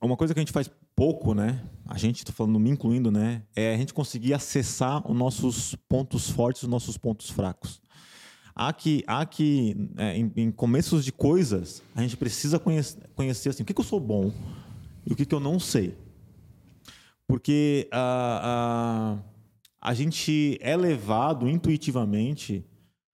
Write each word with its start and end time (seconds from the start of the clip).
uma- 0.00 0.16
coisa 0.16 0.34
que 0.34 0.40
a 0.40 0.42
gente 0.42 0.52
faz 0.52 0.70
pouco, 0.94 1.34
né? 1.34 1.62
A 1.86 1.96
gente, 1.96 2.24
tô 2.24 2.32
falando, 2.32 2.58
me 2.58 2.70
incluindo, 2.70 3.10
né? 3.10 3.42
É 3.54 3.74
a 3.74 3.76
gente 3.76 3.94
conseguir 3.94 4.34
acessar 4.34 5.08
os 5.10 5.16
nossos 5.16 5.74
pontos 5.88 6.30
fortes, 6.30 6.62
os 6.62 6.68
nossos 6.68 6.96
pontos 6.96 7.30
fracos. 7.30 7.80
Há 8.54 8.72
que, 8.72 9.04
há 9.06 9.24
que 9.24 9.76
é, 9.96 10.16
em, 10.16 10.32
em 10.36 10.50
começos 10.50 11.04
de 11.04 11.12
coisas, 11.12 11.80
a 11.94 12.02
gente 12.02 12.16
precisa 12.16 12.58
conhecer, 12.58 12.98
conhecer 13.14 13.50
assim, 13.50 13.62
o 13.62 13.66
que, 13.66 13.72
que 13.72 13.80
eu 13.80 13.84
sou 13.84 14.00
bom 14.00 14.32
e 15.06 15.12
o 15.12 15.16
que, 15.16 15.24
que 15.24 15.34
eu 15.34 15.38
não 15.40 15.60
sei. 15.60 15.96
Porque 17.26 17.88
a, 17.92 19.18
a, 19.80 19.90
a 19.90 19.94
gente 19.94 20.58
é 20.60 20.76
levado 20.76 21.48
intuitivamente 21.48 22.64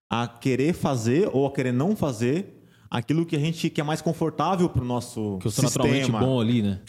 a 0.08 0.26
querer 0.26 0.72
fazer 0.72 1.28
ou 1.32 1.46
a 1.46 1.52
querer 1.52 1.72
não 1.72 1.94
fazer 1.94 2.53
aquilo 2.96 3.26
que 3.26 3.34
a 3.34 3.38
gente 3.38 3.68
que 3.70 3.80
é 3.80 3.84
mais 3.84 4.00
confortável 4.00 4.68
para 4.68 4.82
o 4.82 4.84
nosso 4.84 5.38
Que 5.40 5.48
eu 5.48 5.50
sou 5.50 5.64
sistema. 5.64 5.84
naturalmente 5.88 6.10
bom 6.12 6.40
ali, 6.40 6.62
né? 6.62 6.80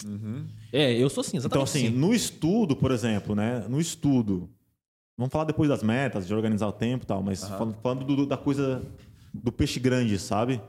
É, 0.72 0.94
eu 0.94 1.10
sou 1.10 1.24
sim, 1.24 1.38
Então, 1.38 1.40
exatamente 1.40 1.64
assim, 1.70 1.88
assim. 1.88 1.96
no 1.98 2.14
estudo, 2.14 2.76
por 2.76 2.92
exemplo, 2.92 3.34
né? 3.36 3.66
No 3.68 3.80
estudo, 3.80 4.50
vamos 5.18 5.32
falar 5.32 5.46
depois 5.46 5.68
das 5.70 5.82
metas, 5.82 6.28
de 6.28 6.34
organizar 6.34 6.68
o 6.68 6.72
tempo 6.74 7.04
e 7.04 7.08
tal, 7.08 7.24
mas 7.24 7.44
falando, 7.48 7.76
falando 7.82 8.06
do- 8.06 8.26
da 8.26 8.38
coisa 8.38 8.84
do 9.34 9.52
peixe 9.52 9.80
grande, 9.80 10.18
sabe? 10.20 10.62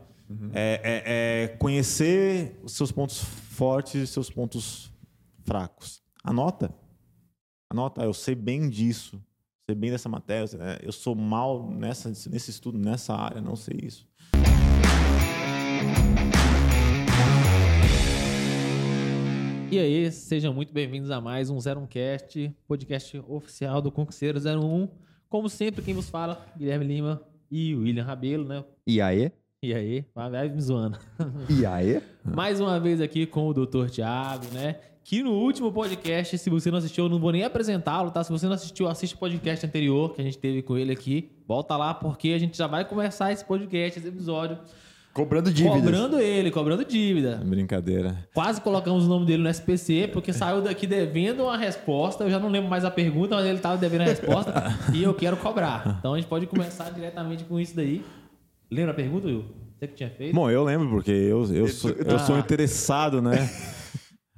É, 0.52 0.80
é- 0.82 1.44
é 1.44 1.48
conhecer 1.58 2.58
os 2.64 2.72
seus 2.72 2.90
pontos 2.90 3.20
fortes 3.22 3.94
e 4.02 4.06
seus 4.06 4.28
pontos 4.30 4.90
fracos. 5.44 6.02
Anota. 6.24 6.74
Anota, 7.70 8.02
eu 8.02 8.12
sei 8.14 8.34
bem 8.34 8.68
disso. 8.68 9.22
Sei 9.68 9.74
bem 9.74 9.90
dessa 9.90 10.08
matéria. 10.08 10.48
é, 10.60 10.80
Eu 10.82 10.92
sou 10.92 11.14
mal 11.14 11.68
nessa, 11.70 12.08
nesse 12.30 12.50
estudo, 12.50 12.78
nessa 12.78 13.14
área, 13.14 13.40
não 13.40 13.54
sei 13.56 13.78
isso. 13.82 14.06
E 19.70 19.78
aí, 19.78 20.10
sejam 20.10 20.54
muito 20.54 20.72
bem-vindos 20.72 21.10
a 21.10 21.20
mais 21.20 21.50
um 21.50 21.58
01cast, 21.58 22.50
podcast 22.66 23.22
oficial 23.28 23.82
do 23.82 23.92
Concurseiro 23.92 24.38
01. 24.38 24.88
Como 25.28 25.50
sempre, 25.50 25.82
quem 25.82 25.92
vos 25.92 26.08
fala, 26.08 26.46
Guilherme 26.56 26.86
Lima 26.86 27.20
e 27.50 27.74
William 27.74 28.04
Rabelo, 28.04 28.48
né? 28.48 28.64
E 28.86 29.02
aí? 29.02 29.30
E 29.62 29.74
aí, 29.74 30.04
vai 30.14 30.48
me 30.48 30.60
zoando. 30.60 30.98
E 31.50 31.66
aí? 31.66 32.00
Mais 32.24 32.60
uma 32.60 32.80
vez 32.80 33.00
aqui 33.00 33.26
com 33.26 33.48
o 33.48 33.52
Dr. 33.52 33.90
Thiago, 33.90 34.46
né? 34.54 34.76
Que 35.04 35.22
no 35.22 35.32
último 35.32 35.72
podcast, 35.72 36.38
se 36.38 36.48
você 36.48 36.70
não 36.70 36.78
assistiu, 36.78 37.04
eu 37.04 37.10
não 37.10 37.18
vou 37.18 37.30
nem 37.30 37.44
apresentá-lo, 37.44 38.10
tá? 38.10 38.24
Se 38.24 38.30
você 38.32 38.46
não 38.46 38.54
assistiu, 38.54 38.88
assiste 38.88 39.14
o 39.14 39.18
podcast 39.18 39.66
anterior 39.66 40.14
que 40.14 40.20
a 40.20 40.24
gente 40.24 40.38
teve 40.38 40.62
com 40.62 40.78
ele 40.78 40.92
aqui. 40.92 41.30
Volta 41.46 41.76
lá, 41.76 41.92
porque 41.92 42.30
a 42.30 42.38
gente 42.38 42.56
já 42.56 42.66
vai 42.66 42.84
começar 42.84 43.30
esse 43.30 43.44
podcast, 43.44 43.98
esse 43.98 44.08
episódio, 44.08 44.58
Cobrando 45.16 45.50
dívidas. 45.52 45.80
cobrando 45.80 46.20
ele, 46.20 46.50
cobrando 46.50 46.84
dívida. 46.84 47.40
Brincadeira. 47.44 48.28
Quase 48.34 48.60
colocamos 48.60 49.04
o 49.06 49.08
nome 49.08 49.24
dele 49.26 49.42
no 49.42 49.48
SPC, 49.48 50.10
porque 50.12 50.32
saiu 50.32 50.60
daqui 50.60 50.86
devendo 50.86 51.44
uma 51.44 51.56
resposta. 51.56 52.22
Eu 52.24 52.30
já 52.30 52.38
não 52.38 52.50
lembro 52.50 52.68
mais 52.68 52.84
a 52.84 52.90
pergunta, 52.90 53.34
mas 53.36 53.46
ele 53.46 53.56
estava 53.56 53.76
devendo 53.78 54.02
a 54.02 54.04
resposta 54.04 54.52
e 54.94 55.02
eu 55.02 55.14
quero 55.14 55.36
cobrar. 55.38 55.96
Então 55.98 56.12
a 56.14 56.16
gente 56.18 56.28
pode 56.28 56.46
começar 56.46 56.90
diretamente 56.90 57.44
com 57.44 57.58
isso 57.58 57.74
daí. 57.74 58.04
Lembra 58.70 58.92
a 58.92 58.94
pergunta, 58.94 59.26
Will? 59.26 59.44
Você 59.78 59.86
que 59.88 59.94
tinha 59.94 60.10
feito? 60.10 60.34
Bom, 60.34 60.50
eu 60.50 60.62
lembro, 60.64 60.88
porque 60.90 61.10
eu, 61.10 61.44
eu, 61.52 61.68
sou, 61.68 61.90
eu 61.90 62.18
sou 62.18 62.36
Ah. 62.36 62.38
interessado, 62.38 63.20
né? 63.22 63.48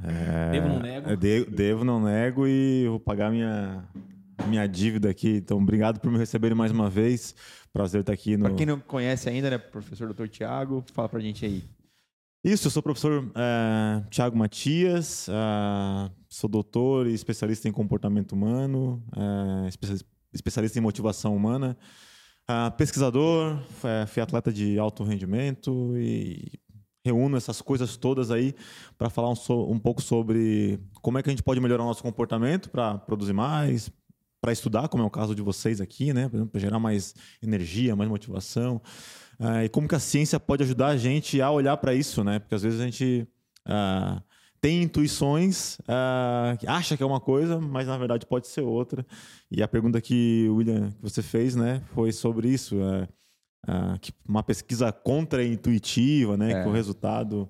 É, 0.02 0.50
Devo, 0.52 0.68
não 0.68 0.80
nego. 0.80 1.10
é, 1.10 1.16
de- 1.16 1.44
devo, 1.44 1.84
não 1.84 2.00
nego 2.02 2.46
e 2.46 2.86
vou 2.88 3.00
pagar 3.00 3.30
minha, 3.30 3.84
minha 4.46 4.66
dívida 4.66 5.10
aqui. 5.10 5.36
Então, 5.36 5.58
obrigado 5.58 5.98
por 6.00 6.10
me 6.10 6.18
receberem 6.18 6.56
mais 6.56 6.70
uma 6.72 6.88
vez. 6.90 7.34
Prazer 7.78 8.00
estar 8.00 8.12
aqui 8.12 8.36
no. 8.36 8.44
Pra 8.46 8.54
quem 8.54 8.66
não 8.66 8.80
conhece 8.80 9.28
ainda, 9.28 9.48
né? 9.50 9.56
Professor 9.58 10.12
Dr. 10.12 10.26
Tiago, 10.28 10.84
fala 10.92 11.08
pra 11.08 11.20
gente 11.20 11.44
aí. 11.46 11.62
Isso, 12.44 12.66
eu 12.66 12.70
sou 12.70 12.80
o 12.80 12.82
professor 12.82 13.30
é, 13.34 14.02
Tiago 14.10 14.36
Matias, 14.36 15.28
ah, 15.30 16.10
sou 16.28 16.48
doutor 16.48 17.06
e 17.06 17.12
especialista 17.14 17.68
em 17.68 17.72
comportamento 17.72 18.32
humano, 18.32 19.02
é, 19.64 19.68
especia- 19.68 20.06
especialista 20.32 20.78
em 20.78 20.82
motivação 20.82 21.34
humana, 21.36 21.76
pesquisador, 22.76 23.60
é, 23.84 24.06
fui 24.06 24.22
atleta 24.22 24.52
de 24.52 24.78
alto 24.78 25.02
rendimento 25.04 25.92
e 25.96 26.52
reúno 27.04 27.36
essas 27.36 27.60
coisas 27.62 27.96
todas 27.96 28.30
aí 28.30 28.54
para 28.96 29.10
falar 29.10 29.30
um, 29.30 29.34
so- 29.36 29.70
um 29.70 29.78
pouco 29.78 30.00
sobre 30.02 30.78
como 31.02 31.18
é 31.18 31.22
que 31.22 31.28
a 31.28 31.32
gente 31.32 31.42
pode 31.42 31.60
melhorar 31.60 31.82
o 31.84 31.86
nosso 31.86 32.02
comportamento 32.02 32.70
para 32.70 32.98
produzir 32.98 33.32
mais, 33.32 33.90
para 34.40 34.52
estudar, 34.52 34.88
como 34.88 35.02
é 35.02 35.06
o 35.06 35.10
caso 35.10 35.34
de 35.34 35.42
vocês 35.42 35.80
aqui, 35.80 36.12
né? 36.12 36.28
Para 36.28 36.60
gerar 36.60 36.78
mais 36.78 37.14
energia, 37.42 37.96
mais 37.96 38.08
motivação. 38.08 38.80
Ah, 39.38 39.64
e 39.64 39.68
como 39.68 39.88
que 39.88 39.94
a 39.94 40.00
ciência 40.00 40.38
pode 40.40 40.62
ajudar 40.62 40.88
a 40.88 40.96
gente 40.96 41.40
a 41.40 41.50
olhar 41.50 41.76
para 41.76 41.94
isso, 41.94 42.22
né? 42.24 42.38
Porque 42.38 42.54
às 42.54 42.62
vezes 42.62 42.80
a 42.80 42.84
gente 42.84 43.26
ah, 43.64 44.22
tem 44.60 44.82
intuições, 44.82 45.78
ah, 45.86 46.56
acha 46.66 46.96
que 46.96 47.02
é 47.02 47.06
uma 47.06 47.20
coisa, 47.20 47.60
mas 47.60 47.86
na 47.86 47.96
verdade 47.96 48.26
pode 48.26 48.48
ser 48.48 48.62
outra. 48.62 49.06
E 49.50 49.62
a 49.62 49.68
pergunta 49.68 50.00
que 50.00 50.48
William 50.50 50.90
que 50.90 51.02
você 51.02 51.22
fez, 51.22 51.54
né, 51.54 51.82
foi 51.94 52.10
sobre 52.12 52.48
isso, 52.48 52.76
é, 52.82 53.08
que 54.00 54.12
uma 54.26 54.42
pesquisa 54.42 54.90
contra-intuitiva, 54.92 56.36
né, 56.36 56.52
É. 56.52 56.62
que 56.62 56.68
o 56.68 56.72
resultado. 56.72 57.48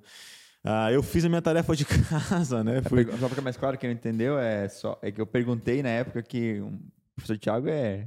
Ah, 0.71 0.93
eu 0.93 1.03
fiz 1.03 1.25
a 1.25 1.31
minha 1.31 1.41
tarefa 1.41 1.75
de 1.75 1.87
casa, 2.29 2.63
né? 2.63 2.83
A 2.85 2.89
Fui, 2.91 3.03
Só 3.03 3.17
pra 3.17 3.29
ficar 3.31 3.41
mais 3.41 3.57
claro, 3.57 3.79
quem 3.79 3.89
não 3.89 3.97
entendeu, 3.97 4.39
é, 4.39 4.69
só, 4.69 4.99
é 5.01 5.11
que 5.11 5.19
eu 5.19 5.27
perguntei 5.27 5.83
na 5.83 5.89
época 5.89 6.23
que 6.23 6.61
o 6.61 6.79
professor 7.17 7.39
Tiago 7.39 7.69
é, 7.71 8.07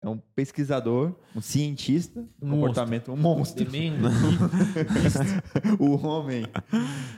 é 0.00 0.08
um 0.08 0.16
pesquisador, 0.16 1.18
um 1.34 1.40
cientista, 1.40 2.20
um 2.20 2.50
Monstro. 2.50 2.68
comportamento, 2.68 3.12
um 3.12 3.16
monstro. 3.16 3.66
O 5.80 6.06
homem. 6.06 6.46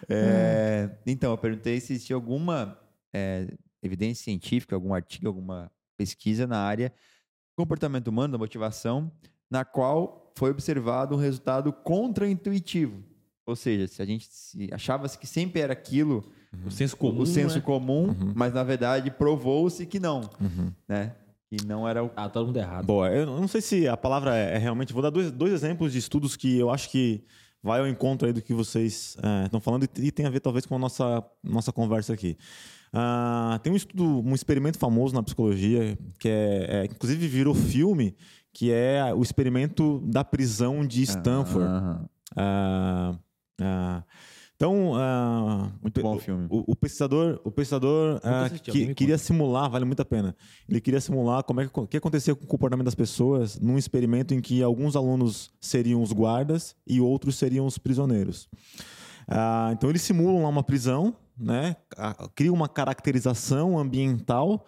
É, 0.08 0.88
então, 1.06 1.32
eu 1.32 1.36
perguntei 1.38 1.78
se 1.78 1.92
existia 1.92 2.16
alguma 2.16 2.78
é, 3.14 3.52
evidência 3.82 4.24
científica, 4.24 4.74
algum 4.74 4.94
artigo, 4.94 5.28
alguma 5.28 5.70
pesquisa 5.98 6.46
na 6.46 6.58
área 6.58 6.88
do 6.88 7.64
comportamento 7.64 8.08
humano, 8.08 8.32
da 8.32 8.38
motivação, 8.38 9.12
na 9.50 9.62
qual 9.62 10.32
foi 10.38 10.50
observado 10.50 11.14
um 11.14 11.18
resultado 11.18 11.70
contra-intuitivo. 11.70 13.09
Ou 13.50 13.56
seja, 13.56 13.86
se 13.88 14.00
a 14.00 14.06
gente 14.06 14.26
se 14.30 14.68
achava-se 14.72 15.18
que 15.18 15.26
sempre 15.26 15.60
era 15.60 15.72
aquilo, 15.72 16.24
O 16.66 16.70
senso 16.70 16.96
comum. 16.96 17.20
o 17.20 17.26
senso 17.26 17.56
né? 17.56 17.60
comum, 17.60 18.14
mas 18.34 18.52
na 18.54 18.62
verdade 18.64 19.10
provou-se 19.10 19.84
que 19.86 20.00
não, 20.00 20.22
Uhum. 20.40 20.72
né? 20.88 21.12
Que 21.48 21.64
não 21.66 21.86
era 21.88 22.02
o 22.04 22.10
Ah, 22.16 22.28
todo 22.28 22.46
mundo 22.46 22.56
errado. 22.58 22.86
Boa, 22.86 23.08
eu 23.10 23.26
não 23.26 23.48
sei 23.48 23.60
se 23.60 23.86
a 23.88 23.96
palavra 23.96 24.36
é, 24.36 24.54
é 24.54 24.58
realmente. 24.58 24.92
Vou 24.92 25.02
dar 25.02 25.10
dois, 25.10 25.30
dois 25.32 25.52
exemplos 25.52 25.92
de 25.92 25.98
estudos 25.98 26.36
que 26.36 26.56
eu 26.58 26.70
acho 26.70 26.88
que 26.90 27.24
vai 27.62 27.80
ao 27.80 27.86
encontro 27.88 28.26
aí 28.26 28.32
do 28.32 28.40
que 28.40 28.54
vocês 28.54 29.16
eh, 29.22 29.44
estão 29.46 29.60
falando 29.60 29.84
e, 29.84 30.06
e 30.06 30.10
tem 30.12 30.24
a 30.26 30.30
ver 30.30 30.40
talvez 30.40 30.64
com 30.64 30.76
a 30.76 30.78
nossa, 30.78 31.22
nossa 31.42 31.72
conversa 31.72 32.14
aqui. 32.14 32.36
Ah, 32.92 33.60
tem 33.62 33.72
um 33.72 33.76
estudo, 33.76 34.04
um 34.04 34.34
experimento 34.34 34.78
famoso 34.78 35.14
na 35.14 35.22
psicologia, 35.22 35.96
que 36.18 36.28
é, 36.28 36.66
é, 36.68 36.84
inclusive 36.86 37.28
virou 37.28 37.54
filme, 37.54 38.16
que 38.52 38.72
é 38.72 39.12
o 39.14 39.22
experimento 39.22 40.00
da 40.06 40.24
prisão 40.24 40.84
de 40.86 41.02
Stanford. 41.02 41.66
Aham. 41.66 42.08
Ah, 42.36 43.18
ah, 43.60 44.02
então, 44.56 44.92
ah, 44.94 45.70
Muito 45.80 45.98
o- 46.00 46.02
bom 46.02 46.16
o 46.16 46.18
filme. 46.18 46.46
O, 46.50 46.72
o 46.72 46.76
pesquisador, 46.76 47.40
o 47.44 47.50
pesquisador 47.50 48.20
ah, 48.22 48.42
assisti, 48.44 48.70
que- 48.70 48.94
queria 48.94 49.16
simular, 49.16 49.70
vale 49.70 49.86
muito 49.86 50.00
a 50.02 50.04
pena. 50.04 50.36
Ele 50.68 50.80
queria 50.82 51.00
simular 51.00 51.42
como 51.44 51.62
é 51.62 51.66
que, 51.66 51.80
o 51.80 51.86
que 51.86 51.96
acontecia 51.96 52.34
com 52.34 52.44
o 52.44 52.46
comportamento 52.46 52.84
das 52.84 52.94
pessoas 52.94 53.58
num 53.58 53.78
experimento 53.78 54.34
em 54.34 54.40
que 54.42 54.62
alguns 54.62 54.96
alunos 54.96 55.50
seriam 55.60 56.02
os 56.02 56.12
guardas 56.12 56.76
e 56.86 57.00
outros 57.00 57.36
seriam 57.36 57.64
os 57.64 57.78
prisioneiros. 57.78 58.48
Ah, 59.26 59.70
então 59.72 59.88
eles 59.88 60.02
simulam 60.02 60.42
lá 60.42 60.48
uma 60.50 60.62
prisão, 60.62 61.16
né? 61.38 61.76
Ah, 61.96 62.28
Criam 62.34 62.54
uma 62.54 62.68
caracterização 62.68 63.78
ambiental 63.78 64.66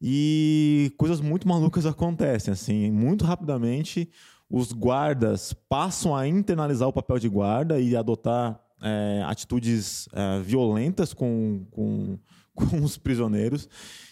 e 0.00 0.92
coisas 0.96 1.20
muito 1.20 1.48
malucas 1.48 1.86
acontecem. 1.86 2.52
Assim, 2.52 2.90
muito 2.90 3.24
rapidamente, 3.24 4.08
os 4.50 4.72
guardas 4.72 5.52
passam 5.68 6.14
a 6.14 6.26
internalizar 6.28 6.88
o 6.88 6.92
papel 6.92 7.18
de 7.18 7.28
guarda 7.28 7.80
e 7.80 7.96
adotar 7.96 8.60
é, 8.82 9.22
atitudes 9.26 10.08
é, 10.12 10.40
violentas 10.40 11.14
com, 11.14 11.66
com, 11.70 12.18
com 12.54 12.82
os 12.82 12.96
prisioneiros. 12.98 13.68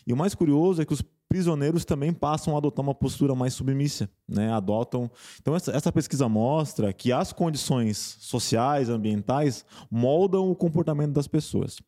E 0.07 0.13
o 0.13 0.17
mais 0.17 0.35
curioso 0.35 0.81
é 0.81 0.85
que 0.85 0.93
os 0.93 1.03
prisioneiros 1.33 1.87
também 1.87 2.13
passam 2.13 2.55
a 2.55 2.59
adotar 2.59 2.85
uma 2.85 2.95
postura 2.95 3.35
mais 3.35 3.55
submissa, 3.55 4.07
né? 4.29 4.53
Adotam. 4.53 5.11
Então 5.41 5.57
essa, 5.57 5.73
essa 5.73 5.91
pesquisa 5.91 6.29
mostra 6.29 6.93
que 6.93 7.11
as 7.11 7.33
condições 7.33 8.19
sociais, 8.21 8.91
ambientais 8.91 9.65
moldam 9.91 10.51
o 10.51 10.55
comportamento 10.55 11.13
das 11.13 11.27
pessoas. 11.27 11.79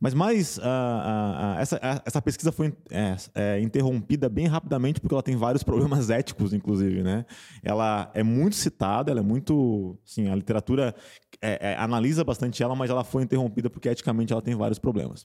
Mas 0.00 0.14
mais 0.14 0.58
ah, 0.60 1.54
ah, 1.54 1.60
essa, 1.60 2.02
essa 2.04 2.20
pesquisa 2.20 2.50
foi 2.50 2.74
é, 2.90 3.16
é, 3.36 3.60
interrompida 3.60 4.28
bem 4.28 4.48
rapidamente 4.48 5.00
porque 5.00 5.14
ela 5.14 5.22
tem 5.22 5.36
vários 5.36 5.62
problemas 5.68 6.10
éticos, 6.10 6.52
inclusive, 6.52 7.00
né? 7.04 7.24
Ela 7.62 8.10
é 8.14 8.24
muito 8.24 8.56
citada, 8.56 9.12
ela 9.12 9.20
é 9.20 9.22
muito, 9.22 9.96
sim, 10.04 10.28
a 10.28 10.34
literatura 10.34 10.92
é, 11.40 11.70
é, 11.70 11.76
analisa 11.76 12.24
bastante 12.24 12.64
ela, 12.64 12.74
mas 12.74 12.90
ela 12.90 13.04
foi 13.04 13.22
interrompida 13.22 13.70
porque 13.70 13.88
eticamente 13.88 14.32
ela 14.32 14.42
tem 14.42 14.56
vários 14.56 14.80
problemas. 14.80 15.24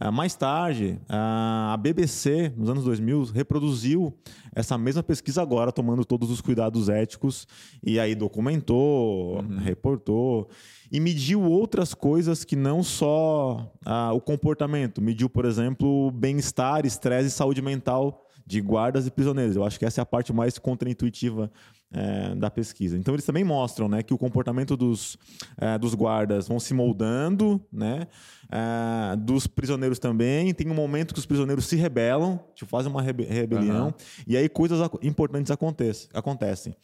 Ah, 0.00 0.12
mais 0.12 0.36
tarde, 0.36 1.00
ah, 1.08 1.72
a 1.72 1.76
BBC, 1.76 2.52
nos 2.56 2.70
anos 2.70 2.84
2000, 2.84 3.16
Mills 3.16 3.32
reproduziu 3.32 4.16
essa 4.54 4.78
mesma 4.78 5.02
pesquisa 5.02 5.42
agora, 5.42 5.72
tomando 5.72 6.04
todos 6.04 6.30
os 6.30 6.40
cuidados 6.40 6.88
éticos, 6.88 7.48
e 7.82 7.98
aí 7.98 8.14
documentou, 8.14 9.44
reportou, 9.58 10.48
e 10.92 11.00
mediu 11.00 11.42
outras 11.42 11.94
coisas 11.94 12.44
que 12.44 12.54
não 12.54 12.80
só 12.84 13.72
ah, 13.84 14.12
o 14.12 14.20
comportamento. 14.20 15.02
Mediu, 15.02 15.28
por 15.28 15.44
exemplo, 15.44 16.12
bem-estar, 16.12 16.86
estresse 16.86 17.26
e 17.26 17.32
saúde 17.32 17.60
mental 17.60 18.24
de 18.46 18.60
guardas 18.60 19.06
e 19.06 19.10
prisioneiros. 19.10 19.56
Eu 19.56 19.64
acho 19.64 19.78
que 19.78 19.84
essa 19.84 20.00
é 20.00 20.02
a 20.02 20.06
parte 20.06 20.32
mais 20.32 20.58
contraintuitiva 20.58 21.50
é, 21.92 22.34
da 22.34 22.50
pesquisa. 22.50 22.96
Então 22.96 23.14
eles 23.14 23.24
também 23.24 23.44
mostram, 23.44 23.88
né, 23.88 24.02
que 24.02 24.12
o 24.12 24.18
comportamento 24.18 24.76
dos, 24.76 25.16
é, 25.56 25.78
dos 25.78 25.94
guardas 25.94 26.48
vão 26.48 26.60
se 26.60 26.74
moldando, 26.74 27.60
né, 27.72 28.06
é, 28.50 29.16
dos 29.16 29.46
prisioneiros 29.46 29.98
também. 29.98 30.52
Tem 30.52 30.68
um 30.70 30.74
momento 30.74 31.14
que 31.14 31.20
os 31.20 31.26
prisioneiros 31.26 31.66
se 31.66 31.76
rebelam, 31.76 32.40
tipo, 32.54 32.70
fazem 32.70 32.90
uma 32.90 33.02
rebe 33.02 33.24
rebelião, 33.24 33.88
Aham. 33.88 33.94
e 34.26 34.36
aí 34.36 34.48
coisas 34.48 34.78
importantes 35.02 35.50
acontecem, 35.50 36.08
acontecem. 36.12 36.76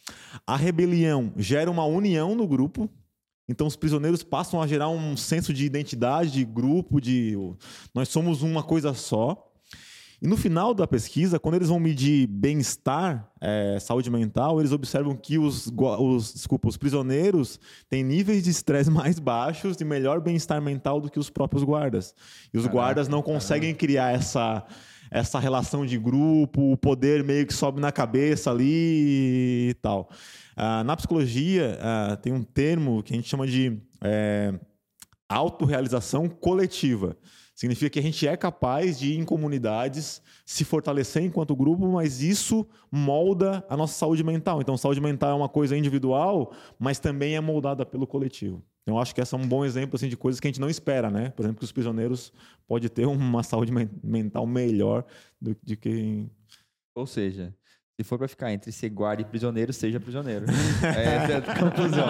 A 0.45 0.55
rebelião 0.55 1.31
gera 1.37 1.69
uma 1.69 1.85
união 1.85 2.35
no 2.35 2.47
grupo. 2.47 2.89
Então 3.47 3.67
os 3.67 3.75
prisioneiros 3.75 4.23
passam 4.23 4.59
a 4.59 4.65
gerar 4.65 4.89
um 4.89 5.15
senso 5.15 5.53
de 5.53 5.65
identidade, 5.65 6.31
de 6.31 6.43
grupo, 6.43 6.99
de 6.99 7.37
nós 7.93 8.09
somos 8.09 8.41
uma 8.41 8.63
coisa 8.63 8.93
só. 8.95 9.51
E 10.21 10.27
no 10.27 10.37
final 10.37 10.73
da 10.73 10.87
pesquisa, 10.87 11.39
quando 11.39 11.55
eles 11.55 11.69
vão 11.69 11.79
medir 11.79 12.27
bem-estar, 12.27 13.29
eh, 13.41 13.77
saúde 13.81 14.09
mental, 14.09 14.59
eles 14.59 14.71
observam 14.71 15.15
que 15.15 15.37
os, 15.37 15.71
os, 15.77 16.33
desculpa, 16.33 16.69
os 16.69 16.77
prisioneiros 16.77 17.59
têm 17.89 18.03
níveis 18.03 18.43
de 18.43 18.49
estresse 18.49 18.89
mais 18.91 19.19
baixos 19.19 19.79
e 19.79 19.85
melhor 19.85 20.21
bem-estar 20.21 20.61
mental 20.61 21.01
do 21.01 21.09
que 21.09 21.19
os 21.19 21.29
próprios 21.29 21.63
guardas. 21.63 22.13
E 22.53 22.57
os 22.57 22.63
Caraca, 22.63 22.77
guardas 22.77 23.07
não 23.07 23.21
conseguem 23.21 23.75
criar 23.75 24.13
essa, 24.13 24.65
essa 25.11 25.39
relação 25.39 25.85
de 25.85 25.97
grupo, 25.97 26.71
o 26.71 26.77
poder 26.77 27.23
meio 27.23 27.45
que 27.45 27.53
sobe 27.53 27.81
na 27.81 27.91
cabeça 27.91 28.51
ali 28.51 29.69
e 29.69 29.73
tal. 29.81 30.09
Ah, 30.55 30.83
na 30.83 30.95
psicologia, 30.95 31.77
ah, 31.81 32.15
tem 32.15 32.31
um 32.31 32.43
termo 32.43 33.03
que 33.03 33.13
a 33.13 33.15
gente 33.15 33.27
chama 33.27 33.45
de 33.45 33.77
eh, 34.01 34.53
autorrealização 35.27 36.29
coletiva. 36.29 37.17
Significa 37.55 37.89
que 37.89 37.99
a 37.99 38.01
gente 38.01 38.27
é 38.27 38.35
capaz 38.35 38.99
de, 38.99 39.17
em 39.17 39.23
comunidades, 39.23 40.21
se 40.45 40.65
fortalecer 40.65 41.23
enquanto 41.23 41.55
grupo, 41.55 41.87
mas 41.87 42.21
isso 42.21 42.67
molda 42.91 43.65
a 43.69 43.77
nossa 43.77 43.93
saúde 43.93 44.23
mental. 44.25 44.61
Então, 44.61 44.75
saúde 44.77 44.99
mental 44.99 45.31
é 45.31 45.33
uma 45.33 45.47
coisa 45.47 45.77
individual, 45.77 46.51
mas 46.77 46.99
também 46.99 47.35
é 47.35 47.39
moldada 47.39 47.85
pelo 47.85 48.05
coletivo. 48.05 48.61
Então, 48.83 48.99
acho 48.99 49.15
que 49.15 49.21
esse 49.21 49.33
é 49.33 49.37
um 49.37 49.47
bom 49.47 49.63
exemplo 49.63 49.95
assim, 49.95 50.09
de 50.09 50.17
coisas 50.17 50.39
que 50.39 50.47
a 50.47 50.49
gente 50.49 50.59
não 50.59 50.69
espera, 50.69 51.09
né? 51.09 51.29
Por 51.29 51.43
exemplo, 51.43 51.59
que 51.59 51.65
os 51.65 51.71
prisioneiros 51.71 52.31
podem 52.67 52.89
ter 52.89 53.05
uma 53.07 53.41
saúde 53.41 53.71
men- 53.71 53.89
mental 54.03 54.45
melhor 54.45 55.05
do 55.41 55.55
que 55.55 55.89
em 55.89 56.29
Ou 56.93 57.07
seja, 57.07 57.55
se 57.97 58.03
for 58.03 58.17
pra 58.17 58.27
ficar 58.27 58.51
entre 58.51 58.71
ser 58.71 58.89
guarda 58.89 59.21
e 59.21 59.25
prisioneiro, 59.25 59.71
seja 59.71 59.99
prisioneiro. 59.99 60.45
Essa 60.83 61.31
é 61.31 61.37
a 61.37 61.41
conclusão. 61.59 62.07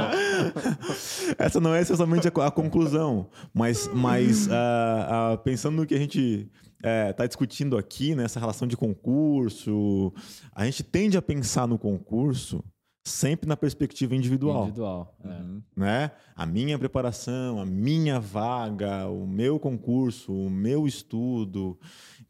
Essa 1.37 1.59
não 1.59 1.75
é 1.75 1.79
exatamente 1.79 2.27
a, 2.27 2.31
co- 2.31 2.41
a 2.41 2.51
conclusão, 2.51 3.29
mas, 3.53 3.87
mas 3.93 4.49
ah, 4.51 5.33
ah, 5.33 5.37
pensando 5.37 5.75
no 5.77 5.85
que 5.85 5.93
a 5.93 5.99
gente 5.99 6.49
está 6.83 7.25
discutindo 7.27 7.77
aqui, 7.77 8.15
nessa 8.15 8.39
relação 8.39 8.67
de 8.67 8.75
concurso, 8.77 10.11
a 10.53 10.65
gente 10.65 10.83
tende 10.83 11.17
a 11.17 11.21
pensar 11.21 11.67
no 11.67 11.77
concurso 11.77 12.63
sempre 13.07 13.47
na 13.47 13.55
perspectiva 13.55 14.15
individual, 14.15 14.63
Individual. 14.63 15.15
é. 15.23 15.27
Uhum. 15.27 15.61
né? 15.77 16.11
A 16.35 16.43
minha 16.45 16.77
preparação, 16.79 17.59
a 17.61 17.65
minha 17.65 18.19
vaga, 18.19 19.07
o 19.07 19.27
meu 19.27 19.59
concurso, 19.59 20.33
o 20.33 20.49
meu 20.49 20.87
estudo. 20.87 21.77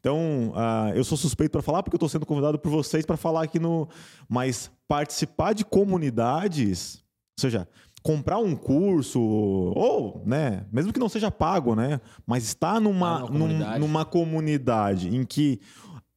Então, 0.06 0.52
ah, 0.54 0.92
eu 0.94 1.02
sou 1.02 1.18
suspeito 1.18 1.50
para 1.50 1.60
falar 1.62 1.82
porque 1.82 1.96
eu 1.96 1.98
estou 1.98 2.08
sendo 2.08 2.24
convidado 2.24 2.60
por 2.60 2.70
vocês 2.70 3.04
para 3.04 3.16
falar 3.16 3.42
aqui 3.42 3.58
no. 3.58 3.88
Mas 4.28 4.70
participar 4.86 5.52
de 5.52 5.64
comunidades, 5.64 7.02
ou 7.36 7.40
seja, 7.40 7.66
comprar 8.04 8.38
um 8.38 8.54
curso, 8.54 9.20
ou, 9.20 10.22
né, 10.24 10.64
mesmo 10.72 10.92
que 10.92 11.00
não 11.00 11.08
seja 11.08 11.28
pago, 11.28 11.74
né, 11.74 12.00
mas 12.24 12.44
estar 12.44 12.80
numa, 12.80 13.14
Tá 13.14 13.20
numa 13.22 13.30
num- 13.32 13.38
comunidade. 13.48 13.80
numa 13.80 14.04
comunidade 14.04 15.08
em 15.16 15.24
que 15.24 15.58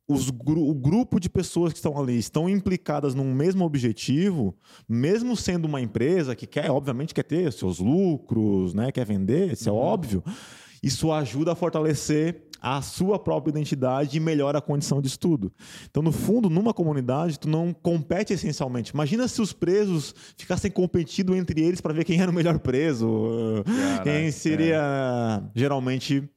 os 0.08 0.30
o 0.30 0.74
grupo 0.76 1.20
de 1.20 1.28
pessoas 1.28 1.74
que 1.74 1.80
estão 1.80 2.00
ali 2.00 2.20
estão 2.20 2.48
implicadas 2.48 3.16
num 3.16 3.34
mesmo 3.34 3.66
objetivo, 3.66 4.56
mesmo 4.88 5.36
sendo 5.36 5.66
uma 5.66 5.82
empresa 5.82 6.36
que 6.36 6.46
quer, 6.46 6.70
obviamente, 6.70 7.12
quer 7.12 7.24
ter 7.24 7.52
seus 7.52 7.80
lucros, 7.80 8.76
né, 8.76 8.92
quer 8.92 9.04
vender, 9.06 9.54
isso 9.54 9.68
é 9.68 9.72
óbvio, 9.72 10.24
isso 10.84 11.12
ajuda 11.12 11.54
a 11.54 11.56
fortalecer 11.56 12.49
a 12.62 12.82
sua 12.82 13.18
própria 13.18 13.52
identidade 13.52 14.18
e 14.18 14.20
melhora 14.20 14.58
a 14.60 14.62
condição 14.62 15.02
de 15.02 15.08
estudo. 15.08 15.52
Então, 15.90 16.04
no 16.04 16.12
fundo, 16.12 16.50
numa 16.50 16.74
comunidade, 16.74 17.40
tu 17.40 17.48
não 17.48 17.74
compete 17.74 18.34
essencialmente. 18.34 18.92
Imagina 18.94 19.28
se 19.28 19.42
os 19.42 19.54
presos 19.54 20.14
ficassem 20.38 20.70
competindo 20.70 21.36
entre 21.36 21.62
eles 21.62 21.82
para 21.82 21.94
ver 21.94 22.04
quem 22.04 22.20
era 22.22 22.32
o 22.32 22.34
melhor 22.34 22.60
preso, 22.60 23.64
Caraca, 23.66 24.04
quem 24.04 24.32
seria 24.32 25.44
geralmente 25.56 26.30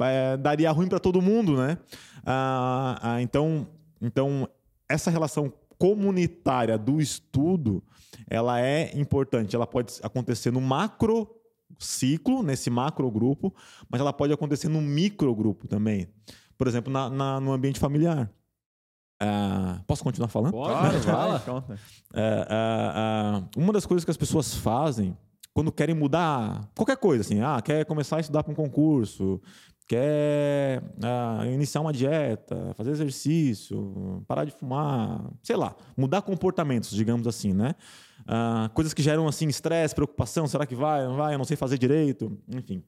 eh, 0.00 0.36
daria 0.36 0.70
ruim 0.70 0.88
para 0.88 0.98
todo 0.98 1.22
mundo, 1.22 1.56
né? 1.56 1.78
Ah, 2.24 2.98
ah, 3.02 3.22
então, 3.22 3.66
então 4.00 4.48
essa 4.88 5.10
relação 5.10 5.52
comunitária 5.78 6.76
do 6.76 7.00
estudo, 7.00 7.82
ela 8.28 8.60
é 8.60 8.90
importante. 8.94 9.56
Ela 9.56 9.66
pode 9.66 9.94
acontecer 10.02 10.50
no 10.50 10.60
macro 10.60 11.39
ciclo, 11.80 12.42
nesse 12.42 12.70
macro 12.70 13.10
grupo, 13.10 13.52
mas 13.90 14.00
ela 14.00 14.12
pode 14.12 14.32
acontecer 14.32 14.68
no 14.68 14.80
micro 14.80 15.34
grupo 15.34 15.66
também. 15.66 16.06
Por 16.56 16.68
exemplo, 16.68 16.92
na, 16.92 17.08
na- 17.10 17.40
no 17.40 17.52
ambiente 17.52 17.80
familiar. 17.80 18.30
Ah, 19.22 19.80
posso 19.86 20.02
continuar 20.02 20.28
falando? 20.28 20.52
Pode, 20.52 21.00
Claro, 21.00 21.00
fala. 21.40 21.64
é, 22.14 22.46
é, 22.48 23.60
uma 23.60 23.72
das 23.72 23.84
coisas 23.84 24.04
que 24.04 24.10
as 24.10 24.16
pessoas 24.16 24.54
fazem 24.54 25.16
quando 25.52 25.70
querem 25.72 25.94
mudar 25.94 26.70
qualquer 26.76 26.96
coisa, 26.96 27.22
assim, 27.22 27.40
ah, 27.40 27.60
quer 27.60 27.84
começar 27.84 28.16
a 28.16 28.20
estudar 28.20 28.42
para 28.42 28.52
um 28.52 28.54
concurso, 28.54 29.40
quer 29.86 30.82
ah, 31.02 31.44
iniciar 31.46 31.80
uma 31.82 31.92
dieta, 31.92 32.72
fazer 32.76 32.92
exercício, 32.92 34.22
parar 34.26 34.44
de 34.44 34.52
fumar, 34.52 35.22
sei 35.42 35.56
lá, 35.56 35.74
mudar 35.96 36.22
comportamentos, 36.22 36.90
digamos 36.90 37.26
assim, 37.26 37.52
né? 37.52 37.74
Ah, 38.32 38.70
coisas 38.74 38.94
que 38.94 39.02
geram 39.02 39.26
assim 39.26 39.48
estresse, 39.48 39.92
preocupação, 39.92 40.46
será 40.46 40.64
que 40.64 40.74
vai, 40.76 41.04
não 41.04 41.16
vai, 41.16 41.34
eu 41.34 41.38
não 41.38 41.44
sei 41.44 41.56
fazer 41.56 41.76
direito, 41.78 42.38
enfim. 42.48 42.80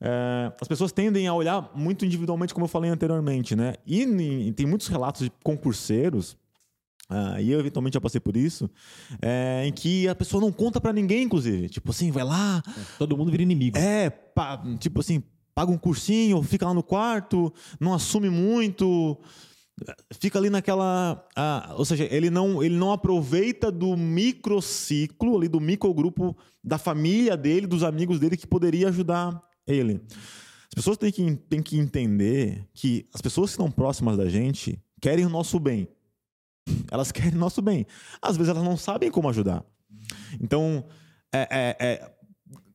É, 0.00 0.52
as 0.60 0.66
pessoas 0.66 0.90
tendem 0.90 1.28
a 1.28 1.32
olhar 1.32 1.70
muito 1.76 2.04
individualmente, 2.04 2.52
como 2.52 2.64
eu 2.64 2.68
falei 2.68 2.90
anteriormente, 2.90 3.54
né? 3.54 3.74
E, 3.86 4.04
ni- 4.04 4.52
tem 4.52 4.66
muitos 4.66 4.88
relatos 4.88 5.22
de 5.22 5.32
concurseiros 5.44 6.36
ah, 7.08 7.40
e 7.40 7.52
eu 7.52 7.60
eventualmente 7.60 7.94
já 7.94 8.00
passei 8.00 8.20
por 8.20 8.36
isso, 8.36 8.68
é, 9.22 9.62
em 9.64 9.72
que 9.72 10.08
a 10.08 10.14
pessoa 10.14 10.40
não 10.40 10.50
conta 10.50 10.80
pra 10.80 10.92
ninguém, 10.92 11.22
inclusive. 11.22 11.68
Tipo 11.68 11.90
assim, 11.92 12.10
vai 12.10 12.24
lá, 12.24 12.60
Todo 12.98 13.16
mundo 13.16 13.30
vira 13.30 13.44
inimigo. 13.44 13.78
é, 13.78 14.10
pa- 14.10 14.60
tipo 14.80 14.98
assim, 14.98 15.22
paga 15.54 15.70
um 15.70 15.78
cursinho, 15.78 16.42
fica 16.42 16.66
lá 16.66 16.74
no 16.74 16.82
quarto, 16.82 17.52
não 17.78 17.94
assume 17.94 18.28
muito, 18.28 19.16
fica 20.20 20.38
ali 20.38 20.50
naquela, 20.50 21.26
ah, 21.36 21.74
ou 21.76 21.84
seja, 21.84 22.04
ele 22.10 22.30
não, 22.30 22.62
ele 22.62 22.76
não 22.76 22.92
aproveita 22.92 23.70
do 23.70 23.96
microciclo 23.96 25.36
ali 25.36 25.48
do 25.48 25.60
microgrupo 25.60 26.36
da 26.62 26.78
família 26.78 27.36
dele, 27.36 27.66
dos 27.66 27.82
amigos 27.82 28.18
dele 28.18 28.36
que 28.36 28.46
poderia 28.46 28.88
ajudar 28.88 29.42
ele. 29.66 30.00
As 30.68 30.74
pessoas 30.74 30.96
têm 30.96 31.12
que, 31.12 31.36
têm 31.48 31.62
que 31.62 31.78
entender 31.78 32.66
que 32.72 33.06
as 33.14 33.20
pessoas 33.20 33.50
que 33.50 33.54
estão 33.54 33.70
próximas 33.70 34.16
da 34.16 34.28
gente 34.28 34.78
querem 35.00 35.24
o 35.24 35.28
nosso 35.28 35.58
bem. 35.58 35.88
Elas 36.90 37.12
querem 37.12 37.34
o 37.34 37.38
nosso 37.38 37.60
bem. 37.60 37.86
Às 38.22 38.36
vezes 38.36 38.50
elas 38.50 38.64
não 38.64 38.76
sabem 38.76 39.10
como 39.10 39.28
ajudar. 39.28 39.64
Então, 40.40 40.84
é- 41.32 41.48
é- 41.50 41.76
é, 41.80 42.14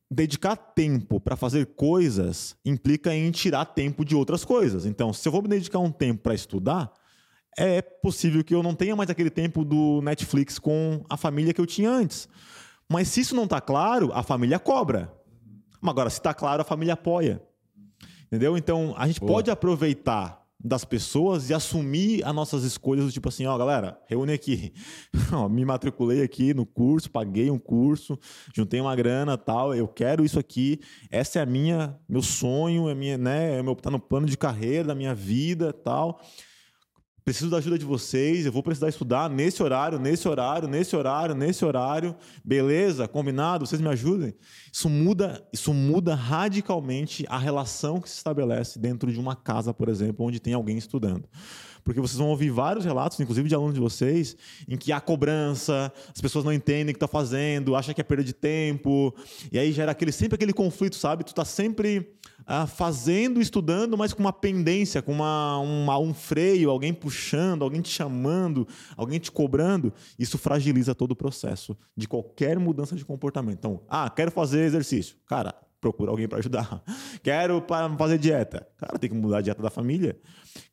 dedicar 0.10 0.56
tempo 0.56 1.20
para 1.20 1.36
fazer 1.36 1.68
coisas 1.76 2.56
implica 2.66 3.14
em 3.14 3.30
tirar 3.32 3.66
tempo 3.66 4.04
de 4.04 4.16
outras 4.16 4.44
coisas. 4.44 4.86
Então, 4.86 5.14
se 5.14 5.28
eu 5.28 5.32
vou 5.32 5.42
me 5.42 5.48
dedicar 5.48 5.80
um 5.80 5.92
tempo 5.92 6.24
para 6.24 6.34
estudar, 6.34 6.92
é 7.58 7.82
possível 7.82 8.44
que 8.44 8.56
eu 8.56 8.64
não 8.64 8.74
tenha 8.74 8.96
mais 8.96 9.10
aquele 9.10 9.30
tempo 9.30 9.64
do 9.64 10.02
Netflix 10.02 10.58
com 10.58 11.04
a 11.10 11.18
família 11.18 11.54
que 11.54 11.62
eu 11.62 11.66
tinha 11.66 11.92
antes. 11.92 12.28
Mas 12.92 13.10
se 13.10 13.22
isso 13.22 13.36
não 13.36 13.44
está 13.44 13.62
claro, 13.62 14.12
a 14.14 14.24
família 14.24 14.58
cobra. 14.58 15.14
Mas 15.82 15.92
agora, 15.92 16.10
se 16.10 16.18
está 16.18 16.34
claro, 16.34 16.62
a 16.62 16.66
família 16.66 16.96
apoia. 16.96 17.42
Entendeu? 18.26 18.58
Então, 18.58 18.94
a 18.98 19.08
gente 19.08 19.20
pode 19.20 19.52
aproveitar 19.52 20.39
das 20.62 20.84
pessoas 20.84 21.50
e 21.50 21.54
assumir 21.54 22.24
as 22.26 22.36
nossas 22.36 22.64
escolhas 22.64 23.06
do 23.06 23.12
tipo 23.12 23.30
assim, 23.30 23.46
ó, 23.46 23.58
galera, 23.58 23.98
reúne 24.08 24.34
aqui. 24.34 24.74
Me 25.50 25.64
matriculei 25.64 26.22
aqui 26.22 26.54
no 26.54 26.66
curso, 26.66 27.10
paguei 27.10 27.50
um 27.50 27.58
curso, 27.58 28.20
juntei 28.54 28.82
uma 28.82 28.96
grana, 28.96 29.38
tal, 29.38 29.74
eu 29.74 29.88
quero 29.88 30.26
isso 30.26 30.38
aqui. 30.38 30.80
Essa 31.10 31.40
é 31.40 31.42
a 31.42 31.46
minha, 31.46 31.98
meu 32.08 32.22
sonho, 32.22 32.90
é 32.90 32.96
minha, 32.96 33.18
né, 33.18 33.60
é 33.60 33.64
meu 33.64 33.76
tá 33.76 33.90
no 33.90 34.00
plano 34.00 34.28
de 34.28 34.38
carreira 34.38 34.90
da 34.90 34.96
minha 34.96 35.16
vida, 35.16 35.72
tal. 35.72 36.20
Preciso 37.24 37.50
da 37.50 37.58
ajuda 37.58 37.78
de 37.78 37.86
vocês, 37.86 38.46
eu 38.46 38.52
vou 38.52 38.64
precisar 38.64 38.90
estudar 38.90 39.30
nesse 39.30 39.62
horário, 39.62 40.00
nesse 40.00 40.28
horário, 40.28 40.68
nesse 40.68 40.96
horário, 40.96 41.36
nesse 41.36 41.66
horário. 41.66 42.16
Beleza? 42.44 43.08
Combinado? 43.08 43.66
Vocês 43.66 43.82
me 43.82 43.90
ajudem? 43.90 44.34
Isso 44.72 44.90
muda, 44.90 45.46
isso 45.54 45.74
muda 45.74 46.16
radicalmente 46.16 47.26
a 47.30 47.38
relação 47.38 48.02
que 48.02 48.10
se 48.10 48.18
estabelece 48.18 48.80
dentro 48.80 49.12
de 49.12 49.20
uma 49.20 49.36
casa, 49.36 49.74
por 49.74 49.90
exemplo, 49.90 50.26
onde 50.26 50.40
tem 50.40 50.54
alguém 50.54 50.78
estudando. 50.78 51.28
Porque 51.84 52.02
vocês 52.02 52.18
vão 52.18 52.28
ouvir 52.28 52.50
vários 52.52 52.86
relatos, 52.86 53.20
inclusive 53.20 53.48
de 53.48 53.56
alunos 53.56 53.74
de 53.74 53.80
vocês, 53.80 54.36
em 54.68 54.78
que 54.78 54.92
há 54.92 55.00
cobrança, 55.00 55.92
as 56.14 56.22
pessoas 56.22 56.46
não 56.46 56.54
entendem 56.54 56.92
o 56.92 56.94
que 56.94 56.98
está 57.04 57.08
fazendo, 57.08 57.76
acham 57.76 57.94
que 57.94 58.02
é 58.02 58.04
perda 58.04 58.24
de 58.24 58.34
tempo, 58.34 59.16
e 59.52 59.58
aí 59.58 59.72
gera 59.72 59.92
aquele, 59.92 60.12
sempre 60.12 60.36
aquele 60.36 60.54
conflito, 60.54 60.96
sabe? 60.96 61.24
Tu 61.24 61.30
está 61.30 61.46
sempre 61.46 62.16
ah, 62.52 62.66
fazendo, 62.66 63.40
estudando, 63.40 63.96
mas 63.96 64.12
com 64.12 64.22
uma 64.22 64.34
pendência, 64.34 65.04
com 65.04 65.12
uma, 65.12 65.60
uma, 65.60 66.00
um 66.00 66.16
freio, 66.16 66.72
alguém 66.72 66.92
puxando, 66.92 67.62
alguém 67.62 67.80
te 67.80 67.90
chamando, 67.90 68.68
alguém 68.98 69.20
te 69.20 69.32
cobrando. 69.32 69.94
Isso 70.18 70.36
fragiliza 70.36 70.96
todo 70.96 71.12
o 71.12 71.16
processo 71.16 71.78
de 71.96 72.08
qualquer 72.08 72.58
mudança 72.58 72.96
de 72.96 73.06
comportamento. 73.06 73.60
Então, 73.60 73.84
ah, 73.88 74.10
quero 74.10 74.32
fazer 74.32 74.62
exercício. 74.62 75.16
Cara, 75.28 75.54
procura 75.80 76.10
alguém 76.10 76.28
para 76.28 76.40
ajudar. 76.40 76.84
Quero 77.22 77.64
fazer 77.98 78.18
dieta. 78.18 78.68
Cara, 78.78 78.98
tem 78.98 79.12
que 79.12 79.16
mudar 79.16 79.38
a 79.38 79.42
dieta 79.42 79.62
da 79.62 79.70
família. 79.70 80.20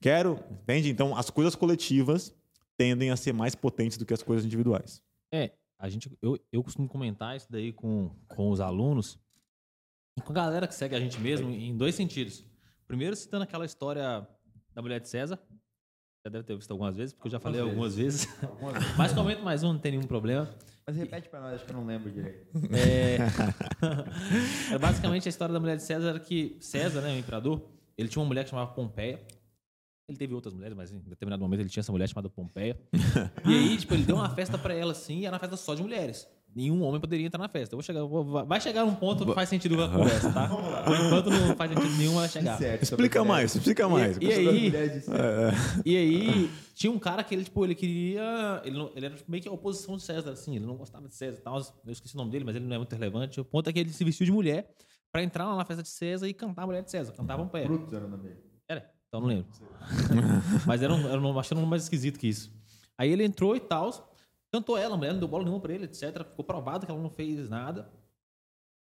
Quero, 0.00 0.40
entende? 0.50 0.88
Então, 0.88 1.14
as 1.14 1.28
coisas 1.28 1.54
coletivas 1.54 2.34
tendem 2.76 3.10
a 3.10 3.16
ser 3.16 3.34
mais 3.34 3.54
potentes 3.54 3.98
do 3.98 4.06
que 4.06 4.14
as 4.14 4.22
coisas 4.22 4.46
individuais. 4.46 5.02
É, 5.30 5.52
a 5.78 5.90
gente, 5.90 6.10
eu, 6.22 6.38
eu 6.50 6.62
costumo 6.62 6.88
comentar 6.88 7.36
isso 7.36 7.46
daí 7.50 7.70
com, 7.70 8.10
com 8.34 8.50
os 8.50 8.60
alunos 8.60 9.20
com 10.24 10.32
a 10.32 10.34
galera 10.34 10.66
que 10.66 10.74
segue 10.74 10.94
a 10.94 11.00
gente 11.00 11.20
mesmo 11.20 11.50
em 11.50 11.76
dois 11.76 11.94
sentidos. 11.94 12.44
Primeiro, 12.86 13.16
citando 13.16 13.44
aquela 13.44 13.64
história 13.64 14.26
da 14.74 14.82
mulher 14.82 15.00
de 15.00 15.08
César. 15.08 15.38
Já 16.24 16.30
deve 16.30 16.44
ter 16.44 16.56
visto 16.56 16.70
algumas 16.70 16.96
vezes, 16.96 17.12
porque 17.12 17.28
eu 17.28 17.32
já 17.32 17.38
falei 17.38 17.60
algumas 17.60 17.94
vezes. 17.94 18.26
Mas 18.96 19.12
comento 19.14 19.42
mais 19.42 19.62
um, 19.62 19.72
não 19.72 19.78
tem 19.78 19.92
nenhum 19.92 20.06
problema. 20.06 20.52
Mas 20.86 20.96
repete 20.96 21.28
pra 21.28 21.40
nós, 21.40 21.54
acho 21.54 21.64
que 21.64 21.70
eu 21.70 21.76
não 21.76 21.86
lembro 21.86 22.10
direito. 22.10 22.46
É... 22.72 23.18
é 24.74 24.78
basicamente 24.78 25.28
a 25.28 25.30
história 25.30 25.52
da 25.52 25.60
mulher 25.60 25.76
de 25.76 25.82
César 25.82 26.10
era 26.10 26.20
que 26.20 26.56
César, 26.60 27.00
né, 27.00 27.14
o 27.14 27.18
imperador, 27.18 27.62
ele 27.96 28.08
tinha 28.08 28.20
uma 28.20 28.28
mulher 28.28 28.44
que 28.44 28.50
chamava 28.50 28.72
Pompeia. 28.72 29.20
Ele 30.08 30.16
teve 30.16 30.34
outras 30.34 30.54
mulheres, 30.54 30.76
mas 30.76 30.92
em 30.92 30.98
determinado 31.00 31.42
momento 31.42 31.60
ele 31.60 31.68
tinha 31.68 31.80
essa 31.80 31.90
mulher 31.90 32.08
chamada 32.08 32.28
Pompeia. 32.28 32.80
e 33.44 33.52
aí, 33.52 33.76
tipo, 33.76 33.94
ele 33.94 34.04
deu 34.04 34.14
uma 34.16 34.30
festa 34.30 34.56
pra 34.56 34.72
ela 34.72 34.92
assim, 34.92 35.20
e 35.20 35.26
era 35.26 35.34
uma 35.34 35.40
festa 35.40 35.56
só 35.56 35.74
de 35.74 35.82
mulheres. 35.82 36.28
Nenhum 36.56 36.82
homem 36.84 36.98
poderia 36.98 37.26
entrar 37.26 37.38
na 37.38 37.50
festa. 37.50 37.74
Eu 37.74 37.76
vou 37.76 37.82
chegar, 37.82 38.02
vou- 38.02 38.46
vai 38.46 38.58
chegar 38.62 38.82
um 38.82 38.94
ponto 38.94 39.26
que 39.26 39.34
faz 39.34 39.46
sentido 39.46 39.82
a 39.84 39.90
conversa, 39.90 40.32
tá? 40.32 40.48
Por 40.48 40.96
enquanto 40.96 41.28
não 41.28 41.54
faz 41.54 41.70
sentido 41.70 41.96
nenhum 41.98 42.14
vai 42.14 42.28
chegar. 42.30 42.56
Certo, 42.56 42.82
Explica 42.82 43.22
mais, 43.22 43.54
explica 43.54 43.86
mais. 43.86 44.16
E 44.18 44.32
aí, 44.32 44.74
É, 44.74 45.52
e 45.84 45.96
aí, 45.98 46.50
tinha 46.74 46.90
um 46.90 46.98
cara 46.98 47.22
que 47.22 47.34
ele, 47.34 47.44
tipo, 47.44 47.62
ele 47.62 47.74
queria. 47.74 48.62
Ele, 48.64 48.78
não- 48.78 48.90
ele 48.96 49.04
era 49.04 49.14
meio 49.28 49.42
que 49.42 49.48
a 49.50 49.52
oposição 49.52 49.98
de 49.98 50.02
César, 50.02 50.30
assim. 50.30 50.56
Ele 50.56 50.64
não 50.64 50.76
gostava 50.76 51.06
de 51.06 51.14
César 51.14 51.36
e 51.38 51.42
tal. 51.42 51.58
Eu 51.84 51.92
esqueci 51.92 52.14
o 52.14 52.18
nome 52.18 52.30
dele, 52.30 52.44
mas 52.46 52.56
ele 52.56 52.64
não 52.64 52.74
é 52.74 52.78
muito 52.78 52.92
relevante. 52.94 53.38
O 53.38 53.44
ponto 53.44 53.68
é 53.68 53.72
que 53.74 53.78
ele 53.78 53.90
se 53.90 54.02
vestiu 54.02 54.24
de 54.24 54.32
mulher 54.32 54.66
pra 55.12 55.22
entrar 55.22 55.44
lá 55.44 55.56
na 55.56 55.64
festa 55.66 55.82
de 55.82 55.90
César 55.90 56.26
e 56.26 56.32
cantar 56.32 56.62
a 56.62 56.66
mulher 56.66 56.82
de 56.82 56.90
César. 56.90 57.12
Cantava 57.12 57.42
um 57.42 57.48
pé. 57.48 57.66
Brutus 57.66 57.92
era 57.92 58.06
o 58.06 58.08
nome 58.08 58.22
dele. 58.22 58.36
Era, 58.66 58.90
então 59.08 59.20
não 59.20 59.28
lembro. 59.28 59.46
mas 60.66 60.80
era 60.82 60.94
um, 60.94 61.06
era 61.06 61.20
um, 61.20 61.38
achando 61.38 61.58
um 61.58 61.60
nome 61.60 61.70
mais 61.72 61.82
esquisito 61.82 62.18
que 62.18 62.28
isso. 62.28 62.50
Aí 62.96 63.10
ele 63.10 63.24
entrou 63.24 63.54
e 63.54 63.60
tal. 63.60 64.14
Cantou 64.52 64.76
ela, 64.76 64.94
a 64.94 64.96
mulher 64.96 65.12
não 65.12 65.18
deu 65.18 65.28
bola 65.28 65.44
nenhuma 65.44 65.60
pra 65.60 65.74
ele, 65.74 65.84
etc. 65.84 66.24
Ficou 66.24 66.44
provado 66.44 66.86
que 66.86 66.92
ela 66.92 67.00
não 67.00 67.10
fez 67.10 67.48
nada. 67.48 67.90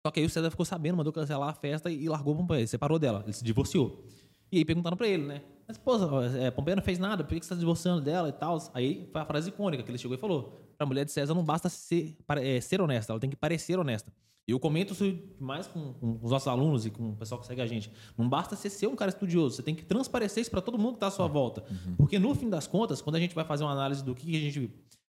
Só 0.07 0.11
que 0.11 0.21
aí 0.21 0.27
o 0.27 0.31
César 0.31 0.51
ficou 0.51 0.67
sabendo, 0.67 0.97
mandou 0.97 1.13
cancelar 1.13 1.49
a 1.49 1.55
festa 1.55 1.91
e 1.91 2.09
largou 2.09 2.37
Pompeia, 2.37 2.67
separou 2.67 2.99
dela, 2.99 3.23
ele 3.25 3.33
se 3.33 3.43
divorciou. 3.43 4.05
E 4.53 4.59
aí 4.59 4.65
perguntaram 4.65 4.97
pra 4.97 5.09
ele, 5.09 5.25
né? 5.25 5.43
Mas, 5.67 5.79
pô, 5.79 5.95
é, 6.39 6.51
Pompeia 6.51 6.77
não 6.77 6.83
fez 6.83 6.99
nada, 6.99 7.25
por 7.25 7.35
que 7.35 7.43
você 7.43 7.55
tá 7.55 7.59
divorciando 7.59 8.03
dela 8.03 8.29
e 8.29 8.33
tal? 8.33 8.59
Aí 8.75 9.09
foi 9.11 9.21
a 9.21 9.25
frase 9.25 9.49
icônica 9.49 9.83
que 9.83 9.91
ele 9.91 9.97
chegou 9.97 10.15
e 10.15 10.21
falou: 10.21 10.75
pra 10.77 10.87
mulher 10.87 11.07
de 11.07 11.13
César 11.13 11.35
não 11.35 11.43
basta 11.43 11.71
ser, 11.71 12.17
é, 12.37 12.61
ser 12.61 12.83
honesta, 12.83 13.13
ela 13.13 13.21
tem 13.21 13.31
que 13.31 13.37
parecer 13.37 13.79
honesta. 13.79 14.13
E 14.47 14.53
eu 14.53 14.61
comento 14.61 14.93
isso 14.93 15.19
mais 15.41 15.67
com, 15.67 15.95
com 15.95 16.19
os 16.23 16.31
nossos 16.31 16.49
alunos 16.49 16.85
e 16.85 16.91
com 16.91 17.11
o 17.11 17.17
pessoal 17.17 17.41
que 17.41 17.47
segue 17.47 17.63
a 17.63 17.67
gente. 17.67 17.91
Não 18.17 18.29
basta 18.29 18.55
você 18.55 18.69
ser 18.69 18.87
um 18.87 18.95
cara 18.95 19.09
estudioso, 19.09 19.57
você 19.57 19.63
tem 19.63 19.75
que 19.75 19.87
transparecer 19.87 20.43
isso 20.43 20.51
pra 20.51 20.61
todo 20.61 20.79
mundo 20.79 20.95
que 20.95 21.01
tá 21.01 21.07
à 21.07 21.11
sua 21.11 21.27
volta. 21.27 21.65
Porque 21.97 22.19
no 22.19 22.35
fim 22.35 22.51
das 22.51 22.67
contas, 22.67 23.01
quando 23.01 23.17
a 23.17 23.21
gente 23.21 23.35
vai 23.35 23.45
fazer 23.45 23.65
uma 23.65 23.73
análise 23.73 24.05
do 24.05 24.15
que 24.15 24.37
a 24.37 24.41
gente 24.41 24.71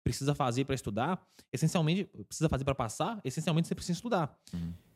precisa 0.06 0.36
fazer 0.36 0.64
para 0.64 0.76
estudar, 0.76 1.20
essencialmente, 1.52 2.04
precisa 2.28 2.48
fazer 2.48 2.62
para 2.62 2.76
passar, 2.76 3.20
essencialmente 3.24 3.66
você 3.66 3.74
precisa 3.74 3.96
estudar. 3.96 4.38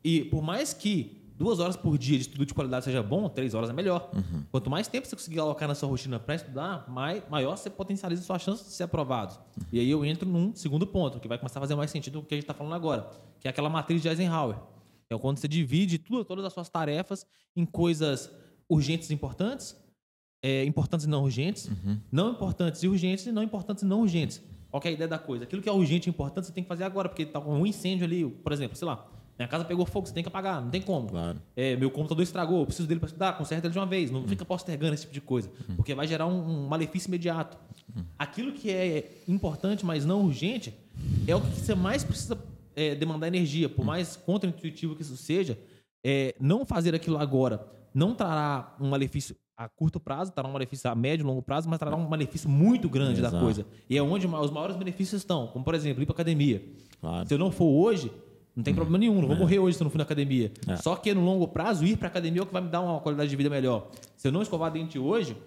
E 0.01 0.23
por 0.23 0.41
mais 0.41 0.73
que 0.73 1.21
duas 1.37 1.59
horas 1.59 1.75
por 1.75 1.97
dia 1.97 2.15
de 2.17 2.21
estudo 2.21 2.45
de 2.45 2.53
qualidade 2.53 2.85
seja 2.85 3.03
bom, 3.03 3.27
três 3.27 3.53
horas 3.53 3.69
é 3.69 3.73
melhor. 3.73 4.09
Quanto 4.49 4.69
mais 4.69 4.87
tempo 4.87 5.05
você 5.05 5.13
conseguir 5.13 5.41
alocar 5.41 5.67
na 5.67 5.75
sua 5.75 5.89
rotina 5.89 6.17
para 6.17 6.35
estudar, 6.35 6.89
mais, 6.89 7.21
maior 7.29 7.57
você 7.57 7.69
potencializa 7.69 8.21
a 8.21 8.25
sua 8.25 8.39
chance 8.39 8.63
de 8.63 8.71
ser 8.71 8.83
aprovado. 8.83 9.37
E 9.69 9.81
aí 9.81 9.91
eu 9.91 10.05
entro 10.05 10.29
num 10.29 10.55
segundo 10.55 10.87
ponto, 10.87 11.19
que 11.19 11.27
vai 11.27 11.37
começar 11.37 11.59
a 11.59 11.61
fazer 11.61 11.75
mais 11.75 11.91
sentido 11.91 12.21
do 12.21 12.25
que 12.25 12.33
a 12.33 12.37
gente 12.37 12.45
está 12.45 12.53
falando 12.53 12.73
agora, 12.73 13.09
que 13.37 13.49
é 13.49 13.51
aquela 13.51 13.69
matriz 13.69 14.01
de 14.01 14.07
Eisenhower. 14.07 14.55
É 15.09 15.17
quando 15.17 15.39
você 15.39 15.47
divide 15.49 15.97
tudo, 15.97 16.23
todas 16.23 16.45
as 16.45 16.53
suas 16.53 16.69
tarefas 16.69 17.25
em 17.53 17.65
coisas 17.65 18.31
urgentes 18.69 19.09
e 19.09 19.13
importantes, 19.13 19.75
é, 20.41 20.63
importantes 20.63 21.05
e 21.05 21.09
não 21.09 21.23
urgentes, 21.23 21.69
não 22.09 22.31
importantes 22.31 22.81
e 22.81 22.87
urgentes 22.87 23.25
e 23.25 23.31
não 23.33 23.43
importantes 23.43 23.83
e 23.83 23.85
não 23.85 23.99
urgentes. 23.99 24.41
Qual 24.71 24.79
que 24.79 24.87
é 24.87 24.91
a 24.91 24.93
ideia 24.93 25.07
da 25.07 25.19
coisa? 25.19 25.43
Aquilo 25.43 25.61
que 25.61 25.67
é 25.67 25.71
urgente 25.71 26.07
e 26.07 26.09
importante 26.09 26.47
você 26.47 26.53
tem 26.53 26.63
que 26.63 26.67
fazer 26.67 26.85
agora, 26.85 27.09
porque 27.09 27.25
tá 27.25 27.39
com 27.41 27.53
um 27.53 27.67
incêndio 27.67 28.05
ali, 28.05 28.25
por 28.25 28.53
exemplo, 28.53 28.77
sei 28.77 28.87
lá, 28.87 29.05
minha 29.37 29.47
casa 29.47 29.65
pegou 29.65 29.85
fogo, 29.85 30.07
você 30.07 30.13
tem 30.13 30.23
que 30.23 30.29
apagar, 30.29 30.61
não 30.61 30.69
tem 30.69 30.81
como. 30.81 31.09
Claro. 31.09 31.41
É, 31.55 31.75
meu 31.75 31.91
computador 31.91 32.23
estragou, 32.23 32.61
eu 32.61 32.65
preciso 32.65 32.87
dele 32.87 32.99
para 32.99 33.07
estudar, 33.07 33.37
conserta 33.37 33.67
ele 33.67 33.73
de 33.73 33.79
uma 33.79 33.85
vez, 33.85 34.09
não 34.09 34.25
fica 34.27 34.45
postergando 34.45 34.93
esse 34.93 35.03
tipo 35.03 35.13
de 35.13 35.21
coisa, 35.21 35.51
porque 35.75 35.93
vai 35.93 36.07
gerar 36.07 36.27
um, 36.27 36.63
um 36.63 36.67
malefício 36.67 37.09
imediato. 37.09 37.57
Aquilo 38.17 38.53
que 38.53 38.71
é 38.71 39.11
importante, 39.27 39.85
mas 39.85 40.05
não 40.05 40.23
urgente, 40.23 40.73
é 41.27 41.35
o 41.35 41.41
que 41.41 41.59
você 41.59 41.75
mais 41.75 42.03
precisa 42.03 42.41
é, 42.75 42.95
demandar 42.95 43.27
energia, 43.27 43.67
por 43.67 43.83
mais 43.83 44.15
contra-intuitivo 44.15 44.95
que 44.95 45.01
isso 45.01 45.17
seja, 45.17 45.59
é, 46.03 46.33
não 46.39 46.65
fazer 46.65 46.95
aquilo 46.95 47.17
agora 47.17 47.67
não 47.93 48.15
trará 48.15 48.75
um 48.79 48.89
malefício 48.89 49.35
a 49.57 49.69
curto 49.69 49.99
prazo, 49.99 50.31
trará 50.31 50.49
um 50.49 50.53
malefício 50.53 50.89
a 50.89 50.95
médio 50.95 51.23
e 51.23 51.27
longo 51.27 51.41
prazo, 51.41 51.69
mas 51.69 51.77
trará 51.77 51.95
um 51.95 52.07
malefício 52.07 52.49
muito 52.49 52.89
grande 52.89 53.21
da 53.21 53.27
Exato. 53.27 53.43
coisa. 53.43 53.65
E 53.89 53.97
é 53.97 54.01
onde 54.01 54.25
os 54.25 54.51
maiores 54.51 54.75
benefícios 54.75 55.21
estão, 55.21 55.47
como 55.47 55.63
por 55.63 55.75
exemplo, 55.75 56.01
ir 56.01 56.05
para 56.05 56.13
academia. 56.13 56.63
Claro. 56.99 57.27
Se 57.27 57.33
eu 57.33 57.37
não 57.37 57.51
for 57.51 57.65
hoje, 57.65 58.11
não 58.55 58.63
tem 58.63 58.73
problema 58.73 58.97
nenhum, 58.97 59.21
não 59.21 59.27
vou 59.27 59.37
morrer 59.37 59.59
hoje 59.59 59.77
se 59.77 59.83
eu 59.83 59.85
não 59.85 59.91
for 59.91 59.97
na 59.97 60.03
academia. 60.03 60.51
É. 60.67 60.75
Só 60.77 60.95
que 60.95 61.13
no 61.13 61.23
longo 61.23 61.47
prazo, 61.47 61.85
ir 61.85 61.97
para 61.97 62.07
academia 62.07 62.41
é 62.41 62.43
o 62.43 62.45
que 62.45 62.53
vai 62.53 62.61
me 62.61 62.69
dar 62.69 62.81
uma 62.81 62.99
qualidade 62.99 63.29
de 63.29 63.35
vida 63.35 63.49
melhor. 63.49 63.89
Se 64.17 64.27
eu 64.27 64.31
não 64.31 64.41
escovar 64.41 64.71
dente 64.71 64.97
hoje, 64.97 65.37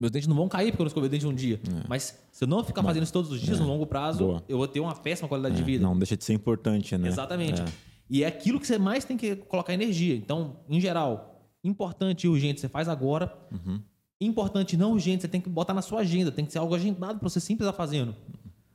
meus 0.00 0.10
dentes 0.10 0.26
não 0.26 0.34
vão 0.34 0.48
cair 0.48 0.70
porque 0.72 0.80
eu 0.80 0.84
não 0.84 0.88
escovei 0.88 1.08
dente 1.10 1.26
um 1.26 1.34
dia. 1.34 1.60
Mas 1.88 2.18
se 2.32 2.42
eu 2.44 2.48
não 2.48 2.64
ficar 2.64 2.82
fazendo 2.82 3.02
isso 3.02 3.12
todos 3.12 3.30
os 3.30 3.40
dias, 3.40 3.60
no 3.60 3.66
longo 3.66 3.86
prazo, 3.86 4.24
Boa. 4.24 4.44
eu 4.48 4.56
vou 4.56 4.66
ter 4.66 4.80
uma 4.80 4.94
péssima 4.94 5.28
qualidade 5.28 5.56
de 5.56 5.62
É, 5.62 5.64
vida. 5.64 5.82
Não 5.84 5.96
deixa 5.96 6.16
de 6.16 6.24
ser 6.24 6.32
importante, 6.32 6.96
né? 6.96 7.08
Exatamente. 7.08 7.60
É. 7.60 7.64
E 8.08 8.24
é 8.24 8.26
aquilo 8.26 8.58
que 8.58 8.66
você 8.66 8.78
mais 8.78 9.04
tem 9.04 9.16
que 9.16 9.36
colocar 9.36 9.72
energia. 9.72 10.16
Então, 10.16 10.56
em 10.68 10.80
geral, 10.80 11.29
importante 11.64 12.24
e 12.24 12.28
urgente 12.28 12.60
você 12.60 12.68
faz 12.68 12.88
agora. 12.88 13.32
Uhum. 13.52 13.80
Importante 14.20 14.74
e 14.74 14.76
não 14.76 14.92
urgente 14.92 15.22
você 15.22 15.28
tem 15.28 15.40
que 15.40 15.48
botar 15.48 15.74
na 15.74 15.82
sua 15.82 16.00
agenda. 16.00 16.30
Tem 16.32 16.44
que 16.44 16.52
ser 16.52 16.58
algo 16.58 16.74
agendado 16.74 17.18
para 17.18 17.28
você 17.28 17.40
sempre 17.40 17.64
estar 17.66 17.76
fazendo. 17.76 18.14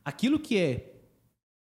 Aquilo 0.04 0.38
que 0.38 0.56
é 0.56 0.94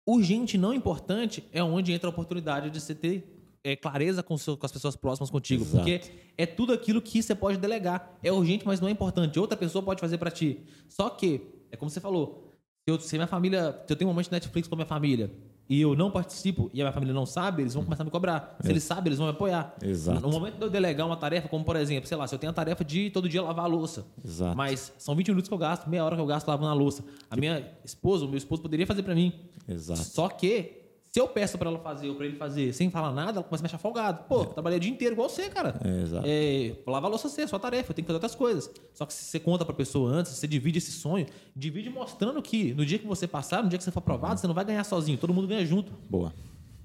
urgente 0.07 0.57
e 0.57 0.59
não 0.59 0.73
importante 0.73 1.45
é 1.53 1.63
onde 1.63 1.93
entra 1.93 2.09
a 2.09 2.11
oportunidade 2.11 2.71
de 2.71 2.81
você 2.81 2.95
ter 2.95 3.33
é, 3.65 3.75
clareza 3.75 4.23
com, 4.23 4.39
seu- 4.39 4.57
com 4.57 4.65
as 4.65 4.71
pessoas 4.73 4.95
próximas 4.95 5.29
contigo. 5.31 5.63
Exato. 5.65 5.79
Porque 5.79 6.01
é 6.39 6.47
tudo 6.47 6.73
aquilo 6.73 7.03
que 7.03 7.21
você 7.23 7.35
pode 7.35 7.59
delegar. 7.59 8.17
É 8.23 8.31
urgente, 8.31 8.65
mas 8.67 8.81
não 8.81 8.87
é 8.89 8.91
importante. 8.93 9.39
Outra 9.39 9.57
pessoa 9.57 9.83
pode 9.83 10.01
fazer 10.01 10.19
para 10.19 10.31
ti. 10.31 10.61
Só 10.89 11.11
que, 11.11 11.41
é 11.71 11.77
como 11.77 11.91
você 11.91 12.01
falou, 12.01 12.53
se, 12.89 12.95
eu, 12.95 13.01
se 13.01 13.17
minha 13.17 13.27
família. 13.27 13.83
Se 13.87 13.93
eu 13.93 13.97
tenho 13.97 14.09
um 14.09 14.13
momento 14.13 14.27
de 14.27 14.33
Netflix 14.33 14.69
com 14.69 14.75
a 14.75 14.79
minha 14.79 14.87
família 14.87 15.31
e 15.69 15.81
eu 15.81 15.97
não 15.97 16.11
participo 16.11 16.71
e 16.73 16.81
a 16.81 16.85
minha 16.85 16.93
família 16.93 17.15
não 17.15 17.27
sabe, 17.27 17.63
eles 17.63 17.75
vão 17.75 17.83
começar 17.83 18.03
a 18.03 18.05
me 18.05 18.11
cobrar. 18.11 18.57
Se 18.61 18.71
eles 18.71 18.85
sabem, 18.85 19.09
eles 19.09 19.19
vão 19.19 19.27
me 19.27 19.33
apoiar. 19.33 19.75
Exato. 19.83 20.21
No 20.21 20.31
momento 20.31 20.57
de 20.57 20.65
eu 20.65 20.71
delegar 20.71 21.07
uma 21.07 21.17
tarefa, 21.17 21.49
como 21.49 21.65
por 21.65 21.77
exemplo, 21.77 22.09
sei 22.09 22.17
lá, 22.17 22.27
se 22.27 22.35
eu 22.35 22.39
tenho 22.39 22.51
a 22.51 22.55
tarefa 22.55 22.85
de 22.85 23.11
todo 23.11 23.29
dia 23.29 23.43
lavar 23.43 23.65
a 23.65 23.69
louça. 23.69 24.07
Exato. 24.25 24.57
Mas 24.57 24.93
são 24.99 25.15
20 25.15 25.29
minutos 25.29 25.49
que 25.49 25.55
eu 25.55 25.59
gasto, 25.59 25.89
meia 25.89 26.05
hora 26.05 26.15
que 26.15 26.23
eu 26.23 26.27
gasto 26.27 26.47
lavando 26.47 26.71
a 26.71 26.75
louça. 26.75 27.05
A 27.31 27.37
minha 27.37 27.69
esposa, 27.85 28.25
o 28.25 28.29
meu 28.29 28.39
esposo 28.39 28.63
poderia 28.63 28.87
fazer 28.87 29.03
para 29.03 29.15
mim. 29.15 29.33
Exato. 29.69 30.01
Só 30.01 30.29
que, 30.29 30.86
se 31.17 31.21
eu 31.21 31.27
peço 31.27 31.57
pra 31.57 31.71
ela 31.71 31.79
fazer 31.79 32.11
ou 32.11 32.15
pra 32.15 32.27
ele 32.27 32.37
fazer 32.37 32.75
sem 32.75 32.91
falar 32.91 33.11
nada, 33.11 33.39
ela 33.39 33.43
começa 33.43 33.63
a 33.63 33.65
me 33.65 33.69
achar 33.69 33.79
folgado. 33.79 34.25
Pô, 34.25 34.41
eu 34.41 34.47
trabalhei 34.49 34.77
o 34.77 34.81
dia 34.83 34.91
inteiro 34.91 35.15
igual 35.15 35.31
você, 35.31 35.49
cara. 35.49 35.75
É, 35.83 36.03
exato. 36.03 36.27
É, 36.29 36.77
lavar 36.87 37.07
a 37.07 37.09
louça 37.09 37.27
você, 37.27 37.41
é 37.41 37.47
sua 37.47 37.59
tarefa, 37.59 37.91
eu 37.91 37.95
tenho 37.95 38.05
que 38.05 38.09
fazer 38.09 38.17
outras 38.17 38.35
coisas. 38.35 38.71
Só 38.93 39.07
que 39.07 39.15
se 39.15 39.25
você 39.25 39.41
conta 39.41 39.65
pra 39.65 39.75
pessoa 39.75 40.11
antes, 40.11 40.33
você 40.33 40.47
divide 40.47 40.77
esse 40.77 40.93
sonho, 40.93 41.25
divide 41.57 41.89
mostrando 41.89 42.43
que 42.43 42.75
no 42.75 42.85
dia 42.85 42.99
que 42.99 43.07
você 43.07 43.27
passar, 43.27 43.63
no 43.63 43.71
dia 43.71 43.79
que 43.79 43.85
você 43.85 43.91
for 43.91 44.01
aprovado, 44.01 44.39
você 44.39 44.47
não 44.47 44.53
vai 44.53 44.67
ganhar 44.67 44.85
sozinho, 44.85 45.17
todo 45.17 45.33
mundo 45.33 45.49
ganha 45.49 45.65
junto. 45.65 45.91
Boa. 46.07 46.35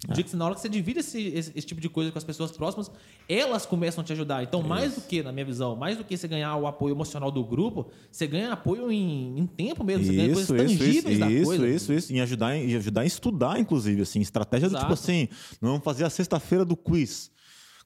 No 0.08 0.16
dia 0.16 0.24
que, 0.24 0.36
na 0.36 0.46
hora 0.46 0.56
que 0.56 0.62
você 0.62 0.68
divide 0.70 1.00
esse, 1.00 1.22
esse- 1.28 1.52
esse 1.56 1.68
tipo 1.68 1.80
de 1.80 1.88
coisa 1.88 2.12
com 2.12 2.18
as 2.18 2.24
pessoas 2.24 2.52
próximas, 2.52 2.90
elas 3.30 3.66
começam 3.68 4.02
a 4.02 4.06
te 4.06 4.12
ajudar. 4.14 4.42
Então, 4.44 4.62
mais 4.64 4.96
do 4.96 5.02
que, 5.02 5.22
na 5.22 5.32
minha 5.32 5.46
visão, 5.46 5.76
mais 5.76 5.96
do 5.98 6.04
que 6.04 6.18
você 6.18 6.28
ganhar 6.28 6.56
o 6.56 6.66
apoio 6.66 6.94
emocional 6.96 7.30
do 7.32 7.44
grupo, 7.44 7.86
você 8.12 8.26
ganha 8.26 8.52
apoio 8.54 8.92
em, 8.92 9.38
em 9.38 9.46
tempo 9.46 9.84
mesmo, 9.84 10.04
você 10.06 10.14
ganha 10.14 10.32
Isso, 10.32 10.48
coisas 10.48 10.72
isso, 10.72 10.74
isso, 10.74 10.84
tangíveis 11.04 11.20
da 11.20 11.32
isso, 11.32 11.46
coisa. 11.46 11.68
isso, 11.70 11.94
isso. 11.94 12.14
Em 12.14 12.20
ajudar, 12.22 12.56
em 12.58 12.76
ajudar 12.76 13.02
a 13.02 13.06
estudar, 13.06 13.60
inclusive, 13.60 14.02
assim, 14.02 14.20
estratégia 14.22 14.70
do 14.70 14.78
tipo 14.78 14.94
assim, 14.94 15.30
não 15.62 15.70
vamos 15.72 15.84
fazer 15.84 16.04
a 16.04 16.10
sexta-feira 16.10 16.66
do 16.66 16.76
quiz. 16.76 17.31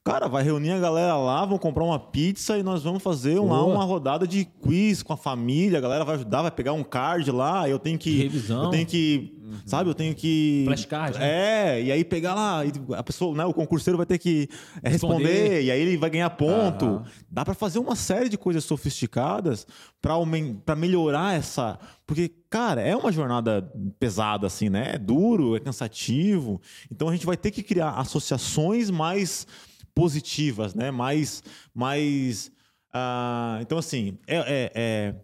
Cara, 0.08 0.28
vai 0.28 0.44
reunir 0.44 0.70
a 0.70 0.80
galera 0.80 1.18
lá, 1.18 1.44
vão 1.46 1.58
comprar 1.58 1.84
uma 1.84 1.98
pizza 1.98 2.56
e 2.60 2.62
nós 2.62 2.84
vamos 2.84 3.02
fazer 3.02 3.40
um- 3.40 3.48
Boa. 3.48 3.66
uma 3.66 3.84
rodada 3.84 4.28
de 4.28 4.46
quiz 4.46 5.02
com 5.02 5.14
a 5.14 5.18
família. 5.18 5.80
A 5.80 5.82
galera 5.82 6.06
vai 6.06 6.14
ajudar, 6.14 6.44
vai 6.44 6.52
pegar 6.52 6.74
um 6.74 6.84
card 6.84 7.32
lá. 7.32 7.68
Eu 7.68 7.80
tenho 7.80 7.98
que. 7.98 8.16
Revisão. 8.22 8.66
Eu 8.66 8.70
tenho 8.70 8.86
que. 8.86 9.34
Sabe, 9.66 9.90
eu 9.90 9.96
tenho 9.96 10.14
que. 10.14 10.62
Flashcard, 10.68 11.18
né? 11.18 11.78
É, 11.78 11.82
e 11.82 11.92
aí 11.92 12.04
pegar 12.04 12.36
lá. 12.36 12.62
a 12.96 13.02
pessoa, 13.02 13.36
né, 13.36 13.46
o 13.46 13.54
concurseiro 13.54 13.98
vai 13.98 14.06
ter 14.06 14.20
que 14.20 14.48
é, 14.84 14.90
Responder. 14.90 15.24
responder, 15.24 15.64
e 15.64 15.72
aí 15.72 15.82
ele 15.82 15.98
vai 15.98 16.12
ganhar 16.12 16.30
ponto. 16.30 16.86
Aham. 16.86 17.04
Dá 17.32 17.44
pra 17.44 17.56
fazer 17.56 17.80
uma 17.80 17.96
série 17.96 18.30
de 18.30 18.38
coisas 18.38 18.64
sofisticadas 18.64 19.66
pra 20.00 20.76
melhorar 20.76 21.34
essa. 21.36 21.80
Porque, 22.06 22.30
cara, 22.48 22.80
é 22.80 22.96
uma 22.96 23.12
jornada 23.12 23.72
pesada, 24.00 24.46
assim, 24.46 24.70
né? 24.70 24.92
É 24.94 24.98
duro, 25.00 25.56
é 25.56 25.60
cansativo. 25.60 26.62
Então 26.92 27.10
a 27.10 27.12
gente 27.12 27.26
vai 27.26 27.36
ter 27.38 27.50
que 27.50 27.64
criar 27.64 27.90
associações 27.94 28.92
mais 28.92 29.48
positivas, 29.96 30.75
né? 30.75 30.92
Mais. 30.92 31.42
mais 31.74 32.52
ah, 32.94 33.58
então, 33.62 33.78
assim, 33.78 34.18
é- 34.28 34.38
é- 34.38 34.72
é, 34.75 35.16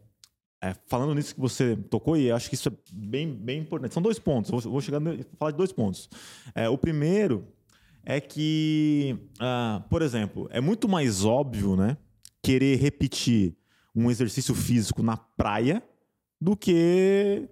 é, 0.63 0.75
falando 0.87 1.13
nisso 1.15 1.35
que 1.35 1.41
você 1.41 1.75
tocou, 1.75 2.17
e 2.17 2.31
acho 2.31 2.49
que 2.49 2.55
isso 2.55 2.69
é 2.69 2.71
bem, 2.91 3.33
bem 3.33 3.59
importante. 3.59 3.93
São 3.93 4.01
dois 4.01 4.19
pontos. 4.19 4.49
Vou, 4.49 4.59
vou 4.61 4.81
chegar 4.81 5.01
e 5.01 5.25
falar 5.37 5.51
de 5.51 5.57
dois 5.57 5.71
pontos. 5.71 6.09
É, 6.55 6.67
o 6.69 6.77
primeiro 6.77 7.47
é 8.03 8.19
que, 8.19 9.17
ah, 9.39 9.83
por 9.89 10.01
exemplo, 10.01 10.47
é 10.51 10.59
muito 10.59 10.87
mais 10.89 11.23
óbvio, 11.23 11.75
né? 11.75 11.97
Querer 12.41 12.77
repetir 12.77 13.55
um 13.95 14.09
exercício 14.09 14.55
físico 14.55 15.03
na 15.03 15.17
praia 15.17 15.83
do 16.39 16.55
que 16.55 17.47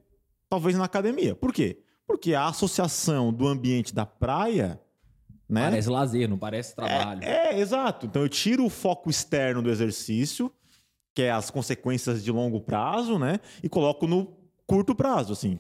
talvez 0.50 0.76
na 0.76 0.86
academia. 0.86 1.36
Por 1.36 1.54
quê? 1.54 1.84
Porque 2.08 2.34
a 2.34 2.48
associação 2.48 3.32
do 3.32 3.48
ambiente 3.48 3.94
da 3.94 4.06
praia, 4.06 4.82
né? 5.50 5.64
Parece 5.64 5.90
lazer, 5.90 6.30
não 6.30 6.38
parece 6.38 6.76
trabalho. 6.76 7.24
É, 7.24 7.56
é, 7.56 7.60
exato. 7.60 8.06
Então 8.06 8.22
eu 8.22 8.30
tiro 8.30 8.66
o 8.66 8.70
foco 8.70 9.10
externo 9.10 9.62
do 9.62 9.70
exercício, 9.70 10.52
que 11.16 11.24
é 11.24 11.32
as 11.32 11.50
consequências 11.50 12.24
de 12.24 12.32
longo 12.32 12.62
prazo, 12.62 13.18
né? 13.18 13.40
E 13.64 13.68
coloco 13.68 14.06
no 14.06 14.38
curto 14.68 14.94
prazo, 14.94 15.34
assim. 15.34 15.60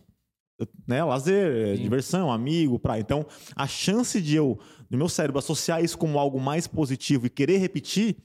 Né, 0.85 1.01
lazer, 1.01 1.69
é, 1.69 1.75
Sim. 1.77 1.83
diversão, 1.83 2.29
amigo, 2.29 2.77
praia. 2.77 2.99
Então, 2.99 3.25
a 3.55 3.65
chance 3.65 4.21
de 4.21 4.35
eu, 4.35 4.59
do 4.89 4.97
meu 4.97 5.07
cérebro, 5.07 5.39
associar 5.39 5.81
isso 5.81 5.97
como 5.97 6.19
algo 6.19 6.37
mais 6.39 6.67
positivo 6.67 7.25
e 7.25 7.29
querer 7.29 7.59
repetir 7.59 8.17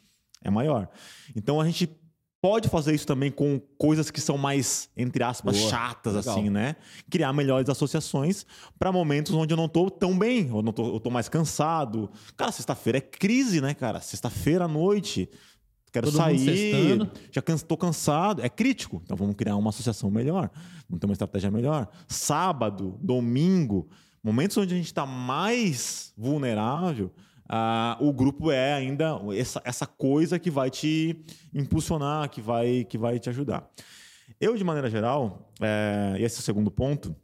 é 0.42 0.50
maior. 0.50 0.88
Então, 1.34 1.60
a 1.60 1.64
gente 1.64 1.88
pode 2.44 2.68
fazer 2.68 2.94
isso 2.94 3.06
também 3.06 3.30
com 3.30 3.58
coisas 3.78 4.10
que 4.10 4.20
são 4.20 4.36
mais, 4.36 4.90
entre 4.94 5.24
aspas, 5.24 5.56
Boa. 5.56 5.70
chatas, 5.70 6.12
Legal. 6.12 6.36
assim, 6.36 6.50
né? 6.50 6.76
Criar 7.08 7.32
melhores 7.32 7.70
associações 7.70 8.44
para 8.78 8.92
momentos 8.92 9.32
onde 9.32 9.54
eu 9.54 9.56
não 9.56 9.66
tô 9.66 9.90
tão 9.90 10.18
bem, 10.18 10.52
ou 10.52 10.62
não 10.62 10.70
tô, 10.70 10.92
eu 10.94 11.00
tô 11.00 11.08
mais 11.08 11.26
cansado. 11.26 12.10
Cara, 12.36 12.52
sexta-feira 12.52 12.98
é 12.98 13.00
crise, 13.00 13.62
né, 13.62 13.72
cara? 13.72 13.98
Sexta-feira 13.98 14.66
à 14.66 14.68
noite. 14.68 15.26
Quero 15.90 16.08
Todo 16.08 16.18
sair, 16.18 17.10
já 17.32 17.40
tô 17.66 17.78
cansado. 17.78 18.42
É 18.42 18.48
crítico. 18.50 19.00
Então 19.02 19.16
vamos 19.16 19.36
criar 19.36 19.56
uma 19.56 19.70
associação 19.70 20.10
melhor. 20.10 20.50
Vamos 20.86 21.00
ter 21.00 21.06
uma 21.06 21.14
estratégia 21.14 21.50
melhor. 21.50 21.88
Sábado, 22.06 22.98
domingo, 23.00 23.88
momentos 24.22 24.54
onde 24.58 24.74
a 24.74 24.76
gente 24.76 24.88
está 24.88 25.06
mais 25.06 26.12
vulnerável, 26.14 27.10
ah, 27.48 27.96
o 28.00 28.12
grupo 28.12 28.50
é 28.50 28.72
ainda 28.74 29.18
essa, 29.36 29.60
essa 29.64 29.86
coisa 29.86 30.38
que 30.38 30.50
vai 30.50 30.70
te 30.70 31.22
impulsionar, 31.52 32.28
que 32.30 32.40
vai, 32.40 32.84
que 32.84 32.96
vai 32.98 33.18
te 33.18 33.28
ajudar. 33.28 33.68
Eu, 34.40 34.56
de 34.56 34.64
maneira 34.64 34.88
geral, 34.90 35.52
é, 35.60 36.16
e 36.18 36.24
esse 36.24 36.36
é 36.36 36.40
o 36.40 36.42
segundo 36.42 36.70
ponto, 36.70 37.14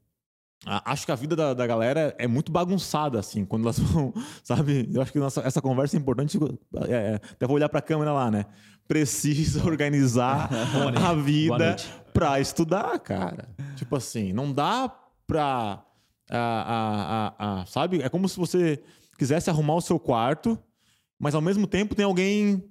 a- 0.67 0.93
acho 0.93 1.07
que 1.07 1.13
a 1.13 1.15
vida 1.15 1.35
da, 1.35 1.55
da 1.55 1.67
galera 1.67 2.15
é 2.19 2.27
muito 2.27 2.53
bagunçada, 2.53 3.19
assim, 3.19 3.45
quando 3.45 3.65
elas 3.65 3.79
vão, 3.81 4.13
sabe? 4.45 4.89
Eu 4.93 5.01
acho 5.03 5.11
que 5.13 5.19
nossa, 5.19 5.41
essa 5.41 5.61
conversa 5.63 5.97
é 5.97 5.99
importante. 6.01 6.39
é, 6.89 6.93
é, 6.93 7.15
até 7.15 7.47
vou 7.47 7.57
olhar 7.57 7.69
para 7.69 7.79
a 7.79 7.83
câmera 7.83 8.13
lá, 8.13 8.31
né? 8.31 8.45
Precisa 8.87 9.65
organizar 9.65 10.51
a 11.03 11.15
vida 11.15 11.77
para 12.13 12.41
estudar, 12.41 12.99
cara. 12.99 13.49
Tipo 13.77 13.97
assim, 13.97 14.33
não 14.33 14.53
dá 14.53 14.93
pra. 15.27 15.83
ah, 16.31 16.65
ah, 16.67 17.35
ah, 17.39 17.61
ah, 17.61 17.67
sabe? 17.67 18.03
É 18.03 18.09
como 18.09 18.29
se 18.29 18.37
você 18.37 18.83
quisesse 19.21 19.51
arrumar 19.51 19.75
o 19.75 19.83
seu 19.83 19.99
quarto, 20.01 20.59
mas 21.19 21.35
ao 21.35 21.43
mesmo 21.43 21.67
tempo 21.67 21.95
tem 21.95 22.07
alguém 22.07 22.65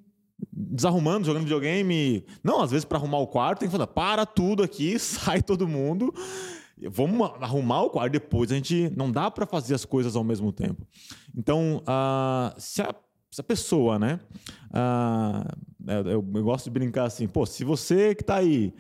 desarrumando, 0.51 1.27
jogando 1.27 1.43
videogame. 1.43 2.25
Não, 2.43 2.59
às 2.59 2.71
vezes 2.71 2.85
para 2.85 2.97
arrumar 2.97 3.19
o 3.19 3.27
quarto 3.27 3.59
tem 3.59 3.69
que 3.69 3.71
falar, 3.71 3.85
para 3.85 4.25
tudo 4.25 4.63
aqui, 4.63 4.97
sai 4.99 5.43
todo 5.43 5.67
mundo. 5.67 6.11
Vamos 6.89 7.29
arrumar 7.39 7.83
o 7.83 7.91
quarto 7.91 8.13
depois. 8.13 8.51
A 8.51 8.55
gente 8.55 8.91
não 8.97 9.11
dá 9.11 9.29
para 9.29 9.45
fazer 9.45 9.75
as 9.75 9.85
coisas 9.85 10.15
ao 10.15 10.23
mesmo 10.23 10.51
tempo. 10.51 10.87
Então, 11.37 11.83
ah, 11.85 12.55
se, 12.57 12.81
a, 12.81 12.95
se 13.29 13.41
a 13.41 13.43
pessoa, 13.43 13.99
né? 13.99 14.19
ah, 14.73 15.45
eu, 15.85 16.11
eu- 16.13 16.21
gosto 16.23 16.65
de 16.65 16.71
brincar 16.71 17.03
assim, 17.03 17.27
pô, 17.27 17.45
se 17.45 17.63
você 17.63 18.15
que 18.15 18.23
tá 18.23 18.37
aí 18.37 18.73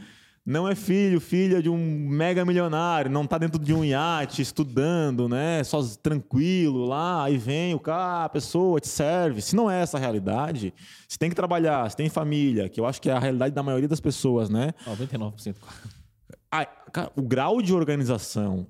não 0.45 0.67
é 0.67 0.75
filho, 0.75 1.19
filha 1.19 1.61
de 1.61 1.69
um 1.69 2.07
mega 2.07 2.43
milionário, 2.45 3.11
não 3.11 3.25
tá 3.25 3.37
dentro 3.37 3.63
de 3.63 3.73
um 3.73 3.83
iate 3.83 4.41
estudando, 4.41 5.29
né? 5.29 5.63
Só 5.63 5.81
tranquilo 6.01 6.85
lá, 6.85 7.23
aí 7.23 7.37
vem 7.37 7.73
o 7.73 7.79
cara, 7.79 8.25
a 8.25 8.29
pessoa 8.29 8.79
te 8.79 8.87
serve. 8.87 9.41
Se 9.41 9.55
não 9.55 9.69
é 9.69 9.81
essa 9.81 9.97
a 9.97 9.99
realidade, 9.99 10.73
você 11.07 11.17
tem 11.17 11.29
que 11.29 11.35
trabalhar, 11.35 11.89
você 11.89 11.97
tem 11.97 12.09
família, 12.09 12.69
que 12.69 12.79
eu 12.79 12.85
acho 12.85 13.01
que 13.01 13.09
é 13.09 13.13
a 13.13 13.19
realidade 13.19 13.53
da 13.53 13.63
maioria 13.63 13.87
das 13.87 13.99
pessoas, 13.99 14.49
né? 14.49 14.73
99%. 14.87 15.55
Ah, 16.51 16.65
cara, 16.65 17.11
o 17.15 17.21
grau 17.21 17.61
de 17.61 17.73
organização 17.73 18.65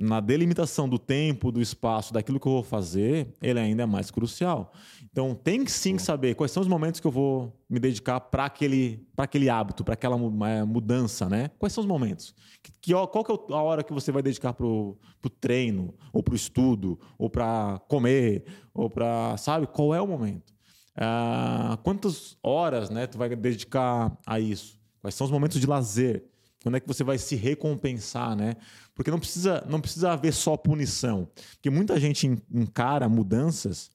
na 0.00 0.18
delimitação 0.18 0.88
do 0.88 0.98
tempo, 0.98 1.52
do 1.52 1.60
espaço, 1.60 2.12
daquilo 2.12 2.40
que 2.40 2.48
eu 2.48 2.52
vou 2.52 2.62
fazer, 2.62 3.28
ele 3.42 3.60
ainda 3.60 3.82
é 3.82 3.86
mais 3.86 4.10
crucial. 4.10 4.72
Então, 5.12 5.34
tem 5.34 5.64
que 5.64 5.72
sim 5.72 5.98
saber 5.98 6.36
quais 6.36 6.52
são 6.52 6.60
os 6.60 6.68
momentos 6.68 7.00
que 7.00 7.06
eu 7.06 7.10
vou 7.10 7.52
me 7.68 7.80
dedicar 7.80 8.20
para 8.20 8.44
aquele, 8.44 9.04
pra 9.16 9.24
aquele 9.24 9.50
hábito, 9.50 9.82
para 9.82 9.94
aquela 9.94 10.16
eh, 10.48 10.62
mudança, 10.64 11.28
né? 11.28 11.50
Quais 11.58 11.72
são 11.72 11.82
os 11.82 11.88
momentos? 11.88 12.32
Que, 12.62 12.70
que 12.80 12.92
qual 12.92 13.24
que 13.24 13.32
é 13.32 13.54
a 13.56 13.60
hora 13.62 13.82
que 13.82 13.92
você 13.92 14.12
vai 14.12 14.22
dedicar 14.22 14.52
para 14.52 14.64
o 14.66 14.96
treino, 15.40 15.92
ou 16.12 16.22
para 16.22 16.32
o 16.32 16.36
estudo, 16.36 16.98
ou 17.18 17.28
para 17.28 17.80
comer, 17.88 18.44
ou 18.72 18.88
para, 18.88 19.36
sabe? 19.36 19.66
Qual 19.66 19.92
é 19.92 20.00
o 20.00 20.06
momento? 20.06 20.54
Ah, 20.96 21.76
quantas 21.82 22.36
horas, 22.42 22.88
né, 22.88 23.06
tu 23.08 23.18
vai 23.18 23.34
dedicar 23.34 24.16
a 24.24 24.38
isso? 24.38 24.78
Quais 25.00 25.14
são 25.14 25.24
os 25.24 25.30
momentos 25.30 25.60
de 25.60 25.66
lazer? 25.66 26.24
Quando 26.62 26.76
é 26.76 26.80
que 26.80 26.86
você 26.86 27.02
vai 27.02 27.18
se 27.18 27.34
recompensar, 27.34 28.36
né? 28.36 28.54
Porque 28.94 29.10
não 29.10 29.18
precisa, 29.18 29.64
não 29.68 29.80
precisa 29.80 30.12
haver 30.12 30.32
só 30.32 30.56
punição. 30.56 31.26
Porque 31.54 31.70
muita 31.70 31.98
gente 31.98 32.26
en- 32.26 32.38
encara 32.52 33.08
mudanças. 33.08 33.90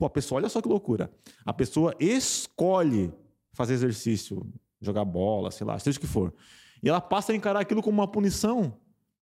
Pô, 0.00 0.06
a 0.06 0.10
pessoa, 0.10 0.40
olha 0.40 0.48
só 0.48 0.62
que 0.62 0.68
loucura. 0.68 1.12
A 1.44 1.52
pessoa 1.52 1.94
escolhe 2.00 3.12
fazer 3.52 3.74
exercício, 3.74 4.50
jogar 4.80 5.04
bola, 5.04 5.50
sei 5.50 5.66
lá, 5.66 5.78
seja 5.78 5.98
o 5.98 6.00
que 6.00 6.06
for. 6.06 6.32
E 6.82 6.88
ela 6.88 7.02
passa 7.02 7.32
a 7.32 7.36
encarar 7.36 7.60
aquilo 7.60 7.82
como 7.82 8.00
uma 8.00 8.08
punição. 8.08 8.78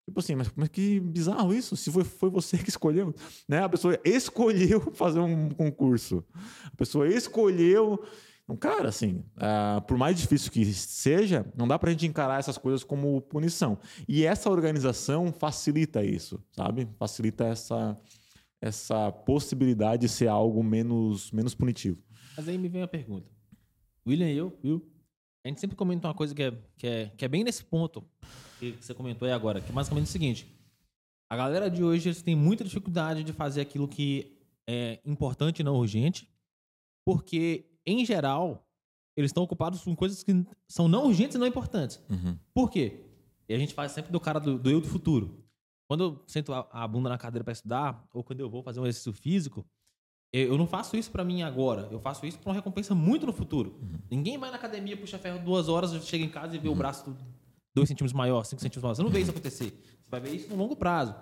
Tipo 0.07 0.21
assim, 0.21 0.37
mas, 0.37 0.49
mas 0.55 0.69
que 0.69 1.01
bizarro 1.01 1.53
isso. 1.53 1.77
Se 1.77 1.91
foi, 1.91 2.05
foi 2.05 2.31
você 2.31 2.57
que 2.59 2.69
escolheu. 2.69 3.13
Né? 3.49 3.61
A 3.61 3.69
pessoa 3.69 3.99
escolheu 4.05 4.81
fazer 4.95 5.19
um 5.19 5.49
concurso. 5.49 6.25
A 6.67 6.77
pessoa 6.77 7.09
escolheu. 7.09 8.01
Então, 8.45 8.57
cara, 8.57 8.89
assim, 8.89 9.25
ah, 9.37 9.83
por 9.85 9.99
mais 9.99 10.17
difícil 10.17 10.53
que 10.53 10.65
seja, 10.73 11.45
não 11.57 11.67
dá 11.67 11.77
pra 11.77 11.91
gente 11.91 12.07
encarar 12.07 12.39
essas 12.39 12.57
coisas 12.57 12.85
como 12.85 13.21
punição. 13.21 13.77
E 14.07 14.25
essa 14.25 14.49
organização 14.49 15.33
facilita 15.33 16.05
isso, 16.05 16.41
sabe? 16.53 16.89
Facilita 17.01 17.47
essa, 17.47 17.99
essa 18.61 19.13
possibilidade 19.13 20.03
de 20.03 20.09
ser 20.09 20.29
algo 20.29 20.63
menos, 20.63 21.31
menos 21.31 21.55
punitivo. 21.55 22.03
Mas 22.37 22.49
aí 22.49 22.59
me 22.59 22.69
vem 22.69 22.83
a 22.83 22.89
pergunta. 22.89 23.31
William 24.07 24.31
e 24.31 24.37
eu, 24.37 24.59
viu? 24.63 24.87
A 25.45 25.49
gente 25.49 25.61
sempre 25.61 25.77
comenta 25.77 26.09
uma 26.09 26.15
coisa 26.15 26.35
que 26.35 26.43
é, 26.43 26.53
que 26.77 26.87
é, 26.87 27.07
que 27.17 27.25
é 27.25 27.29
bem 27.29 27.45
nesse 27.45 27.65
ponto 27.65 28.05
que 28.59 28.73
você 28.81 28.93
comentou 28.93 29.27
aí 29.27 29.33
agora, 29.33 29.61
que 29.61 29.71
é 29.71 29.75
basicamente 29.75 30.07
o 30.07 30.11
seguinte. 30.11 30.47
A 31.31 31.37
galera 31.37 31.71
de 31.71 31.85
hoje 31.85 32.09
eles 32.09 32.23
têm 32.23 32.35
muita 32.35 32.65
dificuldade 32.65 33.23
de 33.23 33.33
fazer 33.33 33.61
aquilo 33.61 33.87
que 33.87 34.37
é 34.69 35.01
importante 35.05 35.61
e 35.61 35.63
não 35.63 35.77
urgente, 35.77 36.29
porque, 37.05 37.67
em 37.87 38.05
geral, 38.05 38.67
eles 39.17 39.31
estão 39.31 39.43
ocupados 39.43 39.83
com 39.83 39.95
coisas 39.95 40.23
que 40.23 40.45
são 40.67 40.89
não 40.89 41.07
urgentes 41.07 41.37
e 41.37 41.39
não 41.39 41.47
importantes. 41.47 42.01
Por 42.53 42.71
quê? 42.71 43.05
E 43.49 43.55
a 43.55 43.59
gente 43.59 43.75
faz 43.75 43.93
sempre 43.93 44.13
do 44.13 44.21
cara 44.21 44.39
do, 44.39 44.59
do 44.59 44.71
eu 44.71 44.81
do 44.81 44.89
futuro. 44.89 45.45
Quando 45.89 46.05
eu 46.05 46.23
sento 46.27 46.53
a, 46.53 46.69
a 46.71 46.87
bunda 46.87 47.09
na 47.09 47.17
cadeira 47.19 47.43
para 47.43 47.53
estudar, 47.53 48.07
ou 48.13 48.23
quando 48.23 48.41
eu 48.41 48.49
vou 48.51 48.63
fazer 48.63 48.79
um 48.79 48.85
exercício 48.85 49.13
físico, 49.13 49.65
eu 50.33 50.49
eu 50.49 50.59
não 50.59 50.67
faço 50.67 50.97
isso 50.97 51.11
para 51.11 51.25
mim 51.25 51.43
agora. 51.43 51.89
Eu 51.91 51.99
faço 51.99 52.27
isso 52.27 52.39
para 52.39 52.51
uma 52.51 52.55
recompensa 52.55 52.95
muito 52.95 53.25
no 53.25 53.33
futuro. 53.33 53.81
Ninguém 54.11 54.37
vai 54.39 54.51
na 54.51 54.57
academia, 54.57 54.97
puxa 54.97 55.19
ferro 55.19 55.39
duas 55.43 55.69
horas, 55.69 55.93
chega 56.07 56.23
em 56.25 56.29
casa 56.29 56.55
e 56.55 56.59
vê 56.59 56.69
o 56.69 56.75
braço 56.75 57.17
dois 57.75 57.89
centímetros 57.89 58.13
maior, 58.13 58.45
cinco 58.45 58.61
centímetros 58.61 58.83
maior. 58.83 58.95
Você 58.95 59.03
não 59.03 59.11
vê 59.11 59.21
isso 59.21 59.31
acontecer. 59.31 59.71
Você 60.05 60.11
vai 60.11 60.21
ver 60.21 60.35
isso 60.35 60.49
no 60.51 60.57
longo 60.57 60.77
prazo. 60.77 61.15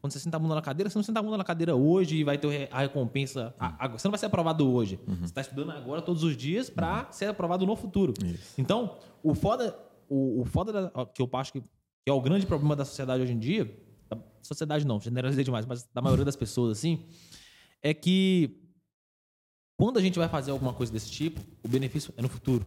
Quando 0.00 0.12
você 0.12 0.18
senta 0.20 0.36
a 0.36 0.40
bunda 0.40 0.54
na 0.54 0.62
cadeira, 0.62 0.88
você 0.90 0.98
não 0.98 1.02
senta 1.02 1.18
a 1.20 1.22
bunda 1.22 1.36
na 1.38 1.44
cadeira 1.44 1.74
hoje 1.74 2.16
e 2.16 2.24
vai 2.24 2.36
ter 2.38 2.68
a 2.70 2.80
recompensa. 2.80 3.54
a- 3.58 3.84
a- 3.86 3.88
você 3.88 4.06
não 4.06 4.10
vai 4.12 4.18
ser 4.18 4.26
aprovado 4.26 4.70
hoje. 4.70 4.98
Você 5.06 5.24
está 5.24 5.40
estudando 5.42 5.70
agora 5.70 6.00
todos 6.02 6.22
os 6.22 6.34
dias 6.36 6.68
para 6.70 7.10
ser 7.10 7.26
aprovado 7.26 7.66
no 7.66 7.74
futuro. 7.76 8.12
Isso. 8.24 8.54
Então, 8.58 8.96
o 9.22 9.34
foda, 9.34 9.74
o, 10.08 10.40
o 10.42 10.44
foda 10.44 10.72
da- 10.72 11.06
que 11.06 11.20
eu 11.22 11.28
acho 11.34 11.52
que, 11.52 11.60
que 11.60 11.66
é 12.06 12.12
o 12.12 12.20
grande 12.20 12.44
problema 12.46 12.76
da 12.76 12.84
sociedade 12.84 13.22
hoje 13.22 13.32
em 13.32 13.38
dia, 13.38 13.82
da 14.16 14.22
sociedade 14.42 14.86
não, 14.86 15.00
generalizei 15.00 15.44
demais, 15.44 15.66
mas 15.66 15.84
da 15.92 16.00
maioria 16.02 16.24
das 16.24 16.36
pessoas 16.36 16.78
assim, 16.78 17.04
é 17.82 17.92
que 17.94 18.60
quando 19.76 19.98
a 19.98 20.02
gente 20.02 20.18
vai 20.18 20.28
fazer 20.28 20.50
alguma 20.50 20.72
coisa 20.72 20.92
desse 20.92 21.10
tipo, 21.10 21.40
o 21.62 21.68
benefício 21.68 22.12
é 22.16 22.22
no 22.22 22.28
futuro. 22.28 22.64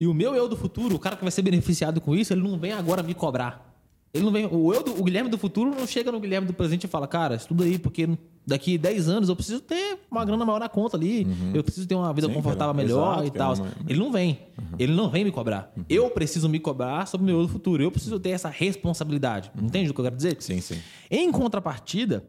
E 0.00 0.06
o 0.06 0.12
meu 0.14 0.34
eu 0.34 0.48
do 0.48 0.56
futuro, 0.56 0.94
o 0.96 0.98
cara 0.98 1.16
que 1.16 1.22
vai 1.22 1.30
ser 1.30 1.42
beneficiado 1.42 2.00
com 2.00 2.14
isso, 2.14 2.32
ele 2.32 2.42
não 2.42 2.58
vem 2.58 2.72
agora 2.72 3.02
me 3.02 3.14
cobrar. 3.14 3.70
Ele 4.12 4.24
não 4.24 4.32
vem, 4.32 4.46
o, 4.46 4.74
eu 4.74 4.82
do- 4.82 5.00
o 5.00 5.04
Guilherme 5.04 5.30
do 5.30 5.38
futuro 5.38 5.70
não 5.70 5.86
chega 5.86 6.12
no 6.12 6.20
Guilherme 6.20 6.46
do 6.46 6.52
presente 6.52 6.84
e 6.84 6.88
fala, 6.88 7.06
cara, 7.06 7.36
estuda 7.36 7.64
aí, 7.64 7.78
porque 7.78 8.06
daqui 8.46 8.76
10 8.76 9.08
anos 9.08 9.28
eu 9.28 9.36
preciso 9.36 9.60
ter 9.60 9.98
uma 10.10 10.24
grana 10.24 10.44
maior 10.44 10.58
na 10.58 10.68
conta 10.68 10.96
ali, 10.96 11.26
eu 11.54 11.62
preciso 11.62 11.86
ter 11.86 11.94
uma 11.94 12.12
vida 12.12 12.26
Sim, 12.26 12.34
confortável 12.34 12.74
cara. 12.74 12.86
melhor 12.86 13.12
Exato, 13.22 13.26
e 13.26 13.30
tal. 13.30 13.54
Ele 13.88 13.98
não 13.98 14.10
vem. 14.12 14.38
Ele 14.78 14.92
não 14.94 15.08
vem 15.08 15.24
me 15.24 15.30
cobrar. 15.30 15.72
Eu 15.88 16.10
preciso 16.10 16.48
me 16.48 16.58
cobrar 16.58 17.06
sobre 17.06 17.24
o 17.24 17.26
meu 17.26 17.36
eu 17.40 17.46
do 17.46 17.52
futuro. 17.52 17.82
Eu 17.82 17.90
preciso 17.90 18.18
ter 18.18 18.30
essa 18.30 18.48
responsabilidade. 18.48 19.50
Entende 19.60 19.90
o 19.90 19.94
que 19.94 20.00
eu 20.00 20.04
quero 20.04 20.16
dizer? 20.16 20.36
Sim, 20.40 20.60
sim. 20.60 20.78
Em 21.10 21.30
contrapartida, 21.30 22.24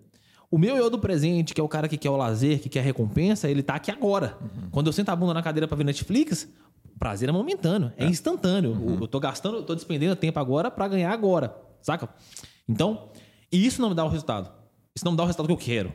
o 0.51 0.57
meu 0.57 0.75
eu 0.77 0.89
do 0.89 0.99
presente, 0.99 1.53
que 1.53 1.59
é 1.59 1.63
o 1.63 1.67
cara 1.67 1.87
que 1.87 1.97
quer 1.97 2.09
o 2.11 2.15
lazer, 2.17 2.59
que 2.59 2.69
quer 2.69 2.79
a 2.81 2.83
recompensa, 2.83 3.49
ele 3.49 3.63
tá 3.63 3.75
aqui 3.75 3.89
agora. 3.89 4.37
Quando 4.71 4.87
eu 4.87 4.93
sento 4.93 5.09
a 5.09 5.15
bunda 5.15 5.33
na 5.33 5.41
cadeira 5.41 5.67
pra 5.67 5.75
ver 5.75 5.83
Netflix, 5.83 6.47
o 6.95 6.99
prazer 6.99 7.27
é 7.27 7.31
momentâneo, 7.31 7.91
é, 7.97 8.05
instantâneo. 8.05 8.71
O- 8.79 9.03
Eu 9.03 9.07
tô 9.07 9.19
gastando, 9.19 9.57
eu 9.57 9.63
tô 9.63 9.73
despendendo 9.73 10.15
tempo 10.15 10.39
agora 10.39 10.69
pra 10.69 10.87
ganhar 10.87 11.11
agora, 11.11 11.55
saca? 11.81 12.07
Então, 12.69 13.09
e 13.51 13.65
isso 13.65 13.81
não 13.81 13.89
me 13.89 13.95
dá 13.95 14.05
o 14.05 14.09
resultado. 14.09 14.51
Isso 14.95 15.03
não 15.05 15.11
me 15.13 15.17
dá 15.17 15.23
o 15.23 15.25
resultado 15.25 15.47
que 15.47 15.53
eu 15.53 15.57
quero. 15.57 15.91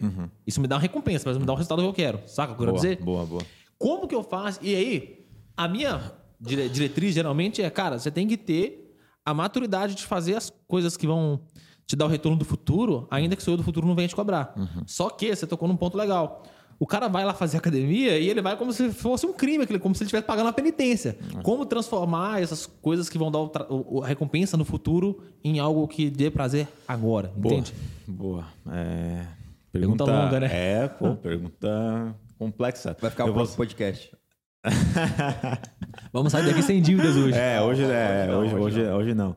Isso 0.47 0.61
me 0.61 0.67
dá 0.67 0.75
uma 0.77 0.81
recompensa, 0.83 1.25
mas 1.27 1.37
não 1.37 1.41
me 1.41 1.47
dá 1.47 1.53
o 1.53 1.57
resultado 1.57 1.81
que 1.83 1.87
eu 1.89 1.93
quero. 1.93 2.21
Saca 2.27 2.53
o 2.53 2.57
que 2.57 2.63
eu 2.63 2.67
quero 2.67 2.77
dizer? 2.77 3.05
boa, 3.05 3.25
boa. 3.25 3.43
Como 3.79 4.09
que 4.09 4.15
eu 4.15 4.25
faço? 4.25 4.59
E 4.61 4.75
aí, 4.75 5.25
a 5.57 5.69
minha 5.69 6.13
dire- 6.41 6.69
diretriz 6.69 7.15
geralmente 7.15 7.63
é, 7.63 7.71
cara, 7.71 7.97
você 7.99 8.11
tem 8.11 8.27
que 8.27 8.37
ter 8.37 8.93
a 9.25 9.33
maturidade 9.33 9.95
de 9.95 10.05
fazer 10.05 10.35
as 10.35 10.51
coisas 10.67 10.97
que 10.97 11.07
vão 11.07 11.41
te 11.87 11.95
dar 11.95 12.07
o 12.07 12.09
retorno 12.09 12.37
do 12.37 12.45
futuro, 12.45 13.07
ainda 13.11 13.37
que 13.37 13.41
o 13.41 13.45
seu 13.45 13.53
eu 13.55 13.57
do 13.57 13.63
futuro 13.63 13.87
não 13.87 13.95
venha 13.95 14.09
te 14.09 14.17
cobrar. 14.17 14.53
Só 14.85 15.09
que 15.11 15.35
você 15.35 15.47
tocou 15.47 15.69
num 15.69 15.77
ponto 15.77 15.97
legal. 15.97 16.43
O 16.81 16.87
cara 16.87 17.09
vai 17.09 17.25
lá 17.25 17.35
fazer 17.35 17.57
academia 17.57 18.17
e 18.19 18.29
ele 18.29 18.41
vai 18.41 18.57
como 18.57 18.73
se 18.73 18.91
fosse 18.93 19.27
um 19.27 19.33
crime, 19.33 19.67
como 19.81 19.95
se 19.95 20.03
ele 20.03 20.07
estivesse 20.07 20.27
pagando 20.27 20.47
uma 20.47 20.53
penitência. 20.53 21.19
Como 21.43 21.67
transformar 21.67 22.41
essas 22.41 22.67
coisas 22.67 23.09
que 23.09 23.19
vão 23.19 23.31
dar 23.33 23.41
a 23.41 24.07
recompensa 24.07 24.57
no 24.57 24.65
futuro 24.65 25.21
em 25.43 25.59
algo 25.59 25.89
que 25.89 26.09
dê 26.09 26.31
prazer 26.31 26.69
agora, 26.87 27.33
Boa. 27.37 27.55
entende? 27.55 27.75
Boa. 28.07 28.47
É, 28.71 29.27
Pergunta 29.73 30.05
longa, 30.05 30.39
né? 30.41 30.49
É, 30.53 30.89
pô, 30.89 31.15
pergunta 31.17 32.15
complexa. 32.39 32.97
Vai 33.01 33.11
ficar 33.11 33.25
o 33.25 33.27
vou- 33.29 33.35
próximo 33.37 33.57
podcast. 33.57 34.17
Vamos 36.13 36.33
sair 36.33 36.47
daqui 36.47 36.63
sem 36.63 36.81
dívidas 36.81 37.17
hoje. 37.17 37.37
É, 37.37 37.61
hoje, 37.61 37.83
é, 37.85 38.27
não, 38.29 38.41
hoje, 38.41 38.55
hoje 38.55 38.81
hoje, 38.81 38.91
hoje 38.91 39.15
não. 39.15 39.37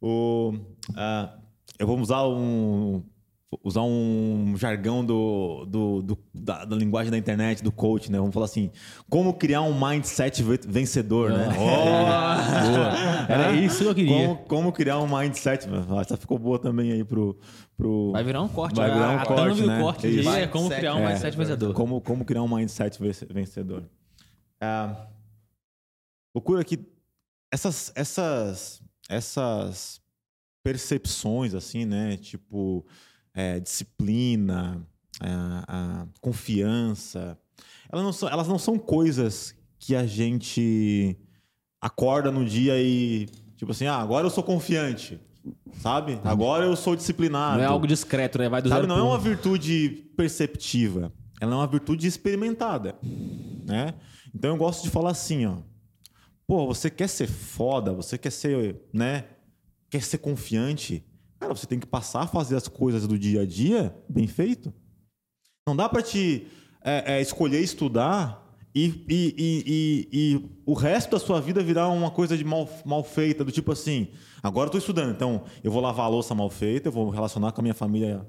O, 0.00 0.54
ah, 0.96 1.34
eu 1.78 1.86
vou 1.86 1.98
usar 1.98 2.26
um 2.26 3.02
usar 3.62 3.82
um 3.82 4.54
jargão 4.56 5.04
do, 5.04 5.64
do, 5.66 6.02
do- 6.02 6.18
da, 6.32 6.64
da 6.64 6.74
linguagem 6.76 7.10
da 7.10 7.18
internet, 7.18 7.62
do 7.62 7.70
coach, 7.70 8.10
né? 8.10 8.18
Vamos 8.18 8.32
falar 8.32 8.46
assim, 8.46 8.70
como 9.10 9.34
criar 9.34 9.60
um 9.62 9.78
mindset 9.78 10.42
ve- 10.42 10.60
vencedor, 10.66 11.30
né? 11.32 11.48
Boa. 11.54 13.26
Era 13.28 13.52
isso 13.52 13.82
que 13.82 13.90
eu 13.90 13.94
queria. 13.94 14.26
Como, 14.28 14.36
como 14.44 14.72
criar 14.72 14.98
um 15.00 15.06
mindset, 15.18 15.66
Ah, 15.90 16.00
essa 16.00 16.16
ficou 16.16 16.38
boa 16.38 16.58
também 16.58 16.92
aí 16.92 17.04
pro... 17.04 17.38
pro 17.76 18.12
Vai 18.12 18.24
virar 18.24 18.42
um 18.42 18.48
corte. 18.48 18.76
Vai 18.76 18.90
a- 18.90 18.94
virar 18.94 19.08
um 19.10 19.18
a 19.18 19.26
corte, 19.26 19.60
do 19.60 19.66
né? 19.66 19.80
corte 19.80 20.06
Isso. 20.20 20.28
é 20.30 20.46
como 20.46 20.68
criar 20.70 20.94
um 20.94 21.00
É, 21.00 21.08
mindset 21.08 21.36
vencedor. 21.36 21.74
Como, 21.74 22.00
como 22.00 22.24
criar 22.24 22.42
um 22.42 22.54
mindset 22.56 22.98
vence- 23.00 23.26
vencedor. 23.26 23.84
Ah, 24.60 25.06
procura 26.32 26.64
que 26.64 26.78
essas, 27.52 27.92
essas, 27.94 28.82
essas 29.10 30.00
percepções, 30.64 31.54
assim, 31.54 31.84
né? 31.84 32.16
Tipo, 32.16 32.86
é, 33.34 33.58
disciplina, 33.60 34.86
a- 35.20 35.64
a 36.02 36.06
confiança, 36.20 37.38
elas 37.90 38.04
não, 38.04 38.12
são, 38.12 38.28
elas 38.28 38.48
não 38.48 38.58
são 38.58 38.78
coisas 38.78 39.54
que 39.78 39.94
a 39.94 40.06
gente 40.06 41.16
acorda 41.80 42.30
no 42.30 42.44
dia 42.44 42.80
e, 42.80 43.26
tipo 43.56 43.72
assim, 43.72 43.86
ah, 43.86 43.96
agora 43.96 44.26
eu 44.26 44.30
sou 44.30 44.42
confiante, 44.44 45.20
sabe? 45.80 46.20
Agora 46.24 46.64
eu 46.64 46.76
sou 46.76 46.94
disciplinado. 46.94 47.56
Não 47.58 47.64
é 47.64 47.66
algo 47.66 47.86
discreto, 47.86 48.38
né? 48.38 48.48
Vai 48.48 48.62
do 48.62 48.68
Sabe, 48.68 48.82
zero 48.82 48.88
não 48.88 48.98
é 48.98 49.02
um. 49.02 49.08
uma 49.08 49.18
virtude 49.18 49.88
perceptiva, 50.16 51.12
ela 51.40 51.52
é 51.52 51.56
uma 51.56 51.66
virtude 51.66 52.06
experimentada, 52.06 52.96
né? 53.66 53.94
Então 54.34 54.50
eu 54.50 54.56
gosto 54.56 54.82
de 54.84 54.90
falar 54.90 55.10
assim, 55.10 55.44
ó. 55.46 55.56
Pô, 56.46 56.66
você 56.66 56.90
quer 56.90 57.08
ser 57.08 57.26
foda, 57.28 57.92
você 57.92 58.16
quer 58.18 58.30
ser, 58.30 58.80
né? 58.92 59.24
Quer 59.90 60.02
ser 60.02 60.18
confiante? 60.18 61.04
Cara, 61.42 61.56
você 61.56 61.66
tem 61.66 61.80
que 61.80 61.86
passar 61.88 62.22
a 62.22 62.26
fazer 62.28 62.54
as 62.54 62.68
coisas 62.68 63.04
do 63.04 63.18
dia 63.18 63.40
a 63.40 63.44
dia 63.44 63.92
bem 64.08 64.28
feito. 64.28 64.72
Não 65.66 65.74
dá 65.74 65.88
pra 65.88 66.00
te 66.00 66.46
é, 66.84 67.14
é, 67.14 67.20
escolher 67.20 67.60
estudar 67.60 68.56
e, 68.72 69.04
e, 69.08 69.34
e, 69.36 69.64
e, 69.66 70.08
e 70.12 70.50
o 70.64 70.72
resto 70.72 71.10
da 71.10 71.18
sua 71.18 71.40
vida 71.40 71.60
virar 71.60 71.88
uma 71.88 72.12
coisa 72.12 72.38
de 72.38 72.44
mal, 72.44 72.68
mal 72.84 73.02
feita, 73.02 73.44
do 73.44 73.50
tipo 73.50 73.72
assim, 73.72 74.06
agora 74.40 74.68
eu 74.68 74.70
tô 74.70 74.78
estudando, 74.78 75.10
então 75.10 75.42
eu 75.64 75.72
vou 75.72 75.82
lavar 75.82 76.06
a 76.06 76.08
louça 76.08 76.32
mal 76.32 76.48
feita, 76.48 76.86
eu 76.86 76.92
vou 76.92 77.10
relacionar 77.10 77.50
com 77.50 77.60
a 77.60 77.62
minha 77.62 77.74
família 77.74 78.24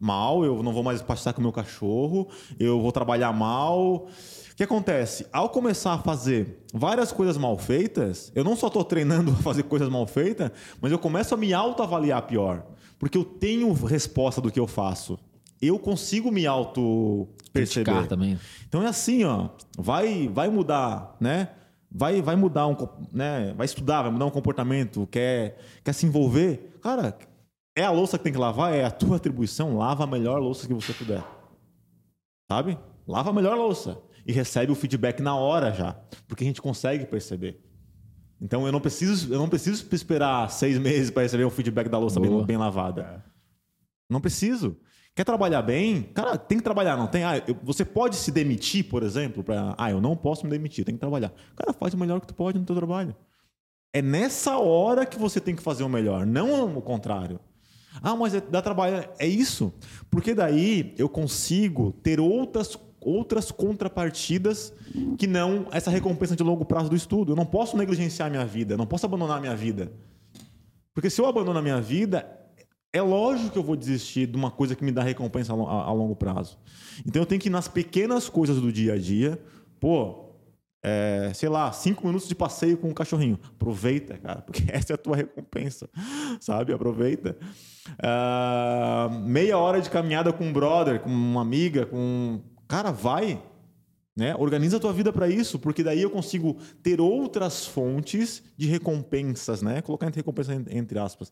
mal, 0.00 0.44
eu 0.44 0.60
não 0.60 0.72
vou 0.72 0.82
mais 0.82 1.00
passear 1.00 1.34
com 1.34 1.40
o 1.40 1.42
meu 1.42 1.52
cachorro, 1.52 2.28
eu 2.58 2.80
vou 2.80 2.90
trabalhar 2.90 3.32
mal. 3.32 4.08
O 4.56 4.64
que 4.64 4.64
acontece? 4.64 5.26
Ao 5.30 5.50
começar 5.50 5.92
a 5.92 5.98
fazer 5.98 6.64
várias 6.72 7.12
coisas 7.12 7.36
mal 7.36 7.58
feitas, 7.58 8.32
eu 8.34 8.42
não 8.42 8.56
só 8.56 8.68
estou 8.68 8.82
treinando 8.82 9.32
a 9.38 9.42
fazer 9.42 9.64
coisas 9.64 9.86
mal 9.90 10.06
feitas, 10.06 10.50
mas 10.80 10.90
eu 10.90 10.98
começo 10.98 11.34
a 11.34 11.36
me 11.36 11.52
autoavaliar 11.52 12.22
pior. 12.22 12.64
Porque 12.98 13.18
eu 13.18 13.22
tenho 13.24 13.70
resposta 13.74 14.40
do 14.40 14.50
que 14.50 14.58
eu 14.58 14.66
faço. 14.66 15.18
Eu 15.60 15.78
consigo 15.78 16.32
me 16.32 16.46
auto 16.46 17.28
perceber. 17.52 18.06
Também. 18.06 18.38
Então 18.66 18.82
é 18.82 18.86
assim, 18.86 19.24
ó, 19.24 19.50
vai, 19.76 20.26
vai 20.26 20.48
mudar, 20.48 21.18
né? 21.20 21.50
Vai, 21.92 22.22
vai 22.22 22.34
mudar 22.34 22.66
um, 22.66 22.76
né? 23.12 23.52
Vai 23.58 23.66
estudar, 23.66 24.00
vai 24.00 24.10
mudar 24.10 24.24
um 24.24 24.30
comportamento, 24.30 25.06
quer, 25.10 25.58
quer 25.84 25.92
se 25.92 26.06
envolver. 26.06 26.78
Cara, 26.82 27.14
é 27.76 27.84
a 27.84 27.90
louça 27.90 28.16
que 28.16 28.24
tem 28.24 28.32
que 28.32 28.38
lavar, 28.38 28.72
é 28.72 28.86
a 28.86 28.90
tua 28.90 29.16
atribuição, 29.16 29.76
lava 29.76 30.04
a 30.04 30.06
melhor 30.06 30.40
louça 30.40 30.66
que 30.66 30.72
você 30.72 30.94
puder. 30.94 31.22
Sabe? 32.50 32.78
Lava 33.06 33.28
a 33.28 33.34
melhor 33.34 33.54
louça 33.54 34.05
e 34.26 34.32
recebe 34.32 34.72
o 34.72 34.74
feedback 34.74 35.20
na 35.20 35.36
hora 35.36 35.72
já, 35.72 35.92
porque 36.26 36.44
a 36.44 36.46
gente 36.46 36.60
consegue 36.60 37.06
perceber. 37.06 37.62
Então 38.40 38.66
eu 38.66 38.72
não 38.72 38.80
preciso, 38.80 39.32
eu 39.32 39.38
não 39.38 39.48
preciso 39.48 39.86
esperar 39.92 40.50
seis 40.50 40.78
meses 40.78 41.10
para 41.10 41.22
receber 41.22 41.44
um 41.46 41.50
feedback 41.50 41.88
da 41.88 41.98
louça 41.98 42.20
bem, 42.20 42.44
bem 42.44 42.56
lavada. 42.56 43.24
Não 44.10 44.20
preciso. 44.20 44.76
Quer 45.14 45.24
trabalhar 45.24 45.62
bem? 45.62 46.02
Cara, 46.14 46.36
tem 46.36 46.58
que 46.58 46.64
trabalhar, 46.64 46.96
não 46.96 47.06
tem? 47.06 47.24
Ah, 47.24 47.38
eu- 47.46 47.56
você 47.62 47.84
pode 47.84 48.16
se 48.16 48.30
demitir, 48.30 48.84
por 48.84 49.02
exemplo, 49.02 49.42
para, 49.42 49.74
ah, 49.78 49.90
eu 49.90 50.00
não 50.00 50.14
posso 50.14 50.44
me 50.44 50.50
demitir, 50.50 50.84
tem 50.84 50.94
que 50.94 51.00
trabalhar. 51.00 51.32
Cara, 51.56 51.72
faz 51.72 51.94
o 51.94 51.96
melhor 51.96 52.20
que 52.20 52.26
tu 52.26 52.34
pode 52.34 52.58
no 52.58 52.66
teu 52.66 52.76
trabalho. 52.76 53.16
É 53.94 54.02
nessa 54.02 54.58
hora 54.58 55.06
que 55.06 55.18
você 55.18 55.40
tem 55.40 55.56
que 55.56 55.62
fazer 55.62 55.84
o 55.84 55.88
melhor, 55.88 56.26
não 56.26 56.76
o 56.76 56.82
contrário. 56.82 57.40
Ah, 58.02 58.14
mas 58.14 58.34
é- 58.34 58.42
dá 58.42 58.60
trabalho. 58.60 59.08
É 59.18 59.26
isso. 59.26 59.72
Porque 60.10 60.34
daí 60.34 60.94
eu 60.98 61.08
consigo 61.08 61.92
ter 62.02 62.20
outras, 62.20 62.78
outras 63.06 63.50
contrapartidas 63.52 64.72
que 65.16 65.26
não 65.26 65.66
essa 65.70 65.90
recompensa 65.90 66.34
de 66.34 66.42
longo 66.42 66.64
prazo 66.64 66.90
do 66.90 66.96
estudo. 66.96 67.32
Eu 67.32 67.36
não 67.36 67.46
posso 67.46 67.76
negligenciar 67.76 68.26
a 68.28 68.30
minha 68.30 68.44
vida, 68.44 68.76
não 68.76 68.86
posso 68.86 69.06
abandonar 69.06 69.38
a 69.38 69.40
minha 69.40 69.54
vida. 69.56 69.92
Porque 70.92 71.08
se 71.10 71.20
eu 71.20 71.26
abandono 71.26 71.58
a 71.58 71.62
minha 71.62 71.80
vida, 71.80 72.26
é 72.92 73.00
lógico 73.02 73.50
que 73.50 73.58
eu 73.58 73.62
vou 73.62 73.76
desistir 73.76 74.26
de 74.26 74.36
uma 74.36 74.50
coisa 74.50 74.74
que 74.74 74.82
me 74.84 74.90
dá 74.90 75.02
recompensa 75.02 75.52
a, 75.52 75.56
lo- 75.56 75.68
a- 75.68 75.84
a 75.84 75.92
longo 75.92 76.16
prazo. 76.16 76.58
Então 77.06 77.22
eu 77.22 77.26
tenho 77.26 77.40
que 77.40 77.48
ir 77.48 77.52
nas 77.52 77.68
pequenas 77.68 78.28
coisas 78.28 78.60
do 78.60 78.72
dia 78.72 78.94
a 78.94 78.98
dia, 78.98 79.38
pô, 79.78 80.24
é, 80.82 81.32
sei 81.34 81.48
lá, 81.48 81.70
cinco 81.72 82.06
minutos 82.06 82.28
de 82.28 82.34
passeio 82.34 82.76
com 82.78 82.88
o 82.88 82.94
cachorrinho. 82.94 83.38
Aproveita, 83.54 84.16
cara, 84.18 84.40
porque 84.42 84.64
essa 84.72 84.92
é 84.92 84.94
a 84.94 84.98
tua 84.98 85.16
recompensa, 85.16 85.88
sabe? 86.40 86.72
Aproveita. 86.72 87.36
Ah, 88.02 89.08
meia 89.24 89.58
hora 89.58 89.80
de 89.80 89.90
caminhada 89.90 90.32
com 90.32 90.44
um 90.44 90.52
brother, 90.52 91.00
com 91.00 91.10
uma 91.10 91.42
amiga, 91.42 91.86
com. 91.86 92.40
Cara, 92.68 92.90
vai. 92.90 93.42
Né? 94.16 94.34
Organiza 94.34 94.78
a 94.78 94.80
tua 94.80 94.94
vida 94.94 95.12
para 95.12 95.28
isso, 95.28 95.58
porque 95.58 95.82
daí 95.82 96.00
eu 96.00 96.08
consigo 96.10 96.56
ter 96.82 97.00
outras 97.02 97.66
fontes 97.66 98.42
de 98.56 98.66
recompensas, 98.66 99.60
né? 99.60 99.82
Colocar 99.82 100.06
entre 100.06 100.20
recompensa 100.20 100.54
en- 100.54 100.64
entre 100.70 100.98
aspas, 100.98 101.30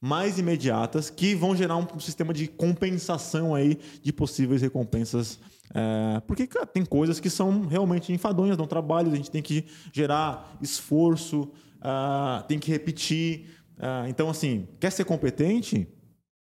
mais 0.00 0.38
imediatas 0.38 1.10
que 1.10 1.34
vão 1.34 1.56
gerar 1.56 1.76
um 1.76 1.98
sistema 1.98 2.32
de 2.32 2.46
compensação 2.46 3.56
aí 3.56 3.76
de 4.00 4.12
possíveis 4.12 4.62
recompensas. 4.62 5.40
É, 5.74 6.20
porque 6.20 6.46
cara, 6.46 6.64
tem 6.64 6.84
coisas 6.84 7.18
que 7.18 7.28
são 7.28 7.66
realmente 7.66 8.12
enfadonhas, 8.12 8.56
dão 8.56 8.68
trabalho, 8.68 9.10
a 9.10 9.16
gente 9.16 9.30
tem 9.30 9.42
que 9.42 9.64
gerar 9.92 10.56
esforço, 10.62 11.50
ah, 11.80 12.44
tem 12.46 12.58
que 12.60 12.70
repetir. 12.70 13.46
Ah, 13.78 14.04
então, 14.08 14.30
assim, 14.30 14.68
quer 14.78 14.92
ser 14.92 15.04
competente? 15.04 15.88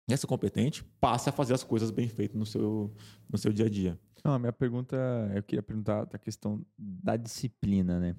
Quer 0.09 0.17
ser 0.17 0.27
competente? 0.27 0.83
Passe 0.99 1.29
a 1.29 1.33
fazer 1.33 1.53
as 1.53 1.63
coisas 1.63 1.91
bem 1.91 2.09
feitas 2.09 2.39
no 2.39 2.47
seu, 2.47 2.91
no 3.31 3.37
seu 3.37 3.53
dia 3.53 3.67
a 3.67 3.69
dia. 3.69 3.99
Não, 4.25 4.35
a 4.35 4.39
minha 4.39 4.53
pergunta, 4.53 4.97
eu 5.35 5.43
queria 5.43 5.63
perguntar 5.63 6.05
da 6.05 6.19
questão 6.19 6.65
da 6.77 7.17
disciplina, 7.17 7.99
né? 8.01 8.17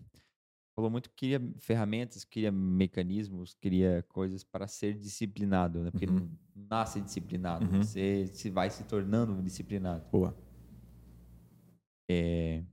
Falou 0.76 0.90
muito 0.90 1.10
que 1.10 1.16
queria 1.16 1.42
ferramentas, 1.60 2.24
queria 2.24 2.52
mecanismos, 2.52 3.54
queria 3.54 4.04
coisas 4.08 4.44
para 4.44 4.66
ser 4.68 4.94
disciplinado, 4.98 5.84
né? 5.84 5.92
Porque 5.92 6.06
Uhum. 6.06 6.20
não 6.20 6.30
nasce 6.70 7.02
disciplinado, 7.02 7.66
Uhum. 7.66 7.84
você 7.84 8.28
se 8.28 8.50
vai 8.50 8.70
se 8.70 8.86
tornando 8.86 9.42
disciplinado. 9.42 10.06
Boa. 10.10 10.36
É, 12.10 12.64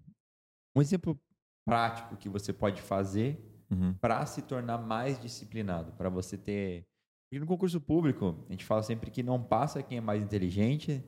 Um 0.74 0.80
exemplo 0.80 1.18
prático 1.66 2.16
que 2.16 2.28
você 2.28 2.52
pode 2.52 2.80
fazer 2.82 3.40
Uhum. 3.70 3.94
para 3.94 4.24
se 4.26 4.42
tornar 4.42 4.78
mais 4.78 5.18
disciplinado, 5.18 5.92
para 5.92 6.08
você 6.08 6.36
ter. 6.38 6.86
E 7.32 7.38
no 7.40 7.46
concurso 7.46 7.80
público, 7.80 8.44
a 8.48 8.52
gente 8.52 8.64
fala 8.64 8.82
sempre 8.82 9.10
que 9.10 9.22
não 9.22 9.42
passa 9.42 9.82
quem 9.82 9.98
é 9.98 10.00
mais 10.00 10.22
inteligente, 10.22 11.02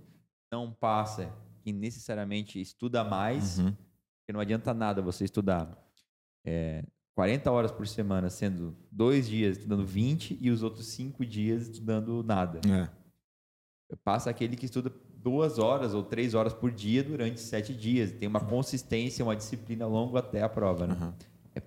não 0.50 0.72
passa 0.72 1.33
quem 1.68 1.72
necessariamente 1.72 2.61
estuda 2.61 3.04
mais, 3.04 3.59
Uhum. 3.59 3.72
porque 3.72 4.33
não 4.33 4.40
adianta 4.40 4.72
nada 4.72 5.02
você 5.02 5.24
estudar 5.24 5.76
é, 6.46 6.83
40 7.14 7.50
horas 7.50 7.70
por 7.70 7.87
semana, 7.87 8.31
sendo 8.31 8.74
dois 8.90 9.28
dias 9.28 9.59
estudando 9.59 9.85
20 9.85 10.38
e 10.40 10.50
os 10.50 10.62
outros 10.62 10.87
cinco 10.87 11.26
dias 11.26 11.62
estudando 11.68 12.22
nada. 12.22 12.61
É. 12.66 12.88
Passa 14.04 14.31
aquele 14.31 14.57
que 14.57 14.64
estuda 14.66 14.90
duas 15.16 15.59
horas 15.59 15.92
ou 15.94 16.02
três 16.02 16.35
horas 16.35 16.54
por 16.54 16.70
dia 16.70 17.02
durante 17.02 17.40
sete 17.40 17.74
dias. 17.74 18.12
Tem 18.12 18.28
uma 18.28 18.40
consistência, 18.40 19.24
uma 19.24 19.35
disciplina 19.37 19.87
longa 19.87 20.20
até 20.20 20.42
a 20.42 20.48
prova, 20.48 20.87
né? 20.87 20.96
Uhum. 21.00 21.12
É, 21.54 21.61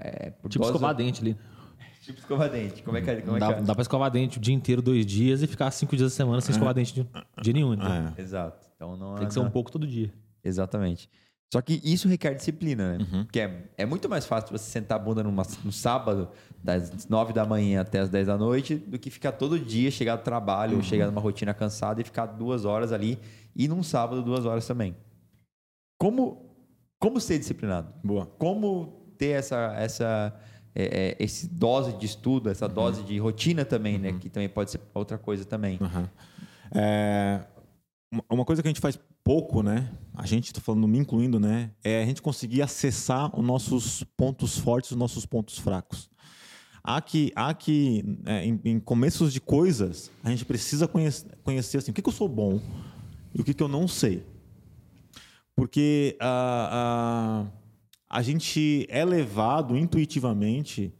é, 0.00 0.26
é 0.26 0.30
por 0.30 0.48
Tipo 0.48 0.64
dose- 0.64 0.74
escovar 0.76 0.94
dente 0.94 1.20
ali. 1.22 1.36
Tipo 2.02 2.18
escovar 2.18 2.50
dente. 2.50 2.82
Como 2.82 2.96
é 2.96 3.02
que 3.02 3.10
é? 3.10 3.20
Como 3.20 3.36
é 3.36 3.40
dá, 3.40 3.54
que 3.54 3.60
é? 3.60 3.62
dá 3.62 3.74
pra 3.74 3.82
escovar 3.82 4.10
dente 4.10 4.38
o 4.38 4.40
dia 4.40 4.54
inteiro, 4.54 4.80
dois 4.82 5.06
dias, 5.06 5.42
e 5.42 5.46
ficar 5.46 5.70
cinco 5.70 5.94
dias 5.96 6.10
da 6.10 6.16
semana 6.16 6.40
sem 6.40 6.52
escovar 6.52 6.74
dente 6.74 6.92
de 6.94 7.06
dia 7.42 7.52
nenhum. 7.52 7.74
Então. 7.74 7.86
É. 7.92 8.14
Exato. 8.20 8.67
Então 8.78 8.96
não 8.96 9.16
Tem 9.16 9.26
que 9.26 9.34
ser 9.34 9.40
um 9.40 9.50
pouco 9.50 9.72
todo 9.72 9.84
dia. 9.86 10.14
Exatamente. 10.42 11.10
Só 11.52 11.60
que 11.60 11.80
isso 11.82 12.06
requer 12.08 12.34
disciplina, 12.34 12.96
né? 12.96 13.04
Uhum. 13.10 13.24
Porque 13.24 13.40
é, 13.40 13.64
é 13.76 13.84
muito 13.86 14.08
mais 14.08 14.24
fácil 14.24 14.56
você 14.56 14.70
sentar 14.70 15.00
a 15.00 15.02
bunda 15.02 15.22
numa, 15.22 15.42
no 15.64 15.72
sábado, 15.72 16.28
das 16.62 17.08
9 17.08 17.32
da 17.32 17.44
manhã 17.44 17.80
até 17.80 17.98
as 18.00 18.08
10 18.08 18.26
da 18.28 18.36
noite, 18.36 18.76
do 18.76 18.98
que 18.98 19.10
ficar 19.10 19.32
todo 19.32 19.58
dia, 19.58 19.90
chegar 19.90 20.16
do 20.16 20.22
trabalho, 20.22 20.76
Uhum. 20.76 20.82
chegar 20.82 21.06
numa 21.06 21.20
rotina 21.20 21.52
cansada 21.52 22.00
e 22.00 22.04
ficar 22.04 22.26
duas 22.26 22.64
horas 22.64 22.92
ali, 22.92 23.18
e 23.56 23.66
num 23.66 23.82
sábado, 23.82 24.22
duas 24.22 24.44
horas 24.44 24.66
também. 24.66 24.94
Como, 25.98 26.54
como 27.00 27.18
ser 27.18 27.38
disciplinado? 27.38 27.92
Boa. 28.04 28.26
Como 28.26 29.12
ter 29.16 29.30
essa, 29.30 29.74
essa 29.76 30.38
é, 30.74 30.84
é, 30.84 31.16
esse 31.18 31.48
dose 31.48 31.94
de 31.96 32.06
estudo, 32.06 32.50
essa 32.50 32.68
dose 32.68 33.02
de 33.02 33.18
rotina 33.18 33.64
também, 33.64 33.98
né? 33.98 34.12
Que 34.20 34.28
também 34.28 34.48
pode 34.48 34.70
ser 34.70 34.80
outra 34.94 35.16
coisa 35.18 35.44
também. 35.44 35.78
Aham. 35.80 36.08
É, 36.74 37.40
uma- 38.30 38.44
coisa 38.44 38.62
que 38.62 38.68
a 38.68 38.70
gente 38.70 38.80
faz 38.80 38.98
pouco, 39.22 39.62
né? 39.62 39.92
A 40.14 40.26
gente 40.26 40.46
está 40.46 40.60
falando, 40.60 40.88
me 40.88 40.98
incluindo, 40.98 41.38
né? 41.38 41.70
É 41.84 42.02
a 42.02 42.06
gente 42.06 42.22
conseguir 42.22 42.62
acessar 42.62 43.38
os 43.38 43.44
nossos 43.44 44.02
pontos 44.16 44.58
fortes, 44.58 44.90
os 44.92 44.96
nossos 44.96 45.26
pontos 45.26 45.58
fracos. 45.58 46.08
Há 46.82 47.00
que, 47.02 47.32
há 47.36 47.52
que 47.52 48.18
é, 48.24 48.46
em, 48.46 48.60
em 48.64 48.80
começos 48.80 49.32
de 49.32 49.40
coisas, 49.40 50.10
a 50.24 50.30
gente 50.30 50.44
precisa 50.44 50.88
conhece- 50.88 51.26
conhecer, 51.44 51.78
assim, 51.78 51.90
o 51.90 51.94
que, 51.94 52.00
que 52.00 52.08
eu 52.08 52.12
sou 52.12 52.28
bom 52.28 52.60
e 53.34 53.40
o 53.40 53.44
que, 53.44 53.52
que 53.52 53.62
eu 53.62 53.68
não 53.68 53.86
sei. 53.86 54.24
Porque 55.54 56.16
ah, 56.20 57.48
ah, 57.50 57.52
a 58.08 58.22
gente 58.22 58.86
é 58.88 59.04
levado 59.04 59.76
intuitivamente 59.76 60.94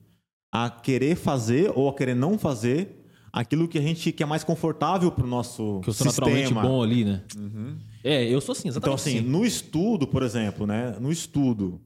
a 0.52 0.68
querer 0.68 1.16
fazer 1.16 1.72
ou 1.74 1.88
a 1.88 1.94
querer 1.94 2.14
não 2.14 2.38
fazer 2.38 2.97
aquilo 3.32 3.68
que 3.68 3.78
a 3.78 3.82
gente 3.82 4.12
que 4.12 4.22
é 4.22 4.26
mais 4.26 4.44
confortável 4.44 5.10
para 5.12 5.24
o 5.24 5.28
nosso 5.28 5.80
Que 5.82 5.90
eu 5.90 5.92
sou 5.94 6.06
sistema. 6.06 6.28
naturalmente 6.38 6.54
bom 6.54 6.82
ali, 6.82 7.04
né? 7.04 7.22
Uhum. 7.36 7.76
É, 8.04 8.24
eu 8.24 8.40
sou 8.40 8.52
assim, 8.52 8.68
Então, 8.68 8.92
exatamente 8.94 9.18
assim, 9.18 9.28
no 9.28 9.44
estudo, 9.44 10.06
por 10.06 10.22
exemplo, 10.22 10.66
né? 10.66 10.96
No 11.00 11.10
estudo, 11.12 11.80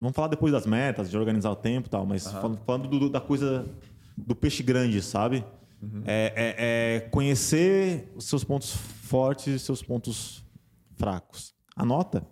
vamos 0.00 0.14
falar 0.14 0.28
depois 0.28 0.52
das 0.52 0.66
metas, 0.66 1.10
de 1.10 1.16
organizar 1.18 1.50
o 1.50 1.56
tempo 1.56 1.88
e 1.88 1.90
tal, 1.90 2.06
mas 2.06 2.30
fal- 2.30 2.56
falando 2.66 2.88
do- 2.88 3.10
da 3.10 3.20
coisa 3.20 3.66
do 4.16 4.34
peixe 4.34 4.62
grande, 4.62 5.00
sabe? 5.02 5.44
É, 6.04 6.32
é- 6.36 6.96
é 6.96 7.00
conhecer 7.08 8.12
os 8.14 8.24
seus 8.26 8.44
pontos 8.44 8.72
fortes 8.74 9.46
e 9.54 9.58
seus 9.58 9.82
pontos 9.82 10.44
fracos. 10.96 11.54
Anota. 11.74 12.26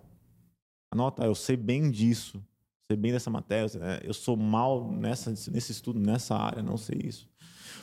Anota, 0.91 1.23
"Ah, 1.23 1.27
eu 1.27 1.35
sei 1.35 1.57
bem 1.57 1.89
disso. 1.89 2.43
Sei 2.91 2.97
bem 2.97 3.11
dessa 3.11 3.29
matéria. 3.29 3.69
é, 3.81 4.01
Eu 4.07 4.13
sou 4.13 4.35
mal 4.35 4.91
nessa, 4.91 5.29
nesse 5.51 5.71
estudo, 5.71 5.99
nessa 5.99 6.35
área, 6.35 6.61
não 6.63 6.77
sei 6.77 6.99
isso. 7.03 7.27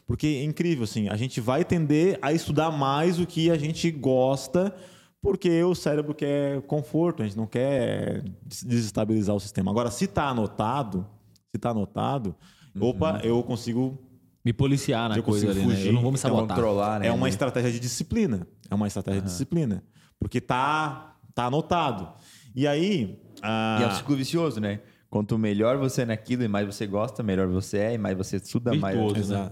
Porque 0.06 0.26
é 0.26 0.44
incrível, 0.44 0.84
assim, 0.84 1.08
a 1.08 1.16
gente 1.16 1.40
vai 1.40 1.64
tender 1.64 2.18
a 2.22 2.32
estudar 2.32 2.70
mais 2.70 3.18
o 3.18 3.26
que 3.26 3.50
a 3.50 3.58
gente 3.58 3.90
gosta, 3.90 4.74
porque 5.20 5.62
o 5.64 5.74
cérebro 5.74 6.14
quer 6.14 6.62
conforto, 6.62 7.22
a 7.22 7.26
gente 7.26 7.36
não 7.36 7.46
quer 7.46 8.22
des- 8.44 8.62
desestabilizar 8.62 9.34
o 9.34 9.40
sistema. 9.40 9.70
Agora, 9.70 9.90
se 9.90 10.04
está 10.04 10.28
anotado, 10.28 11.04
se 11.50 11.56
está 11.56 11.70
anotado, 11.70 12.36
opa, 12.78 13.20
eu 13.24 13.42
consigo. 13.42 13.98
Me 14.44 14.52
policiar 14.52 15.08
na 15.08 15.16
Eu 15.16 15.24
coisa 15.24 15.50
ali, 15.50 15.58
né? 15.58 15.74
fugir, 15.74 15.86
Eu 15.88 15.92
não 15.94 16.02
vou 16.02 16.12
me 16.12 16.18
sabotar. 16.18 16.46
Controlar, 16.56 17.00
né? 17.00 17.08
É 17.08 17.12
uma 17.12 17.28
estratégia 17.28 17.68
de 17.72 17.80
disciplina. 17.80 18.46
É 18.70 18.74
uma 18.76 18.86
estratégia 18.86 19.20
de 19.20 19.26
disciplina. 19.26 19.82
Porque 20.20 20.40
tá, 20.40 21.16
tá 21.34 21.46
anotado. 21.46 22.08
E 22.54 22.64
aí. 22.64 23.18
ah, 23.42 23.78
E 23.80 23.82
é 23.82 23.86
um 23.88 23.90
ciclo 23.90 24.14
vicioso, 24.14 24.60
né? 24.60 24.78
Quanto 25.10 25.36
melhor 25.36 25.78
você 25.78 26.02
é 26.02 26.04
naquilo 26.06 26.44
e 26.44 26.48
mais 26.48 26.64
você 26.64 26.86
gosta, 26.86 27.24
melhor 27.24 27.48
você 27.48 27.78
é, 27.78 27.94
e 27.94 27.98
mais 27.98 28.16
você 28.16 28.36
estuda, 28.36 28.72
mais. 28.72 28.96
Virtuoso, 28.96 29.32
né? 29.34 29.50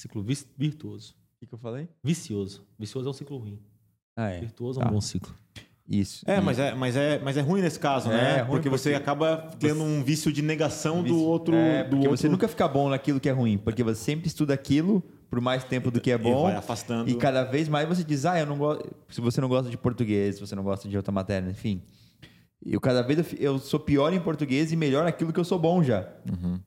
Ciclo 0.00 0.22
vi- 0.22 0.46
virtuoso. 0.56 1.14
que, 1.38 1.46
que 1.46 1.54
eu 1.54 1.58
falei? 1.58 1.88
Vicioso. 2.04 2.66
Vicioso 2.78 3.06
é 3.08 3.10
um 3.10 3.14
ciclo 3.14 3.38
ruim. 3.38 3.58
Ah, 4.16 4.28
é. 4.30 4.40
Virtuoso 4.40 4.80
é 4.80 4.82
Tá. 4.82 4.88
um 4.90 4.92
bom 4.92 5.00
ciclo. 5.00 5.34
Isso. 5.88 6.22
É, 6.26 6.38
E- 6.38 6.40
mas 6.40 6.58
é, 6.58 6.74
mas, 6.74 6.96
é, 6.96 7.18
mas 7.18 7.36
é 7.36 7.40
ruim 7.40 7.60
nesse 7.62 7.78
caso, 7.80 8.10
É, 8.10 8.16
né? 8.16 8.36
ruim 8.42 8.50
porque, 8.50 8.68
você 8.68 8.90
porque 8.90 9.02
acaba 9.02 9.50
tendo 9.58 9.82
um 9.82 10.02
vício 10.04 10.32
de 10.32 10.40
negação 10.42 10.98
do 10.98 11.14
Vício. 11.14 11.18
outro. 11.20 11.54
É, 11.54 11.82
do 11.84 11.90
porque 11.90 12.06
outro 12.08 12.16
você 12.22 12.28
nunca 12.28 12.46
fica 12.46 12.68
bom 12.68 12.88
naquilo 12.88 13.18
que 13.18 13.28
é 13.28 13.32
ruim, 13.32 13.58
porque 13.58 13.82
você 13.82 14.00
sempre 14.02 14.28
estuda 14.28 14.54
aquilo 14.54 15.02
por 15.28 15.40
mais 15.40 15.64
tempo 15.64 15.90
do 15.90 16.00
que 16.00 16.10
é 16.10 16.14
e 16.14 16.18
bom. 16.18 16.42
vai 16.44 16.54
afastando. 16.56 17.08
E 17.10 17.14
cada 17.16 17.42
vez 17.44 17.68
mais 17.68 17.88
você 17.88 18.04
diz, 18.04 18.24
ah, 18.24 18.38
eu 18.38 18.46
não 18.46 18.56
gosto. 18.58 18.88
Se 19.08 19.20
você 19.20 19.40
não 19.40 19.48
gosta 19.48 19.68
de 19.70 19.76
português, 19.78 20.36
se 20.36 20.40
você 20.40 20.54
não 20.54 20.62
gosta 20.62 20.88
de 20.88 20.96
outra 20.96 21.10
matéria, 21.12 21.48
enfim. 21.50 21.82
Eu 22.64 22.80
cada 22.80 23.02
vez 23.02 23.32
eu, 23.32 23.38
eu 23.54 23.58
sou 23.58 23.80
pior 23.80 24.12
em 24.12 24.20
português 24.20 24.70
e 24.72 24.76
melhor 24.76 25.04
naquilo 25.04 25.32
que 25.32 25.40
eu 25.40 25.44
sou 25.44 25.58
bom 25.58 25.82
já. 25.82 26.06
Uhum. 26.30 26.60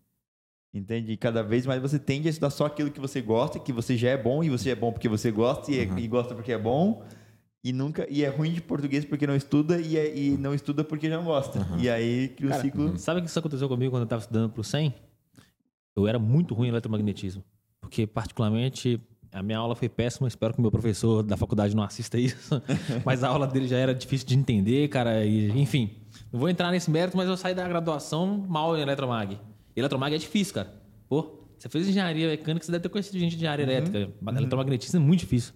Entende? 0.74 1.12
E 1.12 1.18
cada 1.18 1.44
vez 1.44 1.66
mais 1.68 1.80
você 1.82 2.00
tende 2.00 2.28
a 2.28 2.32
estudar 2.32 2.50
só 2.50 2.66
aquilo 2.66 2.90
que 2.90 3.00
você 3.00 3.22
gosta, 3.22 3.60
que 3.60 3.72
você 3.72 3.96
já 3.96 4.10
é 4.10 4.18
bom, 4.18 4.44
e 4.44 4.50
você 4.50 4.72
é 4.72 4.76
bom 4.76 4.92
porque 4.92 5.08
você 5.08 5.30
gosta, 5.32 5.72
e, 5.72 5.80
é- 5.80 5.86
Uhum. 5.86 6.00
e 6.00 6.08
gosta 6.08 6.34
porque 6.34 6.52
é 6.52 6.58
bom, 6.58 7.04
e 7.64 7.72
nunca 7.72 8.08
e 8.10 8.24
é 8.24 8.30
ruim 8.30 8.52
de 8.52 8.60
português 8.62 9.06
porque 9.06 9.28
não 9.28 9.36
estuda, 9.36 9.80
e, 9.80 9.96
é- 9.98 10.18
e 10.18 10.32
não 10.38 10.54
estuda 10.54 10.84
porque 10.84 11.08
já 11.08 11.18
não 11.18 11.26
gosta. 11.26 11.60
Uhum. 11.60 11.80
E 11.80 11.90
aí 11.90 12.30
cria 12.30 12.48
o 12.48 12.52
Cara, 12.52 12.62
ciclo. 12.64 12.98
Sabe 12.98 13.20
o 13.20 13.24
que 13.24 13.30
isso 13.30 13.38
aconteceu 13.38 13.70
comigo 13.70 13.92
quando 13.92 14.02
eu 14.02 14.06
estava 14.06 14.22
estudando 14.22 14.50
para 14.52 14.62
o 14.62 14.64
100? 14.64 14.94
Eu 15.96 16.08
era 16.08 16.18
muito 16.18 16.56
ruim 16.56 16.68
em 16.68 16.72
eletromagnetismo. 16.72 17.44
Porque, 17.80 18.08
particularmente, 18.08 19.00
a 19.32 19.44
minha 19.44 19.60
aula 19.60 19.76
foi 19.76 19.88
péssima. 19.88 20.28
Espero 20.28 20.54
que 20.54 20.60
o 20.60 20.62
meu 20.64 20.72
professor 20.72 21.22
da 21.22 21.38
faculdade 21.38 21.76
não 21.76 21.84
assista 21.84 22.18
isso. 22.18 22.60
mas 23.06 23.24
a 23.24 23.28
aula 23.28 23.46
dele 23.46 23.68
já 23.68 23.78
era 23.78 23.94
difícil 23.94 24.26
de 24.28 24.36
entender, 24.36 24.88
cara. 24.88 25.24
E, 25.24 25.52
enfim, 25.52 25.92
não 26.32 26.40
vou 26.40 26.50
entrar 26.50 26.72
nesse 26.72 26.90
mérito, 26.90 27.16
mas 27.16 27.28
eu 27.30 27.38
saí 27.38 27.54
da 27.54 27.68
graduação 27.68 28.44
mal 28.50 28.76
em 28.76 28.82
eletromag. 28.82 29.38
E 29.76 29.80
eletromag 29.80 30.16
é 30.16 30.18
difícil, 30.18 30.54
cara. 30.54 30.74
Pô, 31.08 31.40
você 31.58 31.70
fez 31.70 31.88
engenharia 31.88 32.28
mecânica, 32.28 32.66
você 32.66 32.72
deve 32.72 32.84
ter 32.84 32.90
conhecido 32.90 33.18
gente 33.18 33.32
de 33.32 33.38
engenharia 33.38 33.64
elétrica. 33.64 34.12
Eletromagnetismo 34.38 35.00
é 35.00 35.04
muito 35.04 35.22
difícil. 35.22 35.54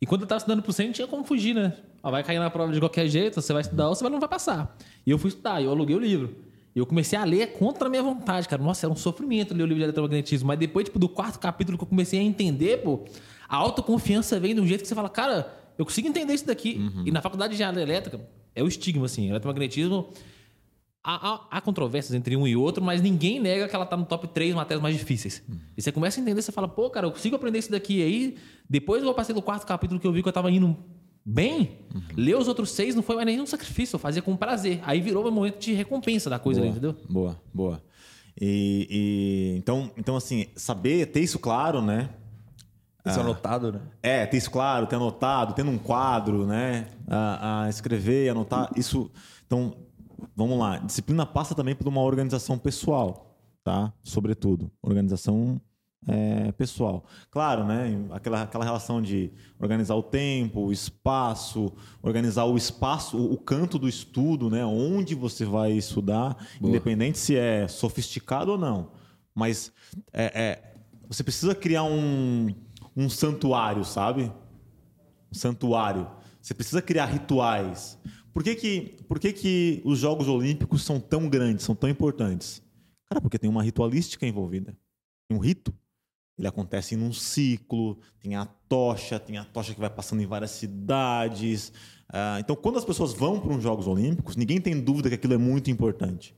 E 0.00 0.06
quando 0.06 0.22
eu 0.22 0.26
tava 0.26 0.38
estudando 0.38 0.62
pro 0.62 0.72
100, 0.72 0.86
não 0.86 0.92
tinha 0.92 1.06
como 1.06 1.24
fugir, 1.24 1.54
né? 1.54 1.72
Ó, 2.02 2.10
vai 2.10 2.22
cair 2.22 2.38
na 2.38 2.50
prova 2.50 2.72
de 2.72 2.78
qualquer 2.78 3.08
jeito, 3.08 3.40
você 3.40 3.52
vai 3.52 3.62
estudar 3.62 3.88
ou 3.88 3.94
você 3.94 4.06
não 4.08 4.20
vai 4.20 4.28
passar. 4.28 4.76
E 5.06 5.10
eu 5.10 5.18
fui 5.18 5.28
estudar, 5.28 5.62
eu 5.62 5.70
aluguei 5.70 5.96
o 5.96 5.98
livro. 5.98 6.36
E 6.74 6.78
eu 6.78 6.84
comecei 6.84 7.18
a 7.18 7.24
ler 7.24 7.52
contra 7.52 7.86
a 7.86 7.90
minha 7.90 8.02
vontade, 8.02 8.48
cara. 8.48 8.62
Nossa, 8.62 8.84
era 8.84 8.92
um 8.92 8.96
sofrimento 8.96 9.54
ler 9.54 9.62
o 9.62 9.66
livro 9.66 9.78
de 9.78 9.84
eletromagnetismo. 9.84 10.48
Mas 10.48 10.58
depois, 10.58 10.84
tipo, 10.84 10.98
do 10.98 11.08
quarto 11.08 11.38
capítulo 11.38 11.78
que 11.78 11.84
eu 11.84 11.88
comecei 11.88 12.18
a 12.18 12.22
entender, 12.22 12.82
pô, 12.82 13.04
a 13.48 13.56
autoconfiança 13.56 14.38
vem 14.40 14.54
de 14.54 14.60
um 14.60 14.66
jeito 14.66 14.82
que 14.82 14.88
você 14.88 14.94
fala, 14.94 15.08
cara, 15.08 15.54
eu 15.78 15.84
consigo 15.84 16.08
entender 16.08 16.34
isso 16.34 16.46
daqui. 16.46 16.80
E 17.06 17.10
na 17.10 17.22
faculdade 17.22 17.52
de 17.52 17.54
engenharia 17.54 17.82
elétrica, 17.82 18.20
é 18.54 18.62
o 18.62 18.68
estigma, 18.68 19.06
assim. 19.06 19.30
Eletromagnetismo, 19.30 20.10
há, 21.04 21.34
há- 21.34 21.46
há 21.50 21.60
controvérsias 21.60 22.14
entre 22.14 22.34
um 22.36 22.46
e 22.48 22.56
outro, 22.56 22.82
mas 22.82 23.02
ninguém 23.02 23.38
nega 23.38 23.68
que 23.68 23.76
ela 23.76 23.84
tá 23.86 23.96
no 23.96 24.06
top 24.06 24.26
3 24.28 24.54
matérias 24.54 24.82
mais 24.82 24.96
difíceis. 24.96 25.42
E 25.76 25.82
você 25.82 25.92
começa 25.92 26.18
a 26.18 26.22
entender, 26.22 26.40
você 26.42 26.50
fala, 26.50 26.66
pô, 26.66 26.88
cara, 26.90 27.06
eu 27.06 27.12
consigo 27.12 27.36
aprender 27.36 27.58
isso 27.58 27.70
daqui. 27.70 27.98
E 27.98 28.02
aí, 28.02 28.36
depois 28.68 29.02
eu 29.02 29.12
passei 29.14 29.34
do 29.34 29.42
quarto 29.42 29.66
capítulo 29.66 30.00
que 30.00 30.06
eu 30.06 30.12
vi 30.12 30.22
que 30.22 30.28
eu 30.28 30.32
tava 30.32 30.50
indo 30.50 30.74
bem, 31.24 31.78
ler 32.16 32.36
os 32.36 32.48
outros 32.48 32.70
seis 32.70 32.94
não 32.94 33.02
foi 33.02 33.14
mais 33.16 33.26
nenhum 33.26 33.46
sacrifício, 33.46 33.94
eu 33.96 33.98
fazia 34.00 34.20
com 34.22 34.34
prazer. 34.36 34.80
Aí 34.82 35.00
virou 35.00 35.26
um 35.26 35.30
momento 35.30 35.58
de 35.58 35.72
recompensa 35.74 36.28
da 36.30 36.38
coisa, 36.38 36.60
boa, 36.60 36.70
ali, 36.70 36.78
entendeu? 36.78 36.96
Boa, 37.08 37.40
boa. 37.52 37.82
E, 38.40 38.88
e- 38.90 39.58
então, 39.58 39.90
então, 39.96 40.16
assim, 40.16 40.46
saber, 40.56 41.06
ter 41.06 41.20
isso 41.20 41.38
claro, 41.38 41.80
né? 41.80 42.10
Isso 43.06 43.18
é 43.18 43.22
anotado, 43.22 43.70
né? 43.70 43.80
É, 44.02 44.26
ter 44.26 44.38
isso 44.38 44.50
claro, 44.50 44.86
ter 44.86 44.96
anotado, 44.96 45.52
tendo 45.54 45.70
um 45.70 45.76
quadro, 45.78 46.46
né? 46.46 46.88
A, 47.06 47.64
a 47.64 47.68
escrever, 47.68 48.30
anotar, 48.30 48.70
isso. 48.76 49.10
Então, 49.46 49.76
vamos 50.34 50.58
lá. 50.58 50.78
Disciplina 50.78 51.24
passa 51.26 51.54
também 51.54 51.74
por 51.74 51.86
uma 51.88 52.00
organização 52.00 52.58
pessoal, 52.58 53.36
tá? 53.62 53.92
Sobretudo, 54.02 54.70
organização 54.82 55.60
é, 56.06 56.52
pessoal. 56.52 57.04
Claro, 57.30 57.64
né? 57.64 58.06
Aquela, 58.10 58.42
aquela 58.42 58.64
relação 58.64 59.00
de 59.00 59.32
organizar 59.58 59.94
o 59.94 60.02
tempo, 60.02 60.66
o 60.66 60.72
espaço, 60.72 61.72
organizar 62.02 62.44
o 62.44 62.56
espaço, 62.56 63.16
o, 63.16 63.32
o 63.32 63.38
canto 63.38 63.78
do 63.78 63.88
estudo, 63.88 64.50
né? 64.50 64.64
Onde 64.64 65.14
você 65.14 65.44
vai 65.44 65.72
estudar, 65.72 66.36
independente 66.60 67.18
se 67.18 67.36
é 67.36 67.66
sofisticado 67.68 68.52
ou 68.52 68.58
não. 68.58 68.90
Mas 69.34 69.72
é, 70.12 70.24
é, 70.34 70.74
você 71.08 71.24
precisa 71.24 71.54
criar 71.54 71.84
um, 71.84 72.54
um 72.96 73.08
santuário, 73.08 73.84
sabe? 73.84 74.30
um 75.34 75.38
santuário. 75.38 76.06
Você 76.40 76.54
precisa 76.54 76.80
criar 76.80 77.06
rituais. 77.06 77.98
Por 78.34 78.42
que 78.42 78.54
que, 78.56 78.80
por 79.08 79.18
que 79.20 79.32
que 79.32 79.80
os 79.84 80.00
Jogos 80.00 80.26
Olímpicos 80.28 80.82
são 80.82 80.98
tão 81.00 81.28
grandes, 81.28 81.64
são 81.64 81.74
tão 81.74 81.88
importantes? 81.88 82.60
Cara, 83.08 83.20
porque 83.20 83.38
tem 83.38 83.48
uma 83.48 83.62
ritualística 83.62 84.26
envolvida. 84.26 84.76
Tem 85.28 85.38
um 85.38 85.40
rito. 85.40 85.72
Ele 86.36 86.48
acontece 86.48 86.96
num 86.96 87.12
ciclo, 87.12 87.96
tem 88.20 88.34
a 88.34 88.44
tocha, 88.44 89.20
tem 89.20 89.38
a 89.38 89.44
tocha 89.44 89.72
que 89.72 89.78
vai 89.78 89.88
passando 89.88 90.20
em 90.20 90.26
várias 90.26 90.50
cidades. 90.50 91.72
Ah, 92.12 92.38
então, 92.40 92.56
quando 92.56 92.76
as 92.76 92.84
pessoas 92.84 93.14
vão 93.14 93.38
para 93.40 93.52
os 93.56 93.62
Jogos 93.62 93.86
Olímpicos, 93.86 94.34
ninguém 94.34 94.60
tem 94.60 94.80
dúvida 94.80 95.08
que 95.08 95.14
aquilo 95.14 95.34
é 95.34 95.38
muito 95.38 95.70
importante. 95.70 96.34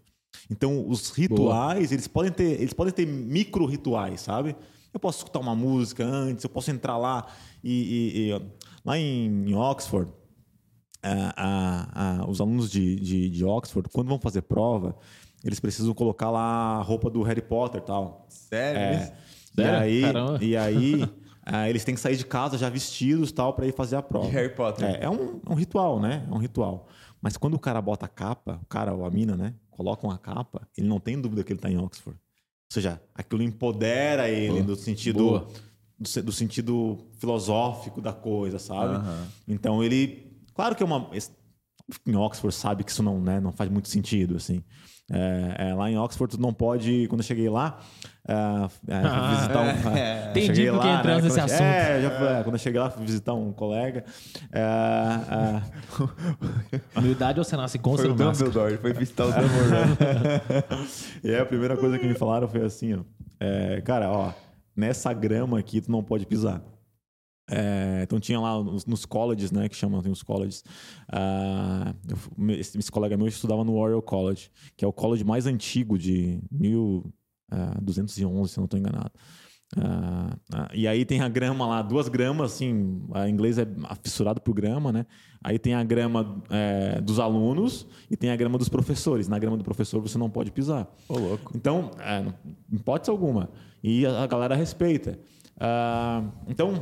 Então, 0.51 0.87
os 0.87 1.09
rituais, 1.11 1.93
eles 1.93 2.07
podem 2.07 2.31
ter, 2.31 2.61
eles 2.61 2.75
podem 2.75 2.93
ter 2.93 3.07
micro 3.07 3.65
rituais, 3.65 4.21
sabe? 4.21 4.55
Eu 4.93 5.01
posso 5.01 5.19
escutar 5.19 5.39
uma 5.41 5.55
música 5.55 6.05
antes, 6.05 6.45
eu 6.45 6.51
posso 6.51 6.71
entrar 6.71 6.99
lá 6.99 7.27
e, 7.65 7.73
e- 7.73 8.31
e, 8.33 8.43
lá 8.85 8.99
em, 8.99 9.49
em 9.51 9.55
Oxford, 9.55 10.13
ah, 11.03 11.35
ah, 11.37 11.89
ah, 11.95 12.27
os 12.29 12.41
alunos 12.41 12.71
de, 12.71 12.97
de, 12.97 13.31
de 13.31 13.45
Oxford, 13.45 13.89
quando 13.93 14.09
vão 14.09 14.19
fazer 14.19 14.43
prova, 14.43 14.97
eles 15.45 15.61
precisam 15.61 15.95
colocar 15.95 16.31
lá 16.31 16.79
a 16.79 16.83
roupa 16.83 17.09
do 17.11 17.23
Harry 17.23 17.43
Potter, 17.43 17.81
e 17.81 17.85
tal. 17.85 18.27
Sério? 18.29 18.81
É. 18.81 18.97
isso? 18.97 19.13
E 19.57 19.63
Sério? 19.63 19.79
aí, 19.79 20.01
Caramba. 20.03 20.45
e 20.45 20.57
aí 20.57 21.11
ah, 21.45 21.69
eles 21.69 21.85
têm 21.85 21.95
que 21.95 22.01
sair 22.01 22.17
de 22.17 22.27
casa 22.27 22.59
já 22.59 22.69
vestidos 22.69 23.33
tal 23.33 23.53
para 23.53 23.67
ir 23.67 23.73
fazer 23.73 23.97
a 23.97 24.03
prova. 24.03 24.27
De 24.27 24.33
Harry 24.33 24.55
Potter. 24.55 24.85
É, 24.85 25.05
é 25.05 25.11
um, 25.11 25.41
é 25.47 25.53
um 25.53 25.55
ritual, 25.55 26.01
né? 26.01 26.27
É 26.31 26.35
um 26.35 26.39
ritual. 26.39 26.89
Mas 27.21 27.37
quando 27.37 27.55
o 27.55 27.59
cara 27.59 27.81
bota 27.81 28.07
a 28.07 28.09
capa, 28.09 28.61
o 28.63 28.67
cara 28.67 28.95
ou 28.95 29.05
a 29.05 29.11
mina, 29.11 29.37
né? 29.37 29.55
Coloca 29.71 30.07
uma 30.07 30.19
capa, 30.19 30.67
ele 30.77 30.87
não 30.87 30.99
tem 30.99 31.21
dúvida 31.21 31.43
que 31.45 31.53
ele 31.53 31.59
está 31.59 31.71
em 31.71 31.79
Oxford. 31.79 32.19
Ou 32.19 32.75
seja, 32.75 33.01
aquilo 33.15 33.43
empodera 33.43 34.29
ele 34.29 34.55
Boa. 34.55 34.63
no 34.65 34.77
sentido 34.77 35.19
Boa. 35.19 35.49
do, 35.99 36.23
do 36.25 36.33
sentido 36.33 36.99
filosófico 37.19 38.01
da 38.01 38.13
coisa, 38.13 38.59
sabe? 38.59 38.97
Aham. 38.97 39.27
Então 39.47 39.83
ele, 39.83 40.26
claro 40.57 40.75
que 40.75 40.83
é 40.83 40.87
uma 40.87 41.09
em 42.05 42.17
Oxford 42.17 42.53
sabe 42.53 42.83
que 42.83 42.91
isso 42.91 43.01
não, 43.03 43.21
né, 43.21 43.39
não 43.39 43.53
faz 43.53 43.71
muito 43.71 43.89
sentido 43.89 44.35
assim. 44.37 44.65
É, 45.09 45.69
é, 45.69 45.75
lá 45.75 45.89
em 45.89 45.97
Oxford 45.97 46.37
tu 46.37 46.43
não 46.43 46.53
pode, 46.53 47.07
quando 47.07 47.21
eu 47.21 47.25
cheguei 47.25 47.49
lá, 47.49 47.79
é, 48.27 48.33
é, 48.89 49.03
fui 49.09 49.37
visitar 49.37 49.61
um, 49.61 49.97
É. 49.97 50.31
Entendi 50.35 50.69
lá, 50.69 50.99
entramos 50.99 51.23
né, 51.23 51.29
nesse 51.29 51.39
quando- 51.39 51.45
assunto. 51.45 51.63
É, 51.63 52.03
já 52.03 52.11
é, 52.11 52.43
quando 52.43 52.55
eu 52.57 52.59
cheguei 52.59 52.81
lá, 52.81 52.91
fui 52.91 53.07
visitar 53.07 53.35
um 53.35 53.53
colega. 53.53 54.05
é, 54.53 54.61
é, 54.61 55.63
Humildade 56.99 57.39
ou 57.39 57.45
você 57.45 57.57
nasce 57.57 57.79
com 57.79 57.97
Foi 57.97 58.11
o? 58.11 58.15
Dumbledore, 58.15 58.79
foi 58.79 58.93
visitar 58.93 59.27
o 59.27 59.33
Dumbledore. 59.33 60.65
E 61.23 61.31
aí 61.31 61.39
a 61.41 61.47
primeira 61.47 61.77
coisa 61.77 62.01
que 62.01 62.07
me 62.09 62.15
falaram 62.15 62.49
foi 62.49 62.65
assim, 62.65 62.95
ó. 62.95 62.99
é, 63.39 63.81
cara, 63.83 64.11
ó, 64.11 64.33
nessa 64.75 65.13
grama 65.13 65.57
aqui 65.59 65.81
tu 65.81 65.93
não 65.93 66.03
pode 66.03 66.27
pisar. 66.27 66.61
É, 67.49 68.01
então 68.03 68.19
tinha 68.19 68.41
lá 68.41 68.63
nos, 68.63 68.85
nos 68.87 69.07
colleges, 69.07 69.53
né, 69.53 69.69
que 69.69 69.77
chamam 69.77 70.03
tem 70.03 70.11
os 70.11 70.23
colleges. 70.23 70.65
ah, 71.13 71.95
eu 72.09 72.17
esse, 72.55 72.77
esse 72.79 72.91
colega 72.91 73.17
meu 73.17 73.29
estudava 73.29 73.63
no 73.65 73.77
Oriel 73.77 74.03
College, 74.03 74.51
que 74.77 74.85
é 74.85 74.89
o 74.89 74.93
college 74.93 75.25
mais 75.25 75.47
antigo 75.47 75.99
de 75.99 76.41
1211, 76.51 78.13
se 78.13 78.23
eu 78.23 78.61
não 78.61 78.65
estou 78.65 78.79
enganado. 78.79 79.13
Ah, 79.77 80.37
ah, 80.53 80.69
e 80.73 80.87
aí 80.87 81.05
tem 81.05 81.21
a 81.21 81.29
grama 81.29 81.67
lá, 81.67 81.83
duas 81.83 82.09
gramas, 82.09 82.53
assim, 82.53 83.03
a 83.13 83.29
inglês 83.29 83.59
é 83.59 83.67
fissurado 84.03 84.41
por 84.41 84.55
grama, 84.55 84.93
né? 84.93 85.07
Aí 85.43 85.59
tem 85.59 85.75
a 85.75 85.83
grama 85.83 86.43
é, 86.51 87.01
dos 87.01 87.19
alunos 87.19 87.87
e 88.11 88.17
tem 88.17 88.31
a 88.31 88.37
grama 88.37 88.59
dos 88.59 88.69
professores. 88.69 89.29
Na 89.29 89.39
grama 89.39 89.57
do 89.57 89.65
professor 89.65 90.01
você 90.01 90.19
não 90.19 90.31
pode 90.31 90.51
pisar. 90.51 90.89
Ô, 91.09 91.19
louco. 91.19 91.53
Então, 91.55 91.91
é, 92.01 92.25
hipótese 92.73 93.11
alguma. 93.11 93.51
E 93.83 94.07
a, 94.07 94.23
a 94.23 94.27
galera 94.27 94.55
respeita. 94.55 95.19
Ah, 95.59 96.23
então, 96.49 96.81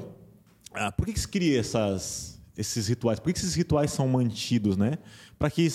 ah, 0.74 0.92
por 0.92 1.06
que, 1.06 1.12
que 1.12 1.20
se 1.20 1.28
cria 1.28 1.60
essas, 1.60 2.40
esses 2.56 2.88
rituais? 2.88 3.18
Por 3.18 3.26
que, 3.26 3.34
que 3.34 3.38
esses 3.38 3.54
rituais 3.54 3.90
são 3.90 4.08
mantidos, 4.08 4.76
né? 4.76 4.98
Para 5.38 5.50
que 5.50 5.68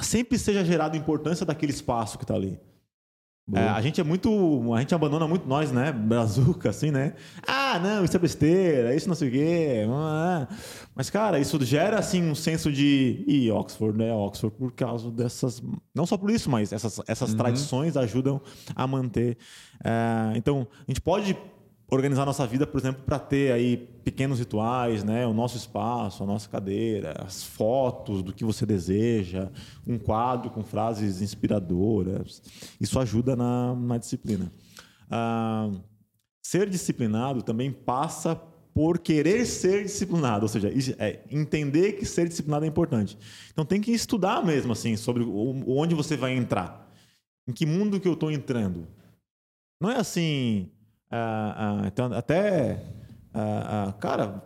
sempre 0.00 0.38
seja 0.38 0.64
gerada 0.64 0.96
importância 0.96 1.44
daquele 1.44 1.72
espaço 1.72 2.18
que 2.18 2.24
está 2.24 2.34
ali. 2.34 2.58
É, 3.52 3.60
a 3.60 3.80
gente 3.82 4.00
é 4.00 4.04
muito. 4.04 4.72
A 4.72 4.80
gente 4.80 4.94
abandona 4.94 5.28
muito 5.28 5.46
nós, 5.46 5.70
né? 5.70 5.92
Brazuca, 5.92 6.70
assim, 6.70 6.90
né? 6.90 7.12
Ah, 7.46 7.78
não, 7.78 8.02
isso 8.02 8.16
é 8.16 8.18
besteira, 8.18 8.94
isso 8.94 9.06
não 9.06 9.14
sei 9.14 9.28
o 9.28 9.32
quê. 9.32 9.86
ah. 9.90 10.48
Mas, 10.94 11.10
cara, 11.10 11.38
isso 11.38 11.62
gera, 11.62 11.98
assim, 11.98 12.22
um 12.22 12.34
senso 12.34 12.72
de. 12.72 13.22
E 13.26 13.50
Oxford, 13.50 13.98
né? 13.98 14.14
Oxford 14.14 14.56
por 14.56 14.72
causa 14.72 15.10
dessas. 15.10 15.62
Não 15.94 16.06
só 16.06 16.16
por 16.16 16.30
isso, 16.30 16.48
mas 16.48 16.72
essas, 16.72 16.98
essas 17.06 17.34
tradições 17.34 17.98
ajudam 17.98 18.40
a 18.74 18.86
manter. 18.86 19.36
é, 19.84 20.32
então, 20.36 20.66
a 20.88 20.90
gente 20.90 21.02
pode 21.02 21.36
organizar 21.90 22.24
nossa 22.24 22.46
vida, 22.46 22.66
por 22.66 22.78
exemplo, 22.80 23.02
para 23.04 23.18
ter 23.18 23.52
aí 23.52 23.76
pequenos 23.76 24.38
rituais, 24.38 25.04
né? 25.04 25.26
O 25.26 25.32
nosso 25.32 25.56
espaço, 25.56 26.22
a 26.22 26.26
nossa 26.26 26.48
cadeira, 26.48 27.14
as 27.24 27.42
fotos 27.42 28.22
do 28.22 28.32
que 28.32 28.44
você 28.44 28.64
deseja, 28.64 29.50
um 29.86 29.98
quadro 29.98 30.50
com 30.50 30.62
frases 30.62 31.20
inspiradoras. 31.20 32.42
Isso 32.80 32.98
ajuda 32.98 33.36
na, 33.36 33.74
na 33.74 33.98
disciplina. 33.98 34.50
Ah, 35.10 35.70
ser 36.42 36.68
disciplinado 36.68 37.42
também 37.42 37.70
passa 37.70 38.40
por 38.74 38.98
querer 38.98 39.46
ser 39.46 39.84
disciplinado, 39.84 40.44
ou 40.44 40.48
seja, 40.48 40.68
é, 40.98 41.20
entender 41.30 41.92
que 41.92 42.04
ser 42.04 42.28
disciplinado 42.28 42.64
é 42.64 42.68
importante. 42.68 43.16
Então 43.52 43.64
tem 43.64 43.80
que 43.80 43.92
estudar 43.92 44.44
mesmo 44.44 44.72
assim 44.72 44.96
sobre 44.96 45.22
onde 45.22 45.94
você 45.94 46.16
vai 46.16 46.36
entrar, 46.36 46.92
em 47.46 47.52
que 47.52 47.64
mundo 47.64 48.00
que 48.00 48.08
eu 48.08 48.14
estou 48.14 48.32
entrando. 48.32 48.88
Não 49.80 49.90
é 49.90 49.96
assim, 49.96 50.68
ah, 51.10 51.80
ah, 51.84 51.86
então 51.86 52.12
até, 52.12 52.82
ah, 53.32 53.86
ah, 53.88 53.92
cara, 53.94 54.42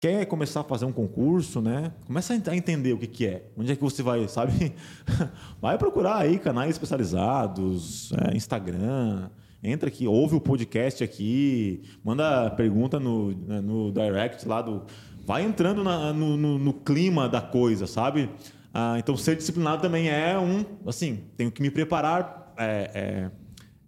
quer 0.00 0.26
começar 0.26 0.60
a 0.60 0.64
fazer 0.64 0.84
um 0.84 0.92
concurso, 0.92 1.60
né? 1.60 1.92
Começa 2.06 2.32
a 2.32 2.36
ent- 2.36 2.48
a 2.48 2.56
entender 2.56 2.92
o 2.92 2.98
que, 2.98 3.06
que 3.06 3.26
é, 3.26 3.50
onde 3.56 3.72
é 3.72 3.76
que 3.76 3.82
você 3.82 4.02
vai, 4.02 4.26
sabe? 4.28 4.74
Vai 5.60 5.76
procurar 5.78 6.16
aí 6.18 6.38
canais 6.38 6.70
especializados, 6.70 8.12
é, 8.12 8.36
Instagram, 8.36 9.30
entra 9.62 9.88
aqui, 9.88 10.06
ouve 10.06 10.34
o 10.36 10.40
podcast 10.40 11.04
aqui, 11.04 11.82
manda 12.02 12.50
pergunta 12.50 12.98
no, 12.98 13.30
né, 13.32 13.60
no 13.60 13.92
direct 13.92 14.46
lá 14.48 14.62
do, 14.62 14.84
vai 15.26 15.42
entrando 15.44 15.84
na- 15.84 16.12
no, 16.12 16.36
no- 16.36 16.58
no 16.58 16.72
clima 16.72 17.28
da 17.28 17.40
coisa, 17.42 17.86
sabe? 17.86 18.30
Ah, 18.72 18.96
então 18.98 19.16
ser 19.16 19.36
disciplinado 19.36 19.82
também 19.82 20.08
é 20.08 20.38
um, 20.38 20.64
assim, 20.86 21.24
tenho 21.36 21.50
que 21.50 21.60
me 21.60 21.70
preparar 21.70 22.54
é, 22.58 23.30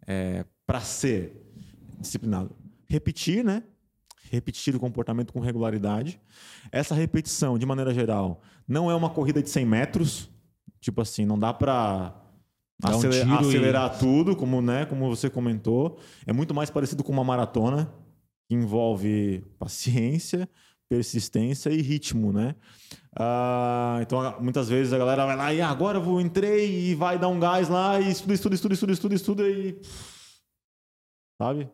é, 0.07 0.45
para 0.67 0.81
ser 0.81 1.42
disciplinado. 2.03 2.55
Repetir, 2.89 3.43
né? 3.45 3.63
Repetir 4.31 4.75
o 4.77 4.81
comportamento 4.81 5.33
com 5.33 5.41
regularidade. 5.41 6.21
Essa 6.71 6.95
repetição, 6.95 7.59
de 7.59 7.67
maneira 7.67 7.93
geral, 7.95 8.43
não 8.69 8.91
é 8.91 8.95
uma 8.95 9.11
corrida 9.11 9.43
de 9.43 9.49
100 9.51 9.65
metros. 9.67 10.31
Tipo 10.81 11.01
assim, 11.01 11.25
não 11.25 11.39
dá 11.39 11.53
para 11.53 12.15
Dar 12.81 12.97
um 12.97 13.01
tiro 13.01 13.15
e- 13.15 13.21
acelerar 13.21 13.99
tudo, 13.99 14.35
como, 14.37 14.61
né, 14.61 14.85
como 14.87 15.09
você 15.09 15.31
comentou. 15.31 15.99
É 16.27 16.33
muito 16.33 16.53
mais 16.55 16.69
parecido 16.71 17.05
com 17.05 17.13
uma 17.13 17.23
maratona, 17.25 17.93
que 18.49 18.55
envolve 18.55 19.45
paciência, 19.59 20.49
persistência 20.89 21.71
e 21.71 21.81
ritmo, 21.81 22.33
né? 22.33 22.55
Ah, 23.19 23.99
então, 24.03 24.41
muitas 24.41 24.69
vezes 24.69 24.93
a 24.93 24.99
galera 24.99 25.25
vai 25.27 25.37
lá 25.37 25.55
e 25.55 25.61
"Ah, 25.61 25.69
agora 25.71 25.99
eu 25.99 26.03
vou, 26.03 26.21
entrei 26.21 26.91
e 26.91 26.95
vai 26.95 27.19
dar 27.19 27.29
um 27.29 27.39
gás 27.39 27.69
lá 27.69 28.01
e 28.01 28.11
estuda, 28.11 28.35
estuda, 28.35 28.55
estuda, 28.55 28.75
estuda, 28.75 28.93
estuda, 28.93 29.15
estuda 29.15 29.49
e... 29.49 29.81
Sabe? 31.41 31.71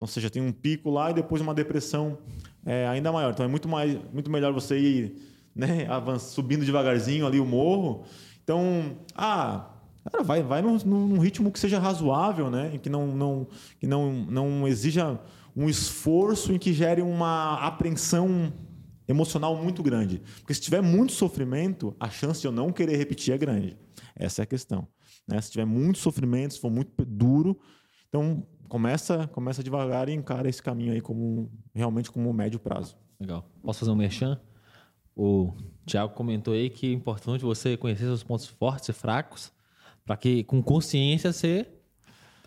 Ou 0.00 0.06
seja, 0.06 0.30
tem 0.30 0.40
um 0.42 0.52
pico 0.52 0.90
lá 0.90 1.10
e 1.10 1.14
depois 1.14 1.42
uma 1.42 1.54
depressão 1.54 2.18
é, 2.64 2.86
ainda 2.86 3.10
maior. 3.10 3.32
Então 3.32 3.44
é 3.44 3.48
muito, 3.48 3.68
mais, 3.68 3.98
muito 4.12 4.30
melhor 4.30 4.52
você 4.52 4.78
ir 4.78 5.16
né, 5.54 5.86
avan- 5.88 6.18
subindo 6.18 6.64
devagarzinho 6.64 7.26
ali 7.26 7.40
o 7.40 7.44
morro. 7.46 8.04
Então, 8.44 8.96
ah, 9.14 9.70
cara, 10.10 10.22
vai, 10.22 10.42
vai 10.42 10.62
num, 10.62 10.76
num 10.78 11.18
ritmo 11.18 11.50
que 11.50 11.58
seja 11.58 11.78
razoável, 11.80 12.48
né? 12.50 12.78
Que 12.80 12.88
não, 12.88 13.08
não, 13.08 13.46
que 13.80 13.86
não, 13.86 14.12
não 14.12 14.68
exija 14.68 15.18
um 15.56 15.68
esforço 15.68 16.52
em 16.52 16.58
que 16.58 16.72
gere 16.72 17.02
uma 17.02 17.54
apreensão 17.66 18.52
emocional 19.08 19.56
muito 19.56 19.82
grande. 19.82 20.22
Porque 20.38 20.54
se 20.54 20.60
tiver 20.60 20.80
muito 20.80 21.12
sofrimento, 21.12 21.96
a 21.98 22.08
chance 22.08 22.40
de 22.40 22.46
eu 22.46 22.52
não 22.52 22.70
querer 22.70 22.96
repetir 22.96 23.34
é 23.34 23.38
grande. 23.38 23.76
Essa 24.14 24.42
é 24.42 24.44
a 24.44 24.46
questão. 24.46 24.86
né? 25.26 25.40
Se 25.40 25.50
tiver 25.50 25.64
muito 25.64 25.98
sofrimento, 25.98 26.54
se 26.54 26.60
for 26.60 26.70
muito 26.70 27.04
duro, 27.04 27.58
então 28.08 28.46
começa, 28.68 29.26
começa 29.28 29.62
devagar 29.62 30.08
e 30.08 30.12
encara 30.12 30.48
esse 30.48 30.62
caminho 30.62 30.92
aí 30.92 31.00
como 31.00 31.50
realmente 31.74 32.10
como 32.10 32.28
um 32.28 32.32
médio 32.32 32.58
prazo. 32.60 32.96
Legal. 33.18 33.44
Posso 33.62 33.80
fazer 33.80 33.90
um 33.90 33.96
merchan? 33.96 34.40
O 35.16 35.52
Thiago 35.84 36.14
comentou 36.14 36.54
aí 36.54 36.70
que 36.70 36.86
é 36.86 36.92
importante 36.92 37.44
você 37.44 37.76
conhecer 37.76 38.04
seus 38.04 38.22
pontos 38.22 38.46
fortes 38.46 38.88
e 38.88 38.92
fracos 38.92 39.52
para 40.04 40.16
que 40.16 40.44
com 40.44 40.62
consciência 40.62 41.32
você 41.32 41.66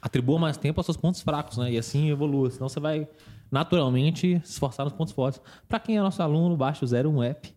atribua 0.02 0.40
mais 0.40 0.58
tempo 0.58 0.80
aos 0.80 0.86
seus 0.86 0.98
pontos 0.98 1.22
fracos, 1.22 1.58
né? 1.58 1.74
E 1.74 1.78
assim 1.78 2.10
evolua. 2.10 2.50
Senão 2.50 2.70
você 2.70 2.80
vai 2.80 3.08
naturalmente 3.52 4.40
se 4.44 4.54
esforçar 4.54 4.86
nos 4.86 4.94
pontos 4.94 5.14
fortes. 5.14 5.42
Para 5.68 5.80
quem 5.80 5.98
é 5.98 6.02
nosso 6.02 6.24
aluno, 6.24 6.56
baixa 6.56 6.86
o 6.86 6.88
01 6.88 7.24
App 7.24 7.54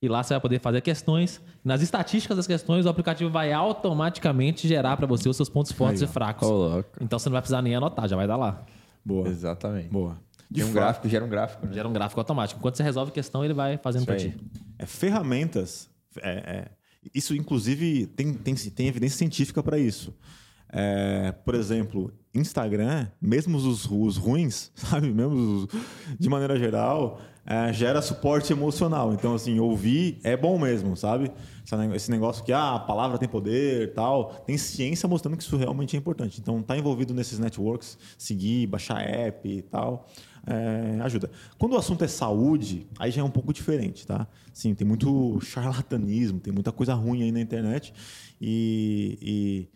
e 0.00 0.08
lá 0.08 0.22
você 0.22 0.34
vai 0.34 0.40
poder 0.40 0.60
fazer 0.60 0.80
questões. 0.80 1.40
Nas 1.64 1.82
estatísticas 1.82 2.36
das 2.36 2.46
questões, 2.46 2.86
o 2.86 2.88
aplicativo 2.88 3.30
vai 3.30 3.52
automaticamente 3.52 4.68
gerar 4.68 4.96
para 4.96 5.06
você 5.06 5.28
os 5.28 5.36
seus 5.36 5.48
pontos 5.48 5.72
fortes 5.72 6.02
Aí, 6.02 6.08
e 6.08 6.10
fracos. 6.10 6.48
Louco. 6.48 6.88
Então 7.00 7.18
você 7.18 7.28
não 7.28 7.34
vai 7.34 7.42
precisar 7.42 7.62
nem 7.62 7.74
anotar, 7.74 8.08
já 8.08 8.16
vai 8.16 8.26
dar 8.26 8.36
lá. 8.36 8.64
Boa. 9.04 9.28
Exatamente. 9.28 9.88
Boa. 9.88 10.18
De 10.50 10.64
um 10.64 10.72
gráfico, 10.72 11.08
gera 11.08 11.24
um 11.24 11.28
gráfico, 11.28 11.66
né? 11.66 11.72
Gera 11.74 11.86
um 11.88 11.92
gráfico 11.92 12.20
automático. 12.20 12.58
Enquanto 12.58 12.76
você 12.76 12.82
resolve 12.82 13.10
a 13.10 13.14
questão, 13.14 13.44
ele 13.44 13.52
vai 13.52 13.76
fazendo 13.76 14.06
para 14.06 14.16
ti. 14.16 14.34
é, 14.78 14.86
ferramentas. 14.86 15.90
é, 16.22 16.30
é, 16.30 16.68
Isso, 17.14 17.34
inclusive, 17.34 18.06
tem, 18.06 18.32
tem, 18.32 18.54
tem 18.54 18.86
evidência 18.86 19.18
científica 19.18 19.62
para 19.62 19.78
isso. 19.78 20.14
É, 20.70 21.32
por 21.44 21.54
exemplo, 21.54 22.12
Instagram, 22.34 23.08
mesmo 23.20 23.56
os, 23.58 23.86
os 23.90 24.16
ruins, 24.16 24.70
sabe? 24.76 25.12
Mesmo 25.12 25.34
os, 25.34 25.68
de 26.18 26.28
maneira 26.28 26.58
geral, 26.58 27.20
é, 27.50 27.72
gera 27.72 28.02
suporte 28.02 28.52
emocional. 28.52 29.14
Então, 29.14 29.34
assim, 29.34 29.58
ouvir 29.58 30.20
é 30.22 30.36
bom 30.36 30.58
mesmo, 30.58 30.94
sabe? 30.94 31.32
Esse 31.94 32.10
negócio 32.10 32.44
que 32.44 32.52
ah, 32.52 32.74
a 32.74 32.78
palavra 32.78 33.16
tem 33.16 33.26
poder 33.26 33.94
tal. 33.94 34.26
Tem 34.46 34.58
ciência 34.58 35.08
mostrando 35.08 35.34
que 35.34 35.42
isso 35.42 35.56
realmente 35.56 35.96
é 35.96 35.98
importante. 35.98 36.40
Então, 36.42 36.62
tá 36.62 36.76
envolvido 36.76 37.14
nesses 37.14 37.38
networks, 37.38 37.96
seguir, 38.18 38.66
baixar 38.66 39.00
app 39.00 39.48
e 39.48 39.62
tal, 39.62 40.06
é, 40.46 41.00
ajuda. 41.00 41.30
Quando 41.58 41.72
o 41.72 41.78
assunto 41.78 42.04
é 42.04 42.08
saúde, 42.08 42.86
aí 42.98 43.10
já 43.10 43.22
é 43.22 43.24
um 43.24 43.30
pouco 43.30 43.50
diferente, 43.50 44.06
tá? 44.06 44.26
Sim, 44.52 44.74
tem 44.74 44.86
muito 44.86 45.40
charlatanismo, 45.40 46.40
tem 46.40 46.52
muita 46.52 46.70
coisa 46.70 46.92
ruim 46.92 47.22
aí 47.22 47.32
na 47.32 47.40
internet. 47.40 47.94
E, 48.38 49.18
e 49.22 49.68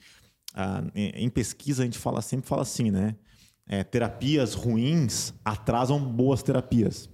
ah, 0.55 0.85
em 0.95 1.31
pesquisa 1.31 1.83
a 1.83 1.87
gente 1.87 1.99
fala 1.99 2.21
sempre 2.21 2.47
fala 2.47 2.63
assim, 2.63 2.91
né? 2.91 3.17
É, 3.67 3.83
terapias 3.83 4.53
ruins 4.53 5.33
atrasam 5.43 5.99
boas 5.99 6.43
terapias. 6.43 7.09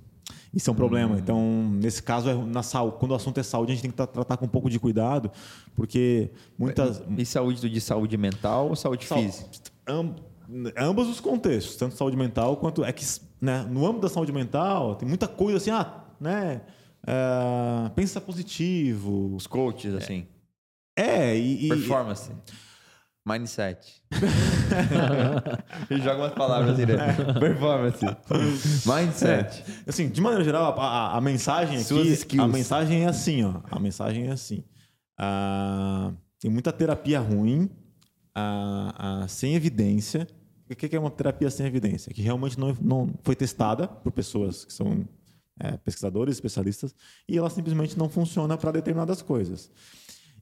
Isso 0.52 0.70
é 0.70 0.72
um 0.72 0.76
problema. 0.76 1.14
Hum. 1.14 1.18
Então, 1.18 1.70
nesse 1.74 2.02
caso, 2.02 2.28
é 2.28 2.34
na 2.34 2.62
saúde, 2.62 2.96
quando 2.98 3.12
o 3.12 3.14
assunto 3.14 3.38
é 3.38 3.42
saúde, 3.42 3.72
a 3.72 3.74
gente 3.74 3.82
tem 3.82 3.90
que 3.90 3.96
tratar 3.96 4.36
com 4.36 4.46
um 4.46 4.48
pouco 4.48 4.70
de 4.70 4.78
cuidado, 4.78 5.30
porque 5.74 6.30
muitas. 6.58 7.02
E 7.16 7.24
saúde 7.24 7.68
de 7.68 7.80
saúde 7.80 8.16
mental 8.16 8.68
ou 8.68 8.76
saúde 8.76 9.06
física? 9.06 9.48
Amb... 9.86 10.16
Ambos 10.78 11.08
os 11.08 11.20
contextos, 11.20 11.76
tanto 11.76 11.94
saúde 11.94 12.16
mental 12.16 12.56
quanto. 12.56 12.82
É 12.82 12.90
que 12.90 13.04
né, 13.40 13.66
no 13.70 13.86
âmbito 13.86 14.02
da 14.02 14.08
saúde 14.08 14.32
mental, 14.32 14.96
tem 14.96 15.06
muita 15.06 15.28
coisa 15.28 15.58
assim, 15.58 15.70
ah, 15.70 16.04
né? 16.18 16.62
É, 17.06 17.88
pensa 17.90 18.20
positivo. 18.20 19.34
Os 19.34 19.46
coaches, 19.46 19.94
assim. 19.94 20.26
É, 20.96 21.36
e. 21.36 21.68
Performance. 21.68 22.30
E... 22.30 22.67
Mindset. 23.28 24.02
e 25.90 25.98
joga 25.98 26.16
umas 26.16 26.32
palavras 26.32 26.78
né? 26.78 26.86
Performance. 27.38 28.06
Mindset. 28.86 29.64
É. 29.86 29.90
Assim, 29.90 30.08
de 30.08 30.20
maneira 30.20 30.42
geral, 30.42 30.78
a, 30.80 30.82
a, 30.82 31.16
a 31.18 31.20
mensagem 31.20 31.78
Suas 31.80 32.06
aqui. 32.06 32.12
Skills. 32.12 32.44
A 32.44 32.48
mensagem 32.48 33.04
é 33.04 33.08
assim, 33.08 33.44
ó. 33.44 33.60
A 33.70 33.78
mensagem 33.78 34.28
é 34.28 34.32
assim. 34.32 34.64
Ah, 35.18 36.10
tem 36.40 36.50
muita 36.50 36.72
terapia 36.72 37.20
ruim, 37.20 37.68
ah, 38.34 38.94
ah, 39.24 39.28
sem 39.28 39.54
evidência. 39.54 40.26
O 40.70 40.74
que 40.74 40.94
é 40.94 40.98
uma 40.98 41.10
terapia 41.10 41.50
sem 41.50 41.66
evidência? 41.66 42.12
Que 42.14 42.22
realmente 42.22 42.58
não, 42.58 42.76
não 42.80 43.14
foi 43.22 43.34
testada 43.34 43.86
por 43.88 44.12
pessoas 44.12 44.64
que 44.64 44.72
são 44.72 45.06
é, 45.58 45.76
pesquisadores, 45.78 46.36
especialistas, 46.36 46.94
e 47.28 47.36
ela 47.36 47.50
simplesmente 47.50 47.98
não 47.98 48.08
funciona 48.08 48.56
para 48.56 48.72
determinadas 48.72 49.22
coisas. 49.22 49.70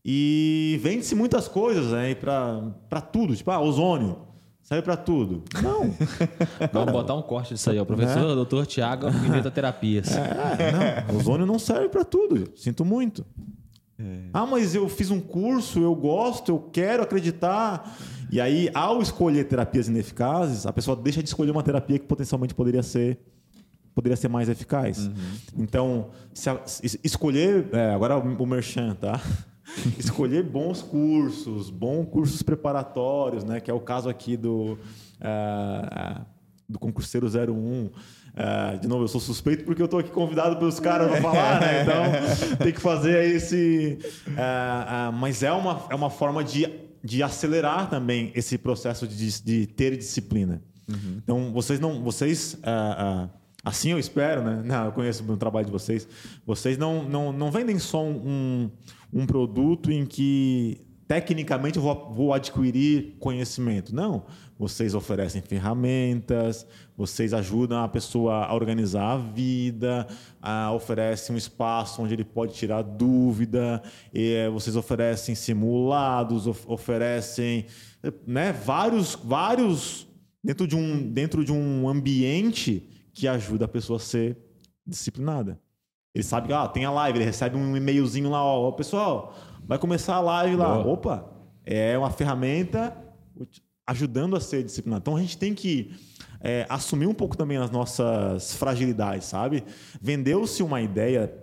E 0.09 0.79
vende-se 0.85 1.17
muitas 1.17 1.49
coisas 1.49 1.93
aí 1.93 2.11
né, 2.11 2.15
para 2.15 3.01
tudo, 3.01 3.35
tipo, 3.35 3.51
ah, 3.51 3.61
ozônio. 3.61 4.19
Serve 4.63 4.83
para 4.83 4.97
tudo. 4.97 5.43
Não. 5.61 5.93
Vamos 6.73 6.93
botar 6.93 7.15
um 7.15 7.23
corte 7.23 7.55
disso 7.55 7.71
aí, 7.71 7.79
ó. 7.79 7.85
Professor 7.85 8.31
é. 8.31 8.35
doutor 8.35 8.67
Tiago 8.67 9.07
Pimenta 9.11 9.51
Terapias. 9.51 10.09
É, 10.17 11.05
não. 11.11 11.19
Ozônio 11.19 11.45
não 11.45 11.59
serve 11.59 11.89
para 11.89 12.05
tudo. 12.05 12.53
Sinto 12.55 12.85
muito. 12.85 13.27
É. 13.99 14.29
Ah, 14.33 14.47
mas 14.47 14.77
eu 14.77 14.89
fiz 14.89 15.11
um 15.11 15.21
curso, 15.21 15.81
eu 15.81 15.95
gosto, 15.95 16.53
eu 16.53 16.59
quero 16.73 17.03
acreditar. 17.03 17.97
E 18.31 18.41
aí, 18.41 18.71
ao 18.75 19.03
escolher 19.03 19.45
terapias 19.45 19.89
ineficazes, 19.89 20.67
a 20.67 20.73
pessoa 20.73 20.97
deixa 20.97 21.21
de 21.21 21.29
escolher 21.29 21.51
uma 21.51 21.63
terapia 21.65 21.99
que 21.99 22.07
potencialmente 22.07 22.55
poderia 22.55 22.83
ser 22.83 23.19
poderia 23.93 24.17
ser 24.17 24.29
mais 24.29 24.49
eficaz. 24.49 25.07
Uhum. 25.07 25.15
Então, 25.59 26.11
se 26.35 26.51
a, 26.51 26.61
escolher. 27.03 27.67
É, 27.73 27.95
agora 27.95 28.19
o 28.19 28.47
merchan, 28.47 28.95
tá? 28.95 29.21
escolher 29.99 30.43
bons 30.43 30.83
cursos, 30.83 31.71
bons 31.71 32.07
cursos 32.07 32.43
preparatórios, 32.43 33.45
né? 33.45 33.61
Que 33.61 33.71
é 33.71 33.75
o 33.75 33.81
caso 33.81 34.09
aqui 34.09 34.37
do, 34.37 34.79
uh, 35.21 36.25
do 36.69 36.79
concurseiro 36.79 37.27
01. 37.27 37.87
Uh, 37.87 37.93
é, 38.39 38.77
de 38.77 38.87
novo, 38.87 39.05
eu 39.05 39.09
sou 39.09 39.21
suspeito 39.21 39.65
porque 39.65 39.81
eu 39.81 39.87
estou 39.87 39.99
aqui 39.99 40.11
convidado 40.11 40.57
pelos 40.57 40.79
caras 40.79 41.11
para 41.11 41.23
falar, 41.23 41.61
né? 41.61 41.83
Então 41.83 42.57
tem 42.59 42.73
que 42.73 42.81
fazer 42.81 43.35
esse. 43.35 43.99
Uh, 44.29 45.13
mas 45.13 45.43
é 45.43 45.51
uma, 45.53 45.87
é 45.91 45.95
uma 45.95 46.11
forma 46.11 46.45
de, 46.45 46.71
de 47.03 47.23
acelerar 47.23 47.89
também 47.89 48.31
esse 48.35 48.59
processo 48.59 49.07
de, 49.09 49.43
de 49.43 49.67
ter 49.67 49.97
disciplina. 49.97 50.63
Uhum. 50.89 51.21
Então 51.23 51.53
vocês 51.53 51.81
não. 51.81 52.03
Vocês. 52.03 52.59
Assim 53.67 53.91
eu 53.91 53.99
espero, 53.99 54.43
né? 54.43 54.63
Não, 54.65 54.85
eu 54.85 54.93
conheço 54.93 55.25
o 55.29 55.37
trabalho 55.37 55.67
de 55.67 55.73
vocês. 55.73 56.07
Vocês 56.47 56.79
não, 56.79 57.03
não, 57.03 57.33
não 57.33 57.51
vendem 57.51 57.81
só 57.81 58.01
um, 58.01 58.71
um 59.13 59.27
produto 59.27 59.91
em 59.91 60.07
que 60.07 60.87
tecnicamente 61.09 61.77
eu 61.77 61.83
vou, 61.83 62.15
vou, 62.15 62.33
adquirir 62.33 63.17
conhecimento. 63.19 63.93
Não. 63.93 64.25
Vocês 64.57 64.95
oferecem 64.95 65.43
ferramentas, 65.43 66.65
vocês 66.97 67.35
ajudam 67.35 67.83
a 67.83 67.89
pessoa 67.89 68.45
a 68.45 68.55
organizar 68.55 69.15
a 69.15 69.17
vida, 69.17 70.07
a, 70.41 70.73
oferecem 70.73 71.35
um 71.35 71.39
espaço 71.39 72.01
onde 72.01 72.15
ele 72.15 72.25
pode 72.25 72.55
tirar 72.55 72.83
dúvida, 72.83 73.83
e, 74.15 74.33
eh, 74.33 74.49
vocês 74.49 74.77
oferecem 74.77 75.35
simulados, 75.35 76.47
of, 76.47 76.63
oferecem 76.67 77.67
né, 78.27 78.53
vários, 78.53 79.19
vários 79.23 80.07
dentro 80.43 80.67
de, 80.67 80.77
um, 80.77 81.13
dentro 81.13 81.45
de 81.45 81.53
um 81.53 81.89
ambiente 81.89 82.89
que 83.17 83.27
ajuda 83.27 83.65
a 83.65 83.69
pessoa 83.69 83.97
a 83.97 84.01
ser 84.01 84.37
disciplinada. 84.87 85.59
Ele 86.15 86.23
sabe 86.23 86.49
que 86.49 86.53
ah, 86.53 86.69
tem 86.69 86.85
a 86.85 86.91
live, 86.91 87.19
ele 87.19 87.25
recebe 87.25 87.57
um 87.57 87.75
e-mailzinho 87.75 88.29
lá, 88.29 88.45
ó, 88.45 88.71
pessoal, 88.73 89.35
vai 89.65 89.79
começar 89.79 90.17
a 90.17 90.21
live 90.21 90.55
lá. 90.55 90.83
Boa. 90.83 90.95
Opa, 90.95 91.33
é 91.65 91.97
uma 91.97 92.11
ferramenta 92.11 92.95
ajudando 93.87 94.37
a 94.37 94.41
ser 94.41 94.63
disciplinado. 94.63 95.01
Então 95.01 95.17
a 95.17 95.21
gente 95.21 95.39
tem 95.39 95.55
que 95.55 95.97
é, 96.41 96.67
assumir 96.69 97.07
um 97.07 97.15
pouco 97.15 97.39
também 97.39 97.57
as 97.57 97.71
nossas 97.71 98.53
fragilidades, 98.55 99.27
sabe? 99.27 99.65
Vendeu-se 99.99 100.63
uma 100.63 100.83
ideia 100.83 101.35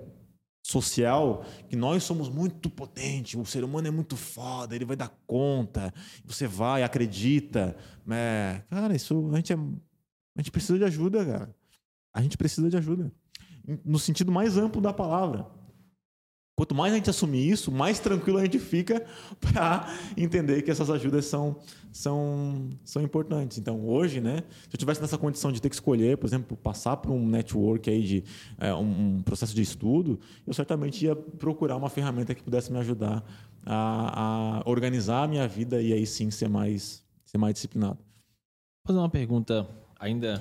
social 0.63 1.43
que 1.67 1.75
nós 1.75 2.03
somos 2.03 2.29
muito 2.29 2.69
potentes, 2.69 3.33
o 3.33 3.45
ser 3.45 3.63
humano 3.63 3.87
é 3.87 3.91
muito 3.91 4.15
foda, 4.15 4.75
ele 4.75 4.85
vai 4.85 4.95
dar 4.95 5.11
conta, 5.25 5.91
você 6.23 6.45
vai, 6.45 6.83
acredita. 6.83 7.75
Né? 8.05 8.63
Cara, 8.69 8.95
isso 8.95 9.27
a 9.33 9.35
gente, 9.37 9.53
é, 9.53 9.55
a 9.55 10.39
gente 10.39 10.51
precisa 10.51 10.77
de 10.77 10.85
ajuda, 10.85 11.25
cara. 11.25 11.62
A 12.13 12.21
gente 12.21 12.37
precisa 12.37 12.69
de 12.69 12.77
ajuda 12.77 13.11
no 13.85 13.97
sentido 13.97 14.31
mais 14.31 14.57
amplo 14.57 14.81
da 14.81 14.93
palavra. 14.93 15.47
Quanto 16.55 16.75
mais 16.75 16.93
a 16.93 16.97
gente 16.97 17.09
assumir 17.09 17.49
isso, 17.49 17.71
mais 17.71 17.99
tranquilo 17.99 18.37
a 18.37 18.43
gente 18.43 18.59
fica 18.59 19.03
para 19.41 19.91
entender 20.15 20.61
que 20.61 20.69
essas 20.69 20.87
ajudas 20.87 21.25
são, 21.25 21.55
são, 21.91 22.69
são 22.83 23.01
importantes. 23.01 23.57
Então, 23.57 23.83
hoje, 23.87 24.21
né, 24.21 24.43
se 24.69 24.75
eu 24.75 24.77
tivesse 24.77 25.01
nessa 25.01 25.17
condição 25.17 25.51
de 25.51 25.59
ter 25.59 25.67
que 25.67 25.75
escolher, 25.75 26.15
por 26.15 26.27
exemplo, 26.27 26.55
passar 26.55 26.97
por 26.97 27.11
um 27.11 27.27
network 27.27 27.89
aí 27.89 28.03
de 28.03 28.23
é, 28.59 28.71
um, 28.71 29.15
um, 29.15 29.21
processo 29.23 29.55
de 29.55 29.63
estudo, 29.63 30.19
eu 30.45 30.53
certamente 30.53 31.03
ia 31.05 31.15
procurar 31.15 31.75
uma 31.75 31.89
ferramenta 31.89 32.35
que 32.35 32.43
pudesse 32.43 32.71
me 32.71 32.77
ajudar 32.77 33.23
a, 33.65 34.59
a 34.59 34.69
organizar 34.69 35.23
a 35.23 35.27
minha 35.27 35.47
vida 35.47 35.81
e 35.81 35.91
aí 35.91 36.05
sim 36.05 36.29
ser 36.29 36.49
mais, 36.49 37.03
ser 37.25 37.39
mais 37.39 37.55
disciplinado. 37.55 37.97
Vou 37.97 38.93
fazer 38.93 38.99
uma 38.99 39.09
pergunta 39.09 39.67
ainda 39.99 40.39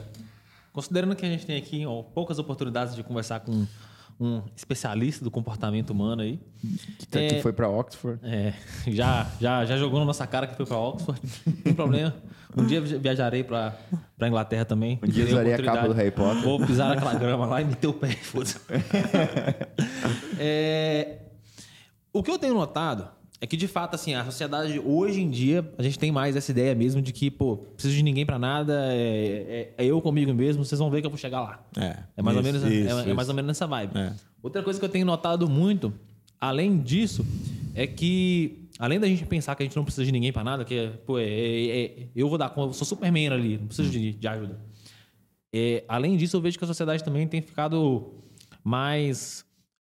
Considerando 0.72 1.14
que 1.14 1.24
a 1.26 1.28
gente 1.28 1.44
tem 1.44 1.56
aqui 1.56 1.84
ó, 1.84 2.02
poucas 2.02 2.38
oportunidades 2.38 2.94
de 2.94 3.02
conversar 3.02 3.40
com 3.40 3.66
um 4.18 4.42
especialista 4.56 5.24
do 5.24 5.30
comportamento 5.30 5.90
humano 5.90 6.22
aí. 6.22 6.40
Que, 6.98 7.06
tá, 7.06 7.20
é, 7.20 7.28
que 7.28 7.42
foi 7.42 7.52
para 7.52 7.68
Oxford. 7.68 8.18
É, 8.22 8.54
já, 8.88 9.26
já, 9.40 9.64
já 9.64 9.76
jogou 9.76 9.98
na 9.98 10.06
nossa 10.06 10.26
cara 10.26 10.46
que 10.46 10.56
foi 10.56 10.64
para 10.64 10.78
Oxford. 10.78 11.20
Não 11.46 11.52
tem 11.62 11.74
problema. 11.74 12.14
Um 12.56 12.66
dia 12.66 12.80
viajarei 12.80 13.42
para 13.42 13.74
Inglaterra 14.22 14.64
também. 14.64 15.00
Um 15.02 15.08
dia 15.08 15.24
usarei 15.24 15.54
a 15.54 15.62
capa 15.62 15.88
do 15.88 15.94
Harry 15.94 16.10
Potter. 16.10 16.42
Vou 16.42 16.64
pisar 16.64 16.94
naquela 16.94 17.14
grama 17.14 17.46
lá 17.46 17.62
e 17.62 17.64
meter 17.64 17.86
o 17.86 17.94
pé. 17.94 18.18
é, 20.38 21.18
o 22.12 22.22
que 22.22 22.30
eu 22.30 22.38
tenho 22.38 22.54
notado 22.54 23.08
é 23.42 23.46
que, 23.46 23.56
de 23.56 23.66
fato, 23.66 23.96
assim, 23.96 24.14
a 24.14 24.24
sociedade, 24.24 24.78
hoje 24.78 25.20
em 25.20 25.28
dia, 25.28 25.68
a 25.76 25.82
gente 25.82 25.98
tem 25.98 26.12
mais 26.12 26.36
essa 26.36 26.52
ideia 26.52 26.76
mesmo 26.76 27.02
de 27.02 27.12
que, 27.12 27.28
pô, 27.28 27.56
preciso 27.56 27.92
de 27.92 28.00
ninguém 28.00 28.24
para 28.24 28.38
nada, 28.38 28.86
é, 28.92 29.74
é, 29.76 29.84
é, 29.84 29.84
eu 29.84 30.00
comigo 30.00 30.32
mesmo, 30.32 30.64
vocês 30.64 30.78
vão 30.78 30.88
ver 30.88 31.00
que 31.00 31.08
eu 31.08 31.10
vou 31.10 31.18
chegar 31.18 31.40
lá. 31.40 31.66
É, 31.76 31.96
é 32.18 32.22
mais, 32.22 32.36
isso, 32.36 32.46
ou, 32.46 32.52
menos, 32.52 32.72
isso, 32.72 33.00
é, 33.00 33.10
é, 33.10 33.12
mais 33.12 33.28
ou 33.28 33.34
menos 33.34 33.48
nessa 33.48 33.66
vibe. 33.66 33.98
É. 33.98 34.12
Outra 34.40 34.62
coisa 34.62 34.78
que 34.78 34.84
eu 34.84 34.88
tenho 34.88 35.04
notado 35.04 35.50
muito, 35.50 35.92
além 36.40 36.78
disso, 36.78 37.26
é 37.74 37.84
que, 37.84 38.68
além 38.78 39.00
da 39.00 39.08
gente 39.08 39.26
pensar 39.26 39.56
que 39.56 39.64
a 39.64 39.66
gente 39.66 39.74
não 39.74 39.82
precisa 39.82 40.04
de 40.04 40.12
ninguém 40.12 40.32
para 40.32 40.44
nada, 40.44 40.64
que, 40.64 40.90
pô, 41.04 41.18
é, 41.18 41.24
é, 41.24 42.08
eu 42.14 42.28
vou 42.28 42.38
dar 42.38 42.48
conta, 42.48 42.68
eu 42.68 42.74
sou 42.74 42.86
Superman 42.86 43.30
ali, 43.30 43.58
não 43.58 43.66
preciso 43.66 43.90
de, 43.90 44.12
de 44.12 44.28
ajuda. 44.28 44.56
além 45.88 46.16
disso, 46.16 46.36
eu 46.36 46.40
vejo 46.40 46.56
que 46.56 46.62
a 46.62 46.68
sociedade 46.68 47.02
também 47.02 47.26
tem 47.26 47.42
ficado 47.42 48.14
mais 48.62 49.44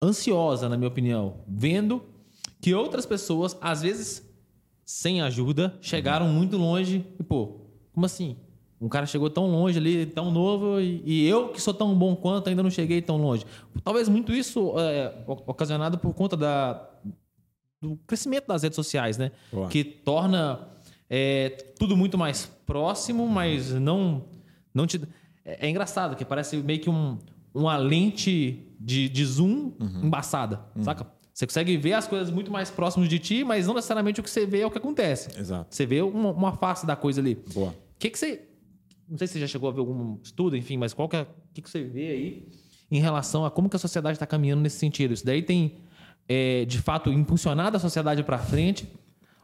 ansiosa, 0.03 0.69
na 0.69 0.77
minha 0.77 0.87
opinião, 0.87 1.37
vendo 1.47 2.03
que 2.61 2.73
outras 2.73 3.05
pessoas, 3.05 3.57
às 3.61 3.81
vezes 3.81 4.27
sem 4.85 5.21
ajuda, 5.21 5.77
chegaram 5.81 6.27
muito 6.27 6.57
longe 6.57 7.05
e, 7.19 7.23
pô, 7.23 7.61
como 7.93 8.05
assim? 8.05 8.37
Um 8.81 8.87
cara 8.87 9.05
chegou 9.05 9.29
tão 9.29 9.45
longe 9.47 9.77
ali, 9.77 10.05
tão 10.05 10.31
novo, 10.31 10.79
e, 10.79 11.01
e 11.05 11.27
eu 11.27 11.49
que 11.49 11.61
sou 11.61 11.73
tão 11.73 11.93
bom 11.93 12.15
quanto 12.15 12.47
ainda 12.47 12.63
não 12.63 12.71
cheguei 12.71 13.01
tão 13.01 13.17
longe. 13.17 13.45
Talvez 13.83 14.07
muito 14.07 14.33
isso 14.33 14.73
é 14.79 15.13
ocasionado 15.27 15.97
por 15.97 16.13
conta 16.13 16.37
da, 16.37 16.89
do 17.81 17.97
crescimento 18.07 18.47
das 18.47 18.63
redes 18.63 18.75
sociais, 18.75 19.17
né? 19.17 19.31
Boa. 19.51 19.67
Que 19.67 19.83
torna 19.83 20.67
é, 21.09 21.49
tudo 21.77 21.95
muito 21.97 22.17
mais 22.17 22.45
próximo, 22.65 23.27
mas 23.27 23.71
não, 23.73 24.25
não 24.73 24.87
te. 24.87 25.01
É, 25.43 25.67
é 25.67 25.69
engraçado, 25.69 26.15
que 26.15 26.23
parece 26.23 26.57
meio 26.57 26.79
que 26.79 26.89
um, 26.89 27.17
uma 27.53 27.75
lente 27.77 28.75
de, 28.79 29.09
de 29.09 29.25
zoom 29.25 29.73
embaçada, 30.01 30.61
saca? 30.81 31.05
Você 31.39 31.47
consegue 31.47 31.77
ver 31.77 31.93
as 31.93 32.05
coisas 32.05 32.29
muito 32.29 32.51
mais 32.51 32.69
próximas 32.69 33.07
de 33.07 33.17
ti, 33.17 33.45
mas 33.45 33.65
não 33.65 33.73
necessariamente 33.73 34.19
o 34.19 34.23
que 34.23 34.29
você 34.29 34.45
vê 34.45 34.59
é 34.59 34.65
o 34.65 34.69
que 34.69 34.77
acontece. 34.77 35.39
Exato. 35.39 35.73
Você 35.73 35.85
vê 35.85 36.01
uma, 36.01 36.31
uma 36.31 36.51
face 36.57 36.85
da 36.85 36.97
coisa 36.97 37.21
ali. 37.21 37.35
Boa. 37.53 37.69
O 37.69 37.75
que, 37.97 38.09
que 38.09 38.19
você. 38.19 38.41
Não 39.07 39.17
sei 39.17 39.25
se 39.25 39.33
você 39.33 39.39
já 39.39 39.47
chegou 39.47 39.69
a 39.69 39.71
ver 39.71 39.79
algum 39.79 40.17
estudo, 40.21 40.57
enfim, 40.57 40.75
mas 40.75 40.93
qual 40.93 41.07
que 41.07 41.15
é, 41.15 41.21
o 41.21 41.27
que, 41.53 41.61
que 41.61 41.69
você 41.69 41.81
vê 41.81 42.09
aí 42.09 42.49
em 42.91 42.99
relação 42.99 43.45
a 43.45 43.49
como 43.49 43.69
que 43.69 43.77
a 43.77 43.79
sociedade 43.79 44.17
está 44.17 44.27
caminhando 44.27 44.61
nesse 44.61 44.79
sentido? 44.79 45.13
Isso 45.13 45.25
daí 45.25 45.41
tem, 45.41 45.77
é, 46.27 46.65
de 46.65 46.79
fato, 46.79 47.09
impulsionado 47.09 47.77
a 47.77 47.79
sociedade 47.79 48.21
para 48.21 48.37
frente 48.37 48.85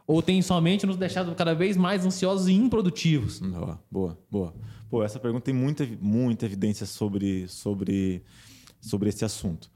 ou 0.06 0.20
tem 0.20 0.42
somente 0.42 0.84
nos 0.84 0.98
deixado 0.98 1.34
cada 1.34 1.54
vez 1.54 1.78
mais 1.78 2.04
ansiosos 2.04 2.46
e 2.48 2.52
improdutivos? 2.52 3.38
Boa, 3.38 3.82
boa, 3.90 4.18
boa. 4.30 4.54
Pô, 4.90 5.02
essa 5.02 5.18
pergunta 5.18 5.46
tem 5.46 5.54
muita, 5.54 5.88
muita 5.98 6.44
evidência 6.44 6.84
sobre, 6.84 7.48
sobre, 7.48 8.22
sobre 8.82 9.08
esse 9.08 9.24
assunto. 9.24 9.70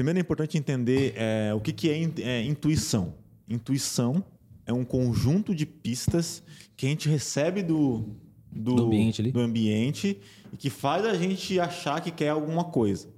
Primeiro 0.00 0.18
é 0.18 0.22
importante 0.22 0.56
entender 0.56 1.12
é, 1.14 1.52
o 1.52 1.60
que, 1.60 1.74
que 1.74 1.90
é, 1.90 1.98
in- 2.02 2.14
é 2.22 2.42
intuição. 2.42 3.12
Intuição 3.46 4.24
é 4.64 4.72
um 4.72 4.82
conjunto 4.82 5.54
de 5.54 5.66
pistas 5.66 6.42
que 6.74 6.86
a 6.86 6.88
gente 6.88 7.06
recebe 7.06 7.62
do, 7.62 8.06
do, 8.50 8.76
Do 8.76 8.84
ambiente 8.86 9.20
ali. 9.20 9.30
do 9.30 9.40
ambiente 9.40 10.18
e 10.50 10.56
que 10.56 10.70
faz 10.70 11.04
a 11.04 11.12
gente 11.12 11.60
achar 11.60 12.00
que 12.00 12.10
quer 12.10 12.30
alguma 12.30 12.64
coisa. 12.64 13.08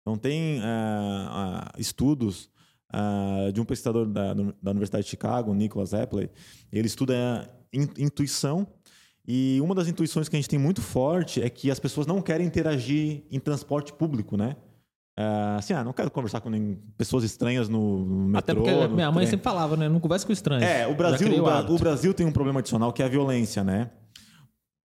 Então, 0.00 0.16
tem 0.16 0.60
ah, 0.62 1.68
ah, 1.74 1.78
estudos 1.78 2.48
ah, 2.90 3.50
de 3.52 3.60
um 3.60 3.64
pesquisador 3.66 4.06
da, 4.06 4.32
da 4.32 4.70
Universidade 4.70 5.04
de 5.04 5.10
Chicago, 5.10 5.52
Nicholas 5.52 5.92
Epley. 5.92 6.30
Ele 6.72 6.86
estuda 6.86 7.46
in- 7.74 8.02
intuição 8.02 8.66
e 9.28 9.58
uma 9.60 9.74
das 9.74 9.86
intuições 9.86 10.30
que 10.30 10.36
a 10.36 10.38
gente 10.38 10.48
tem 10.48 10.58
muito 10.58 10.80
forte 10.80 11.42
é 11.42 11.50
que 11.50 11.70
as 11.70 11.78
pessoas 11.78 12.06
não 12.06 12.22
querem 12.22 12.46
interagir 12.46 13.22
em 13.30 13.38
transporte 13.38 13.92
público, 13.92 14.34
né? 14.34 14.56
Ah, 15.16 15.56
assim, 15.58 15.72
ah, 15.74 15.84
não 15.84 15.92
quero 15.92 16.10
conversar 16.10 16.40
com 16.40 16.48
nem- 16.48 16.78
pessoas 16.96 17.24
estranhas 17.24 17.68
no, 17.68 18.04
no 18.04 18.38
Até 18.38 18.54
metrô. 18.54 18.64
porque 18.72 18.88
no 18.88 18.94
minha 18.94 19.08
mãe 19.10 19.24
trem. 19.24 19.30
sempre 19.30 19.44
falava, 19.44 19.76
né? 19.76 19.88
Não 19.88 20.00
conversa 20.00 20.26
com 20.26 20.32
estranhos. 20.32 20.62
É, 20.64 20.86
o 20.86 20.94
Brasil, 20.94 21.28
o, 21.44 21.74
o 21.74 21.78
Brasil 21.78 22.14
tem 22.14 22.26
um 22.26 22.32
problema 22.32 22.60
adicional 22.60 22.92
que 22.92 23.02
é 23.02 23.06
a 23.06 23.08
violência, 23.08 23.62
né? 23.62 23.90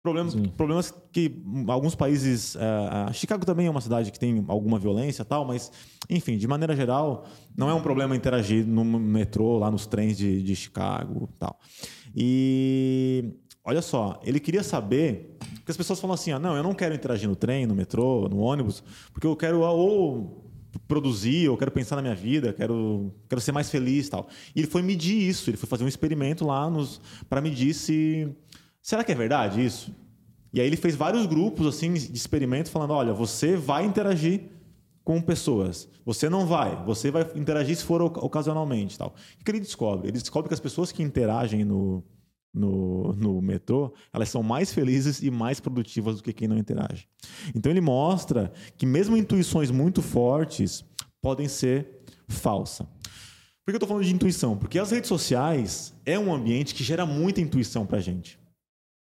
Problemas, 0.03 0.33
Sim. 0.33 0.45
problemas 0.57 0.95
que 1.13 1.43
alguns 1.69 1.95
países. 1.95 2.57
ah, 2.59 3.11
Chicago 3.13 3.45
também 3.45 3.67
é 3.67 3.71
uma 3.71 3.83
cidade 3.83 4.11
que 4.11 4.19
tem 4.19 4.45
alguma 4.49 4.79
violência 4.79 5.23
e 5.23 5.25
tal, 5.27 5.45
mas, 5.45 5.71
enfim, 6.09 6.39
de 6.39 6.49
maneira 6.49 6.75
geral, 6.75 7.27
não 7.57 7.69
é 7.69 7.75
um 7.75 7.83
problema 7.83 8.17
interagir 8.17 8.67
no 8.67 8.83
metrô, 8.85 9.59
lá 9.59 9.71
nos 9.71 9.87
trens 9.87 10.17
de, 10.17 10.43
de 10.43 10.57
Chicago 10.57 11.29
e 11.31 11.39
tal. 11.39 11.59
E 12.17 13.35
olha 13.65 13.83
só, 13.83 14.21
ele 14.25 14.41
queria 14.41 14.63
saber. 14.63 15.37
Porque 15.61 15.71
as 15.71 15.77
pessoas 15.77 16.01
falam 16.01 16.15
assim: 16.15 16.33
ah, 16.33 16.39
não, 16.39 16.57
eu 16.57 16.63
não 16.63 16.75
quero 16.75 16.95
interagir 16.95 17.29
no 17.29 17.37
trem, 17.37 17.67
no 17.67 17.75
metrô, 17.75 18.29
no 18.29 18.39
ônibus, 18.39 18.83
porque 19.13 19.27
eu 19.27 19.37
quero 19.37 19.65
ah, 19.65 19.73
ou 19.73 20.45
produzir, 20.87 21.45
eu 21.45 21.57
quero 21.57 21.71
pensar 21.71 21.97
na 21.97 22.03
minha 22.03 22.15
vida, 22.15 22.53
quero, 22.53 23.13
quero 23.29 23.41
ser 23.41 23.53
mais 23.53 23.71
feliz 23.71 24.09
tal. 24.09 24.29
E 24.55 24.61
ele 24.61 24.69
foi 24.69 24.83
medir 24.83 25.17
isso, 25.17 25.51
ele 25.51 25.57
foi 25.57 25.69
fazer 25.69 25.85
um 25.85 25.89
experimento 25.89 26.47
lá 26.47 26.71
para 27.29 27.41
medir 27.41 27.75
se. 27.75 28.29
Será 28.83 29.05
que 29.05 29.13
é 29.13 29.15
verdade 29.15 29.65
isso? 29.65 29.95
E 30.53 30.61
aí 30.61 30.67
ele 30.67 30.77
fez 30.77 30.97
vários 30.97 31.27
grupos 31.27 31.67
assim 31.67 31.93
de 31.93 32.17
experimentos 32.17 32.71
falando: 32.71 32.93
olha, 32.93 33.13
você 33.13 33.57
vai 33.57 33.85
interagir 33.85 34.43
com 35.05 35.21
pessoas. 35.21 35.89
Você 36.05 36.29
não 36.29 36.47
vai. 36.47 36.85
Você 36.85 37.11
vai 37.11 37.27
interagir 37.35 37.77
se 37.77 37.85
for 37.85 38.03
oca- 38.03 38.25
ocasionalmente. 38.25 38.99
Tal. 38.99 39.15
O 39.41 39.45
que 39.45 39.51
ele 39.51 39.61
descobre? 39.61 40.09
Ele 40.09 40.19
descobre 40.19 40.49
que 40.49 40.55
as 40.55 40.61
pessoas 40.61 40.93
que 40.93 41.03
interagem 41.03 41.65
no, 41.65 42.03
no, 42.53 43.13
no 43.15 43.41
metrô, 43.41 43.95
elas 44.13 44.29
são 44.29 44.43
mais 44.43 44.73
felizes 44.73 45.23
e 45.23 45.31
mais 45.31 45.61
produtivas 45.61 46.17
do 46.17 46.23
que 46.23 46.33
quem 46.33 46.49
não 46.49 46.59
interage. 46.59 47.09
Então 47.55 47.71
ele 47.71 47.81
mostra 47.81 48.53
que 48.77 48.85
mesmo 48.85 49.17
intuições 49.17 49.71
muito 49.71 50.03
fortes 50.03 50.85
podem 51.23 51.49
ser 51.49 52.03
falsas. 52.29 52.87
Por 53.65 53.73
que 53.73 53.73
eu 53.73 53.77
estou 53.77 53.89
falando 53.89 54.05
de 54.05 54.15
intuição? 54.15 54.57
Porque 54.57 54.79
as 54.79 54.91
redes 54.91 55.09
sociais 55.09 55.95
é 56.05 56.19
um 56.19 56.35
ambiente 56.35 56.75
que 56.75 56.83
gera 56.83 57.07
muita 57.07 57.41
intuição 57.41 57.87
para 57.87 57.99
a 57.99 58.01
gente. 58.01 58.39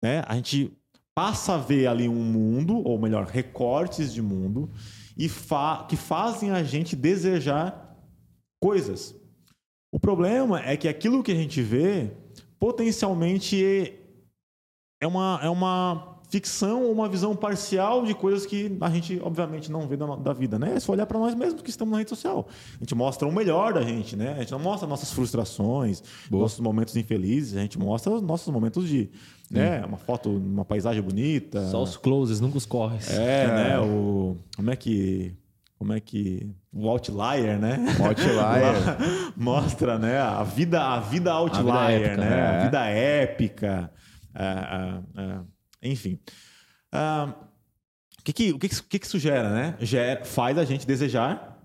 Né? 0.03 0.23
A 0.27 0.35
gente 0.35 0.71
passa 1.15 1.55
a 1.55 1.57
ver 1.57 1.87
ali 1.87 2.07
um 2.07 2.23
mundo, 2.23 2.77
ou 2.85 2.99
melhor, 2.99 3.25
recortes 3.25 4.13
de 4.13 4.21
mundo, 4.21 4.69
e 5.17 5.27
fa 5.27 5.85
que 5.89 5.95
fazem 5.95 6.51
a 6.51 6.63
gente 6.63 6.95
desejar 6.95 7.97
coisas. 8.61 9.15
O 9.91 9.99
problema 9.99 10.61
é 10.61 10.77
que 10.77 10.87
aquilo 10.87 11.23
que 11.23 11.31
a 11.31 11.35
gente 11.35 11.61
vê 11.61 12.11
potencialmente 12.62 13.91
é 15.01 15.07
uma, 15.07 15.39
é 15.41 15.49
uma 15.49 16.20
ficção 16.30 16.84
ou 16.84 16.91
uma 16.91 17.09
visão 17.09 17.36
parcial 17.36 18.05
de 18.05 18.14
coisas 18.14 18.45
que 18.45 18.78
a 18.80 18.89
gente, 18.91 19.20
obviamente, 19.24 19.72
não 19.72 19.88
vê 19.88 19.97
da, 19.97 20.16
da 20.16 20.32
vida, 20.32 20.59
né? 20.59 20.76
É 20.76 20.80
só 20.80 20.91
olhar 20.91 21.07
para 21.07 21.18
nós 21.18 21.34
mesmos 21.34 21.64
que 21.64 21.72
estamos 21.72 21.91
na 21.91 21.97
rede 21.97 22.12
social. 22.12 22.47
A 22.76 22.84
gente 22.84 22.93
mostra 22.93 23.28
o 23.28 23.32
melhor 23.32 23.74
da 23.74 23.82
gente, 23.82 24.16
né? 24.16 24.34
A 24.34 24.41
gente 24.41 24.51
não 24.51 24.59
mostra 24.59 24.88
nossas 24.88 25.12
frustrações, 25.12 26.03
nossos 26.30 26.59
momentos 26.59 26.95
infelizes, 26.95 27.57
a 27.57 27.62
gente 27.62 27.80
mostra 27.80 28.14
os 28.14 28.22
nossos 28.22 28.53
momentos 28.53 28.88
de, 28.88 29.09
né? 29.49 29.84
Uma 29.84 29.97
foto, 29.97 30.30
uma 30.30 30.64
paisagem 30.64 31.01
bonita. 31.01 31.68
Só 31.72 31.82
os 31.82 31.97
closes, 31.97 32.39
nunca 32.39 32.59
os 32.59 32.66
corres. 32.68 33.09
É, 33.09 33.47
né? 33.47 33.80
O, 33.80 34.38
como 34.55 34.70
é 34.70 34.76
que. 34.76 35.34
Como 35.82 35.93
é 35.93 35.99
que. 35.99 36.47
O 36.71 36.88
outlier, 36.88 37.59
né? 37.59 37.77
Outlier. 37.99 39.34
Mostra, 39.36 39.97
né? 39.97 40.19
A 40.19 40.43
vida, 40.43 40.79
a 40.79 40.99
vida 40.99 41.34
outlier, 41.34 42.01
épica, 42.01 42.17
né? 42.17 42.29
né? 42.29 42.47
A 42.47 42.63
vida 42.65 42.86
épica. 42.86 43.91
ah, 44.32 44.67
ah, 44.69 45.01
ah, 45.17 45.43
enfim. 45.82 46.19
O 46.93 48.23
que, 48.23 48.32
que, 48.32 48.51
o 48.51 48.59
que, 48.59 48.69
que 48.69 48.99
que 48.99 49.05
isso 49.07 49.17
gera, 49.17 49.49
né? 49.49 49.75
Gera, 49.79 50.23
faz 50.23 50.55
a 50.59 50.65
gente 50.65 50.86
desejar 50.86 51.59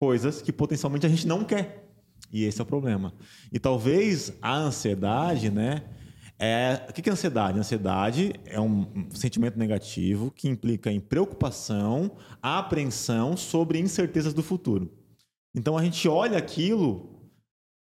coisas 0.00 0.42
que 0.42 0.52
potencialmente 0.52 1.06
a 1.06 1.08
gente 1.08 1.24
não 1.24 1.44
quer. 1.44 1.88
E 2.32 2.42
esse 2.42 2.60
é 2.60 2.64
o 2.64 2.66
problema. 2.66 3.14
E 3.52 3.60
talvez 3.60 4.32
a 4.42 4.56
ansiedade, 4.56 5.52
né? 5.52 5.84
É, 6.42 6.86
o 6.88 6.92
que 6.94 7.06
é 7.08 7.12
ansiedade? 7.12 7.58
Ansiedade 7.58 8.32
é 8.46 8.58
um 8.58 9.10
sentimento 9.10 9.58
negativo 9.58 10.30
que 10.30 10.48
implica 10.48 10.90
em 10.90 10.98
preocupação, 10.98 12.12
apreensão 12.40 13.36
sobre 13.36 13.78
incertezas 13.78 14.32
do 14.32 14.42
futuro. 14.42 14.90
Então 15.54 15.76
a 15.76 15.84
gente 15.84 16.08
olha 16.08 16.38
aquilo 16.38 17.20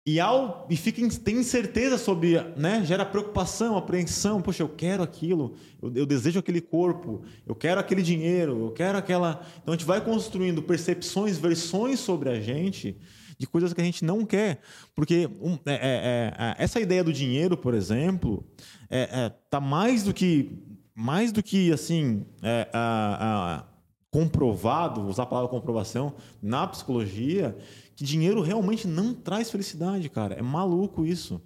e, 0.07 0.19
ao, 0.19 0.65
e 0.67 0.75
fica, 0.75 0.99
em- 0.99 1.09
tem 1.09 1.37
incerteza 1.37 1.95
sobre, 1.95 2.41
né? 2.57 2.83
Gera 2.83 3.05
preocupação, 3.05 3.77
apreensão. 3.77 4.41
Poxa, 4.41 4.63
eu 4.63 4.69
quero 4.69 5.03
aquilo, 5.03 5.53
eu, 5.79 5.93
eu 5.97 6.05
desejo 6.07 6.39
aquele 6.39 6.61
corpo, 6.61 7.21
eu 7.45 7.53
quero 7.53 7.79
aquele 7.79 8.01
dinheiro, 8.01 8.65
eu 8.65 8.71
quero 8.71 8.97
aquela. 8.97 9.45
Então 9.61 9.75
a 9.75 9.77
gente 9.77 9.85
vai 9.85 10.01
construindo 10.01 10.63
percepções, 10.63 11.37
versões 11.37 11.99
sobre 11.99 12.29
a 12.29 12.41
gente 12.41 12.97
de 13.39 13.47
coisas 13.47 13.73
que 13.73 13.79
a 13.79 13.83
gente 13.83 14.03
não 14.03 14.25
quer. 14.25 14.59
Porque 14.93 15.29
um, 15.41 15.53
é- 15.65 15.73
é- 15.73 16.33
é- 16.37 16.55
essa 16.63 16.79
ideia 16.79 17.03
do 17.03 17.13
dinheiro, 17.13 17.55
por 17.55 17.73
exemplo, 17.73 18.45
é, 18.89 19.09
é, 19.25 19.29
tá 19.49 19.59
mais 19.61 20.03
do 20.03 20.13
que 20.13 20.59
mais 20.93 21.31
do 21.31 21.41
que 21.41 21.71
assim 21.71 22.25
é, 22.43 22.67
a- 22.73 23.63
a- 23.63 23.69
comprovado, 24.11 25.01
vou 25.01 25.09
usar 25.11 25.23
a 25.23 25.25
palavra 25.27 25.49
comprovação 25.49 26.13
na 26.41 26.67
psicologia, 26.67 27.55
que 27.95 28.03
dinheiro 28.03 28.41
realmente 28.41 28.87
não 28.87 29.13
traz 29.13 29.49
felicidade, 29.49 30.09
cara. 30.09 30.35
É 30.35 30.41
maluco 30.41 31.05
isso. 31.05 31.41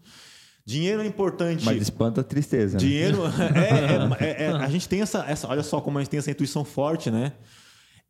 Dinheiro 0.65 1.01
é 1.01 1.05
importante. 1.05 1.63
Mas 1.65 1.81
espanta 1.81 2.21
a 2.21 2.23
tristeza. 2.23 2.73
né? 2.75 2.79
Dinheiro 2.79 3.17
é, 4.17 4.25
é- 4.25 4.29
é- 4.29 4.43
é- 4.45 4.51
a 4.53 4.69
gente 4.69 4.87
tem 4.89 5.01
essa, 5.01 5.25
essa, 5.27 5.47
olha 5.47 5.61
só 5.61 5.79
como 5.81 5.97
a 5.99 6.01
gente 6.01 6.09
tem 6.09 6.17
essa 6.17 6.31
intuição 6.31 6.63
forte, 6.65 7.11
né? 7.11 7.33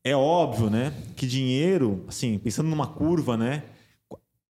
É 0.05 0.15
óbvio, 0.15 0.69
né, 0.69 0.93
que 1.15 1.25
dinheiro, 1.25 2.03
assim, 2.09 2.37
pensando 2.37 2.67
numa 2.69 2.85
curva, 2.87 3.37
né, 3.37 3.63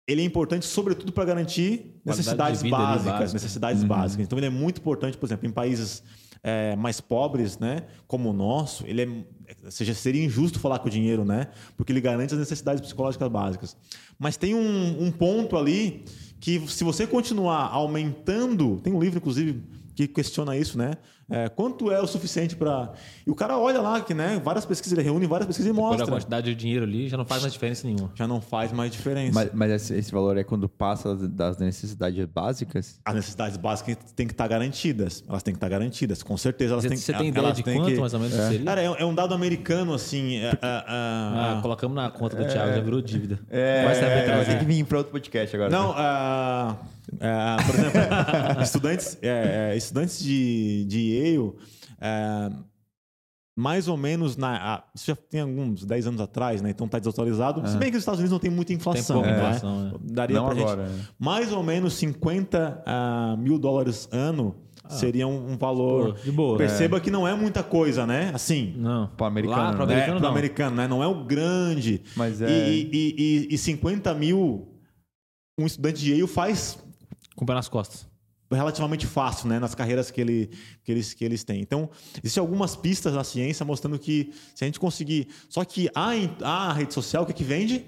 ele 0.08 0.22
é 0.22 0.26
importante 0.26 0.66
sobretudo 0.66 1.12
para 1.12 1.26
garantir 1.26 1.96
necessidades 2.06 2.62
básicas, 2.62 3.06
básica. 3.06 3.34
necessidades 3.34 3.84
básicas. 3.84 4.26
Então 4.26 4.38
ele 4.38 4.48
é 4.48 4.50
muito 4.50 4.80
importante, 4.80 5.18
por 5.18 5.26
exemplo, 5.26 5.48
em 5.48 5.52
países 5.52 6.04
é, 6.44 6.76
mais 6.76 7.00
pobres, 7.00 7.58
né, 7.58 7.84
como 8.06 8.30
o 8.30 8.34
nosso, 8.34 8.86
ele 8.86 9.02
é, 9.02 9.72
seja, 9.72 9.94
seria 9.94 10.24
injusto 10.24 10.60
falar 10.60 10.80
com 10.80 10.88
o 10.88 10.92
dinheiro, 10.92 11.24
né, 11.24 11.48
porque 11.78 11.94
ele 11.94 12.02
garante 12.02 12.34
as 12.34 12.40
necessidades 12.40 12.82
psicológicas 12.82 13.30
básicas. 13.30 13.78
Mas 14.20 14.36
tem 14.36 14.54
um, 14.54 15.06
um 15.06 15.12
ponto 15.12 15.56
ali 15.56 16.04
que 16.42 16.60
se 16.68 16.84
você 16.84 17.08
continuar 17.08 17.70
aumentando, 17.70 18.82
tem 18.82 18.92
um 18.92 19.00
livro 19.00 19.20
inclusive 19.20 19.64
que 19.96 20.08
questiona 20.08 20.58
isso, 20.58 20.78
né? 20.78 20.96
É, 21.34 21.50
quanto 21.50 21.92
é 21.92 22.00
o 22.02 22.06
suficiente 22.08 22.56
para. 22.56 22.92
E 23.26 23.32
o 23.32 23.36
cara 23.36 23.58
olha 23.58 23.82
lá 23.82 24.00
que, 24.02 24.14
né? 24.14 24.40
Várias 24.44 24.66
pesquisas, 24.66 24.98
ele 24.98 25.04
reúne 25.08 25.26
várias 25.26 25.48
pesquisas 25.48 25.68
e 25.68 25.78
a 25.78 25.82
mostra. 25.82 26.06
quantidade 26.06 26.46
de 26.48 26.56
dinheiro 26.56 26.84
ali, 26.86 27.10
já 27.10 27.18
não 27.18 27.26
faz 27.26 27.42
mais 27.42 27.54
diferença 27.54 27.88
nenhuma. 27.88 28.12
Já 28.16 28.28
não 28.28 28.40
faz 28.40 28.72
mais 28.72 28.92
diferença. 28.92 29.34
Mas, 29.34 29.50
mas 29.54 29.72
esse, 29.72 29.96
esse 29.96 30.12
valor 30.12 30.38
é 30.38 30.44
quando 30.44 30.70
passa 30.70 31.16
das 31.16 31.58
necessidades 31.58 32.26
básicas? 32.26 33.00
As 33.04 33.16
necessidades 33.16 33.58
básicas 33.58 33.98
têm 34.16 34.28
que 34.28 34.34
estar 34.34 34.48
garantidas. 34.48 35.24
Elas 35.28 35.42
têm 35.42 35.54
que 35.54 35.58
estar 35.58 35.70
garantidas. 35.70 36.22
Com 36.22 36.38
certeza 36.38 36.74
elas 36.74 36.84
Você, 36.84 36.90
têm 36.90 36.98
você 36.98 37.14
tem 37.14 37.28
ideia 37.30 37.52
de 37.52 37.64
quanto 37.64 37.86
que- 37.86 38.00
mais 38.00 38.14
ou 38.14 38.20
menos 38.20 38.36
seria? 38.36 38.64
Cara, 38.66 38.82
é, 38.82 38.86
é 38.86 39.06
um 39.06 39.16
dado 39.16 39.34
americano, 39.34 39.94
assim. 39.94 40.38
é, 40.38 40.48
é, 40.48 40.50
é, 40.52 40.54
Ah, 40.88 41.60
colocamos 41.62 41.96
na 41.96 42.10
conta 42.12 42.36
do 42.36 42.46
Thiago, 42.46 42.74
já 42.76 42.82
virou 42.82 43.02
dívida. 43.02 43.40
É, 43.50 43.86
Vai 43.86 43.96
saber 43.96 44.08
vai 44.16 44.26
trazer. 44.26 44.46
ter 44.54 44.60
que 44.60 44.66
vir 44.66 44.84
para 44.86 44.98
outro 45.00 45.12
podcast 45.12 45.56
agora. 45.56 45.70
Não, 45.72 45.94
ah, 45.96 46.76
ah, 47.22 47.58
por 47.66 47.76
exemplo, 47.76 48.00
estudantes, 48.64 49.18
é, 49.22 49.72
é, 49.74 49.78
estudantes 49.78 50.24
de, 50.24 50.86
de 50.86 51.00
Yale, 51.00 51.54
é, 52.00 52.50
mais 53.56 53.88
ou 53.88 53.96
menos, 53.96 54.36
na, 54.36 54.56
ah, 54.76 54.84
isso 54.96 55.06
já 55.06 55.16
tem 55.16 55.42
alguns 55.42 55.86
10 55.86 56.08
anos 56.08 56.22
atrás, 56.22 56.62
né? 56.62 56.72
Então 56.72 56.86
está 56.86 56.98
desatualizado. 56.98 57.68
Se 57.68 57.78
bem 57.78 57.92
que 57.92 57.98
os 57.98 58.02
Estados 58.02 58.20
Unidos 58.20 58.32
não 58.32 58.40
tem 58.40 58.50
muita 58.50 58.70
Tem 58.70 58.78
inflação. 58.78 59.18
pouca 59.18 59.32
né? 59.32 59.38
inflação, 59.38 59.84
né? 59.84 59.94
Daria 60.02 60.38
Não 60.38 60.46
pra 60.50 60.56
agora, 60.60 60.88
né? 60.88 61.00
Mais 61.20 61.52
ou 61.52 61.62
menos 61.62 61.94
50 61.94 62.84
ah, 62.86 63.36
mil 63.38 63.60
dólares 63.60 64.10
ano 64.12 64.56
seria 64.90 65.28
um, 65.28 65.52
um 65.52 65.58
valor. 65.58 66.16
De 66.16 66.32
boa. 66.32 66.58
Perceba 66.58 67.00
que 67.00 67.12
não 67.12 67.28
é 67.28 67.36
muita 67.36 67.64
coisa, 67.64 68.06
né? 68.08 68.32
Assim, 68.34 68.74
Não. 68.78 69.08
Pro 69.16 69.26
americano, 69.26 69.62
Lá, 69.62 69.74
pro 69.74 69.86
né? 69.86 69.94
americano, 69.94 70.12
é, 70.18 70.20
pro 70.20 70.24
não. 70.24 70.30
americano, 70.32 70.76
né? 70.76 70.88
Não 70.88 71.04
é 71.04 71.08
o 71.08 71.24
grande. 71.24 72.02
Mas 72.16 72.42
é- 72.42 72.50
E, 72.50 72.90
e, 72.92 73.48
e, 73.52 73.54
e 73.54 73.58
50 73.58 74.14
mil, 74.14 74.68
um 75.60 75.66
estudante 75.66 76.02
de 76.02 76.12
Yale 76.12 76.28
faz 76.28 76.83
Com 77.36 77.44
o 77.44 77.48
pé 77.48 77.54
nas 77.54 77.68
costas. 77.70 78.08
relativamente 78.52 79.08
fácil, 79.08 79.48
né? 79.50 79.58
Nas 79.60 79.74
carreiras 79.74 80.12
que, 80.12 80.22
ele, 80.22 80.52
que, 80.84 80.92
eles, 80.92 81.14
que 81.14 81.26
eles 81.26 81.44
têm. 81.44 81.60
Então, 81.62 81.90
existem 82.24 82.42
algumas 82.42 82.76
pistas 82.76 83.14
na 83.14 83.24
ciência 83.24 83.66
mostrando 83.66 83.98
que 83.98 84.32
se 84.54 84.64
a 84.64 84.68
gente 84.68 84.80
conseguir... 84.80 85.28
Só 85.50 85.64
que 85.66 85.90
a, 85.96 86.12
a 86.44 86.74
rede 86.74 86.94
social, 86.94 87.24
o 87.24 87.26
que, 87.26 87.34
que 87.34 87.44
vende? 87.44 87.84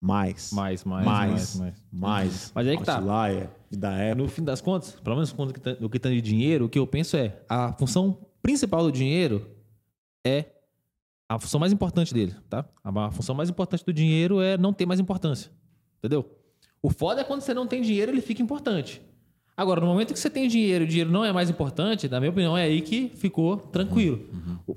Mais. 0.00 0.52
Mais, 0.52 0.84
mais, 0.84 1.04
Mais. 1.04 1.30
mais, 1.30 1.56
mais. 1.56 1.74
Mais. 1.92 2.52
Mas 2.54 2.66
aí 2.68 2.76
que 2.76 2.84
tá. 2.84 2.98
Outlier, 2.98 3.50
da 3.72 3.90
Apple. 4.12 4.22
No 4.22 4.28
fim 4.28 4.44
das 4.44 4.60
contas, 4.60 4.92
pelo 5.00 5.16
menos 5.16 5.32
tá- 5.32 5.76
no 5.80 5.90
que 5.90 5.98
tá 5.98 6.10
de 6.10 6.20
dinheiro, 6.20 6.66
o 6.66 6.68
que 6.68 6.78
eu 6.78 6.86
penso 6.86 7.16
é 7.16 7.42
a 7.48 7.72
função 7.72 8.24
principal 8.42 8.82
do 8.84 8.92
dinheiro 8.92 9.50
é 10.24 10.44
a 11.28 11.40
função 11.40 11.58
mais 11.58 11.72
importante 11.72 12.14
dele, 12.14 12.36
tá? 12.48 12.64
A 12.84 13.10
função 13.10 13.34
mais 13.34 13.48
importante 13.50 13.84
do 13.84 13.92
dinheiro 13.92 14.40
é 14.40 14.56
não 14.56 14.72
ter 14.72 14.86
mais 14.86 15.00
importância. 15.00 15.50
Entendeu? 15.98 16.35
O 16.86 16.90
foda 16.90 17.20
é 17.20 17.24
quando 17.24 17.40
você 17.40 17.52
não 17.52 17.66
tem 17.66 17.82
dinheiro, 17.82 18.12
ele 18.12 18.20
fica 18.20 18.40
importante. 18.40 19.02
Agora, 19.56 19.80
no 19.80 19.88
momento 19.88 20.12
que 20.12 20.20
você 20.20 20.30
tem 20.30 20.46
dinheiro 20.46 20.84
e 20.84 20.86
o 20.86 20.88
dinheiro 20.88 21.10
não 21.10 21.24
é 21.24 21.32
mais 21.32 21.50
importante, 21.50 22.08
na 22.08 22.20
minha 22.20 22.30
opinião, 22.30 22.56
é 22.56 22.62
aí 22.62 22.80
que 22.80 23.08
ficou 23.16 23.56
tranquilo. 23.56 24.20
O- 24.68 24.76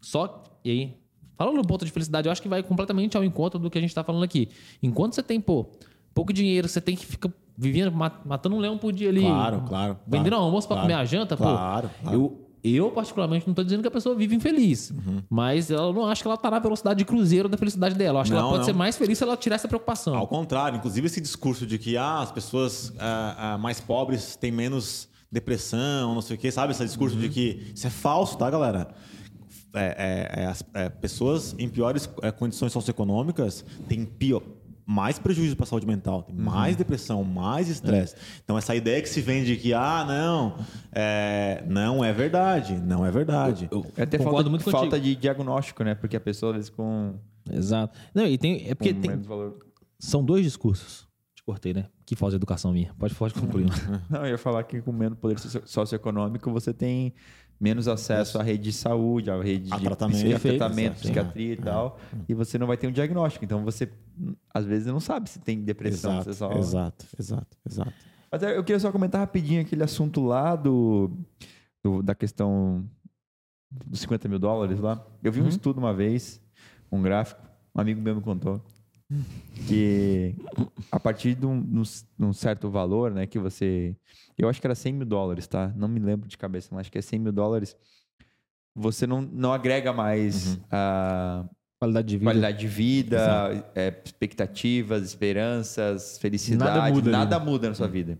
Só, 0.00 0.42
e 0.64 0.70
aí, 0.72 0.94
falando 1.36 1.54
no 1.56 1.64
ponto 1.64 1.84
de 1.84 1.92
felicidade, 1.92 2.26
eu 2.26 2.32
acho 2.32 2.42
que 2.42 2.48
vai 2.48 2.60
completamente 2.60 3.16
ao 3.16 3.22
encontro 3.22 3.60
do 3.60 3.70
que 3.70 3.78
a 3.78 3.80
gente 3.80 3.94
tá 3.94 4.02
falando 4.02 4.24
aqui. 4.24 4.48
Enquanto 4.82 5.12
você 5.14 5.22
tem, 5.22 5.40
pô, 5.40 5.66
pouco 6.12 6.32
dinheiro, 6.32 6.68
você 6.68 6.80
tem 6.80 6.96
que 6.96 7.06
ficar 7.06 7.30
vivendo, 7.56 7.92
ma- 7.92 8.20
matando 8.24 8.56
um 8.56 8.58
leão 8.58 8.76
por 8.76 8.92
dia 8.92 9.10
ali. 9.10 9.20
Claro, 9.20 9.60
claro, 9.68 9.98
Vendendo 10.08 10.30
claro, 10.30 10.44
almoço 10.46 10.66
pra 10.66 10.76
claro, 10.78 10.88
comer 10.90 11.00
a 11.00 11.04
janta, 11.04 11.36
claro, 11.36 11.88
pô. 11.88 11.94
claro. 12.02 12.16
Eu, 12.16 12.43
eu, 12.64 12.90
particularmente, 12.90 13.46
não 13.46 13.52
tô 13.54 13.62
dizendo 13.62 13.82
que 13.82 13.88
a 13.88 13.90
pessoa 13.90 14.14
vive 14.14 14.34
infeliz. 14.34 14.90
Uhum. 14.90 15.22
Mas 15.28 15.70
ela 15.70 15.92
não 15.92 16.06
acho 16.06 16.22
que 16.22 16.28
ela 16.28 16.36
tá 16.36 16.50
na 16.50 16.58
velocidade 16.58 16.98
de 16.98 17.04
cruzeiro 17.04 17.48
da 17.48 17.58
felicidade 17.58 17.94
dela. 17.94 18.18
Eu 18.18 18.20
acho 18.22 18.30
que 18.30 18.34
Não, 18.36 18.40
ela 18.42 18.48
pode 18.50 18.60
não. 18.60 18.64
ser 18.66 18.72
mais 18.72 18.96
feliz 18.96 19.18
se 19.18 19.24
ela 19.24 19.36
tirar 19.36 19.56
essa 19.56 19.68
preocupação. 19.68 20.14
Ao 20.16 20.26
contrário, 20.26 20.78
inclusive 20.78 21.06
esse 21.06 21.20
discurso 21.20 21.66
de 21.66 21.78
que 21.78 21.96
ah, 21.96 22.20
as 22.20 22.32
pessoas 22.32 22.92
ah, 22.98 23.54
ah, 23.54 23.58
mais 23.58 23.80
pobres 23.80 24.34
têm 24.36 24.50
menos 24.50 25.08
depressão, 25.30 26.14
não 26.14 26.22
sei 26.22 26.36
o 26.36 26.38
quê, 26.38 26.50
sabe? 26.50 26.72
Esse 26.72 26.84
discurso 26.84 27.16
Uhum. 27.16 27.22
de 27.22 27.28
que 27.28 27.72
isso 27.74 27.86
é 27.86 27.90
falso, 27.90 28.38
tá, 28.38 28.48
galera? 28.48 28.88
É, 29.74 30.30
é- 30.38 30.42
é 30.42 30.46
as 30.46 30.62
é, 30.72 30.88
pessoas 30.88 31.54
em 31.58 31.68
piores 31.68 32.08
é, 32.22 32.30
condições 32.30 32.70
socioeconômicas 32.72 33.64
têm 33.88 34.04
pior, 34.04 34.40
mais 34.86 35.18
prejuízo 35.18 35.56
para 35.56 35.64
a 35.64 35.66
saúde 35.66 35.86
mental, 35.86 36.22
tem 36.22 36.34
Uhum. 36.36 36.42
mais 36.42 36.76
depressão, 36.76 37.24
mais 37.24 37.68
estresse. 37.68 38.14
Então 38.44 38.56
essa 38.58 38.74
ideia 38.74 39.00
que 39.00 39.08
se 39.08 39.20
vende 39.20 39.56
que 39.56 39.72
ah, 39.72 40.04
não, 40.06 40.56
é, 40.92 41.64
não 41.66 42.04
é 42.04 42.12
verdade, 42.12 42.76
não 42.80 43.04
é 43.04 43.10
verdade. 43.10 43.68
Eu 43.70 43.84
É 43.96 44.02
até 44.02 44.18
concordo 44.18 44.36
falta, 44.36 44.50
muito 44.50 44.70
falta 44.70 45.00
de 45.00 45.14
diagnóstico, 45.16 45.82
né? 45.84 45.94
Porque 45.94 46.16
a 46.16 46.20
pessoa, 46.20 46.50
às 46.52 46.56
vezes, 46.56 46.70
com, 46.70 47.14
Exato. 47.50 47.98
Não, 48.14 48.26
e 48.26 48.38
tem. 48.38 48.68
É 48.68 48.74
porque 48.74 48.92
tem, 48.94 49.20
são 49.98 50.24
dois 50.24 50.44
discursos. 50.44 51.06
Te 51.34 51.42
cortei, 51.42 51.74
né? 51.74 51.86
Que 52.06 52.14
falta 52.16 52.32
de 52.32 52.36
educação 52.36 52.72
minha. 52.72 52.92
Pode, 52.98 53.14
pode 53.14 53.34
concluir. 53.34 53.66
Não, 54.10 54.20
eu 54.20 54.32
ia 54.32 54.38
falar 54.38 54.62
que 54.64 54.80
com 54.82 54.92
menos 54.92 55.18
poder 55.18 55.38
socio- 55.38 55.62
socioeconômico 55.64 56.50
você 56.52 56.72
tem 56.72 57.12
menos 57.60 57.88
acesso 57.88 58.38
à 58.38 58.42
rede 58.42 58.64
de 58.64 58.72
saúde, 58.72 59.30
à 59.30 59.40
rede 59.40 59.72
A 59.72 59.78
de 59.78 59.84
tratamento. 59.84 60.16
psiqui- 60.16 60.30
Perfeito, 60.32 60.58
tratamento, 60.58 60.94
psiquiatria 61.00 61.52
e 61.52 61.56
tal, 61.56 61.98
e 62.28 62.34
você 62.34 62.58
não 62.58 62.66
vai 62.66 62.76
ter 62.76 62.86
um 62.88 62.92
diagnóstico. 62.92 63.44
Então 63.44 63.64
você, 63.64 63.88
às 64.52 64.64
vezes, 64.64 64.86
não 64.86 65.00
sabe 65.00 65.30
se 65.30 65.38
tem 65.38 65.62
depressão. 65.62 66.12
Exato, 66.18 66.24
você 66.32 66.38
só- 66.38 66.52
exato, 66.52 67.06
exato, 67.18 67.56
exato. 67.68 67.92
Mas 68.30 68.42
é, 68.42 68.56
eu 68.56 68.64
queria 68.64 68.80
só 68.80 68.90
comentar 68.90 69.20
rapidinho 69.20 69.60
aquele 69.60 69.82
assunto 69.84 70.22
lá 70.24 70.56
do, 70.56 71.10
do- 71.82 72.02
da 72.02 72.14
questão 72.14 72.84
dos 73.86 74.00
50 74.00 74.28
mil 74.28 74.38
dólares 74.38 74.78
lá. 74.80 75.04
Eu 75.22 75.30
vi 75.32 75.40
um 75.40 75.48
estudo 75.48 75.78
uma 75.78 75.94
vez, 75.94 76.40
um 76.90 77.00
gráfico, 77.00 77.40
um 77.74 77.80
amigo 77.80 78.00
meu 78.00 78.14
me 78.16 78.20
contou, 78.22 78.60
que 79.68 80.34
a 80.90 80.98
partir 80.98 81.34
de 81.34 81.46
um, 81.46 81.60
de 81.62 81.78
um- 81.78 81.82
de 81.82 82.24
um 82.24 82.32
certo 82.32 82.68
valor, 82.70 83.10
né, 83.12 83.26
que 83.26 83.38
você... 83.38 83.96
Eu 84.36 84.48
acho 84.48 84.60
que 84.60 84.66
era 84.66 84.74
100 84.74 84.92
mil 84.92 85.06
dólares, 85.06 85.46
tá? 85.46 85.72
Não 85.76 85.88
me 85.88 86.00
lembro 86.00 86.28
de 86.28 86.36
cabeça, 86.36 86.68
mas 86.72 86.82
acho 86.82 86.92
que 86.92 86.98
é 86.98 87.02
100 87.02 87.18
mil 87.18 87.32
dólares. 87.32 87.76
Você 88.74 89.06
não, 89.06 89.20
não 89.20 89.52
agrega 89.52 89.92
mais 89.92 90.58
a 90.70 91.44
Qualidade 91.84 92.08
de 92.08 92.16
vida. 92.16 92.24
qualidade 92.24 92.58
de 92.58 92.66
vida, 92.66 93.70
é, 93.74 93.94
expectativas, 94.04 95.02
esperanças, 95.02 96.18
felicidade. 96.18 96.78
Nada 96.78 96.92
muda 96.92 97.10
Nada 97.10 97.38
né? 97.38 97.44
muda 97.44 97.68
na 97.68 97.74
sua 97.74 97.88
vida. 97.88 98.18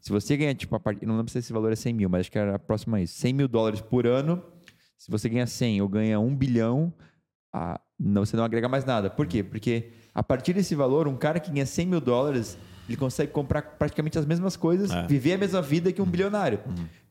Se 0.00 0.10
você 0.10 0.36
ganha, 0.36 0.54
tipo, 0.54 0.74
a 0.76 0.80
part... 0.80 1.04
não 1.06 1.16
lembro 1.16 1.32
se 1.32 1.38
esse 1.38 1.52
valor 1.52 1.72
é 1.72 1.76
100 1.76 1.92
mil, 1.94 2.08
mas 2.10 2.20
acho 2.20 2.32
que 2.32 2.38
era 2.38 2.58
próximo 2.58 2.94
a 2.94 3.00
isso. 3.00 3.14
100 3.18 3.32
mil 3.32 3.48
dólares 3.48 3.80
por 3.80 4.06
ano. 4.06 4.42
Se 4.98 5.10
você 5.10 5.28
ganha 5.28 5.46
100 5.46 5.82
ou 5.82 5.88
ganha 5.88 6.20
1 6.20 6.36
bilhão, 6.36 6.92
ah, 7.52 7.80
não, 7.98 8.24
você 8.24 8.36
não 8.36 8.44
agrega 8.44 8.68
mais 8.68 8.84
nada. 8.84 9.08
Por 9.08 9.26
quê? 9.26 9.42
Porque 9.42 9.90
a 10.14 10.22
partir 10.22 10.52
desse 10.52 10.74
valor, 10.74 11.08
um 11.08 11.16
cara 11.16 11.40
que 11.40 11.50
ganha 11.50 11.66
100 11.66 11.86
mil 11.86 12.00
dólares, 12.00 12.58
ele 12.88 12.96
consegue 12.96 13.32
comprar 13.32 13.62
praticamente 13.62 14.18
as 14.18 14.24
mesmas 14.26 14.56
coisas, 14.56 14.90
É. 14.90 15.06
viver 15.06 15.34
a 15.34 15.38
mesma 15.38 15.60
vida 15.62 15.92
que 15.92 16.00
um 16.02 16.06
bilionário. 16.06 16.60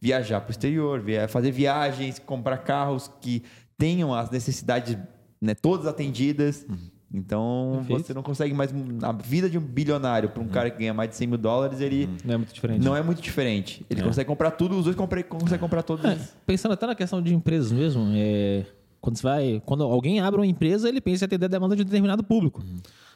Viajar 0.01 0.41
para 0.41 0.49
o 0.49 0.51
exterior, 0.51 0.99
via- 1.01 1.27
fazer 1.27 1.51
viagens, 1.51 2.19
comprar 2.19 2.57
carros 2.59 3.09
que 3.21 3.43
tenham 3.77 4.13
as 4.13 4.29
necessidades 4.29 4.97
né, 5.41 5.53
todas 5.53 5.85
atendidas. 5.85 6.65
Então, 7.13 7.75
Perfeito. 7.77 8.07
você 8.07 8.13
não 8.13 8.23
consegue 8.23 8.53
mais... 8.53 8.73
A 9.03 9.11
vida 9.11 9.49
de 9.49 9.57
um 9.57 9.61
bilionário 9.61 10.29
para 10.29 10.41
um 10.41 10.47
cara 10.47 10.69
que 10.69 10.79
ganha 10.79 10.93
mais 10.93 11.09
de 11.09 11.15
100 11.15 11.27
mil 11.27 11.37
dólares, 11.37 11.79
ele 11.79 12.09
Não 12.25 12.33
é 12.33 12.37
muito 12.37 12.53
diferente. 12.53 12.83
não 12.83 12.95
é 12.95 13.01
muito 13.03 13.21
diferente. 13.21 13.85
Ele 13.89 14.01
É. 14.01 14.03
consegue 14.03 14.27
comprar 14.27 14.51
tudo, 14.51 14.75
os 14.77 14.83
dois 14.85 14.95
compre- 14.95 15.23
conseguem 15.23 15.59
comprar 15.59 15.83
todos. 15.83 16.03
É, 16.03 16.17
pensando 16.45 16.73
até 16.73 16.85
na 16.87 16.95
questão 16.95 17.21
de 17.21 17.33
empresas 17.33 17.71
mesmo, 17.71 18.05
é, 18.15 18.65
quando 18.99 19.17
você 19.17 19.23
vai, 19.23 19.61
quando 19.65 19.83
alguém 19.83 20.19
abre 20.19 20.39
uma 20.41 20.47
empresa, 20.47 20.89
ele 20.89 20.99
pensa 20.99 21.23
em 21.23 21.27
atender 21.27 21.45
a 21.45 21.49
demanda 21.49 21.75
de 21.75 21.83
um 21.83 21.85
determinado 21.85 22.23
público. 22.23 22.61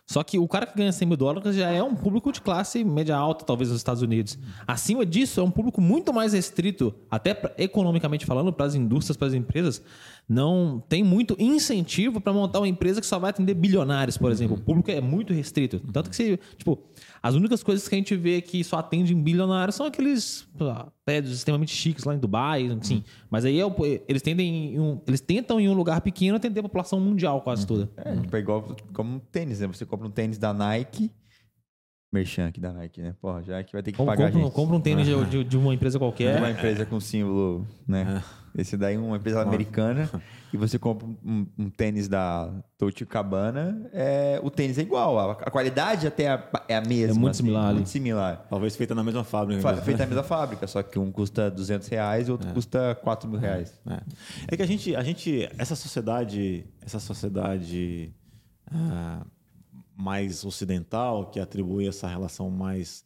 Só 0.10 0.24
que 0.24 0.40
o 0.40 0.48
cara 0.48 0.66
que 0.66 0.76
ganha 0.76 0.92
100 0.92 1.08
mil 1.08 1.16
dólares 1.16 1.56
já 1.56 1.70
é 1.70 1.84
um 1.84 1.94
público 1.94 2.32
de 2.32 2.42
classe 2.42 2.84
média 2.84 3.16
alta, 3.16 3.46
talvez 3.46 3.70
nos 3.70 3.78
Estados 3.78 4.02
Unidos. 4.02 4.40
Acima 4.66 5.06
disso, 5.06 5.40
é 5.40 5.44
um 5.44 5.52
público 5.52 5.80
muito 5.80 6.12
mais 6.12 6.34
restrito, 6.34 6.96
até 7.12 7.40
economicamente 7.60 8.26
falando, 8.26 8.52
para 8.52 8.66
as 8.66 8.74
indústrias, 8.74 9.16
para 9.16 9.28
as 9.28 9.36
empresas. 9.36 9.84
Não 10.32 10.80
tem 10.88 11.04
muito 11.04 11.36
incentivo 11.40 12.22
para 12.22 12.32
montar 12.32 12.60
uma 12.60 12.68
empresa 12.68 13.02
que 13.02 13.08
só 13.08 13.18
vai 13.18 13.32
atender 13.32 13.56
bilionários, 13.56 14.16
por 14.16 14.32
exemplo. 14.32 14.58
O 14.58 14.62
público 14.62 14.92
é 14.92 15.02
muito 15.02 15.34
restrito. 15.34 15.80
Tanto 15.92 16.08
que, 16.08 16.16
se, 16.16 16.40
tipo, 16.56 16.78
as 17.24 17.34
únicas 17.34 17.64
coisas 17.64 17.88
que 17.88 17.96
a 17.96 17.98
gente 17.98 18.16
vê 18.16 18.40
que 18.40 18.64
só 18.64 18.78
atendem 18.78 19.20
bilionários 19.20 19.74
são 19.76 19.88
aqueles 19.88 20.48
prédios 21.04 21.34
extremamente 21.34 21.72
chiques 21.74 22.04
lá 22.06 22.14
em 22.14 22.20
Dubai, 22.20 22.68
assim. 22.80 23.04
Mas 23.28 23.44
aí 23.44 23.60
é 23.60 23.66
o- 23.66 23.74
eles, 24.08 24.22
tendem 24.22 24.76
em 24.76 24.80
um- 24.80 25.02
eles 25.08 25.20
tentam 25.20 25.60
em 25.60 25.68
um 25.68 25.74
lugar 25.74 26.00
pequeno 26.02 26.36
atender 26.38 26.60
a 26.60 26.64
população 26.64 27.00
mundial 27.00 27.42
quase 27.42 27.66
toda. 27.66 27.90
É, 27.98 28.16
tipo, 28.16 28.36
é 28.36 28.40
igual 28.40 28.76
como 28.94 29.16
um 29.16 29.20
tênis, 29.20 29.62
né? 29.62 29.66
Você 29.68 29.84
compra 29.84 30.08
um 30.08 30.12
tênis 30.12 30.38
da 30.38 30.54
Nike, 30.54 31.10
merchan 32.14 32.48
aqui 32.48 32.60
da 32.60 32.72
Nike, 32.72 33.02
né? 33.02 33.16
Porra, 33.22 33.42
já 33.44 33.58
é 33.58 33.64
que 33.64 33.74
vai 33.74 33.82
ter 33.84 33.92
que 33.92 33.98
Com- 33.98 34.06
pagar 34.06 34.26
a 34.26 34.28
Compra, 34.32 34.44
gente. 34.46 34.54
compra 34.56 34.76
um 34.76 34.82
tênis 34.82 35.08
de, 35.08 35.26
de- 35.26 35.44
de 35.44 35.58
uma 35.58 35.74
empresa 35.74 35.98
De 35.98 36.04
qualquer. 36.04 36.38
uma 36.38 36.52
empresa 36.52 36.86
com 36.86 37.00
símbolo, 37.00 37.68
né? 37.88 38.24
Esse 38.58 38.76
daí 38.76 38.96
é 38.96 39.00
uma 39.00 39.18
empresa 39.18 39.42
americana 39.42 40.10
e 40.54 40.58
você 40.58 40.80
compra 40.80 41.08
um, 41.08 41.46
um 41.58 41.70
tênis 41.70 42.08
da 42.08 42.52
Dolce 42.78 43.06
Cabana, 43.06 43.90
é, 43.94 44.40
o 44.44 44.50
tênis 44.50 44.78
é 44.78 44.82
igual, 44.82 45.20
a, 45.20 45.32
a 45.34 45.52
qualidade 45.52 46.08
até 46.08 46.24
é 46.24 46.30
a, 46.32 46.50
é 46.68 46.76
a 46.78 46.82
mesma. 46.82 47.16
É 47.16 47.20
muito 47.20 47.38
similar 47.38 47.66
ali. 47.66 47.76
Muito 47.76 47.90
similar. 47.90 48.46
Talvez 48.50 48.76
feita 48.76 48.96
na 48.96 49.04
mesma 49.04 49.24
fábrica. 49.24 49.62
Fa- 49.62 49.78
Feita 49.78 50.04
na 50.04 50.08
mesma 50.10 50.24
fábrica, 50.24 50.66
só 50.68 50.82
que 50.82 50.98
um 50.98 51.12
custa 51.12 51.50
200 51.52 51.88
reais 51.88 52.28
e 52.28 52.32
outro 52.32 52.52
custa 52.54 52.96
4 53.04 53.30
mil 53.30 53.40
reais. 53.40 53.80
É. 53.88 54.00
É 54.50 54.58
que 54.58 54.64
a 54.64 54.68
gente, 54.68 54.96
a 54.96 55.04
gente, 55.04 55.48
essa 55.58 55.76
sociedade, 55.76 56.66
essa 56.82 57.00
sociedade 57.00 58.14
ah, 58.72 59.26
mais 59.96 60.44
ocidental 60.46 61.30
que 61.30 61.40
atribui 61.40 61.88
essa 61.88 62.08
relação 62.08 62.50
mais 62.50 63.04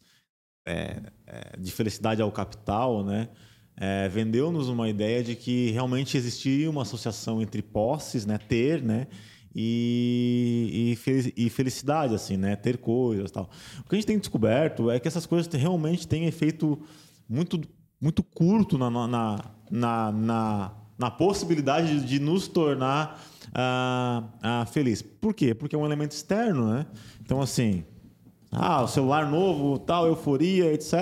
é, 0.66 1.02
é, 1.26 1.58
de 1.58 1.70
felicidade 1.72 2.22
ao 2.22 2.30
capital, 2.32 3.04
né? 3.04 3.28
É, 3.76 4.08
vendeu-nos 4.08 4.68
uma 4.68 4.88
ideia 4.88 5.22
de 5.22 5.34
que 5.34 5.70
realmente 5.72 6.16
existia 6.16 6.70
uma 6.70 6.82
associação 6.82 7.42
entre 7.42 7.60
posses, 7.60 8.24
né, 8.24 8.38
ter, 8.38 8.82
né, 8.82 9.08
e, 9.54 10.96
e, 11.36 11.50
felicidade, 11.50 12.14
assim, 12.14 12.36
né, 12.36 12.56
ter 12.56 12.78
coisas, 12.78 13.30
tal. 13.30 13.48
O 13.80 13.88
que 13.88 13.94
a 13.94 13.98
gente 13.98 14.06
tem 14.06 14.18
descoberto 14.18 14.90
é 14.90 14.98
que 14.98 15.06
essas 15.06 15.26
coisas 15.26 15.52
realmente 15.52 16.08
têm 16.08 16.26
efeito 16.26 16.80
muito, 17.28 17.60
muito 18.00 18.22
curto 18.22 18.76
na, 18.76 18.90
na, 18.90 19.06
na, 19.70 20.12
na, 20.12 20.72
na 20.98 21.10
possibilidade 21.10 22.04
de 22.04 22.18
nos 22.18 22.48
tornar 22.48 23.20
uh, 23.48 24.24
uh, 24.24 24.66
feliz. 24.66 25.02
Por 25.02 25.32
quê? 25.32 25.54
Porque 25.54 25.76
é 25.76 25.78
um 25.78 25.86
elemento 25.86 26.12
externo, 26.12 26.72
né? 26.72 26.86
Então, 27.20 27.40
assim, 27.40 27.84
ah, 28.54 28.82
o 28.82 28.88
celular 28.88 29.28
novo, 29.28 29.78
tal, 29.78 30.06
euforia, 30.06 30.72
etc. 30.72 30.92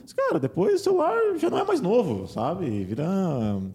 Mas, 0.00 0.12
cara, 0.12 0.38
depois 0.38 0.80
o 0.80 0.84
celular 0.84 1.16
já 1.38 1.50
não 1.50 1.58
é 1.58 1.64
mais 1.64 1.80
novo, 1.80 2.28
sabe? 2.28 2.84
Vira 2.84 3.04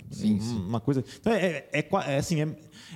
sim, 0.10 0.40
sim. 0.40 0.56
uma 0.56 0.80
coisa. 0.80 1.04
Então, 1.20 1.34
é, 1.34 1.66
é, 1.74 1.90
é, 2.08 2.18
assim, 2.18 2.42
é, 2.42 2.48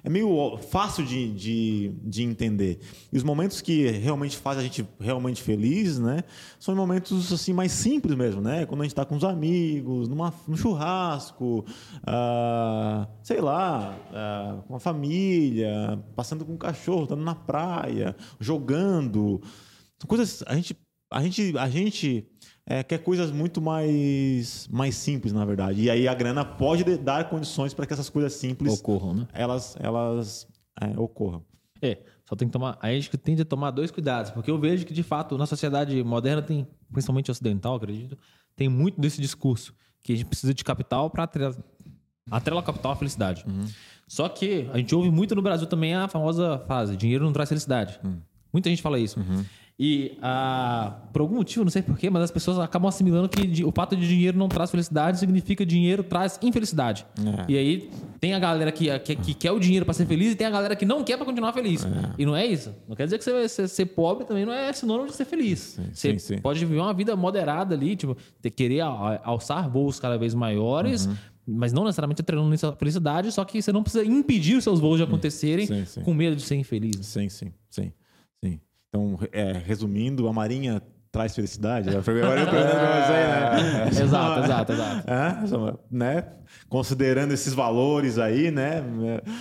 é 0.02 0.10
meio 0.10 0.58
fácil 0.70 1.04
de, 1.06 1.34
de, 1.34 1.92
de, 2.04 2.24
entender. 2.24 2.80
E 3.12 3.18
os 3.18 3.24
momentos 3.24 3.60
que 3.60 3.88
realmente 3.88 4.38
fazem 4.38 4.62
a 4.62 4.64
gente 4.64 4.88
realmente 5.00 5.42
feliz, 5.42 6.00
né? 6.00 6.24
São 6.60 6.74
momentos 6.74 7.34
assim 7.34 7.52
mais 7.52 7.74
simples 7.74 8.16
mesmo, 8.16 8.40
né? 8.40 8.66
Quando 8.66 8.82
a 8.82 8.84
gente 8.86 8.94
está 8.94 9.04
com 9.04 9.16
os 9.16 9.24
amigos, 9.24 10.08
numa, 10.08 10.34
num 10.48 10.56
churrasco, 10.56 11.66
ah, 12.06 13.08
sei 13.22 13.42
lá, 13.42 13.98
ah, 14.14 14.62
com 14.68 14.76
a 14.76 14.80
família, 14.80 16.00
passando 16.16 16.46
com 16.46 16.54
o 16.54 16.58
cachorro, 16.58 17.04
estando 17.04 17.24
na 17.24 17.36
praia, 17.36 18.16
jogando. 18.40 19.42
São 20.04 20.08
coisas. 20.08 20.44
A 20.46 20.56
gente, 20.56 20.78
a 21.10 21.22
gente, 21.22 21.58
a 21.58 21.70
gente 21.70 22.28
é, 22.66 22.84
quer 22.84 22.98
coisas 23.00 23.32
muito 23.32 23.62
mais, 23.62 24.68
mais 24.70 24.96
simples, 24.96 25.32
na 25.32 25.46
verdade. 25.46 25.82
E 25.82 25.90
aí 25.90 26.08
a 26.08 26.14
grana 26.14 26.44
pode 26.44 26.84
dar 26.98 27.30
condições 27.30 27.74
para 27.74 27.86
que 27.86 27.94
essas 27.94 28.10
coisas 28.10 28.34
simples 28.34 28.74
ocorram, 28.74 29.14
né? 29.14 29.28
Elas, 29.34 29.78
elas 29.80 30.46
é, 30.82 31.00
ocorram. 31.00 31.44
É, 31.82 32.00
só 32.26 32.36
tem 32.36 32.50
que 32.50 32.52
tomar. 32.52 32.78
A 32.82 32.92
gente 32.92 33.18
tem 33.18 33.36
que 33.36 33.46
tomar 33.46 33.72
dois 33.72 33.92
cuidados, 33.92 34.32
porque 34.32 34.52
eu 34.52 34.60
vejo 34.60 34.86
que, 34.86 34.94
de 34.94 35.04
fato, 35.04 35.38
na 35.38 35.46
sociedade 35.46 36.04
moderna 36.04 36.42
tem, 36.42 36.68
principalmente 36.92 37.32
ocidental, 37.32 37.76
acredito, 37.76 38.18
tem 38.56 38.68
muito 38.68 39.00
desse 39.00 39.22
discurso 39.22 39.74
que 40.02 40.12
a 40.12 40.16
gente 40.16 40.26
precisa 40.26 40.54
de 40.54 40.64
capital 40.66 41.10
para 41.10 41.24
atrelar, 41.24 41.56
atrela 42.30 42.62
capital 42.62 42.92
à 42.92 42.96
felicidade. 42.96 43.46
Uhum. 43.48 43.66
Só 44.06 44.28
que 44.28 44.70
a 44.74 44.78
gente 44.78 44.94
ouve 44.94 45.10
muito 45.10 45.34
no 45.34 45.42
Brasil 45.42 45.66
também 45.66 45.96
a 45.96 46.10
famosa 46.10 46.60
frase: 46.68 46.98
dinheiro 46.98 47.24
não 47.24 47.32
traz 47.32 47.48
felicidade. 47.48 48.00
Uhum. 48.04 48.22
Muita 48.52 48.70
gente 48.70 48.82
fala 48.82 49.00
isso. 49.00 49.20
Uhum. 49.20 49.44
E 49.80 50.18
ah, 50.22 51.00
por 51.12 51.22
algum 51.22 51.36
motivo, 51.36 51.66
não 51.66 51.72
sei 51.72 51.82
porquê, 51.82 52.08
mas 52.08 52.24
as 52.24 52.32
pessoas 52.32 52.60
acabam 52.60 52.88
assimilando 52.88 53.28
que 53.28 53.66
o 53.66 53.72
fato 53.72 53.96
de 53.96 54.08
dinheiro 54.08 54.38
não 54.38 54.48
traz 54.48 54.70
felicidade 54.70 55.18
significa 55.18 55.66
dinheiro 55.66 56.04
traz 56.04 56.40
infelicidade. 56.44 57.06
É. 57.20 57.52
E 57.52 57.58
aí 57.58 57.90
tem 58.20 58.36
a 58.36 58.40
galera 58.40 58.72
que, 58.72 58.88
que, 59.00 59.16
que 59.16 59.34
quer 59.34 59.52
o 59.52 59.60
dinheiro 59.60 59.84
para 59.84 59.94
ser 59.96 60.06
feliz 60.06 60.34
e 60.34 60.36
tem 60.36 60.46
a 60.46 60.52
galera 60.52 60.76
que 60.76 60.86
não 60.86 61.04
quer 61.04 61.18
para 61.18 61.26
continuar 61.26 61.54
feliz. 61.54 61.84
É. 61.84 61.90
E 62.20 62.26
não 62.26 62.36
é 62.36 62.46
isso. 62.46 62.74
Não 62.88 62.96
quer 62.96 63.06
dizer 63.06 63.18
que 63.18 63.24
você, 63.24 63.50
ser, 63.50 63.68
ser 63.68 63.86
pobre 63.88 64.26
também 64.26 64.46
não 64.46 64.54
é 64.54 64.72
sinônimo 64.72 65.08
de 65.08 65.16
ser 65.16 65.26
feliz. 65.26 65.60
Sim, 65.60 65.90
você 65.92 66.12
sim, 66.12 66.20
sim. 66.20 66.38
pode 66.38 66.64
viver 66.64 66.80
uma 66.80 66.94
vida 66.94 67.16
moderada 67.16 67.74
ali, 67.74 67.96
tipo, 67.96 68.16
ter, 68.42 68.52
querer 68.52 68.82
alçar 68.82 69.68
voos 69.70 70.00
cada 70.00 70.18
vez 70.18 70.36
maiores. 70.36 71.08
Uhum 71.08 71.16
mas 71.46 71.74
não 71.74 71.84
necessariamente 71.84 72.22
atrelando 72.22 72.50
nessa 72.50 72.74
felicidade, 72.74 73.30
só 73.30 73.44
que 73.44 73.62
você 73.62 73.70
não 73.70 73.84
precisa 73.84 74.06
impedir 74.06 74.56
os 74.56 74.64
seus 74.64 74.80
voos 74.80 74.98
de 74.98 75.04
acontecerem 75.04 75.68
sim, 75.68 75.84
sim. 75.84 76.02
com 76.02 76.14
medo 76.14 76.38
de 76.38 76.42
ser 76.42 76.56
infeliz. 76.56 77.06
Sim, 77.06 77.28
sim, 77.28 77.52
sim. 77.70 77.92
Então, 78.94 79.18
é, 79.32 79.54
resumindo, 79.54 80.28
a 80.28 80.34
Marinha 80.34 80.80
traz 81.12 81.34
felicidade. 81.34 81.90
Agora 81.90 82.06
eu 82.12 82.46
né? 82.46 83.90
Exato, 83.90 84.44
exato, 84.44 84.72
exato. 84.72 85.10
É, 85.10 85.78
né? 85.90 86.28
Considerando 86.70 87.32
esses 87.32 87.56
valores 87.56 88.20
aí, 88.20 88.52
né? 88.52 88.84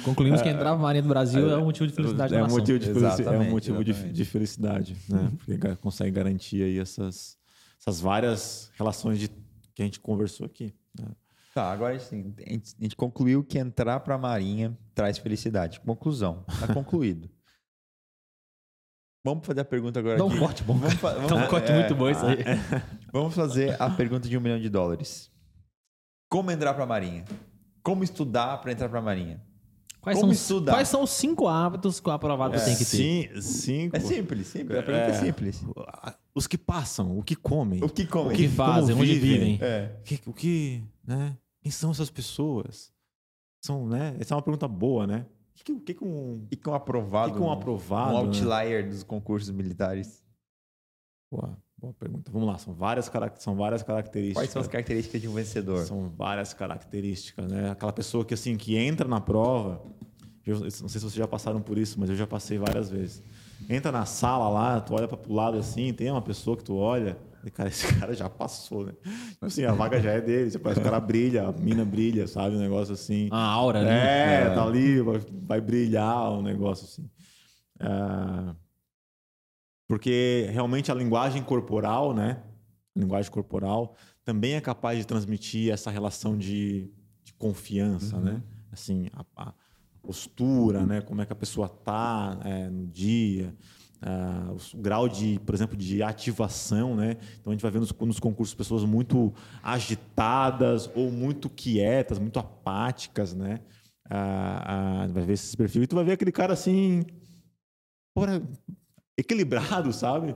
Concluímos 0.07 0.41
que 0.41 0.49
entrar 0.49 0.71
na 0.71 0.77
Marinha 0.77 1.03
do 1.03 1.09
Brasil 1.09 1.51
é, 1.51 1.59
um 1.59 1.67
motivo 1.67 1.87
de 1.87 1.93
felicidade 1.93 2.35
é 2.35 2.43
um 2.43 2.49
motivo 2.49 2.79
de 2.79 2.87
felicidade, 2.87 3.29
É 3.29 3.39
um 3.39 3.51
motivo 3.51 3.85
de, 3.85 3.93
de, 3.93 4.25
felicidade, 4.25 4.97
né? 5.07 5.31
Porque 5.45 5.77
consegue 5.77 6.11
garantir 6.11 6.63
aí 6.63 6.79
essas, 6.79 7.37
essas 7.79 8.01
várias 8.01 8.71
relações 8.79 9.19
de, 9.19 9.29
que 9.75 9.83
a 9.83 9.85
gente 9.85 10.01
conversou 10.01 10.47
aqui. 10.47 10.73
Né? 10.99 11.09
Tá, 11.55 11.71
agora 11.71 11.95
assim, 11.95 12.33
a 12.39 12.51
gente, 12.51 12.75
a 12.81 12.83
gente 12.83 12.97
concluiu 12.97 13.45
que 13.45 13.59
entrar 13.59 14.01
para 14.01 14.15
a 14.15 14.19
Marinha 14.19 14.77
traz 14.95 15.19
felicidade. 15.19 15.79
Conclusão, 15.81 16.43
está 16.49 16.73
concluído. 16.73 17.29
Vamos 19.25 19.47
fazer 19.47 19.61
a 19.61 19.65
pergunta 19.65 20.01
agora. 20.01 20.19
Dá 20.19 20.25
um 20.25 20.39
corte 20.39 20.65
bom. 20.65 20.75
Vamos, 20.75 20.95
vamos, 20.95 21.29
Dá 21.29 21.37
um 21.37 21.47
corte 21.47 21.71
é, 21.71 21.79
muito 21.79 21.95
bom 21.95 22.11
isso 22.11 22.25
aí. 22.27 22.39
Vamos 23.13 23.35
fazer 23.35 23.81
a 23.81 23.89
pergunta 23.91 24.29
de 24.29 24.37
um 24.37 24.41
milhão 24.41 24.59
de 24.59 24.69
dólares. 24.69 25.31
Como 26.29 26.51
entrar 26.51 26.75
para 26.75 26.83
a 26.83 26.87
Marinha? 26.87 27.25
Como 27.83 28.03
estudar 28.03 28.59
para 28.59 28.73
entrar 28.73 28.89
para 28.89 28.99
a 28.99 29.03
Marinha? 29.03 29.41
Quais 30.01 30.19
Como 30.19 30.35
são, 30.35 30.57
estudar? 30.57 30.73
Quais 30.73 30.89
são 30.89 31.03
os 31.05 31.11
cinco 31.11 31.47
hábitos 31.47 32.01
que 32.01 32.09
o 32.09 32.13
aprovado 32.13 32.57
é, 32.57 32.59
tem 32.59 32.75
que 32.75 32.85
ter? 32.85 32.97
Sim, 32.97 33.41
cinco. 33.41 33.97
É 33.97 34.01
simples, 34.01 34.49
simples. 34.49 34.79
A 34.79 34.83
pergunta 34.83 35.07
é, 35.07 35.11
é 35.11 35.21
simples. 35.21 35.65
Os 36.35 36.49
que 36.49 36.59
passam, 36.59 37.17
o 37.17 37.23
que 37.23 37.37
comem. 37.37 37.85
O 37.85 37.89
que 37.89 38.05
comem. 38.05 38.33
O 38.33 38.37
que 38.37 38.49
fazem, 38.49 38.97
onde 38.97 39.15
vivem. 39.15 39.59
É. 39.61 39.97
O 40.01 40.03
que, 40.03 40.21
o 40.27 40.33
que, 40.33 40.83
né? 41.07 41.37
Quem 41.61 41.71
são 41.71 41.93
essas 41.93 42.11
pessoas? 42.11 42.93
São, 43.65 43.87
né? 43.87 44.17
Essa 44.19 44.35
é 44.35 44.37
uma 44.37 44.43
pergunta 44.43 44.67
boa, 44.67 45.07
né? 45.07 45.27
O 45.55 45.65
que, 45.65 45.81
que, 45.81 45.95
que, 45.95 46.05
um, 46.05 46.47
que, 46.49 46.57
que 46.57 46.69
um 46.69 46.75
aprovado? 46.75 47.33
que, 47.33 47.39
que 47.39 47.45
um 47.45 47.51
aprovado? 47.51 48.17
Um 48.17 48.21
né? 48.21 48.27
outlier 48.27 48.85
né? 48.85 48.91
dos 48.91 49.03
concursos 49.03 49.51
militares. 49.51 50.25
Boa, 51.31 51.57
boa 51.79 51.95
pergunta. 51.95 52.31
Vamos 52.31 52.49
lá, 52.49 52.59
são 52.59 52.75
várias, 52.75 53.11
são 53.39 53.55
várias 53.55 53.83
características. 53.83 54.43
Quais 54.43 54.51
são 54.51 54.61
as 54.61 54.69
características 54.69 55.21
de 55.21 55.29
um 55.29 55.35
vencedor? 55.35 55.85
São 55.85 56.11
várias 56.11 56.53
características, 56.53 57.51
né? 57.51 57.71
Aquela 57.71 57.93
pessoa 57.93 58.25
que 58.25 58.35
assim 58.35 58.57
que 58.57 58.77
entra 58.77 59.07
na 59.07 59.21
prova, 59.21 59.83
eu 60.45 60.61
não 60.61 60.71
sei 60.71 60.89
se 60.89 61.01
vocês 61.01 61.15
já 61.15 61.29
passaram 61.29 61.63
por 61.63 61.79
isso, 61.79 61.99
mas 62.01 62.11
eu 62.11 62.17
já 62.17 62.27
passei 62.27 62.59
várias 62.59 62.91
vezes. 62.91 63.23
Entra 63.69 63.93
na 63.93 64.05
sala 64.05 64.49
lá, 64.49 64.81
tu 64.81 64.95
olha 64.95 65.07
para 65.07 65.19
o 65.31 65.35
lado 65.35 65.57
assim, 65.57 65.93
tem 65.93 66.11
uma 66.11 66.23
pessoa 66.23 66.57
que 66.57 66.65
tu 66.65 66.77
olha, 66.77 67.17
cara, 67.51 67.69
esse 67.69 67.87
cara 67.99 68.15
já 68.15 68.29
passou, 68.29 68.87
né? 68.87 68.93
Tipo 69.31 69.47
assim, 69.47 69.65
a 69.65 69.73
vaga 69.73 70.01
já 70.01 70.13
é 70.13 70.21
dele. 70.21 70.51
Você 70.51 70.59
parece 70.59 70.81
que 70.81 70.87
o 70.87 70.91
cara 70.91 71.01
brilha, 71.01 71.49
a 71.49 71.53
mina 71.53 71.85
brilha, 71.85 72.27
sabe? 72.27 72.57
Um 72.57 72.61
negócio 72.61 72.95
assim. 72.95 73.29
A 73.31 73.43
aura 73.43 73.81
ali. 73.81 73.89
É, 73.89 74.45
é. 74.47 74.55
tá 74.55 74.65
ali, 74.65 75.01
vai, 75.01 75.21
vai, 75.33 75.61
brilhar, 75.61 76.33
um 76.33 76.43
negócio 76.43 76.85
assim. 76.85 77.11
É... 77.81 78.55
Porque 79.89 80.49
realmente 80.53 80.91
a 80.91 80.95
linguagem 80.95 81.43
corporal, 81.43 82.15
né? 82.15 82.43
A 82.97 83.01
linguagem 83.01 83.31
corporal 83.31 83.97
também 84.25 84.55
é 84.55 84.61
capaz 84.61 84.99
de 84.99 85.07
transmitir 85.07 85.73
essa 85.73 85.91
relação 85.91 86.37
de, 86.37 86.91
de 87.25 87.33
confiança, 87.35 88.17
uhum. 88.17 88.23
né? 88.23 88.43
Assim, 88.71 89.09
a, 89.13 89.25
a, 89.37 89.55
postura, 90.03 90.85
né? 90.85 91.01
Como 91.01 91.21
é 91.23 91.27
que 91.27 91.33
a 91.33 91.37
pessoa 91.37 91.69
tá 91.69 92.39
é, 92.45 92.69
no 92.69 92.87
dia. 92.87 93.55
Uh, 94.03 94.57
o 94.75 94.83
grau 94.83 95.09
de, 95.09 95.39
por 95.47 95.55
exemplo, 95.55 95.77
de 95.77 96.03
ativação, 96.03 96.97
né? 96.97 97.17
Então 97.41 97.53
a 97.53 97.55
gente 97.55 97.63
vai 97.63 97.71
ver 97.71 97.79
nos, 97.79 97.93
nos, 97.93 98.19
concursos 98.19 98.53
pessoas 98.53 98.85
muito 98.85 99.33
agitadas 99.63 100.91
ou 100.97 101.09
muito 101.13 101.49
quietas, 101.49 102.19
muito 102.19 102.41
apáticas, 102.41 103.33
né? 103.33 103.61
Uh, 104.11 105.09
uh, 105.09 105.13
vai 105.13 105.25
ver 105.25 105.35
esse 105.35 105.57
perfil 105.57 105.85
e 105.85 105.87
tu 105.87 105.95
vai 105.95 106.05
ver 106.05 106.13
aquele 106.13 106.33
cara 106.33 106.53
assim, 106.53 107.05
porra, 108.13 108.43
equilibrado, 109.17 109.93
sabe? 109.93 110.35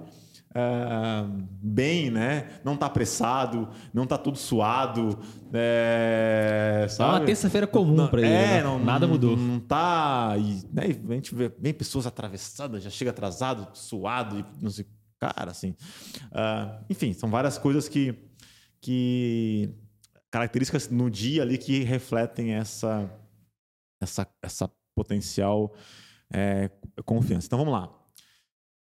Uh, 0.56 1.46
bem, 1.60 2.10
né? 2.10 2.60
Não 2.64 2.76
tá 2.76 2.86
apressado, 2.86 3.68
não 3.92 4.06
tá 4.06 4.16
tudo 4.16 4.38
suado. 4.38 5.18
É, 5.52 6.86
sabe? 6.88 7.10
é 7.10 7.18
uma 7.20 7.26
terça-feira 7.26 7.66
comum 7.66 8.08
para 8.08 8.20
ele. 8.20 8.30
É, 8.30 8.46
né? 8.56 8.62
não, 8.62 8.78
nada 8.78 9.06
mudou. 9.06 9.36
Não, 9.36 9.54
não 9.54 9.60
tá. 9.60 10.34
E, 10.38 10.62
né, 10.72 10.84
a 11.08 11.14
gente 11.14 11.34
vê 11.34 11.48
bem 11.48 11.74
pessoas 11.74 12.06
atravessadas, 12.06 12.82
já 12.82 12.90
chega 12.90 13.10
atrasado, 13.10 13.68
suado, 13.76 14.38
e 14.38 14.44
não 14.62 14.70
sei. 14.70 14.86
Cara, 15.18 15.50
assim. 15.50 15.70
Uh, 16.26 16.84
enfim, 16.90 17.12
são 17.12 17.30
várias 17.30 17.58
coisas 17.58 17.88
que. 17.88 18.14
que 18.80 19.70
características 20.30 20.90
no 20.90 21.10
dia 21.10 21.42
ali 21.42 21.56
que 21.56 21.82
refletem 21.82 22.52
essa, 22.52 23.10
essa, 24.02 24.28
essa 24.42 24.70
potencial 24.94 25.74
é, 26.30 26.70
confiança. 27.04 27.46
Então 27.46 27.58
vamos 27.58 27.72
lá. 27.72 27.90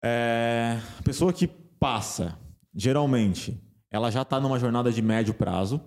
É, 0.03 0.77
pessoa 1.03 1.31
que 1.31 1.49
passa, 1.79 2.37
geralmente, 2.73 3.61
ela 3.91 4.11
já 4.11 4.21
está 4.21 4.39
numa 4.39 4.59
jornada 4.59 4.91
de 4.91 5.01
médio 5.01 5.33
prazo, 5.33 5.81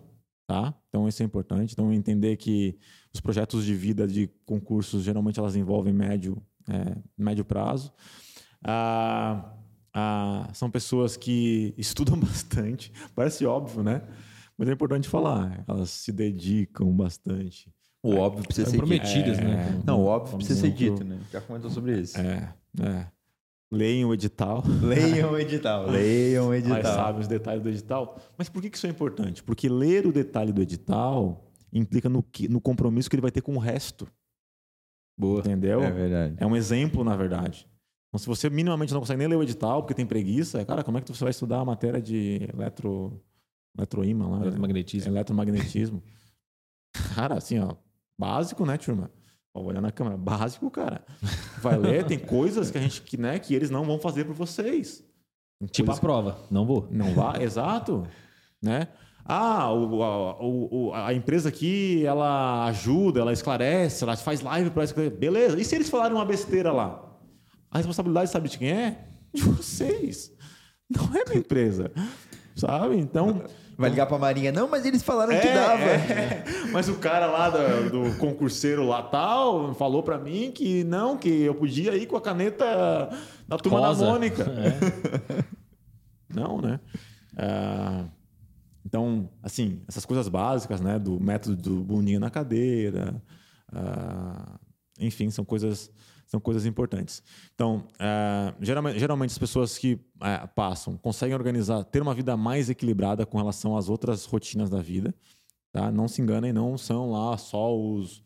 tá? 0.46 0.74
Então 0.88 1.06
isso 1.06 1.22
é 1.22 1.26
importante. 1.26 1.72
Então 1.72 1.92
entender 1.92 2.36
que 2.36 2.78
os 3.14 3.20
projetos 3.20 3.64
de 3.64 3.74
vida 3.74 4.06
de 4.06 4.28
concursos 4.46 5.04
geralmente 5.04 5.38
elas 5.38 5.56
envolvem 5.56 5.92
médio, 5.92 6.42
é, 6.68 6.96
médio 7.16 7.44
prazo. 7.44 7.92
Ah, 8.64 9.52
ah, 9.94 10.48
são 10.54 10.70
pessoas 10.70 11.16
que 11.16 11.74
estudam 11.78 12.18
bastante, 12.18 12.92
parece 13.14 13.44
óbvio, 13.44 13.82
né? 13.82 14.02
Mas 14.56 14.68
é 14.68 14.72
importante 14.72 15.08
falar, 15.08 15.64
elas 15.68 15.90
se 15.90 16.10
dedicam 16.10 16.90
bastante. 16.92 17.72
O 18.02 18.16
óbvio 18.16 18.44
precisa 18.44 18.68
é, 18.68 18.70
ser 18.70 18.76
prometidas, 18.76 19.36
dito. 19.36 19.48
né? 19.48 19.80
É, 19.80 19.86
Não, 19.86 20.00
o 20.00 20.06
óbvio 20.06 20.36
precisa 20.36 20.60
ser 20.60 20.70
dito, 20.70 21.04
né? 21.04 21.20
Já 21.32 21.40
comentou 21.40 21.70
sobre 21.70 22.00
isso. 22.00 22.18
É, 22.18 22.54
é. 22.80 23.06
Leiam 23.70 24.08
o 24.10 24.14
edital. 24.14 24.62
Leiam 24.82 25.32
o 25.32 25.38
edital. 25.38 25.86
Leiam 25.90 26.46
o 26.46 26.48
Mas 26.50 26.64
edital. 26.64 26.82
sabem 26.94 27.20
os 27.20 27.28
detalhes 27.28 27.62
do 27.62 27.68
edital. 27.68 28.18
Mas 28.36 28.48
por 28.48 28.62
que 28.62 28.74
isso 28.74 28.86
é 28.86 28.90
importante? 28.90 29.42
Porque 29.42 29.68
ler 29.68 30.06
o 30.06 30.12
detalhe 30.12 30.52
do 30.52 30.62
edital 30.62 31.44
implica 31.72 32.08
no, 32.08 32.22
que- 32.22 32.48
no 32.48 32.60
compromisso 32.60 33.10
que 33.10 33.16
ele 33.16 33.20
vai 33.22 33.30
ter 33.30 33.42
com 33.42 33.54
o 33.54 33.58
resto. 33.58 34.08
Boa. 35.18 35.40
Entendeu? 35.40 35.82
É 35.82 35.90
verdade. 35.90 36.34
É 36.38 36.46
um 36.46 36.56
exemplo, 36.56 37.04
na 37.04 37.14
verdade. 37.16 37.68
Então, 38.08 38.18
se 38.18 38.26
você 38.26 38.48
minimamente 38.48 38.92
não 38.94 39.00
consegue 39.00 39.18
nem 39.18 39.28
ler 39.28 39.36
o 39.36 39.42
edital 39.42 39.82
porque 39.82 39.92
tem 39.94 40.06
preguiça, 40.06 40.64
cara, 40.64 40.82
como 40.82 40.96
é 40.96 41.00
que 41.02 41.08
você 41.14 41.22
vai 41.24 41.30
estudar 41.30 41.58
a 41.60 41.64
matéria 41.64 42.00
de 42.00 42.48
eletro, 42.54 43.20
eletroímã 43.76 44.28
lá? 44.28 44.40
Eletromagnetismo. 44.42 45.12
Eletromagnetismo. 45.12 46.02
Cara, 47.14 47.34
assim, 47.36 47.58
ó, 47.58 47.74
básico, 48.18 48.64
né, 48.64 48.78
turma? 48.78 49.10
Olhar 49.66 49.80
na 49.80 49.90
câmera, 49.92 50.16
básico, 50.16 50.70
cara. 50.70 51.04
Vai 51.60 51.76
ler, 51.78 52.04
tem 52.04 52.18
coisas 52.18 52.70
que 52.70 52.78
a 52.78 52.80
gente, 52.80 53.02
que, 53.02 53.16
né, 53.16 53.38
que 53.38 53.54
eles 53.54 53.70
não 53.70 53.84
vão 53.84 53.98
fazer 53.98 54.24
por 54.24 54.34
vocês. 54.34 55.04
Tem 55.60 55.68
Tipo 55.68 55.92
a 55.92 55.96
prova. 55.96 56.38
Não 56.50 56.64
vou. 56.66 56.86
não 56.90 57.14
vai, 57.14 57.42
exato, 57.44 58.06
né? 58.62 58.88
Ah, 59.24 59.70
o, 59.74 60.02
a, 60.02 60.42
o- 60.42 60.92
a 60.94 61.12
empresa 61.12 61.50
aqui, 61.50 62.02
ela 62.06 62.64
ajuda, 62.66 63.20
ela 63.20 63.32
esclarece, 63.32 64.02
ela 64.02 64.16
faz 64.16 64.40
live 64.40 64.70
para 64.70 64.84
esclarecer. 64.84 65.18
Beleza. 65.18 65.60
E 65.60 65.64
se 65.64 65.74
eles 65.74 65.90
falarem 65.90 66.16
uma 66.16 66.24
besteira 66.24 66.72
lá? 66.72 67.04
A 67.70 67.76
responsabilidade 67.76 68.30
sabe 68.30 68.48
de 68.48 68.56
quem 68.58 68.70
é? 68.70 69.04
De 69.34 69.42
vocês. 69.42 70.32
Não 70.88 71.04
é 71.14 71.24
minha 71.28 71.38
empresa. 71.40 71.92
Sabe? 72.56 72.96
Então, 72.96 73.42
Vai 73.78 73.90
ligar 73.90 74.06
pra 74.06 74.18
Marinha. 74.18 74.50
Não, 74.50 74.68
mas 74.68 74.84
eles 74.84 75.04
falaram 75.04 75.32
é, 75.32 75.38
que 75.38 75.46
dava. 75.46 75.84
é. 75.84 76.44
Mas 76.72 76.88
o 76.88 76.96
cara 76.96 77.26
lá 77.26 77.48
do, 77.48 78.10
do 78.10 78.18
concurseiro 78.18 78.84
lá 78.84 79.04
tal 79.04 79.72
falou 79.74 80.02
pra 80.02 80.18
mim 80.18 80.50
que 80.50 80.82
não, 80.82 81.16
que 81.16 81.42
eu 81.42 81.54
podia 81.54 81.94
ir 81.94 82.06
com 82.06 82.16
a 82.16 82.20
caneta 82.20 83.08
da 83.46 83.56
turma 83.56 83.78
Rosa. 83.78 84.04
da 84.04 84.10
Mônica. 84.10 84.42
É. 84.42 85.44
Não, 86.34 86.60
né? 86.60 86.78
Ah, 87.36 88.04
então, 88.84 89.30
assim, 89.42 89.80
essas 89.88 90.04
coisas 90.04 90.28
básicas, 90.28 90.80
né? 90.80 90.98
Do 90.98 91.18
método 91.20 91.56
do 91.56 91.82
bundinha 91.82 92.20
na 92.20 92.30
cadeira, 92.30 93.22
ah, 93.72 94.58
enfim, 94.98 95.30
são 95.30 95.44
coisas 95.44 95.90
são 96.28 96.38
coisas 96.38 96.66
importantes. 96.66 97.22
Então, 97.54 97.88
ah, 97.98 98.54
geralmente, 98.60 98.98
geralmente 98.98 99.30
as 99.30 99.38
pessoas 99.38 99.78
que 99.78 99.98
ah, 100.20 100.46
passam 100.46 100.96
conseguem 100.98 101.34
organizar, 101.34 101.82
ter 101.84 102.02
uma 102.02 102.14
vida 102.14 102.36
mais 102.36 102.68
equilibrada 102.68 103.24
com 103.24 103.38
relação 103.38 103.76
às 103.76 103.88
outras 103.88 104.26
rotinas 104.26 104.68
da 104.68 104.80
vida, 104.80 105.14
tá? 105.72 105.90
Não 105.90 106.06
se 106.06 106.20
enganem, 106.20 106.52
não 106.52 106.76
são 106.76 107.10
lá 107.10 107.36
só 107.38 107.74
os 107.74 108.22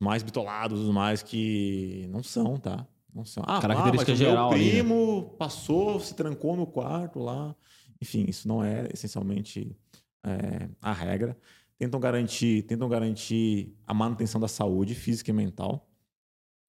mais 0.00 0.22
bitolados, 0.22 0.80
os 0.80 0.90
mais 0.90 1.22
que 1.22 2.06
não 2.08 2.22
são, 2.22 2.56
tá? 2.56 2.86
Não 3.12 3.24
são. 3.24 3.42
Ah, 3.46 3.60
Característica 3.60 4.12
meu 4.12 4.16
geral 4.16 4.52
ali, 4.52 4.64
né? 4.64 4.70
primo 4.70 5.34
passou, 5.36 5.98
se 5.98 6.14
trancou 6.14 6.56
no 6.56 6.66
quarto 6.66 7.18
lá. 7.18 7.54
Enfim, 8.00 8.24
isso 8.28 8.46
não 8.46 8.64
é 8.64 8.88
essencialmente 8.92 9.76
é, 10.24 10.68
a 10.80 10.92
regra. 10.92 11.36
Tentam 11.76 11.98
garantir, 11.98 12.62
tentam 12.62 12.88
garantir 12.88 13.76
a 13.86 13.92
manutenção 13.92 14.40
da 14.40 14.48
saúde 14.48 14.94
física 14.94 15.30
e 15.30 15.34
mental. 15.34 15.88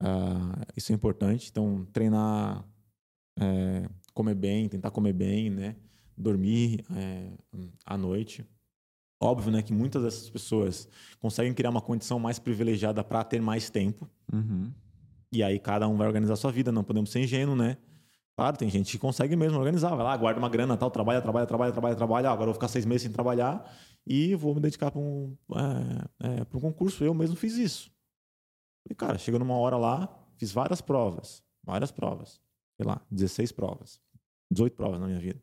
Ah, 0.04 0.66
isso 0.76 0.92
é 0.92 0.94
importante. 0.94 1.48
Então, 1.50 1.86
treinar, 1.90 2.62
é, 3.40 3.88
comer 4.12 4.34
bem, 4.34 4.68
tentar 4.68 4.90
comer 4.90 5.14
bem, 5.14 5.48
né? 5.48 5.76
Dormir 6.16 6.84
é, 6.94 7.32
à 7.86 7.96
noite. 7.96 8.46
Óbvio, 9.18 9.50
né, 9.50 9.62
que 9.62 9.72
muitas 9.72 10.02
dessas 10.02 10.28
pessoas 10.28 10.86
conseguem 11.18 11.54
criar 11.54 11.70
uma 11.70 11.80
condição 11.80 12.18
mais 12.18 12.38
privilegiada 12.38 13.02
para 13.02 13.24
ter 13.24 13.40
mais 13.40 13.70
tempo. 13.70 14.06
Uhum. 14.30 14.70
E 15.32 15.42
aí 15.42 15.58
cada 15.58 15.88
um 15.88 15.96
vai 15.96 16.06
organizar 16.06 16.34
a 16.34 16.36
sua 16.36 16.52
vida, 16.52 16.70
não 16.70 16.84
podemos 16.84 17.10
ser 17.10 17.20
ingênuos, 17.20 17.56
né? 17.56 17.78
Claro, 18.36 18.56
tem 18.56 18.68
gente 18.68 18.90
que 18.92 18.98
consegue 18.98 19.34
mesmo 19.34 19.58
organizar, 19.58 19.94
vai 19.94 20.04
lá, 20.04 20.16
guarda 20.16 20.38
uma 20.38 20.48
grana, 20.50 20.76
tal, 20.76 20.90
trabalha, 20.90 21.22
trabalha, 21.22 21.46
trabalha, 21.46 21.72
trabalha, 21.72 21.96
trabalha. 21.96 22.30
Agora 22.30 22.42
eu 22.42 22.46
vou 22.46 22.54
ficar 22.54 22.68
seis 22.68 22.84
meses 22.84 23.02
sem 23.02 23.12
trabalhar 23.12 23.64
e 24.06 24.34
vou 24.34 24.54
me 24.54 24.60
dedicar 24.60 24.90
para 24.90 25.00
um, 25.00 25.34
é, 26.20 26.40
é, 26.40 26.46
um 26.52 26.60
concurso. 26.60 27.02
Eu 27.02 27.14
mesmo 27.14 27.36
fiz 27.36 27.56
isso. 27.56 27.93
E, 28.88 28.94
cara, 28.94 29.18
chega 29.18 29.38
numa 29.38 29.56
hora 29.56 29.76
lá, 29.76 30.08
fiz 30.36 30.52
várias 30.52 30.80
provas, 30.80 31.42
várias 31.62 31.90
provas. 31.90 32.40
Sei 32.76 32.84
lá, 32.84 33.00
16 33.10 33.52
provas, 33.52 34.00
18 34.50 34.74
provas 34.74 35.00
na 35.00 35.06
minha 35.06 35.20
vida. 35.20 35.40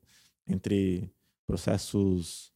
Entre 0.48 1.14
processos. 1.48 2.52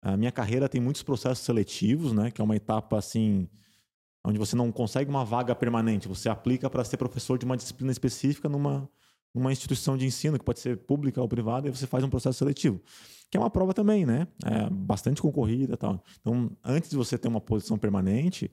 A 0.00 0.16
minha 0.16 0.32
carreira 0.32 0.68
tem 0.68 0.80
muitos 0.80 1.02
processos 1.02 1.44
seletivos, 1.44 2.12
né? 2.12 2.30
Que 2.30 2.40
é 2.40 2.44
uma 2.44 2.56
etapa 2.56 2.96
assim 2.96 3.48
onde 4.24 4.38
você 4.38 4.54
não 4.54 4.70
consegue 4.70 5.10
uma 5.10 5.24
vaga 5.24 5.54
permanente, 5.54 6.08
você 6.08 6.28
aplica 6.28 6.68
para 6.68 6.84
ser 6.84 6.96
professor 6.96 7.38
de 7.38 7.44
uma 7.44 7.56
disciplina 7.56 7.90
específica 7.90 8.48
numa, 8.48 8.88
numa 9.34 9.52
instituição 9.52 9.96
de 9.96 10.04
ensino, 10.04 10.38
que 10.38 10.44
pode 10.44 10.60
ser 10.60 10.76
pública 10.76 11.20
ou 11.20 11.28
privada, 11.28 11.68
e 11.68 11.70
você 11.70 11.86
faz 11.86 12.04
um 12.04 12.10
processo 12.10 12.38
seletivo. 12.38 12.80
Que 13.30 13.36
é 13.36 13.40
uma 13.40 13.50
prova 13.50 13.72
também, 13.72 14.04
né? 14.04 14.26
É 14.44 14.68
bastante 14.70 15.22
concorrida 15.22 15.74
e 15.74 15.76
tal. 15.76 16.02
Então, 16.20 16.50
antes 16.64 16.90
de 16.90 16.96
você 16.96 17.16
ter 17.16 17.28
uma 17.28 17.40
posição 17.40 17.78
permanente, 17.78 18.50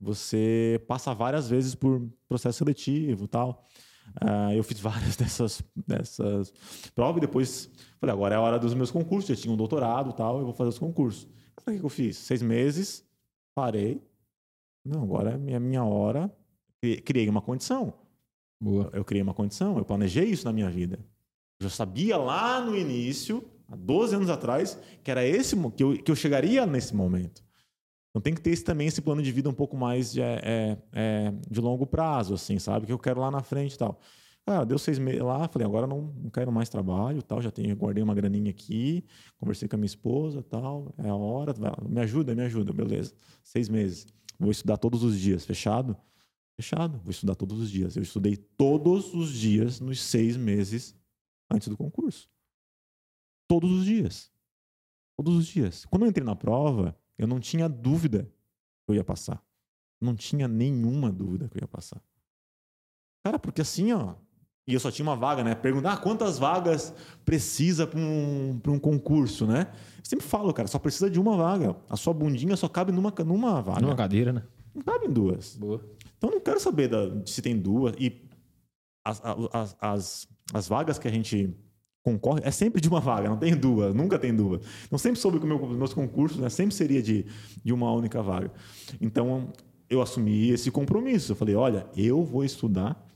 você 0.00 0.82
passa 0.86 1.12
várias 1.14 1.48
vezes 1.48 1.74
por 1.74 2.08
processo 2.28 2.58
seletivo 2.58 3.24
e 3.24 3.28
tal. 3.28 3.66
Ah, 4.20 4.54
eu 4.54 4.62
fiz 4.62 4.78
várias 4.80 5.16
dessas, 5.16 5.62
dessas 5.86 6.52
provas 6.94 7.18
e 7.18 7.26
depois 7.26 7.70
falei, 8.00 8.12
agora 8.14 8.34
é 8.34 8.38
a 8.38 8.40
hora 8.40 8.58
dos 8.58 8.74
meus 8.74 8.90
concursos. 8.90 9.28
Já 9.36 9.42
tinha 9.42 9.52
um 9.52 9.56
doutorado 9.56 10.10
e 10.10 10.14
tal, 10.14 10.38
eu 10.38 10.44
vou 10.44 10.54
fazer 10.54 10.70
os 10.70 10.78
concursos. 10.78 11.28
Então, 11.60 11.74
o 11.74 11.78
que 11.78 11.84
eu 11.84 11.88
fiz? 11.90 12.16
Seis 12.16 12.40
meses, 12.42 13.04
parei, 13.54 14.00
não, 14.84 15.02
agora 15.02 15.32
é 15.32 15.36
minha, 15.36 15.60
minha 15.60 15.84
hora. 15.84 16.32
Cri- 16.80 17.00
Criei 17.02 17.28
uma 17.28 17.42
condição. 17.42 17.92
Boa. 18.60 18.90
Eu 18.92 19.04
criei 19.04 19.22
uma 19.22 19.34
condição, 19.34 19.76
eu 19.78 19.84
planejei 19.84 20.24
isso 20.24 20.44
na 20.44 20.52
minha 20.52 20.70
vida. 20.70 20.98
Eu 21.60 21.68
já 21.68 21.70
sabia 21.70 22.16
lá 22.16 22.60
no 22.64 22.76
início, 22.76 23.44
há 23.68 23.76
12 23.76 24.14
anos 24.14 24.30
atrás, 24.30 24.78
que 25.02 25.10
era 25.10 25.24
esse 25.26 25.54
que 25.72 25.82
eu, 25.82 26.02
que 26.02 26.10
eu 26.10 26.16
chegaria 26.16 26.64
nesse 26.64 26.94
momento. 26.94 27.44
Então 28.10 28.22
tem 28.22 28.34
que 28.34 28.40
ter 28.40 28.50
esse, 28.50 28.64
também 28.64 28.86
esse 28.86 29.02
plano 29.02 29.22
de 29.22 29.30
vida 29.30 29.48
um 29.48 29.54
pouco 29.54 29.76
mais 29.76 30.12
de, 30.12 30.22
é, 30.22 30.40
é, 30.42 30.78
é, 30.92 31.34
de 31.48 31.60
longo 31.60 31.86
prazo, 31.86 32.34
assim, 32.34 32.58
sabe? 32.58 32.86
Que 32.86 32.92
eu 32.92 32.98
quero 32.98 33.20
lá 33.20 33.30
na 33.30 33.42
frente 33.42 33.74
e 33.74 33.78
tal. 33.78 34.00
Cara, 34.46 34.64
deu 34.64 34.78
seis 34.78 34.98
meses 34.98 35.20
lá, 35.20 35.46
falei, 35.46 35.66
agora 35.66 35.86
não, 35.86 36.10
não 36.22 36.30
quero 36.30 36.50
mais 36.50 36.70
trabalho, 36.70 37.22
tal, 37.22 37.42
já 37.42 37.50
tenho, 37.50 37.76
guardei 37.76 38.02
uma 38.02 38.14
graninha 38.14 38.50
aqui, 38.50 39.04
conversei 39.36 39.68
com 39.68 39.76
a 39.76 39.78
minha 39.78 39.86
esposa, 39.86 40.42
tal, 40.42 40.94
é 40.96 41.10
a 41.10 41.14
hora, 41.14 41.52
vai, 41.52 41.70
me 41.86 42.00
ajuda, 42.00 42.34
me 42.34 42.42
ajuda, 42.42 42.72
beleza. 42.72 43.12
Seis 43.44 43.68
meses. 43.68 44.06
Vou 44.38 44.50
estudar 44.50 44.78
todos 44.78 45.02
os 45.02 45.20
dias, 45.20 45.44
fechado? 45.44 45.94
Fechado, 46.56 46.98
vou 47.04 47.10
estudar 47.10 47.34
todos 47.34 47.60
os 47.60 47.70
dias. 47.70 47.94
Eu 47.94 48.02
estudei 48.02 48.36
todos 48.36 49.12
os 49.12 49.30
dias 49.30 49.80
nos 49.80 50.00
seis 50.00 50.34
meses 50.36 50.96
antes 51.50 51.68
do 51.68 51.76
concurso. 51.76 52.28
Todos 53.46 53.70
os 53.70 53.84
dias. 53.84 54.32
Todos 55.16 55.36
os 55.36 55.46
dias. 55.46 55.84
Quando 55.84 56.04
eu 56.04 56.08
entrei 56.08 56.24
na 56.24 56.34
prova, 56.34 56.98
eu 57.18 57.26
não 57.26 57.40
tinha 57.40 57.68
dúvida 57.68 58.24
que 58.86 58.92
eu 58.92 58.94
ia 58.94 59.04
passar. 59.04 59.42
Não 60.00 60.14
tinha 60.14 60.46
nenhuma 60.46 61.10
dúvida 61.10 61.48
que 61.48 61.58
eu 61.58 61.62
ia 61.62 61.68
passar. 61.68 62.00
Cara, 63.24 63.38
porque 63.38 63.60
assim, 63.60 63.92
ó. 63.92 64.14
E 64.66 64.74
eu 64.74 64.80
só 64.80 64.90
tinha 64.90 65.04
uma 65.08 65.16
vaga, 65.16 65.42
né? 65.42 65.54
Perguntar 65.54 65.94
ah, 65.94 65.96
quantas 65.96 66.38
vagas 66.38 66.94
precisa 67.24 67.86
para 67.86 67.98
um, 67.98 68.60
pra 68.62 68.70
um 68.70 68.78
concurso, 68.78 69.46
né? 69.46 69.72
Eu 69.96 70.04
sempre 70.04 70.26
falo, 70.26 70.52
cara, 70.52 70.68
só 70.68 70.78
precisa 70.78 71.10
de 71.10 71.18
uma 71.18 71.36
vaga. 71.36 71.74
A 71.88 71.96
sua 71.96 72.12
bundinha 72.12 72.54
só 72.54 72.68
cabe 72.68 72.92
numa, 72.92 73.12
numa 73.24 73.62
vaga. 73.62 73.80
Numa 73.80 73.96
cadeira, 73.96 74.30
né? 74.32 74.42
Não 74.74 74.82
cabe 74.82 75.06
em 75.06 75.10
duas. 75.12 75.56
Boa. 75.56 75.82
Então 76.16 76.28
eu 76.30 76.34
não 76.36 76.42
quero 76.42 76.60
saber 76.60 76.88
da- 76.88 77.24
se 77.26 77.40
tem 77.40 77.58
duas. 77.58 77.94
E 77.98 78.28
as, 79.04 79.22
as, 79.24 79.76
as, 79.80 80.28
as 80.52 80.68
vagas 80.68 80.98
que 80.98 81.08
a 81.08 81.10
gente 81.10 81.56
concorre 82.12 82.40
é 82.44 82.50
sempre 82.50 82.80
de 82.80 82.88
uma 82.88 83.00
vaga, 83.00 83.28
não 83.28 83.36
tem 83.36 83.56
duas, 83.56 83.94
nunca 83.94 84.18
tem 84.18 84.34
duas. 84.34 84.62
Então 84.86 84.98
sempre 84.98 85.20
soube 85.20 85.38
que 85.38 85.46
os 85.46 85.76
meus 85.76 85.92
concursos 85.92 86.38
né, 86.38 86.48
sempre 86.48 86.74
seria 86.74 87.02
de, 87.02 87.26
de 87.64 87.72
uma 87.72 87.92
única 87.92 88.22
vaga. 88.22 88.50
Então 89.00 89.52
eu 89.88 90.00
assumi 90.02 90.50
esse 90.50 90.70
compromisso. 90.70 91.32
Eu 91.32 91.36
falei: 91.36 91.54
olha, 91.54 91.86
eu 91.96 92.24
vou 92.24 92.44
estudar 92.44 93.06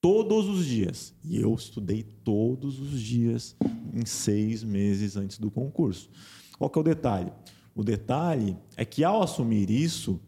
todos 0.00 0.48
os 0.48 0.66
dias. 0.66 1.14
E 1.24 1.40
eu 1.40 1.54
estudei 1.54 2.02
todos 2.02 2.78
os 2.78 3.00
dias 3.00 3.56
em 3.92 4.04
seis 4.04 4.62
meses 4.62 5.16
antes 5.16 5.38
do 5.38 5.50
concurso. 5.50 6.10
Qual 6.58 6.68
que 6.68 6.78
é 6.78 6.80
o 6.80 6.84
detalhe? 6.84 7.32
O 7.74 7.82
detalhe 7.82 8.56
é 8.76 8.84
que 8.84 9.02
ao 9.02 9.22
assumir 9.22 9.70
isso, 9.70 10.20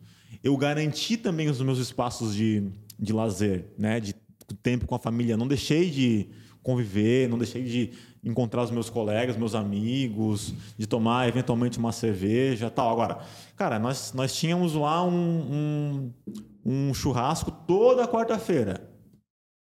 eu 0.43 0.57
garanti 0.57 1.17
também 1.17 1.49
os 1.49 1.61
meus 1.61 1.79
espaços 1.79 2.35
de, 2.35 2.71
de 2.99 3.13
lazer, 3.13 3.73
né? 3.79 4.01
de 4.01 4.15
tempo 4.63 4.87
com 4.87 4.95
a 4.95 4.99
família. 4.99 5.37
Não 5.37 5.47
deixei 5.47 5.91
de 5.91 6.29
conviver, 6.67 7.29
não 7.29 7.39
deixei 7.39 7.63
de 7.63 7.93
encontrar 8.25 8.65
os 8.65 8.73
meus 8.73 8.91
colegas, 8.91 9.37
meus 9.37 9.55
amigos, 9.55 10.53
de 10.77 10.85
tomar 10.85 11.29
eventualmente 11.29 11.79
uma 11.79 11.93
cerveja 11.93 12.69
tal. 12.69 12.91
Agora, 12.91 13.21
cara, 13.55 13.79
nós, 13.79 14.13
nós 14.13 14.35
tínhamos 14.35 14.75
lá 14.75 15.05
um, 15.05 15.13
um, 15.15 16.89
um 16.89 16.93
churrasco 16.93 17.53
toda 17.53 18.09
quarta-feira. 18.09 18.91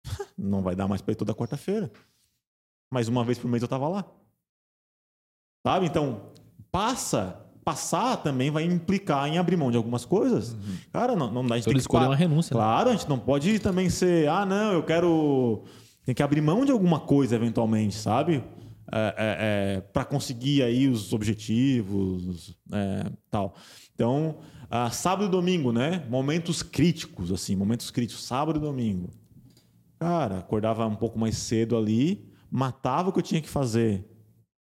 Não 0.37 0.61
vai 0.61 0.73
dar 0.73 0.87
mais 0.87 1.01
para 1.01 1.11
ir 1.11 1.15
toda 1.15 1.35
quarta-feira. 1.35 1.91
Mas 2.89 3.09
uma 3.09 3.25
vez 3.25 3.37
por 3.37 3.49
mês 3.49 3.61
eu 3.61 3.67
tava 3.67 3.89
lá. 3.89 4.05
Sabe? 5.67 5.87
Então, 5.87 6.31
passa. 6.71 7.41
Passar 7.65 8.17
também 8.17 8.51
vai 8.51 8.63
implicar 8.63 9.27
em 9.27 9.39
abrir 9.39 9.57
mão 9.57 9.71
de 9.71 9.75
algumas 9.75 10.05
coisas. 10.05 10.55
Cara, 10.93 11.15
não, 11.15 11.33
não 11.33 11.43
dá. 11.43 11.55
A 11.55 11.57
gente 11.57 11.67
Então 11.67 11.73
tem 11.73 11.99
que 11.99 12.07
uma 12.07 12.15
renúncia. 12.15 12.53
né? 12.53 12.59
Claro, 12.61 12.89
a 12.89 12.91
gente 12.91 13.09
não 13.09 13.17
pode 13.17 13.57
também 13.57 13.89
ser, 13.89 14.29
ah, 14.29 14.45
não, 14.45 14.71
eu 14.71 14.83
quero 14.83 15.63
tem 16.05 16.13
que 16.13 16.23
abrir 16.23 16.41
mão 16.41 16.63
de 16.63 16.71
alguma 16.71 16.99
coisa 16.99 17.35
eventualmente, 17.35 17.95
sabe? 17.95 18.43
É, 18.91 19.15
é, 19.17 19.77
é, 19.77 19.81
para 19.81 20.05
conseguir 20.05 20.61
aí 20.61 20.87
os 20.87 21.11
objetivos, 21.11 22.55
é, 22.71 23.11
tal. 23.31 23.55
Então, 23.93 24.37
ah, 24.69 24.91
sábado 24.91 25.25
e 25.25 25.31
domingo, 25.31 25.71
né? 25.71 26.05
Momentos 26.07 26.61
críticos, 26.61 27.31
assim, 27.31 27.55
momentos 27.55 27.89
críticos, 27.89 28.23
sábado 28.23 28.59
e 28.59 28.61
domingo. 28.61 29.09
Cara, 29.99 30.39
acordava 30.39 30.85
um 30.85 30.95
pouco 30.95 31.17
mais 31.17 31.37
cedo 31.37 31.75
ali, 31.75 32.31
matava 32.51 33.09
o 33.09 33.11
que 33.11 33.19
eu 33.19 33.23
tinha 33.23 33.41
que 33.41 33.49
fazer 33.49 34.05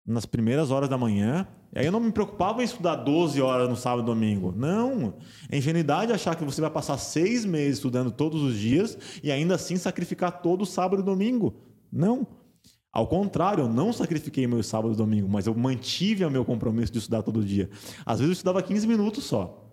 nas 0.07 0.27
primeiras 0.27 0.71
horas 0.71 0.89
da 0.89 0.97
manhã. 0.97 1.49
E 1.75 1.81
aí 1.81 1.87
eu 1.87 1.93
não 1.93 1.99
me 1.99 2.13
preocupava 2.13 2.63
em 2.63 2.65
estudar 2.65 2.95
12 2.95 3.43
horas 3.43 3.69
no 3.69 3.75
sábado 3.75 4.03
e 4.03 4.07
domingo. 4.07 4.55
Não. 4.57 5.15
É 5.51 5.59
ingenuidade 5.59 6.13
achar 6.13 6.37
que 6.37 6.45
você 6.45 6.61
vai 6.61 6.71
passar 6.71 6.97
seis 6.99 7.45
meses 7.45 7.79
estudando 7.79 8.13
todos 8.13 8.43
os 8.43 8.57
dias 8.57 8.97
e 9.25 9.33
ainda 9.33 9.57
assim 9.57 9.77
sacrificar 9.77 10.41
todo 10.41 10.65
sábado 10.65 11.03
e 11.03 11.05
domingo. 11.05 11.57
Não. 11.91 12.25
Ao 12.93 13.09
contrário, 13.09 13.65
eu 13.65 13.69
não 13.69 13.93
sacrifiquei 13.93 14.47
meu 14.47 14.63
sábado 14.63 14.95
e 14.95 14.97
domingo, 14.97 15.29
mas 15.29 15.49
eu 15.49 15.55
mantive 15.55 16.25
o 16.25 16.31
meu 16.31 16.45
compromisso 16.45 16.93
de 16.93 16.99
estudar 16.99 17.23
todo 17.23 17.45
dia. 17.45 17.69
Às 18.07 18.21
vezes 18.21 18.29
eu 18.29 18.33
estudava 18.35 18.63
15 18.63 18.87
minutos 18.87 19.25
só. 19.25 19.69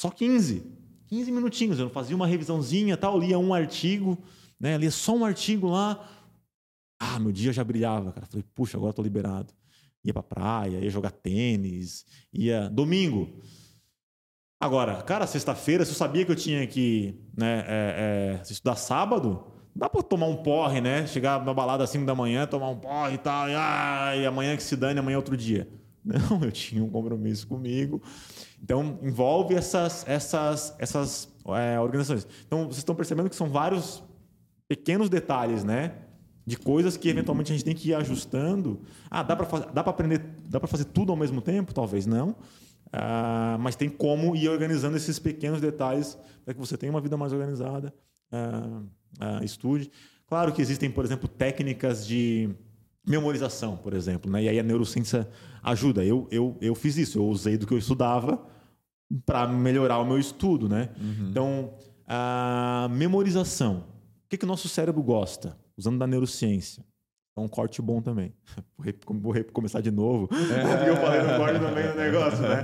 Só 0.00 0.10
15. 0.10 0.66
15 1.06 1.30
minutinhos. 1.30 1.78
Eu 1.78 1.88
fazia 1.88 2.16
uma 2.16 2.26
revisãozinha, 2.26 2.96
tal, 2.96 3.16
lia 3.16 3.38
um 3.38 3.54
artigo, 3.54 4.18
né? 4.58 4.76
lia 4.76 4.90
só 4.90 5.14
um 5.14 5.24
artigo 5.24 5.68
lá. 5.68 6.04
Ah, 6.98 7.20
meu 7.20 7.30
dia 7.30 7.52
já 7.52 7.62
brilhava, 7.62 8.10
cara. 8.10 8.26
Falei, 8.26 8.44
puxa, 8.56 8.76
agora 8.76 8.90
estou 8.90 9.04
liberado. 9.04 9.54
Ia 10.06 10.14
pra 10.14 10.22
praia, 10.22 10.78
ia 10.78 10.88
jogar 10.90 11.10
tênis, 11.10 12.06
ia. 12.32 12.70
Domingo. 12.70 13.42
Agora, 14.58 15.02
cara, 15.02 15.26
sexta-feira, 15.26 15.84
se 15.84 15.90
eu 15.90 15.96
sabia 15.96 16.24
que 16.24 16.32
eu 16.32 16.36
tinha 16.36 16.66
que 16.66 17.20
né, 17.36 17.64
é, 17.66 18.38
é, 18.38 18.42
estudar 18.42 18.76
sábado, 18.76 19.52
Dá 19.76 19.90
pra 19.90 20.02
tomar 20.02 20.26
um 20.26 20.36
porre, 20.36 20.80
né? 20.80 21.06
Chegar 21.06 21.44
na 21.44 21.52
balada 21.52 21.84
às 21.84 21.90
5 21.90 22.06
da 22.06 22.14
manhã, 22.14 22.46
tomar 22.46 22.70
um 22.70 22.78
porre 22.78 23.16
e 23.16 23.18
tal, 23.18 23.46
e, 23.46 23.54
ah, 23.54 24.16
e 24.16 24.24
amanhã 24.24 24.56
que 24.56 24.62
se 24.62 24.74
dane, 24.74 24.98
amanhã 24.98 25.16
é 25.16 25.18
outro 25.18 25.36
dia. 25.36 25.68
Não, 26.02 26.42
eu 26.42 26.50
tinha 26.50 26.82
um 26.82 26.88
compromisso 26.88 27.46
comigo. 27.46 28.00
Então, 28.62 28.98
envolve 29.02 29.54
essas, 29.54 30.02
essas, 30.08 30.74
essas 30.78 31.28
é, 31.48 31.78
organizações. 31.78 32.26
Então, 32.46 32.64
vocês 32.64 32.78
estão 32.78 32.94
percebendo 32.94 33.28
que 33.28 33.36
são 33.36 33.50
vários 33.50 34.02
pequenos 34.66 35.10
detalhes, 35.10 35.62
né? 35.62 35.92
De 36.46 36.56
coisas 36.56 36.96
que 36.96 37.08
eventualmente 37.08 37.50
a 37.50 37.56
gente 37.56 37.64
tem 37.64 37.74
que 37.74 37.88
ir 37.88 37.94
ajustando. 37.94 38.80
Ah, 39.10 39.22
dá 39.22 39.34
para 39.34 39.66
dá 39.66 39.80
aprender, 39.80 40.24
dá 40.48 40.60
para 40.60 40.68
fazer 40.68 40.84
tudo 40.84 41.10
ao 41.10 41.16
mesmo 41.16 41.40
tempo? 41.40 41.74
Talvez 41.74 42.06
não. 42.06 42.36
Ah, 42.92 43.56
mas 43.60 43.74
tem 43.74 43.88
como 43.88 44.36
ir 44.36 44.48
organizando 44.48 44.96
esses 44.96 45.18
pequenos 45.18 45.60
detalhes 45.60 46.16
para 46.44 46.54
que 46.54 46.60
você 46.60 46.76
tenha 46.76 46.92
uma 46.92 47.00
vida 47.00 47.16
mais 47.16 47.32
organizada. 47.32 47.92
Ah, 48.30 48.82
uh, 49.40 49.44
estude. 49.44 49.90
Claro 50.26 50.52
que 50.52 50.60
existem, 50.60 50.90
por 50.90 51.04
exemplo, 51.04 51.28
técnicas 51.28 52.06
de 52.06 52.50
memorização, 53.06 53.76
por 53.76 53.94
exemplo, 53.94 54.30
né? 54.30 54.42
e 54.42 54.48
aí 54.48 54.58
a 54.58 54.62
neurociência 54.62 55.28
ajuda. 55.62 56.04
Eu, 56.04 56.26
eu, 56.30 56.56
eu 56.60 56.74
fiz 56.74 56.96
isso, 56.96 57.18
eu 57.18 57.26
usei 57.26 57.56
do 57.56 57.66
que 57.66 57.72
eu 57.72 57.78
estudava 57.78 58.44
para 59.24 59.46
melhorar 59.46 59.98
o 59.98 60.04
meu 60.04 60.18
estudo. 60.18 60.68
Né? 60.68 60.90
Uhum. 61.00 61.28
Então, 61.30 61.74
a 62.06 62.88
memorização. 62.90 63.84
O 64.24 64.28
que, 64.28 64.36
que 64.36 64.44
o 64.44 64.48
nosso 64.48 64.68
cérebro 64.68 65.02
gosta? 65.02 65.56
Usando 65.76 65.98
da 65.98 66.06
neurociência. 66.06 66.84
É 67.36 67.40
um 67.40 67.48
corte 67.48 67.82
bom 67.82 68.00
também. 68.00 68.32
Vou, 69.08 69.34
começar 69.52 69.80
de 69.80 69.90
novo. 69.90 70.28
É. 70.32 70.88
eu 70.88 70.96
falei 70.96 71.22
no 71.22 71.36
corte 71.36 71.60
também 71.60 71.86
do 71.86 71.94
negócio, 71.94 72.42
né? 72.42 72.62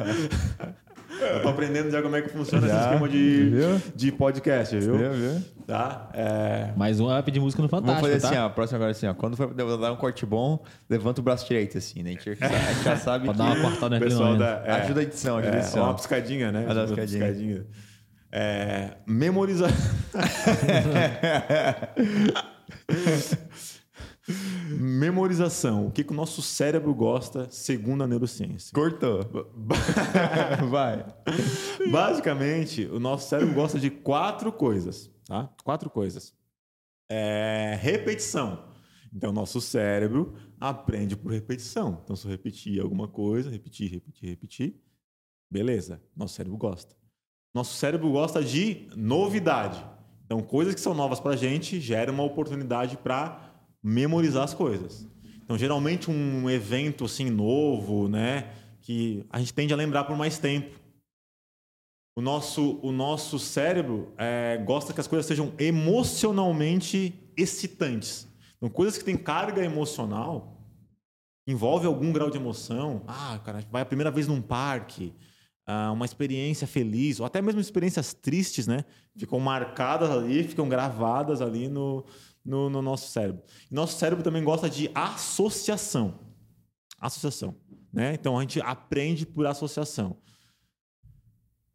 Eu 1.20 1.42
tô 1.42 1.48
aprendendo 1.50 1.90
já 1.90 2.02
como 2.02 2.16
é 2.16 2.22
que 2.22 2.30
funciona 2.30 2.66
já, 2.66 2.74
esse 2.74 2.84
esquema 2.84 3.08
de, 3.08 3.50
de 3.94 4.10
podcast, 4.10 4.76
viu? 4.76 4.98
Viu, 4.98 5.12
viu? 5.12 5.42
Tá? 5.66 6.10
É... 6.14 6.72
Mais 6.76 6.98
um 6.98 7.06
vai 7.06 7.22
pedir 7.22 7.38
música 7.38 7.62
no 7.62 7.68
Fantástico. 7.68 8.00
Vamos 8.00 8.20
fazer 8.20 8.20
tá? 8.20 8.28
assim, 8.28 8.38
ó. 8.38 8.48
Próximo 8.48 8.76
agora 8.76 8.90
assim, 8.90 9.06
ó. 9.06 9.14
Quando 9.14 9.36
for 9.36 9.54
dar 9.54 9.92
um 9.92 9.96
corte 9.96 10.26
bom, 10.26 10.64
levanta 10.90 11.20
o 11.20 11.24
braço 11.24 11.46
direito, 11.46 11.78
assim, 11.78 12.02
né? 12.02 12.10
A 12.10 12.12
gente, 12.14 12.30
a 12.30 12.72
gente 12.72 12.84
já 12.84 12.96
sabe. 12.96 13.26
Pode 13.26 13.38
dar 13.38 13.44
uma 13.44 13.60
cortada 13.60 14.00
no 14.00 14.04
pessoal 14.04 14.36
da, 14.36 14.62
é, 14.64 14.72
Ajuda 14.72 15.00
a 15.00 15.02
edição, 15.04 15.36
ajuda 15.38 15.54
a 15.54 15.58
é, 15.58 15.62
edição. 15.62 15.84
Uma 15.84 15.94
piscadinha, 15.94 16.50
né? 16.50 16.64
Uma 16.64 16.86
piscadinha. 16.86 17.26
piscadinha. 17.26 17.66
É, 18.32 18.96
memorizar. 19.06 19.70
Memorização. 24.78 25.86
O 25.86 25.90
que, 25.90 26.04
que 26.04 26.12
o 26.12 26.16
nosso 26.16 26.42
cérebro 26.42 26.94
gosta, 26.94 27.48
segundo 27.50 28.04
a 28.04 28.06
neurociência? 28.06 28.72
Cortou. 28.72 29.28
Vai. 30.70 31.04
Basicamente, 31.90 32.86
o 32.86 33.00
nosso 33.00 33.28
cérebro 33.28 33.54
gosta 33.54 33.78
de 33.78 33.90
quatro 33.90 34.52
coisas. 34.52 35.10
Tá? 35.26 35.50
Quatro 35.64 35.90
coisas. 35.90 36.34
É, 37.10 37.78
repetição. 37.80 38.70
Então, 39.14 39.32
nosso 39.32 39.60
cérebro 39.60 40.34
aprende 40.58 41.16
por 41.16 41.32
repetição. 41.32 42.00
Então, 42.02 42.16
se 42.16 42.26
eu 42.26 42.30
repetir 42.30 42.80
alguma 42.80 43.06
coisa, 43.06 43.50
repetir, 43.50 43.90
repetir, 43.90 44.28
repetir, 44.30 44.80
beleza, 45.50 46.02
nosso 46.16 46.34
cérebro 46.34 46.56
gosta. 46.56 46.96
Nosso 47.54 47.74
cérebro 47.74 48.10
gosta 48.10 48.42
de 48.42 48.88
novidade. 48.96 49.84
Então, 50.32 50.42
coisas 50.42 50.74
que 50.74 50.80
são 50.80 50.94
novas 50.94 51.20
para 51.20 51.32
a 51.32 51.36
gente 51.36 51.78
geram 51.78 52.14
uma 52.14 52.22
oportunidade 52.22 52.96
para 52.96 53.52
memorizar 53.82 54.44
as 54.44 54.54
coisas. 54.54 55.06
Então, 55.44 55.58
geralmente 55.58 56.10
um 56.10 56.48
evento 56.48 57.04
assim 57.04 57.28
novo, 57.28 58.08
né, 58.08 58.50
que 58.80 59.26
a 59.28 59.38
gente 59.38 59.52
tende 59.52 59.74
a 59.74 59.76
lembrar 59.76 60.04
por 60.04 60.16
mais 60.16 60.38
tempo. 60.38 60.80
O 62.16 62.22
nosso, 62.22 62.80
o 62.82 62.90
nosso 62.90 63.38
cérebro 63.38 64.10
é, 64.16 64.56
gosta 64.64 64.94
que 64.94 65.00
as 65.02 65.06
coisas 65.06 65.26
sejam 65.26 65.52
emocionalmente 65.58 67.12
excitantes. 67.36 68.26
Então, 68.56 68.70
coisas 68.70 68.96
que 68.96 69.04
têm 69.04 69.18
carga 69.18 69.62
emocional, 69.62 70.56
envolve 71.46 71.86
algum 71.86 72.10
grau 72.10 72.30
de 72.30 72.38
emoção. 72.38 73.02
Ah, 73.06 73.38
cara, 73.44 73.62
vai 73.70 73.82
a 73.82 73.86
primeira 73.86 74.10
vez 74.10 74.26
num 74.26 74.40
parque, 74.40 75.12
uma 75.92 76.04
experiência 76.04 76.66
feliz, 76.66 77.20
ou 77.20 77.26
até 77.26 77.40
mesmo 77.40 77.60
experiências 77.60 78.12
tristes, 78.12 78.66
né? 78.66 78.84
Ficam 79.16 79.38
marcadas 79.38 80.10
ali, 80.10 80.42
ficam 80.44 80.68
gravadas 80.68 81.40
ali 81.40 81.68
no, 81.68 82.04
no, 82.44 82.68
no 82.68 82.82
nosso 82.82 83.10
cérebro. 83.10 83.42
Nosso 83.70 83.98
cérebro 83.98 84.24
também 84.24 84.42
gosta 84.42 84.68
de 84.68 84.90
associação. 84.94 86.18
Associação. 86.98 87.56
Né? 87.92 88.14
Então 88.14 88.38
a 88.38 88.40
gente 88.40 88.60
aprende 88.60 89.26
por 89.26 89.46
associação. 89.46 90.16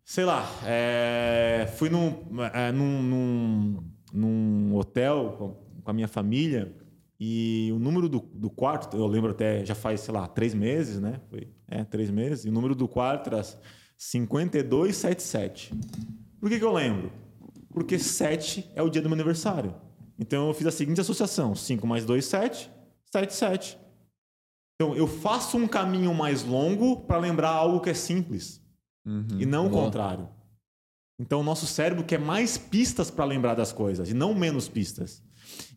Sei 0.03 0.23
lá, 0.23 0.49
é, 0.65 1.69
fui 1.75 1.89
num, 1.89 2.23
é, 2.53 2.71
num, 2.71 3.03
num, 3.03 3.83
num, 4.13 4.75
hotel 4.75 5.61
com 5.83 5.91
a 5.91 5.93
minha 5.93 6.07
família 6.07 6.73
e 7.20 7.72
o 7.74 7.80
número 7.80 8.07
do, 8.07 8.20
do, 8.20 8.49
quarto, 8.49 8.95
eu 8.95 9.07
lembro 9.07 9.32
até, 9.32 9.65
já 9.65 9.74
faz, 9.74 10.01
sei 10.01 10.13
lá, 10.13 10.28
três 10.28 10.53
meses, 10.53 10.99
né? 10.99 11.20
Foi, 11.30 11.47
é, 11.68 11.84
três 11.84 12.11
meses. 12.11 12.45
E 12.45 12.49
o 12.49 12.51
número 12.51 12.76
do 12.76 12.88
quarto 12.88 13.28
era 13.28 13.43
5277. 13.97 15.74
Por 16.39 16.49
que, 16.49 16.59
que 16.59 16.65
eu 16.65 16.74
lembro? 16.74 17.11
Porque 17.72 17.97
7 17.97 18.72
é 18.76 18.84
o 18.84 18.89
dia 18.89 19.01
do 19.01 19.09
meu 19.09 19.15
aniversário. 19.15 19.74
Então 20.20 20.47
eu 20.47 20.53
fiz 20.53 20.68
a 20.68 20.72
seguinte 20.72 21.01
associação: 21.01 21.55
5 21.55 21.88
mais 21.88 22.05
2, 22.05 22.24
7, 22.24 22.72
7, 23.11 23.34
7. 23.34 23.78
Então 24.76 24.95
eu 24.95 25.07
faço 25.07 25.57
um 25.57 25.68
caminho 25.68 26.13
mais 26.13 26.43
longo 26.43 27.01
para 27.01 27.18
lembrar 27.18 27.49
algo 27.49 27.80
que 27.80 27.89
é 27.89 27.93
simples. 27.95 28.61
Uhum, 29.05 29.39
e 29.39 29.45
não 29.45 29.68
boa. 29.70 29.82
o 29.82 29.86
contrário. 29.86 30.30
Então 31.20 31.39
o 31.39 31.43
nosso 31.43 31.65
cérebro 31.65 32.03
quer 32.03 32.20
mais 32.20 32.59
pistas 32.59 33.09
para 33.09 33.26
lembrar 33.26 33.55
das 33.55 33.72
coisas 33.72 34.09
e 34.09 34.13
não 34.13 34.36
menos 34.36 34.70
pistas. 34.70 35.24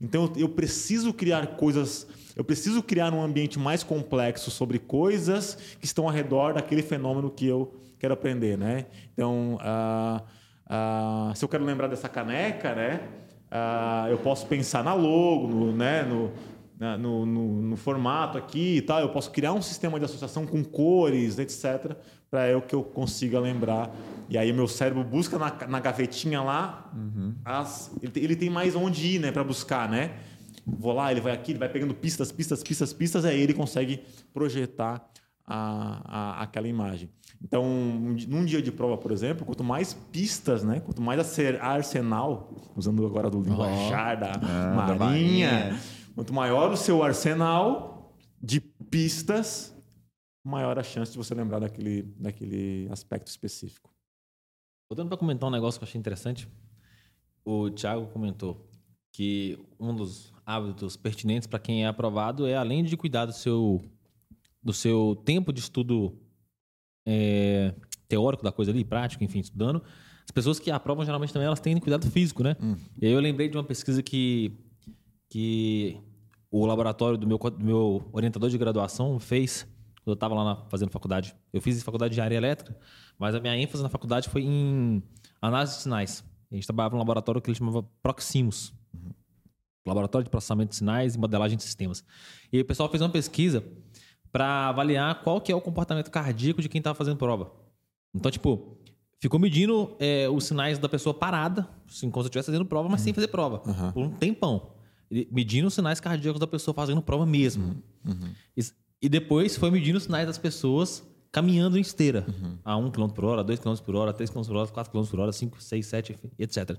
Então 0.01 0.33
eu 0.37 0.49
preciso 0.49 1.13
criar 1.13 1.47
coisas, 1.57 2.07
eu 2.37 2.45
preciso 2.45 2.83
criar 2.83 3.13
um 3.13 3.23
ambiente 3.23 3.59
mais 3.59 3.83
complexo 3.83 4.51
sobre 4.51 4.79
coisas 4.79 5.57
que 5.79 5.87
estão 5.87 6.05
ao 6.05 6.11
redor 6.11 6.55
daquele 6.55 6.83
fenômeno 6.83 7.31
que 7.31 7.47
eu 7.47 7.75
quero 7.99 8.15
aprender, 8.15 8.57
né? 8.57 8.87
Então, 9.13 9.57
uh, 9.57 10.23
uh, 10.67 11.37
se 11.37 11.45
eu 11.45 11.49
quero 11.49 11.65
lembrar 11.65 11.87
dessa 11.87 12.09
caneca, 12.09 12.75
né? 12.75 13.01
Uh, 13.51 14.09
eu 14.09 14.19
posso 14.19 14.47
pensar 14.47 14.83
na 14.85 14.95
logo, 14.95 15.49
no, 15.49 15.73
né, 15.73 16.03
no, 16.05 16.31
no, 16.79 17.27
no, 17.27 17.63
no, 17.63 17.77
formato 17.77 18.39
aqui 18.39 18.77
e 18.77 18.83
tal. 18.83 19.01
Eu 19.01 19.09
posso 19.11 19.31
criar 19.33 19.53
um 19.53 19.61
sistema 19.61 19.99
de 19.99 20.05
associação 20.05 20.47
com 20.47 20.65
cores, 20.65 21.39
etc., 21.39 21.97
para 22.31 22.49
eu 22.49 22.63
que 22.63 22.75
eu 22.75 22.83
consiga 22.83 23.41
lembrar. 23.41 23.95
E 24.29 24.39
aí 24.39 24.53
meu 24.53 24.69
cérebro 24.69 25.03
busca 25.03 25.39
na, 25.39 25.53
na 25.67 25.81
gavetinha 25.81 26.41
lá, 26.41 26.89
uhum. 26.95 27.35
as, 27.45 27.91
ele, 28.01 28.13
ele, 28.17 28.37
tem 28.37 28.49
mais 28.49 28.77
onde 28.77 29.17
ir, 29.17 29.19
né, 29.19 29.33
para 29.33 29.43
buscar, 29.43 29.89
né? 29.89 30.13
Vou 30.65 30.93
lá, 30.93 31.11
ele 31.11 31.21
vai 31.21 31.33
aqui, 31.33 31.51
ele 31.51 31.59
vai 31.59 31.69
pegando 31.69 31.93
pistas, 31.95 32.31
pistas, 32.31 32.63
pistas, 32.63 32.93
pistas, 32.93 33.25
aí 33.25 33.41
ele 33.41 33.53
consegue 33.53 34.05
projetar 34.33 35.05
a, 35.45 36.03
a, 36.39 36.43
aquela 36.43 36.69
imagem. 36.69 37.11
Então, 37.43 37.65
num 38.29 38.45
dia 38.45 38.63
de 38.63 38.71
prova, 38.71 38.97
por 38.97 39.11
exemplo, 39.11 39.45
quanto 39.45 39.65
mais 39.65 39.95
pistas, 39.95 40.63
né? 40.63 40.81
quanto 40.81 41.01
mais 41.03 41.39
arsenal, 41.61 42.55
usando 42.77 43.05
agora 43.05 43.31
do 43.31 43.41
linguajar 43.41 44.17
oh. 44.17 44.21
da, 44.21 44.33
ah, 44.35 44.75
marinha, 44.77 44.87
da 44.87 45.05
marinha, 45.05 45.81
quanto 46.15 46.33
maior 46.33 46.71
o 46.71 46.77
seu 46.77 47.03
arsenal 47.03 48.15
de 48.41 48.61
pistas, 48.61 49.75
maior 50.45 50.79
a 50.79 50.83
chance 50.83 51.13
de 51.13 51.19
você 51.19 51.35
lembrar 51.35 51.59
daquele, 51.59 52.03
daquele 52.19 52.89
aspecto 52.91 53.29
específico. 53.29 53.91
Voltando 54.89 55.09
para 55.09 55.19
comentar 55.19 55.49
um 55.49 55.53
negócio 55.53 55.79
que 55.79 55.85
eu 55.85 55.89
achei 55.89 55.99
interessante, 55.99 56.49
o 57.45 57.71
Thiago 57.71 58.07
comentou. 58.09 58.69
que 59.13 59.59
um 59.79 59.95
dos 59.95 60.33
hábitos 60.47 60.97
pertinentes 60.97 61.47
para 61.47 61.59
quem 61.59 61.85
é 61.85 61.87
aprovado 61.87 62.47
é, 62.47 62.57
além 62.57 62.83
de 62.85 62.97
cuidar 62.97 63.27
do 63.27 63.33
seu, 63.33 63.81
do 64.63 64.73
seu 64.73 65.21
tempo 65.25 65.53
de 65.53 65.61
estudo 65.61 66.19
é, 67.07 67.75
teórico 68.09 68.43
da 68.43 68.53
coisa 68.53 68.71
ali, 68.71 68.85
prático, 68.85 69.23
enfim, 69.23 69.41
estudando, 69.41 69.83
as 70.25 70.31
pessoas 70.31 70.59
que 70.59 70.71
aprovam 70.71 71.05
geralmente 71.05 71.33
também 71.33 71.47
elas 71.47 71.61
têm 71.61 71.79
cuidado 71.79 72.09
físico, 72.11 72.43
né? 72.43 72.57
E 73.01 73.07
aí 73.07 73.13
eu 73.13 73.21
lembrei 73.21 73.49
de 73.49 73.57
uma 73.57 73.65
pesquisa 73.65 74.03
que, 74.03 74.53
que 75.29 76.01
o 76.51 76.67
laboratório 76.67 77.19
do 77.19 77.27
meu, 77.27 77.39
do 77.39 77.65
meu 77.65 78.09
orientador 78.13 78.49
de 78.49 78.59
graduação 78.59 79.19
fez 79.19 79.67
eu 80.11 80.15
estava 80.15 80.35
lá 80.35 80.45
na, 80.45 80.57
fazendo 80.69 80.91
faculdade. 80.91 81.35
Eu 81.53 81.61
fiz 81.61 81.83
faculdade 81.83 82.15
de 82.15 82.21
área 82.21 82.35
elétrica, 82.35 82.77
mas 83.19 83.35
a 83.35 83.41
minha 83.41 83.57
ênfase 83.57 83.83
na 83.83 83.89
faculdade 83.89 84.29
foi 84.29 84.43
em 84.43 85.03
análise 85.41 85.77
de 85.77 85.83
sinais. 85.83 86.25
A 86.51 86.55
gente 86.55 86.67
trabalhava 86.67 86.95
num 86.95 86.99
laboratório 86.99 87.41
que 87.41 87.51
ele 87.51 87.59
chamava 87.59 87.83
Proximus. 88.03 88.73
Laboratório 89.87 90.25
de 90.25 90.31
Processamento 90.31 90.71
de 90.71 90.77
Sinais 90.77 91.15
e 91.15 91.19
Modelagem 91.19 91.57
de 91.57 91.63
Sistemas. 91.63 92.05
E 92.53 92.61
o 92.61 92.65
pessoal 92.65 92.89
fez 92.89 93.01
uma 93.01 93.09
pesquisa 93.09 93.65
para 94.31 94.69
avaliar 94.69 95.23
qual 95.23 95.41
que 95.41 95.51
é 95.51 95.55
o 95.55 95.61
comportamento 95.61 96.11
cardíaco 96.11 96.61
de 96.61 96.69
quem 96.69 96.79
estava 96.79 96.95
fazendo 96.95 97.17
prova. 97.17 97.51
Então, 98.15 98.31
tipo, 98.31 98.77
ficou 99.19 99.39
medindo 99.41 99.97
é, 99.99 100.29
os 100.29 100.45
sinais 100.45 100.79
da 100.79 100.89
pessoa 100.89 101.15
parada, 101.15 101.69
assim, 101.89 102.11
como 102.11 102.23
se 102.23 102.29
estivesse 102.29 102.47
fazendo 102.47 102.65
prova, 102.67 102.89
mas 102.89 103.01
sem 103.01 103.13
fazer 103.13 103.29
prova, 103.29 103.59
por 103.93 104.05
um 104.05 104.11
tempão. 104.11 104.73
Medindo 105.31 105.67
os 105.67 105.75
sinais 105.75 105.99
cardíacos 105.99 106.39
da 106.39 106.47
pessoa 106.47 106.75
fazendo 106.75 107.03
prova 107.03 107.27
mesmo. 107.27 107.83
E, 108.57 108.61
e 109.03 109.09
depois 109.09 109.57
foi 109.57 109.71
medindo 109.71 109.99
os 109.99 110.05
sinais 110.05 110.27
das 110.27 110.39
pessoas 110.39 111.03
caminhando 111.33 111.79
em 111.79 111.81
esteira. 111.81 112.27
A 112.65 112.77
1 112.77 112.91
km 112.91 113.09
por 113.09 113.25
hora, 113.25 113.45
2 113.45 113.59
km 113.61 113.75
por 113.77 113.95
hora, 113.97 114.13
3 114.13 114.31
km 114.31 114.43
por 114.43 114.57
hora, 114.57 114.69
4 114.69 114.93
km 114.93 115.05
por 115.07 115.21
hora, 115.21 115.33
5, 115.33 115.63
6, 115.63 115.87
7, 115.87 116.13
enfim, 116.13 116.31
etc. 116.39 116.77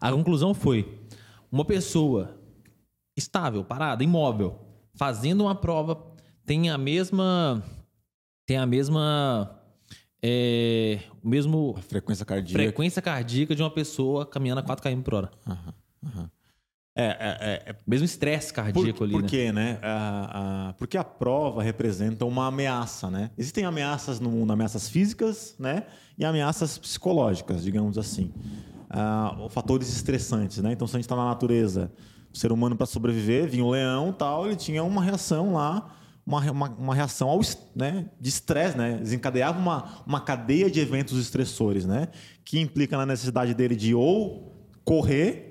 A 0.00 0.10
conclusão 0.12 0.54
foi: 0.54 1.00
uma 1.50 1.64
pessoa 1.64 2.36
estável, 3.16 3.64
parada, 3.64 4.02
imóvel, 4.04 4.58
fazendo 4.94 5.42
uma 5.42 5.54
prova, 5.54 6.02
tem 6.46 6.70
a 6.70 6.78
mesma. 6.78 7.62
Tem 8.46 8.56
a 8.56 8.66
mesma. 8.66 9.56
É, 10.22 11.00
o 11.22 11.28
mesmo 11.28 11.74
A 11.78 11.82
frequência 11.82 12.26
cardíaca. 12.26 12.62
frequência 12.62 13.00
cardíaca 13.00 13.54
de 13.54 13.62
uma 13.62 13.70
pessoa 13.70 14.26
caminhando 14.26 14.58
a 14.58 14.62
4 14.62 14.82
km 14.90 15.02
por 15.02 15.14
hora. 15.14 15.30
É, 16.96 17.04
é, 17.04 17.70
é, 17.70 17.76
Mesmo 17.86 18.04
estresse 18.04 18.48
Por, 18.48 18.56
cardíaco 18.56 19.04
ali, 19.04 19.12
por 19.12 19.22
né? 19.22 19.28
quê, 19.28 19.52
né? 19.52 19.78
A- 19.80 20.68
a- 20.68 20.72
porque 20.74 20.98
a 20.98 21.04
prova 21.04 21.62
representa 21.62 22.24
uma 22.24 22.46
ameaça, 22.46 23.10
né? 23.10 23.30
Existem 23.38 23.64
ameaças 23.64 24.18
no 24.18 24.30
mundo, 24.30 24.52
ameaças 24.52 24.88
físicas, 24.88 25.54
né? 25.58 25.84
E 26.18 26.24
ameaças 26.24 26.76
psicológicas, 26.78 27.62
digamos 27.62 27.96
assim. 27.96 28.32
Ah, 28.90 29.46
fatores 29.50 29.88
estressantes, 29.88 30.58
né? 30.58 30.72
Então, 30.72 30.86
se 30.86 30.96
a 30.96 30.98
gente 30.98 31.04
está 31.04 31.14
na 31.14 31.26
natureza, 31.26 31.92
o 32.32 32.36
ser 32.36 32.50
humano 32.50 32.74
para 32.76 32.86
sobreviver, 32.86 33.48
vinha 33.48 33.64
um 33.64 33.70
leão, 33.70 34.12
tal, 34.12 34.46
ele 34.46 34.56
tinha 34.56 34.82
uma 34.82 35.02
reação 35.02 35.52
lá, 35.54 35.94
uma, 36.26 36.40
uma, 36.50 36.68
uma 36.70 36.94
reação 36.94 37.28
ao, 37.28 37.40
né? 37.74 38.06
de 38.20 38.28
estresse, 38.28 38.76
né? 38.76 38.98
Desencadeava 39.00 39.58
uma, 39.60 40.02
uma 40.04 40.20
cadeia 40.20 40.68
de 40.68 40.80
eventos 40.80 41.18
estressores, 41.20 41.86
né? 41.86 42.08
Que 42.44 42.58
implica 42.58 42.96
na 42.96 43.06
necessidade 43.06 43.54
dele 43.54 43.76
de 43.76 43.94
ou 43.94 44.52
correr 44.84 45.49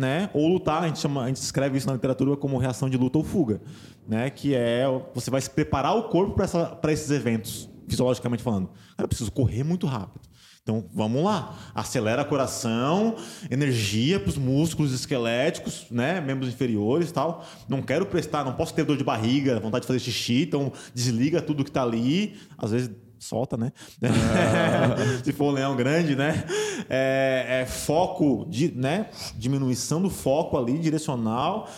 né? 0.00 0.30
Ou 0.32 0.48
lutar, 0.48 0.82
a 0.82 0.86
gente 0.86 0.98
chama, 0.98 1.24
a 1.24 1.26
gente 1.28 1.36
escreve 1.36 1.76
isso 1.76 1.86
na 1.86 1.92
literatura 1.92 2.34
como 2.36 2.56
reação 2.56 2.88
de 2.88 2.96
luta 2.96 3.18
ou 3.18 3.24
fuga, 3.24 3.60
né? 4.08 4.30
Que 4.30 4.54
é 4.54 4.84
você 5.14 5.30
vai 5.30 5.40
se 5.40 5.50
preparar 5.50 5.94
o 5.94 6.04
corpo 6.04 6.34
para 6.34 6.92
esses 6.92 7.10
eventos, 7.10 7.68
fisiologicamente 7.86 8.42
falando. 8.42 8.68
Cara, 8.68 9.04
eu 9.04 9.08
preciso 9.08 9.30
correr 9.30 9.62
muito 9.62 9.86
rápido. 9.86 10.28
Então, 10.62 10.84
vamos 10.94 11.22
lá. 11.22 11.54
Acelera 11.74 12.22
o 12.22 12.24
coração, 12.24 13.16
energia 13.50 14.18
para 14.20 14.28
os 14.28 14.38
músculos 14.38 14.92
esqueléticos, 14.92 15.86
né? 15.90 16.20
Membros 16.20 16.48
inferiores 16.48 17.12
tal. 17.12 17.44
Não 17.68 17.82
quero 17.82 18.06
prestar, 18.06 18.44
não 18.44 18.54
posso 18.54 18.72
ter 18.72 18.84
dor 18.84 18.96
de 18.96 19.04
barriga, 19.04 19.60
vontade 19.60 19.82
de 19.82 19.86
fazer 19.86 20.00
xixi, 20.00 20.42
então 20.42 20.72
desliga 20.94 21.42
tudo 21.42 21.62
que 21.62 21.70
está 21.70 21.82
ali. 21.82 22.36
Às 22.56 22.70
vezes 22.70 22.90
solta, 23.20 23.56
né? 23.56 23.72
Se 25.22 25.32
for 25.32 25.46
um 25.46 25.52
leão 25.52 25.76
grande, 25.76 26.16
né? 26.16 26.44
É, 26.88 27.60
é 27.62 27.66
foco, 27.66 28.46
de, 28.48 28.72
né? 28.72 29.10
Diminuição 29.36 30.00
do 30.02 30.10
foco 30.10 30.58
ali, 30.58 30.78
direcional, 30.78 31.68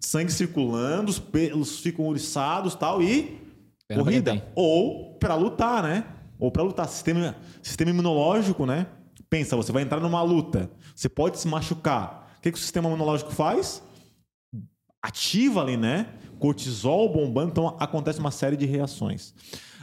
sangue 0.00 0.32
circulando, 0.32 1.10
os 1.10 1.18
pelos 1.18 1.80
ficam 1.80 2.06
oriçados 2.06 2.74
tal, 2.74 3.02
e 3.02 3.38
corrida. 3.92 4.42
Ou 4.54 5.14
para 5.18 5.34
lutar, 5.34 5.82
né? 5.82 6.04
Ou 6.38 6.50
para 6.50 6.62
lutar. 6.62 6.88
Sistema, 6.88 7.36
sistema 7.60 7.90
imunológico, 7.90 8.64
né? 8.64 8.86
Pensa, 9.28 9.56
você 9.56 9.72
vai 9.72 9.82
entrar 9.82 10.00
numa 10.00 10.22
luta, 10.22 10.70
você 10.94 11.08
pode 11.08 11.38
se 11.38 11.46
machucar. 11.46 12.34
O 12.38 12.40
que, 12.40 12.52
que 12.52 12.56
o 12.56 12.60
sistema 12.60 12.88
imunológico 12.88 13.32
faz? 13.32 13.82
ativa 15.02 15.62
ali, 15.62 15.76
né? 15.76 16.06
Cortisol 16.38 17.08
bombando, 17.12 17.50
então 17.50 17.76
acontece 17.80 18.20
uma 18.20 18.30
série 18.30 18.56
de 18.56 18.66
reações. 18.66 19.34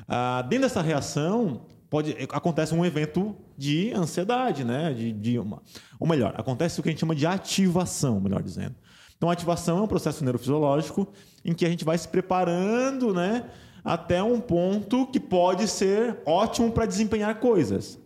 Ah, 0.08 0.42
dentro 0.44 0.68
dessa 0.68 0.82
reação, 0.82 1.66
pode, 1.90 2.16
acontece 2.30 2.74
um 2.74 2.86
evento 2.86 3.36
de 3.58 3.92
ansiedade, 3.94 4.64
né? 4.64 4.94
De, 4.94 5.12
de 5.12 5.40
uma, 5.40 5.62
ou 6.00 6.08
melhor, 6.08 6.34
acontece 6.38 6.80
o 6.80 6.84
que 6.84 6.90
a 6.90 6.92
gente 6.92 7.00
chama 7.00 7.16
de 7.16 7.26
ativação, 7.26 8.20
melhor 8.20 8.42
dizendo. 8.42 8.76
Então, 9.18 9.30
a 9.30 9.34
ativação 9.34 9.80
é 9.80 9.82
um 9.82 9.88
processo 9.88 10.24
neurofisiológico 10.24 11.08
em 11.44 11.54
que 11.54 11.66
a 11.66 11.70
gente 11.70 11.86
vai 11.86 11.98
se 11.98 12.08
preparando, 12.08 13.14
né? 13.14 13.50
Até 13.84 14.22
um 14.22 14.42
ponto 14.42 15.08
que 15.08 15.20
pode 15.20 15.68
ser 15.68 16.22
ótimo 16.26 16.72
para 16.72 16.86
desempenhar 16.86 17.40
coisas. 17.40 18.00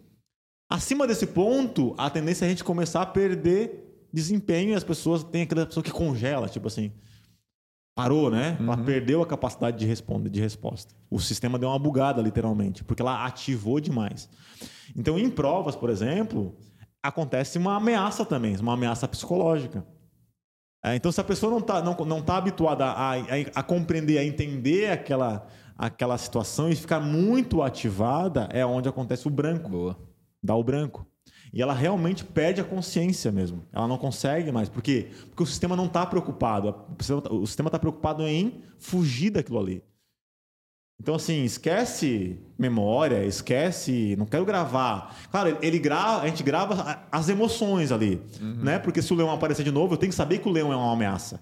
Acima 0.70 1.08
desse 1.08 1.26
ponto, 1.26 1.96
a 1.98 2.10
tendência 2.10 2.46
é 2.46 2.48
a 2.48 2.50
gente 2.50 2.64
começar 2.64 3.02
a 3.02 3.06
perder 3.06 4.08
desempenho 4.14 4.72
e 4.72 4.76
as 4.76 4.84
pessoas 4.84 5.24
têm 5.24 5.44
aquela 5.44 5.66
pessoa 5.66 5.84
que 5.84 5.92
congela, 5.92 6.48
tipo 6.48 6.68
assim, 6.68 6.92
parou, 8.04 8.32
né? 8.32 8.58
Ela 8.60 8.78
perdeu 8.78 9.22
a 9.22 9.26
capacidade 9.26 9.78
de 9.78 9.86
responder, 9.86 10.30
de 10.30 10.40
resposta. 10.40 10.94
O 11.10 11.20
sistema 11.20 11.60
deu 11.60 11.70
uma 11.70 11.80
bugada, 11.80 12.22
literalmente, 12.22 12.84
porque 12.84 13.02
ela 13.02 13.26
ativou 13.26 13.80
demais. 13.80 14.30
Então, 14.96 15.18
em 15.20 15.30
provas, 15.30 15.76
por 15.76 15.90
exemplo, 15.90 16.56
acontece 17.04 17.58
uma 17.58 17.76
ameaça 17.76 18.26
também, 18.26 18.56
uma 18.58 18.74
ameaça 18.74 19.08
psicológica. 19.08 19.86
É, 20.84 20.96
então, 20.96 21.12
se 21.12 21.20
a 21.20 21.24
pessoa 21.24 21.52
não 21.52 21.60
está 21.60 21.82
não, 21.82 21.94
não 22.06 22.22
tá 22.22 22.38
habituada 22.38 22.86
a, 22.86 23.16
a, 23.16 23.24
a 23.56 23.64
compreender, 23.64 24.18
a 24.18 24.24
entender 24.24 24.90
aquela, 24.90 25.46
aquela 25.78 26.18
situação 26.18 26.70
e 26.70 26.76
ficar 26.76 27.02
muito 27.02 27.62
ativada, 27.62 28.48
é 28.52 28.66
onde 28.66 28.88
acontece 28.88 29.28
o 29.28 29.30
branco 29.30 29.70
Boa. 29.70 29.98
dá 30.42 30.56
o 30.56 30.64
branco. 30.64 31.06
E 31.52 31.62
ela 31.62 31.74
realmente 31.74 32.24
perde 32.24 32.62
a 32.62 32.64
consciência 32.64 33.32
mesmo. 33.32 33.66
Ela 33.72 33.88
não 33.88 33.98
consegue 33.98 34.52
mais. 34.52 34.70
Por 34.70 34.82
quê? 34.82 35.08
Porque 35.30 35.44
o 35.44 35.46
sistema 35.46 35.76
não 35.76 35.86
está 35.86 36.06
preocupado. 36.06 36.76
O 37.32 37.46
sistema 37.46 37.68
está 37.70 37.80
preocupado 37.80 38.26
em 38.28 38.62
fugir 38.78 39.32
daquilo 39.32 39.60
ali. 39.60 39.84
Então, 41.02 41.16
assim, 41.16 41.44
esquece 41.46 42.38
memória, 42.58 43.24
esquece. 43.26 44.16
Não 44.18 44.26
quero 44.26 44.46
gravar. 44.46 45.16
Claro, 45.32 45.58
ele 45.62 45.80
grava, 45.80 46.24
a 46.24 46.28
gente 46.28 46.44
grava 46.44 47.08
as 47.12 47.30
emoções 47.30 47.92
ali. 47.92 48.22
Né? 48.64 48.78
Porque 48.78 49.02
se 49.02 49.12
o 49.14 49.16
leão 49.16 49.32
aparecer 49.32 49.64
de 49.64 49.72
novo, 49.72 49.94
eu 49.94 49.98
tenho 49.98 50.12
que 50.12 50.16
saber 50.16 50.40
que 50.40 50.48
o 50.48 50.52
leão 50.52 50.74
é 50.74 50.76
uma 50.76 50.92
ameaça 50.92 51.42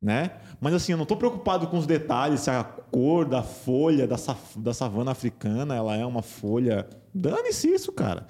né? 0.00 0.30
Mas 0.60 0.74
assim, 0.74 0.92
eu 0.92 0.98
não 0.98 1.02
estou 1.02 1.16
preocupado 1.16 1.66
com 1.66 1.76
os 1.76 1.86
detalhes, 1.86 2.40
se 2.40 2.50
a 2.50 2.62
cor 2.62 3.24
da 3.24 3.42
folha 3.42 4.06
da, 4.06 4.16
da 4.56 4.72
savana 4.72 5.10
africana 5.10 5.74
ela 5.74 5.96
é 5.96 6.06
uma 6.06 6.22
folha. 6.22 6.88
Dane-se 7.12 7.68
isso, 7.68 7.90
cara. 7.90 8.26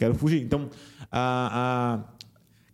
Quero 0.00 0.14
fugir. 0.14 0.42
Então, 0.42 0.68
a, 1.12 2.00
a- 2.00 2.20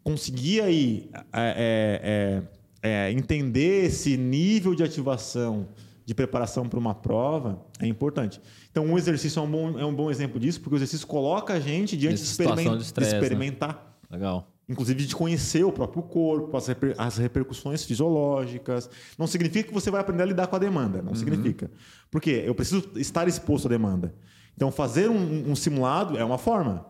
conseguir 0.04 0.60
aí 0.60 1.10
é, 1.32 2.42
é, 2.82 2.82
é, 2.82 3.08
é, 3.08 3.12
entender 3.12 3.86
esse 3.86 4.16
nível 4.16 4.74
de 4.74 4.82
ativação 4.84 5.68
de 6.04 6.14
preparação 6.14 6.68
para 6.68 6.78
uma 6.78 6.94
prova 6.94 7.60
é 7.80 7.86
importante. 7.88 8.40
Então, 8.70 8.84
um 8.86 8.96
exercício 8.96 9.40
é 9.40 9.42
um 9.42 9.50
bom, 9.50 9.78
é 9.80 9.84
um 9.84 9.92
bom 9.94 10.08
exemplo 10.08 10.38
disso, 10.38 10.60
porque 10.60 10.76
o 10.76 10.78
exercício 10.78 11.04
coloca 11.06 11.54
a 11.54 11.58
gente 11.60 11.96
diante 11.96 12.14
de, 12.16 12.20
Nessa 12.22 12.32
situação 12.32 12.76
experimen- 12.76 12.78
de 12.78 13.00
né? 13.00 13.06
experimentar 13.08 13.98
Legal. 14.08 14.48
inclusive 14.68 15.04
de 15.04 15.16
conhecer 15.16 15.64
o 15.64 15.72
próprio 15.72 16.04
corpo, 16.04 16.56
as, 16.56 16.68
reper- 16.68 16.94
as 16.96 17.16
repercussões 17.18 17.82
fisiológicas. 17.84 18.88
Não 19.18 19.26
significa 19.26 19.66
que 19.66 19.74
você 19.74 19.90
vai 19.90 20.00
aprender 20.00 20.22
a 20.22 20.26
lidar 20.26 20.46
com 20.46 20.54
a 20.54 20.58
demanda, 20.60 21.02
não 21.02 21.16
significa. 21.16 21.68
Porque 22.08 22.30
eu 22.46 22.54
preciso 22.54 22.88
estar 22.94 23.26
exposto 23.26 23.66
à 23.66 23.68
demanda. 23.68 24.14
Então, 24.56 24.72
fazer 24.72 25.10
um, 25.10 25.50
um 25.50 25.54
simulado 25.54 26.16
é 26.16 26.24
uma 26.24 26.38
forma. 26.38 26.86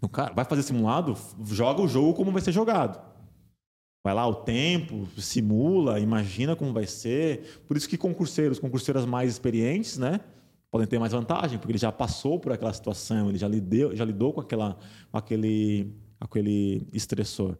O 0.00 0.08
cara 0.08 0.32
vai 0.32 0.44
fazer 0.46 0.62
simulado, 0.62 1.14
joga 1.44 1.82
o 1.82 1.88
jogo 1.88 2.14
como 2.14 2.32
vai 2.32 2.40
ser 2.40 2.52
jogado. 2.52 2.98
Vai 4.02 4.14
lá 4.14 4.26
o 4.26 4.34
tempo, 4.34 5.06
simula, 5.18 6.00
imagina 6.00 6.56
como 6.56 6.72
vai 6.72 6.86
ser. 6.86 7.62
Por 7.68 7.76
isso 7.76 7.86
que 7.86 7.98
concurseiros, 7.98 8.58
concurseiras 8.58 9.04
mais 9.04 9.30
experientes, 9.30 9.98
né? 9.98 10.20
Podem 10.70 10.86
ter 10.86 10.98
mais 10.98 11.12
vantagem, 11.12 11.58
porque 11.58 11.72
ele 11.72 11.78
já 11.78 11.92
passou 11.92 12.40
por 12.40 12.52
aquela 12.52 12.72
situação, 12.72 13.28
ele 13.28 13.36
já 13.36 13.46
lidou, 13.46 13.94
já 13.94 14.04
lidou 14.04 14.32
com, 14.32 14.40
aquela, 14.40 14.78
com 15.10 15.18
aquele, 15.18 15.92
aquele 16.18 16.86
estressor. 16.94 17.58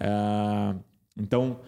Ah, 0.00 0.74
então, 1.18 1.60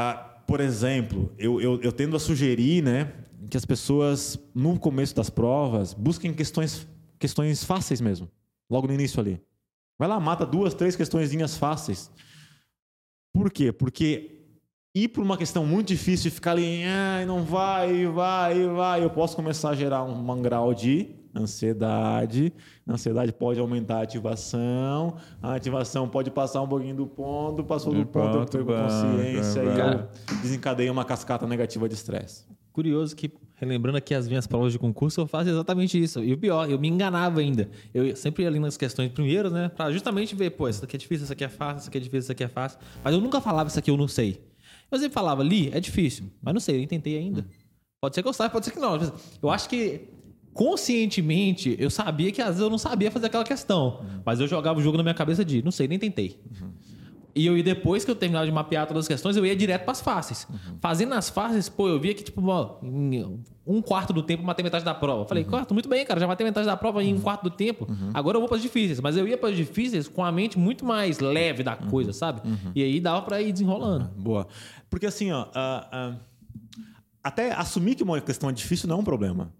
ah, 0.00 0.14
por 0.46 0.60
exemplo, 0.60 1.30
eu, 1.38 1.60
eu, 1.60 1.78
eu 1.82 1.92
tendo 1.92 2.16
a 2.16 2.18
sugerir 2.18 2.82
né, 2.82 3.12
que 3.50 3.56
as 3.56 3.66
pessoas, 3.66 4.38
no 4.54 4.78
começo 4.78 5.14
das 5.14 5.28
provas, 5.28 5.92
busquem 5.92 6.32
questões, 6.32 6.88
questões 7.18 7.62
fáceis 7.62 8.00
mesmo, 8.00 8.28
logo 8.68 8.86
no 8.86 8.94
início 8.94 9.20
ali. 9.20 9.40
Vai 9.98 10.08
lá, 10.08 10.18
mata 10.18 10.46
duas, 10.46 10.72
três 10.72 10.96
questõezinhas 10.96 11.58
fáceis. 11.58 12.10
Por 13.34 13.50
quê? 13.50 13.70
Porque 13.70 14.40
ir 14.94 15.08
por 15.08 15.22
uma 15.22 15.36
questão 15.36 15.66
muito 15.66 15.88
difícil 15.88 16.28
e 16.28 16.30
ficar 16.30 16.52
ali, 16.52 16.82
ah, 16.84 17.24
não 17.26 17.44
vai, 17.44 18.06
vai, 18.06 18.66
vai, 18.66 19.04
eu 19.04 19.10
posso 19.10 19.36
começar 19.36 19.70
a 19.70 19.74
gerar 19.74 20.02
um, 20.02 20.30
um 20.30 20.42
grau 20.42 20.72
de 20.72 21.14
ansiedade. 21.34 22.52
A 22.86 22.92
ansiedade 22.94 23.32
pode 23.32 23.60
aumentar 23.60 23.98
a 23.98 24.02
ativação. 24.02 25.16
A 25.42 25.54
ativação 25.54 26.08
pode 26.08 26.30
passar 26.30 26.62
um 26.62 26.68
pouquinho 26.68 26.94
do 26.94 27.06
ponto, 27.06 27.62
passou 27.64 27.92
do, 27.92 28.00
Do 28.00 28.06
ponto, 28.06 28.26
eu 28.26 28.40
ponto, 28.40 28.50
perco 28.50 28.72
bom, 28.72 28.82
consciência 28.82 29.62
bom, 29.62 29.72
e 29.72 29.76
Cara. 29.76 30.10
eu 30.30 30.36
desencadeio 30.42 30.92
uma 30.92 31.04
cascata 31.04 31.46
negativa 31.46 31.88
de 31.88 31.94
estresse. 31.94 32.44
Curioso 32.72 33.16
que, 33.16 33.30
relembrando 33.56 33.98
aqui 33.98 34.14
as 34.14 34.28
minhas 34.28 34.46
provas 34.46 34.72
de 34.72 34.78
concurso, 34.78 35.20
eu 35.20 35.26
faço 35.26 35.50
exatamente 35.50 36.00
isso. 36.00 36.22
E 36.22 36.32
o 36.32 36.38
pior, 36.38 36.70
eu 36.70 36.78
me 36.78 36.88
enganava 36.88 37.40
ainda. 37.40 37.68
Eu 37.92 38.14
sempre 38.14 38.44
ia 38.44 38.48
ali 38.48 38.60
nas 38.60 38.76
questões 38.76 39.10
primeiras, 39.10 39.52
né? 39.52 39.68
Pra 39.68 39.90
justamente 39.90 40.34
ver, 40.34 40.50
pô, 40.50 40.68
isso 40.68 40.84
aqui 40.84 40.96
é 40.96 40.98
difícil, 40.98 41.24
isso 41.24 41.32
aqui 41.32 41.44
é 41.44 41.48
fácil, 41.48 41.78
isso 41.80 41.88
aqui 41.88 41.98
é 41.98 42.00
difícil, 42.00 42.20
isso 42.20 42.32
aqui 42.32 42.44
é 42.44 42.48
fácil. 42.48 42.78
Mas 43.02 43.12
eu 43.12 43.20
nunca 43.20 43.40
falava 43.40 43.68
isso 43.68 43.78
aqui 43.78 43.90
eu 43.90 43.96
não 43.96 44.08
sei. 44.08 44.40
Eu 44.90 44.98
sempre 44.98 45.14
falava, 45.14 45.42
ali, 45.42 45.70
é 45.72 45.78
difícil, 45.80 46.26
mas 46.42 46.52
não 46.52 46.60
sei, 46.60 46.76
eu 46.76 46.78
nem 46.78 46.86
tentei 46.88 47.16
ainda. 47.16 47.46
Pode 48.00 48.14
ser 48.14 48.22
que 48.22 48.28
eu 48.28 48.32
saiba, 48.32 48.52
pode 48.52 48.64
ser 48.64 48.72
que 48.72 48.78
não. 48.78 48.98
Eu 49.42 49.50
acho 49.50 49.68
que 49.68 50.08
conscientemente 50.52 51.76
eu 51.78 51.90
sabia 51.90 52.30
que 52.32 52.40
às 52.40 52.48
vezes 52.48 52.62
eu 52.62 52.70
não 52.70 52.78
sabia 52.78 53.10
fazer 53.10 53.26
aquela 53.26 53.44
questão. 53.44 54.04
Mas 54.24 54.40
eu 54.40 54.46
jogava 54.48 54.78
o 54.78 54.82
jogo 54.82 54.96
na 54.96 55.02
minha 55.02 55.14
cabeça 55.14 55.44
de, 55.44 55.62
não 55.62 55.70
sei, 55.70 55.88
nem 55.88 55.98
tentei. 55.98 56.38
E 57.32 57.46
eu, 57.46 57.56
e 57.56 57.62
depois 57.62 58.04
que 58.04 58.10
eu 58.10 58.16
terminava 58.16 58.44
de 58.44 58.50
mapear 58.50 58.86
todas 58.86 59.04
as 59.04 59.08
questões, 59.08 59.36
eu 59.36 59.46
ia 59.46 59.54
direto 59.54 59.82
para 59.84 59.92
as 59.92 60.00
fáceis. 60.00 60.48
Fazendo 60.80 61.14
as 61.14 61.30
fáceis, 61.30 61.68
pô, 61.68 61.88
eu 61.88 62.00
via 62.00 62.12
que, 62.12 62.24
tipo, 62.24 62.42
um 63.64 63.80
quarto 63.80 64.12
do 64.12 64.20
tempo 64.20 64.42
eu 64.42 64.46
matei 64.46 64.64
metade 64.64 64.84
da 64.84 64.92
prova. 64.92 65.24
Falei, 65.26 65.44
quarto, 65.44 65.72
muito 65.72 65.88
bem, 65.88 66.04
cara, 66.04 66.18
já 66.18 66.26
matei 66.26 66.44
metade 66.44 66.66
da 66.66 66.76
prova 66.76 67.02
em 67.04 67.14
um 67.14 67.20
quarto 67.20 67.44
do 67.44 67.50
tempo. 67.50 67.86
Agora 68.12 68.36
eu 68.36 68.40
vou 68.40 68.48
para 68.48 68.56
as 68.56 68.62
difíceis. 68.62 69.00
Mas 69.00 69.16
eu 69.16 69.28
ia 69.28 69.38
para 69.38 69.50
as 69.50 69.56
difíceis 69.56 70.08
com 70.08 70.24
a 70.24 70.32
mente 70.32 70.58
muito 70.58 70.84
mais 70.84 71.20
leve 71.20 71.62
da 71.62 71.76
coisa, 71.76 72.12
sabe? 72.12 72.42
E 72.74 72.82
aí 72.82 72.98
dava 72.98 73.22
para 73.22 73.40
ir 73.40 73.52
desenrolando. 73.52 74.10
Boa. 74.16 74.48
Porque 74.90 75.06
assim, 75.06 75.30
ó, 75.30 75.46
ah, 75.54 75.88
ah, 75.92 76.14
até 77.22 77.52
assumir 77.52 77.94
que 77.94 78.02
uma 78.02 78.20
questão 78.20 78.50
é 78.50 78.52
difícil 78.52 78.88
não 78.88 78.96
é 78.96 78.98
um 78.98 79.04
problema. 79.04 79.52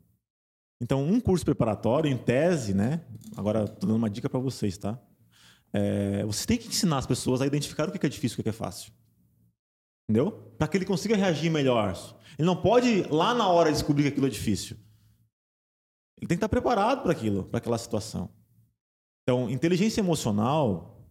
Então, 0.80 1.04
um 1.04 1.20
curso 1.20 1.44
preparatório, 1.44 2.10
em 2.10 2.16
tese, 2.16 2.72
né? 2.72 3.02
Agora, 3.36 3.68
tô 3.68 3.86
dando 3.86 3.96
uma 3.96 4.08
dica 4.08 4.30
para 4.30 4.40
vocês, 4.40 4.78
tá? 4.78 4.98
É, 5.72 6.24
você 6.24 6.46
tem 6.46 6.56
que 6.56 6.68
ensinar 6.68 6.98
as 6.98 7.06
pessoas 7.06 7.42
a 7.42 7.46
identificar 7.46 7.88
o 7.88 7.92
que 7.92 8.04
é 8.04 8.08
difícil 8.08 8.38
e 8.38 8.40
o 8.40 8.42
que 8.42 8.48
é 8.48 8.52
fácil. 8.52 8.92
Entendeu? 10.08 10.32
Para 10.58 10.66
que 10.66 10.76
ele 10.76 10.86
consiga 10.86 11.14
reagir 11.14 11.50
melhor. 11.50 11.94
Ele 12.38 12.46
não 12.46 12.56
pode, 12.56 13.02
lá 13.10 13.34
na 13.34 13.46
hora, 13.48 13.70
descobrir 13.70 14.04
que 14.04 14.08
aquilo 14.08 14.26
é 14.26 14.30
difícil. 14.30 14.76
Ele 16.18 16.26
tem 16.26 16.28
que 16.28 16.34
estar 16.34 16.48
preparado 16.48 17.02
para 17.02 17.12
aquilo, 17.12 17.44
para 17.44 17.58
aquela 17.58 17.78
situação. 17.78 18.30
Então, 19.22 19.48
inteligência 19.50 20.00
emocional 20.00 21.06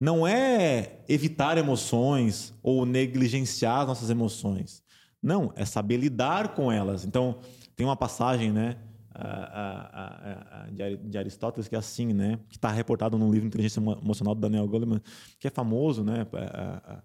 não 0.00 0.26
é 0.26 1.04
evitar 1.08 1.56
emoções 1.56 2.52
ou 2.62 2.84
negligenciar 2.84 3.80
as 3.80 3.86
nossas 3.86 4.10
emoções. 4.10 4.82
Não, 5.22 5.52
é 5.56 5.64
saber 5.64 5.96
lidar 5.96 6.54
com 6.54 6.70
elas. 6.70 7.04
Então, 7.04 7.40
tem 7.74 7.86
uma 7.86 7.96
passagem, 7.96 8.52
né, 8.52 8.76
a- 9.24 10.66
a- 10.66 10.70
de 10.70 10.82
Ari- 10.82 10.96
de 10.96 11.18
Aristóteles 11.18 11.68
que 11.68 11.74
é 11.74 11.78
assim, 11.78 12.12
né, 12.12 12.38
que 12.48 12.56
está 12.56 12.70
reportado 12.70 13.16
no 13.18 13.30
livro 13.32 13.46
Inteligência 13.46 13.80
Emo- 13.80 13.98
Emocional 14.02 14.34
do 14.34 14.40
Daniel 14.40 14.66
Goleman, 14.68 15.00
que 15.38 15.46
é 15.46 15.50
famoso, 15.50 16.04
né, 16.04 16.26
a- 16.32 16.36
a- 16.38 16.94
a- 16.96 17.02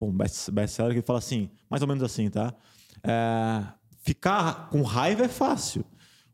um 0.00 0.12
best- 0.12 0.50
best-seller 0.50 0.94
que 0.94 1.02
fala 1.02 1.18
assim, 1.18 1.50
mais 1.68 1.82
ou 1.82 1.88
menos 1.88 2.02
assim, 2.02 2.30
tá? 2.30 2.54
É, 3.02 3.64
ficar 4.02 4.68
com 4.70 4.82
raiva 4.82 5.24
é 5.24 5.28
fácil. 5.28 5.84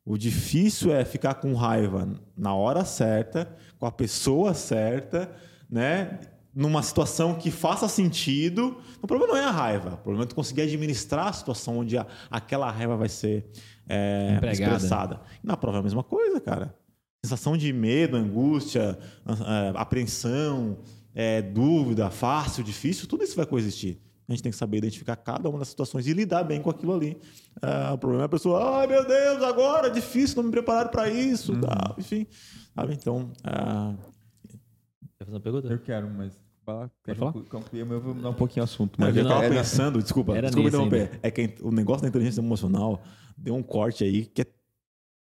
O 0.04 0.18
difícil 0.18 0.92
é 0.94 1.02
ficar 1.04 1.34
com 1.34 1.54
raiva 1.54 2.06
na 2.36 2.54
hora 2.54 2.84
certa, 2.84 3.56
com 3.78 3.86
a 3.86 3.92
pessoa 3.92 4.52
certa, 4.52 5.34
né? 5.70 6.20
Numa 6.54 6.82
situação 6.82 7.34
que 7.34 7.50
faça 7.50 7.88
sentido. 7.88 8.76
O 9.02 9.06
problema 9.06 9.32
não 9.32 9.40
é 9.40 9.44
a 9.44 9.50
raiva. 9.50 9.94
O 9.94 9.96
problema 9.96 10.24
é 10.24 10.26
tu 10.26 10.34
conseguir 10.34 10.60
administrar 10.62 11.28
a 11.28 11.32
situação 11.32 11.78
onde 11.78 11.96
a- 11.98 12.06
aquela 12.30 12.70
raiva 12.70 12.96
vai 12.96 13.08
ser 13.08 13.50
é, 13.88 14.38
expressada. 14.52 15.20
Na 15.42 15.56
prova 15.56 15.78
é 15.78 15.80
a 15.80 15.82
mesma 15.82 16.02
coisa, 16.02 16.40
cara. 16.40 16.74
Sensação 17.24 17.56
de 17.56 17.72
medo, 17.72 18.16
angústia, 18.16 18.98
ah, 19.24 19.72
apreensão, 19.76 20.78
é, 21.14 21.40
dúvida, 21.40 22.10
fácil, 22.10 22.62
difícil, 22.62 23.08
tudo 23.08 23.24
isso 23.24 23.36
vai 23.36 23.46
coexistir. 23.46 23.98
A 24.28 24.32
gente 24.32 24.42
tem 24.42 24.52
que 24.52 24.58
saber 24.58 24.78
identificar 24.78 25.16
cada 25.16 25.48
uma 25.48 25.58
das 25.58 25.68
situações 25.68 26.06
e 26.06 26.12
lidar 26.12 26.44
bem 26.44 26.60
com 26.60 26.70
aquilo 26.70 26.94
ali. 26.94 27.18
Ah, 27.62 27.92
o 27.94 27.98
problema 27.98 28.24
é 28.24 28.26
a 28.26 28.28
pessoa, 28.28 28.78
ai 28.78 28.86
meu 28.86 29.06
Deus, 29.06 29.42
agora 29.42 29.88
é 29.88 29.90
difícil, 29.90 30.36
não 30.36 30.44
me 30.44 30.50
prepararam 30.50 30.90
para 30.90 31.08
isso, 31.08 31.58
tal", 31.60 31.96
enfim. 31.98 32.26
Sabe? 32.74 32.94
Então, 32.94 33.32
ah, 33.42 33.94
Quer 35.24 35.24
fazer 35.24 35.36
uma 35.36 35.40
pergunta? 35.40 35.68
Eu 35.68 35.78
quero, 35.78 36.10
mas. 36.10 36.43
Fala, 36.64 36.90
Pode 37.04 37.18
falar? 37.18 37.32
Concluir, 37.32 37.80
eu 37.80 38.00
vou 38.00 38.14
mudar 38.14 38.30
um 38.30 38.34
pouquinho 38.34 38.62
o 38.62 38.64
assunto. 38.64 38.98
Mas 38.98 39.14
eu 39.16 39.22
estava 39.22 39.48
pensando, 39.48 40.02
desculpa, 40.02 40.36
era 40.36 40.46
desculpa 40.46 40.68
interromper. 40.68 41.20
É 41.22 41.30
que 41.30 41.54
o 41.60 41.70
negócio 41.70 42.02
da 42.02 42.08
inteligência 42.08 42.40
emocional 42.40 43.02
deu 43.36 43.54
um 43.54 43.62
corte 43.62 44.02
aí 44.04 44.24
que 44.24 44.42
é 44.42 44.46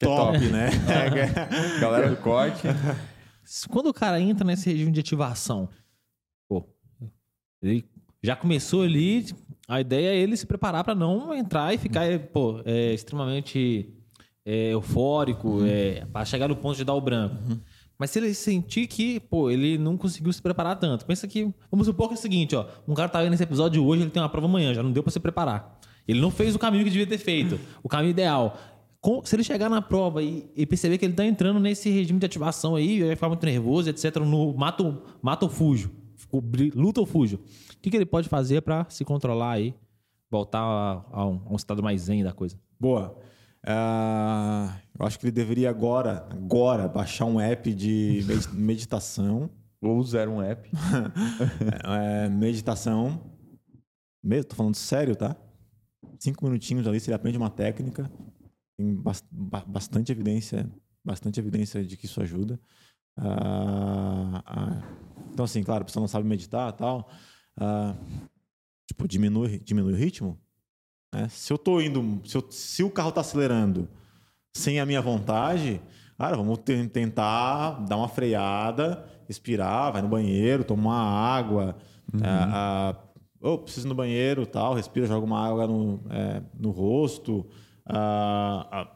é 0.02 0.06
top, 0.06 0.40
top. 0.40 0.48
né? 0.48 0.70
Galera 1.82 2.10
do 2.10 2.18
corte. 2.18 2.64
Quando 3.70 3.88
o 3.88 3.94
cara 3.94 4.20
entra 4.20 4.46
nesse 4.46 4.70
regime 4.72 4.92
de 4.92 5.02
ativação, 5.02 5.68
pô, 6.48 6.66
ele 7.62 7.84
já 8.24 8.36
começou 8.36 8.84
ali, 8.84 9.26
a 9.68 9.82
ideia 9.82 10.10
é 10.10 10.18
ele 10.18 10.38
se 10.38 10.46
preparar 10.46 10.84
para 10.84 10.96
não 10.96 11.34
entrar 11.34 11.74
e 11.74 11.78
ficar, 11.78 12.06
pô, 12.32 12.62
é, 12.64 12.94
extremamente 12.94 13.94
é, 14.46 14.72
eufórico, 14.72 15.66
é, 15.66 16.06
para 16.06 16.26
chegar 16.26 16.48
no 16.48 16.56
ponto 16.56 16.78
de 16.78 16.86
dar 16.86 16.94
o 16.94 17.02
branco. 17.02 17.60
Mas 18.00 18.12
se 18.12 18.20
ele 18.20 18.34
sentir 18.34 18.88
que, 18.88 19.20
pô, 19.20 19.52
ele 19.52 19.78
não 19.78 19.98
conseguiu 19.98 20.32
se 20.32 20.42
preparar 20.42 20.80
tanto, 20.80 21.06
pensa 21.06 21.28
que, 21.28 21.54
vamos 21.70 21.86
supor 21.86 22.08
que 22.08 22.14
é 22.14 22.18
o 22.18 22.20
seguinte, 22.20 22.56
ó, 22.56 22.66
um 22.88 22.94
cara 22.94 23.10
tá 23.10 23.22
vendo 23.22 23.34
esse 23.34 23.44
episódio 23.44 23.86
hoje, 23.86 24.04
ele 24.04 24.10
tem 24.10 24.24
uma 24.24 24.30
prova 24.30 24.48
amanhã, 24.48 24.74
já 24.74 24.82
não 24.82 24.92
deu 24.94 25.04
para 25.04 25.12
se 25.12 25.20
preparar. 25.20 25.78
Ele 26.08 26.22
não 26.22 26.32
fez 26.32 26.56
o 26.56 26.60
caminho 26.60 26.86
que 26.86 26.90
devia 26.90 27.06
ter 27.06 27.18
feito, 27.18 27.60
o 27.84 27.90
caminho 27.90 28.12
ideal. 28.12 28.58
Com- 29.02 29.22
se 29.26 29.36
ele 29.36 29.44
chegar 29.44 29.70
na 29.70 29.82
prova 29.82 30.24
e, 30.24 30.50
e 30.56 30.66
perceber 30.66 30.98
que 30.98 31.04
ele 31.06 31.14
tá 31.14 31.26
entrando 31.26 31.60
nesse 31.60 31.90
regime 31.90 32.20
de 32.20 32.26
ativação 32.26 32.76
aí, 32.76 33.04
vai 33.04 33.16
ficar 33.16 33.28
muito 33.28 33.46
nervoso, 33.46 33.90
etc, 33.90 34.16
no 34.18 34.54
mato, 34.54 35.02
mato 35.22 35.44
ou 35.44 35.50
fujo, 35.50 35.92
luta 36.74 37.02
ou 37.02 37.06
fujo, 37.06 37.36
o 37.38 37.82
que, 37.82 37.90
que 37.90 37.98
ele 37.98 38.06
pode 38.06 38.28
fazer 38.30 38.62
para 38.62 38.86
se 38.90 39.04
controlar 39.06 39.52
aí, 39.52 39.74
voltar 40.32 40.60
a, 40.62 41.04
a 41.12 41.26
um, 41.28 41.42
a 41.48 41.54
um 41.54 41.56
estado 41.56 41.84
mais 41.84 42.02
zen 42.04 42.24
da 42.24 42.32
coisa? 42.34 42.58
Boa. 42.80 43.18
Ah, 43.66 44.78
eu 45.00 45.06
acho 45.06 45.18
que 45.18 45.26
ele 45.26 45.32
deveria 45.32 45.70
agora, 45.70 46.28
agora, 46.30 46.88
baixar 46.88 47.26
um 47.26 47.40
app 47.40 47.74
de 47.74 48.24
med- 48.28 48.48
meditação. 48.54 49.50
Ou 49.82 49.98
usar 49.98 50.28
um 50.28 50.42
app. 50.42 50.70
É, 51.86 52.28
meditação. 52.30 53.32
Mesmo, 54.24 54.50
tô 54.50 54.56
falando 54.56 54.76
sério, 54.76 55.16
tá? 55.16 55.36
Cinco 56.20 56.44
minutinhos 56.46 56.86
ali, 56.86 57.00
você 57.00 57.14
aprende 57.14 57.38
uma 57.38 57.50
técnica. 57.50 58.12
Tem 58.78 58.94
bas- 58.96 59.24
ba- 59.32 59.64
bastante 59.66 60.12
evidência, 60.12 60.70
bastante 61.04 61.40
evidência 61.40 61.84
de 61.84 61.96
que 61.96 62.06
isso 62.06 62.22
ajuda. 62.22 62.60
Ah, 63.18 64.44
ah, 64.46 64.82
então, 65.32 65.46
assim, 65.46 65.64
claro, 65.64 65.82
a 65.84 65.86
pessoa 65.86 66.02
não 66.02 66.08
sabe 66.10 66.28
meditar 66.28 66.74
e 66.74 66.78
tal. 66.78 67.10
Ah, 67.58 67.96
tipo, 68.88 69.08
diminui, 69.08 69.60
diminui 69.60 69.94
o 69.94 69.96
ritmo. 69.96 70.38
né? 71.14 71.28
Se 71.30 71.52
eu 71.54 71.58
tô 71.58 71.80
indo, 71.82 72.22
se, 72.28 72.36
eu- 72.36 72.52
se 72.52 72.84
o 72.84 72.90
carro 72.92 73.12
tá 73.14 73.22
acelerando 73.22 73.88
sem 74.60 74.80
a 74.80 74.86
minha 74.86 75.02
vontade, 75.02 75.82
cara, 76.18 76.36
vamos 76.38 76.60
te- 76.60 76.88
tentar 76.90 77.80
dar 77.86 77.98
uma 77.98 78.08
freada, 78.08 79.06
respirar, 79.28 79.92
vai 79.94 80.02
no 80.02 80.08
banheiro, 80.10 80.64
toma 80.64 80.84
uma 80.84 81.02
água. 81.02 81.76
ah, 82.24 82.94
ah, 82.94 82.96
oh, 83.42 83.58
preciso 83.58 83.88
ir 83.88 83.90
no 83.90 83.96
banheiro, 83.96 84.46
tal, 84.46 84.74
respira, 84.74 85.08
joga 85.08 85.26
uma 85.26 85.40
água 85.48 85.68
no, 85.68 86.02
é, 86.10 86.42
no 86.60 86.72
rosto. 86.72 87.46
ah, 87.86 88.88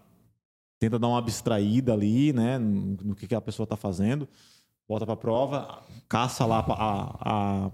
tenta 0.80 1.00
dar 1.00 1.08
uma 1.08 1.20
abstraída 1.20 1.94
ali, 1.94 2.34
né, 2.34 2.58
no, 2.58 2.98
no 3.04 3.16
que, 3.16 3.28
que 3.28 3.36
a 3.36 3.42
pessoa 3.42 3.64
está 3.64 3.78
fazendo. 3.78 4.28
Volta 4.88 5.06
para 5.06 5.14
a 5.14 5.18
prova, 5.18 5.82
caça 6.10 6.46
lá 6.46 6.60
a, 6.60 7.66
a 7.68 7.72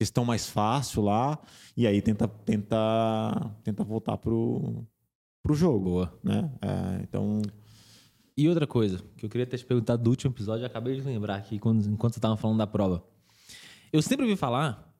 questão 0.00 0.24
mais 0.24 0.48
fácil 0.48 1.02
lá 1.02 1.38
e 1.76 1.86
aí 1.86 2.00
tenta 2.02 2.26
tenta 2.26 3.52
tenta 3.62 3.84
voltar 3.84 4.16
pro 4.16 4.84
pro 5.44 5.54
jogo, 5.54 5.84
Boa. 5.84 6.18
né? 6.24 6.50
É, 6.60 7.02
então 7.02 7.40
E 8.36 8.48
outra 8.48 8.66
coisa, 8.66 8.98
que 9.16 9.24
eu 9.24 9.30
queria 9.30 9.46
ter 9.46 9.58
te 9.58 9.64
perguntado 9.64 10.02
do 10.02 10.10
último 10.10 10.32
episódio, 10.34 10.62
eu 10.62 10.66
acabei 10.66 10.96
de 10.96 11.02
lembrar 11.02 11.36
aqui 11.36 11.56
quando, 11.60 11.86
enquanto 11.86 12.14
você 12.14 12.18
estava 12.18 12.36
falando 12.36 12.58
da 12.58 12.66
prova. 12.66 13.04
Eu 13.92 14.02
sempre 14.02 14.24
ouvi 14.24 14.34
falar, 14.36 14.92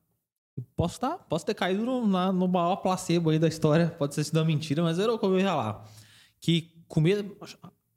posso, 0.76 1.00
tá, 1.00 1.18
posso 1.18 1.44
ter 1.44 1.54
caído 1.54 1.84
no, 1.84 2.06
na- 2.06 2.32
no 2.32 2.46
maior 2.46 2.76
placebo 2.76 3.30
aí 3.30 3.38
da 3.40 3.48
história, 3.48 3.88
pode 3.98 4.14
ter 4.14 4.22
sido 4.22 4.36
uma 4.36 4.44
mentira, 4.44 4.84
mas 4.84 5.00
era 5.00 5.12
o 5.12 5.18
que 5.18 5.24
eu 5.24 5.30
ouvi 5.30 5.42
falar. 5.42 5.84
Que 6.40 6.72
comer 6.86 7.26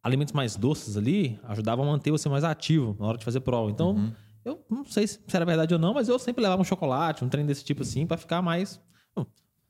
alimentos 0.01 0.33
mais 0.33 0.55
doces 0.55 0.97
ali 0.97 1.39
ajudava 1.43 1.83
a 1.83 1.85
manter 1.85 2.09
você 2.09 2.27
mais 2.29 2.43
ativo 2.43 2.95
na 2.99 3.05
hora 3.07 3.17
de 3.19 3.25
fazer 3.25 3.41
prova. 3.41 3.69
Então, 3.69 4.11
eu 4.43 4.65
não 4.71 4.85
sei 4.85 5.05
se 5.05 5.19
era 5.33 5.45
verdade 5.45 5.73
ou 5.73 5.79
não, 5.79 5.93
mas 5.93 6.07
eu 6.09 6.17
sempre 6.17 6.41
levava 6.41 6.61
um 6.61 6.65
chocolate, 6.65 7.23
um 7.23 7.29
trem 7.29 7.45
desse 7.45 7.63
tipo 7.63 7.83
assim, 7.83 8.07
para 8.07 8.17
ficar 8.17 8.41
mais. 8.41 8.81
Bom, 9.15 9.25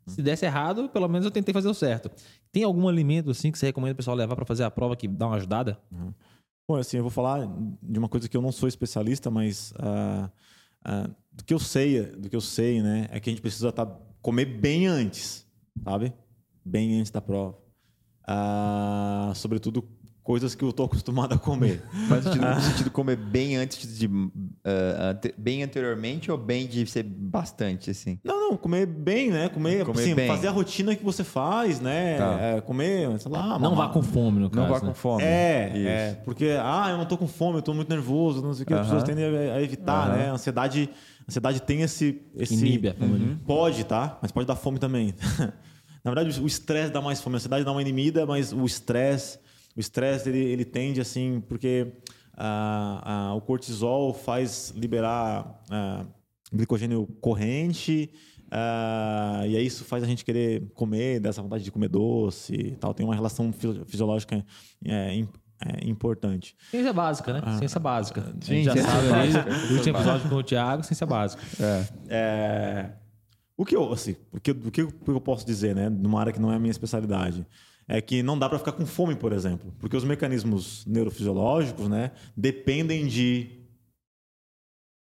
Se 0.07 0.21
desse 0.21 0.45
errado, 0.45 0.89
pelo 0.89 1.07
menos 1.07 1.25
eu 1.25 1.31
tentei 1.31 1.53
fazer 1.53 1.67
o 1.67 1.73
certo. 1.73 2.09
Tem 2.51 2.63
algum 2.63 2.87
alimento 2.87 3.29
assim 3.29 3.51
que 3.51 3.59
você 3.59 3.67
recomenda 3.67 3.93
o 3.93 3.95
pessoal 3.95 4.15
levar 4.15 4.35
para 4.35 4.45
fazer 4.45 4.63
a 4.63 4.71
prova 4.71 4.95
que 4.95 5.07
dá 5.07 5.27
uma 5.27 5.35
ajudada? 5.35 5.79
Bom, 6.67 6.75
assim, 6.75 6.97
eu 6.97 7.03
vou 7.03 7.09
falar 7.09 7.47
de 7.81 7.99
uma 7.99 8.09
coisa 8.09 8.27
que 8.27 8.35
eu 8.35 8.41
não 8.41 8.51
sou 8.51 8.67
especialista, 8.67 9.29
mas 9.29 9.73
ah, 9.77 10.29
ah, 10.83 11.09
do 11.31 11.43
que 11.43 11.53
eu 11.53 11.59
sei, 11.59 12.03
do 12.03 12.29
que 12.29 12.35
eu 12.35 12.41
sei, 12.41 12.81
né, 12.81 13.07
é 13.11 13.19
que 13.19 13.29
a 13.29 13.31
gente 13.31 13.41
precisa 13.41 13.71
tá, 13.71 13.85
comer 14.21 14.45
bem 14.45 14.87
antes, 14.87 15.45
sabe? 15.83 16.13
Bem 16.65 16.99
antes 16.99 17.11
da 17.11 17.21
prova. 17.21 17.57
Ah, 18.25 19.31
sobretudo 19.35 19.87
coisas 20.27 20.53
que 20.53 20.61
eu 20.61 20.73
tô 20.73 20.83
acostumado 20.83 21.33
a 21.33 21.37
comer. 21.39 21.81
Mas 22.09 22.25
no 22.25 22.33
sentido, 22.33 22.45
no 22.53 22.59
sentido 22.61 22.83
de 22.83 22.89
comer 22.89 23.15
bem 23.15 23.55
antes 23.55 23.97
de. 23.97 24.09
ah, 24.65 25.11
ante- 25.11 25.33
bem 25.37 25.63
anteriormente 25.63 26.29
ou 26.29 26.37
bem 26.37 26.67
de 26.67 26.85
ser 26.85 27.03
bastante, 27.03 27.89
assim? 27.91 28.19
Não, 28.25 28.49
não, 28.49 28.57
comer 28.57 28.85
bem, 28.85 29.31
né? 29.31 29.47
Comer, 29.47 29.85
Comer 29.85 30.01
assim, 30.01 30.13
bem. 30.13 30.27
fazer 30.27 30.49
a 30.49 30.51
rotina 30.51 30.93
que 30.97 31.03
você 31.05 31.23
faz, 31.23 31.79
né? 31.79 32.17
Tá. 32.17 32.37
É, 32.41 32.59
comer, 32.59 33.17
sei 33.21 33.31
lá, 33.31 33.57
Não 33.57 33.71
mamar. 33.71 33.87
vá 33.87 33.93
com 33.93 34.01
fome, 34.03 34.39
no 34.41 34.49
caso. 34.49 34.67
Não 34.67 34.73
vá 34.73 34.81
né? 34.81 34.87
com 34.89 34.93
fome. 34.93 35.23
É, 35.23 35.71
Isso. 35.73 35.87
é, 35.87 36.21
porque, 36.25 36.57
ah, 36.61 36.87
eu 36.89 36.97
não 36.97 37.05
tô 37.05 37.17
com 37.17 37.25
fome, 37.27 37.59
eu 37.59 37.61
tô 37.61 37.73
muito 37.73 37.87
nervoso, 37.89 38.41
não 38.41 38.53
sei 38.53 38.63
o 38.63 38.65
que, 38.67 38.73
as 38.73 38.79
Aham. 38.79 38.85
pessoas 38.89 39.03
tendem 39.05 39.23
a 39.23 39.61
evitar, 39.61 40.09
Aham. 40.09 40.17
né? 40.17 40.29
A 40.29 40.33
ansiedade, 40.33 40.89
a 41.21 41.23
ansiedade 41.29 41.61
tem 41.61 41.83
esse... 41.83 42.21
esse 42.35 42.53
Inibe 42.53 42.89
a 42.89 42.93
fome. 42.93 43.13
Uhum. 43.13 43.37
Pode, 43.47 43.85
tá? 43.85 44.17
Mas 44.21 44.29
pode 44.33 44.45
dar 44.45 44.57
fome 44.57 44.77
também. 44.77 45.15
Na 46.03 46.11
verdade, 46.13 46.37
o 46.41 46.45
estresse 46.45 46.91
dá 46.91 47.01
mais 47.01 47.21
fome. 47.21 47.35
A 47.35 47.37
ansiedade 47.37 47.63
dá 47.63 47.71
uma 47.71 47.81
inibida, 47.81 48.25
mas 48.25 48.51
o 48.51 48.65
estresse, 48.65 49.39
o 49.77 49.79
estresse 49.79 50.27
ele, 50.29 50.39
ele 50.39 50.65
tende 50.65 50.99
assim, 50.99 51.41
porque 51.47 51.93
ah, 52.35 53.29
ah, 53.29 53.33
o 53.35 53.41
cortisol 53.41 54.13
faz 54.13 54.73
liberar 54.75 55.61
ah, 55.69 56.05
glicogênio 56.51 57.05
corrente. 57.21 58.09
ah, 58.51 59.43
e 59.47 59.55
aí 59.55 59.65
isso 59.65 59.85
faz 59.85 60.03
a 60.03 60.07
gente 60.07 60.25
querer 60.25 60.69
comer, 60.73 61.19
dessa 61.19 61.41
vontade 61.41 61.63
de 61.63 61.71
comer 61.71 61.89
doce 61.89 62.53
e 62.53 62.71
tal. 62.75 62.93
Tem 62.93 63.05
uma 63.05 63.15
relação 63.15 63.51
fisi- 63.53 63.83
fisiológica 63.85 64.43
é, 64.85 65.19
é, 65.65 65.87
importante. 65.87 66.55
Ciência 66.71 66.93
básica, 66.93 67.33
né? 67.33 67.57
ciência 67.57 67.79
básica. 67.79 68.21
a 68.21 68.23
Ah, 68.29 68.33
Sim, 68.41 68.63
gente 68.63 68.65
já 68.65 68.75
sabe 68.77 69.09
básica, 69.09 69.49
O 69.49 69.53
ciência 69.53 69.75
último 69.77 69.97
episódio 69.97 70.29
com 70.29 70.35
o 70.35 70.43
Thiago, 70.43 70.83
ciência 70.83 71.05
básica. 71.07 71.43
É. 71.59 71.85
É, 72.09 72.89
o 73.55 73.65
que 73.65 73.75
eu, 73.75 73.91
assim, 73.91 74.15
o 74.31 74.39
que, 74.39 74.51
o 74.51 74.71
que 74.71 74.81
eu 75.07 75.19
posso 75.21 75.45
dizer, 75.45 75.75
né, 75.75 75.89
numa 75.89 76.19
área 76.19 76.31
que 76.31 76.39
não 76.39 76.51
é 76.51 76.55
a 76.55 76.59
minha 76.59 76.71
especialidade, 76.71 77.45
é 77.87 78.01
que 78.01 78.21
não 78.21 78.37
dá 78.37 78.49
para 78.49 78.59
ficar 78.59 78.73
com 78.73 78.85
fome, 78.85 79.15
por 79.15 79.31
exemplo, 79.31 79.73
porque 79.79 79.95
os 79.95 80.03
mecanismos 80.03 80.85
neurofisiológicos, 80.85 81.87
né, 81.87 82.11
dependem 82.35 83.07
de, 83.07 83.61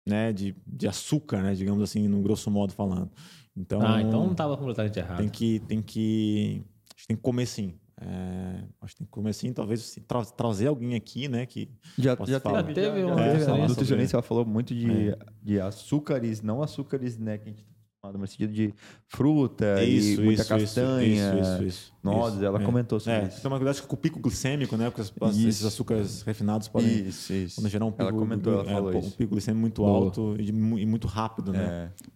né, 0.07 0.33
de, 0.33 0.55
de 0.65 0.87
açúcar, 0.87 1.41
né, 1.43 1.53
digamos 1.53 1.83
assim, 1.83 2.07
no 2.07 2.21
grosso 2.21 2.49
modo 2.49 2.73
falando. 2.73 3.11
Então, 3.55 3.81
Ah, 3.81 4.01
então 4.01 4.23
não 4.23 4.31
estava 4.31 4.57
completamente 4.57 4.97
errado. 4.97 5.17
tem 5.17 5.29
que, 5.29 5.59
tem 5.61 5.81
que, 5.81 6.63
a 6.89 6.97
gente 6.97 7.07
tem 7.07 7.17
que 7.17 7.21
comer 7.23 7.45
sim. 7.45 7.77
É, 8.03 8.63
acho 8.81 8.93
que 8.95 8.99
tem 8.99 9.05
que 9.05 9.11
comer 9.11 9.31
sim, 9.33 9.53
talvez 9.53 9.79
assim, 9.81 10.01
tra- 10.01 10.25
trazer 10.25 10.65
alguém 10.67 10.95
aqui, 10.95 11.27
né, 11.27 11.45
que 11.45 11.69
Já, 11.99 12.17
já 12.25 12.39
falar? 12.39 12.63
teve, 12.63 12.81
Já 12.81 12.89
teve 12.93 13.05
um 13.05 13.09
já 13.15 13.45
teve. 13.45 13.67
nutricionista 13.67 14.15
ela 14.17 14.23
falou 14.23 14.43
muito 14.43 14.73
de, 14.73 15.09
É. 15.09 15.17
de 15.43 15.59
açúcares, 15.59 16.41
não 16.41 16.63
açúcares, 16.63 17.19
né, 17.19 17.37
que 17.37 17.49
a 17.49 17.51
gente 17.51 17.63
acostumado, 18.02 18.19
mas 18.19 18.22
no 18.22 18.28
sentido 18.28 18.53
de 18.53 18.73
fruta 19.07 19.84
isso, 19.84 20.22
e 20.22 20.26
muita 20.26 20.41
isso, 20.41 20.49
castanha, 20.49 21.06
isso, 21.36 21.40
isso, 21.53 21.64
isso, 21.64 21.94
nozes, 22.03 22.36
isso, 22.38 22.45
ela 22.45 22.61
é. 22.61 22.65
comentou 22.65 22.99
sobre 22.99 23.19
É, 23.19 23.28
isso. 23.28 23.41
tem 23.41 23.52
uma 23.52 23.57
cuidado 23.57 23.82
com 23.84 23.95
o 23.95 23.98
pico 23.98 24.19
glicêmico, 24.19 24.76
né? 24.76 24.90
Porque 24.90 25.02
as- 25.02 25.14
as- 25.22 25.38
esses 25.38 25.65
açúcares 25.65 26.22
refinados 26.23 26.68
podem, 26.68 27.07
Isso, 27.07 27.32
isso. 27.34 27.69
gerar 27.69 27.86
um 27.86 27.91
pico, 27.91 28.03
Ela 28.03 28.11
comentou, 28.14 28.53
ela 28.61 28.69
é, 28.69 28.73
falou 28.73 28.98
um 28.98 29.11
pico 29.11 29.32
glicêmico 29.34 29.61
muito 29.61 29.82
Boa. 29.84 30.06
alto 30.06 30.36
e, 30.40 30.49
e 30.49 30.86
muito 30.86 31.07
rápido, 31.07 31.53
né? 31.53 31.91
É. 31.98 32.11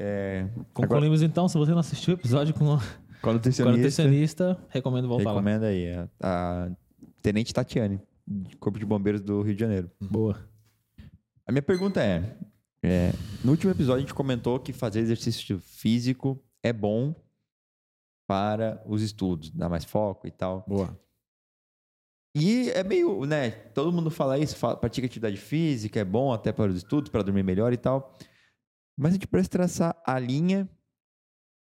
É, 0.00 0.48
Concluímos 0.72 1.22
então, 1.22 1.48
se 1.48 1.58
você 1.58 1.72
não 1.72 1.80
assistiu 1.80 2.14
o 2.14 2.16
episódio 2.16 2.54
com, 2.54 2.64
com 2.66 2.72
a 2.74 2.78
com 3.20 3.30
a 3.30 3.32
nutricionista, 3.32 3.76
nutricionista, 3.76 4.58
recomendo 4.68 5.08
voltar 5.08 5.24
lá. 5.24 5.30
recomenda 5.32 5.66
aí. 5.66 5.92
A, 5.92 6.08
a 6.22 6.70
Tenente 7.20 7.52
Tatiane, 7.52 8.00
Corpo 8.60 8.78
de 8.78 8.86
Bombeiros 8.86 9.20
do 9.20 9.42
Rio 9.42 9.54
de 9.54 9.60
Janeiro. 9.60 9.90
Boa. 10.00 10.38
A 11.44 11.50
minha 11.50 11.62
pergunta 11.62 12.00
é, 12.00 12.36
é, 12.82 13.12
no 13.44 13.52
último 13.52 13.72
episódio 13.72 13.98
a 13.98 14.00
gente 14.00 14.14
comentou 14.14 14.60
que 14.60 14.72
fazer 14.72 15.00
exercício 15.00 15.58
físico 15.58 16.42
é 16.62 16.72
bom 16.72 17.14
para 18.26 18.82
os 18.86 19.02
estudos, 19.02 19.50
dá 19.50 19.68
mais 19.68 19.84
foco 19.84 20.26
e 20.26 20.30
tal. 20.30 20.64
Boa. 20.68 20.98
E 22.36 22.70
é 22.70 22.84
meio, 22.84 23.24
né? 23.24 23.50
Todo 23.50 23.92
mundo 23.92 24.10
fala 24.10 24.38
isso, 24.38 24.54
fala, 24.56 24.76
pratica 24.76 25.06
atividade 25.06 25.36
física, 25.36 25.98
é 25.98 26.04
bom 26.04 26.32
até 26.32 26.52
para 26.52 26.70
os 26.70 26.76
estudos, 26.76 27.10
para 27.10 27.22
dormir 27.22 27.42
melhor 27.42 27.72
e 27.72 27.76
tal. 27.76 28.16
Mas 28.96 29.10
a 29.10 29.14
gente 29.14 29.26
precisa 29.26 29.50
traçar 29.50 30.02
a 30.06 30.18
linha 30.18 30.68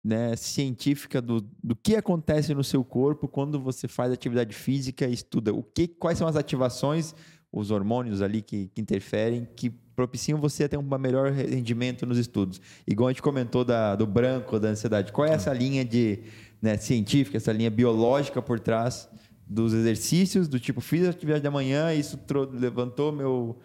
né, 0.05 0.35
científica 0.37 1.23
do, 1.23 1.41
do 1.63 1.77
que 1.77 1.97
acontece 1.97 2.55
no 2.55 2.65
seu 2.65 2.85
corpo 2.85 3.29
quando 3.29 3.61
você 3.61 3.87
faz 3.87 4.13
atividade 4.13 4.55
física 4.55 5.07
e 5.07 5.13
estuda. 5.13 5.55
O 5.55 5.63
que, 5.63 5.87
quais 5.87 6.19
são 6.19 6.27
as 6.27 6.37
ativações, 6.37 7.15
os 7.53 7.71
hormônios 7.71 8.21
ali 8.21 8.43
que, 8.43 8.69
que 8.69 8.81
interferem, 8.81 9.47
que 9.57 9.73
propiciam 9.99 10.39
você 10.41 10.63
a 10.63 10.69
ter 10.69 10.77
um 10.77 10.97
melhor 10.97 11.33
rendimento 11.33 12.07
nos 12.07 12.19
estudos. 12.19 12.61
Igual 12.87 13.09
a 13.09 13.11
gente 13.13 13.21
comentou 13.21 13.65
da, 13.65 13.97
do 13.97 14.07
branco, 14.07 14.57
da 14.61 14.69
ansiedade. 14.69 15.11
Qual 15.11 15.27
é 15.27 15.33
essa 15.33 15.53
linha 15.53 15.85
de 15.85 16.21
né, 16.63 16.77
científica, 16.77 17.37
essa 17.37 17.51
linha 17.51 17.69
biológica 17.69 18.41
por 18.41 18.61
trás 18.61 19.09
dos 19.45 19.73
exercícios, 19.75 20.47
do 20.47 20.61
tipo, 20.61 20.81
fiz 20.81 21.05
a 21.05 21.11
atividade 21.11 21.43
da 21.43 21.51
manhã, 21.51 21.93
isso 21.93 22.17
levantou 22.53 23.11
meu. 23.11 23.59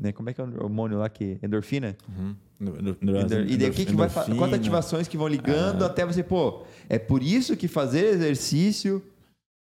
Né, 0.00 0.12
como 0.12 0.30
é 0.30 0.32
que 0.32 0.40
é 0.40 0.44
o 0.44 0.62
hormônio 0.62 0.96
lá 0.96 1.08
que. 1.08 1.38
Endorfina? 1.42 1.96
Uhum. 2.08 2.36
Endor- 2.60 3.46
E 3.48 3.56
daí 3.56 3.70
o 3.70 3.72
que, 3.72 3.84
que 3.84 3.92
vai. 3.92 4.08
Quantas 4.08 4.60
ativações 4.60 5.08
que 5.08 5.16
vão 5.16 5.26
ligando 5.26 5.84
até 5.84 6.06
você, 6.06 6.22
pô, 6.22 6.62
é 6.88 7.00
por 7.00 7.20
isso 7.20 7.56
que 7.56 7.66
fazer 7.66 8.04
exercício 8.14 9.02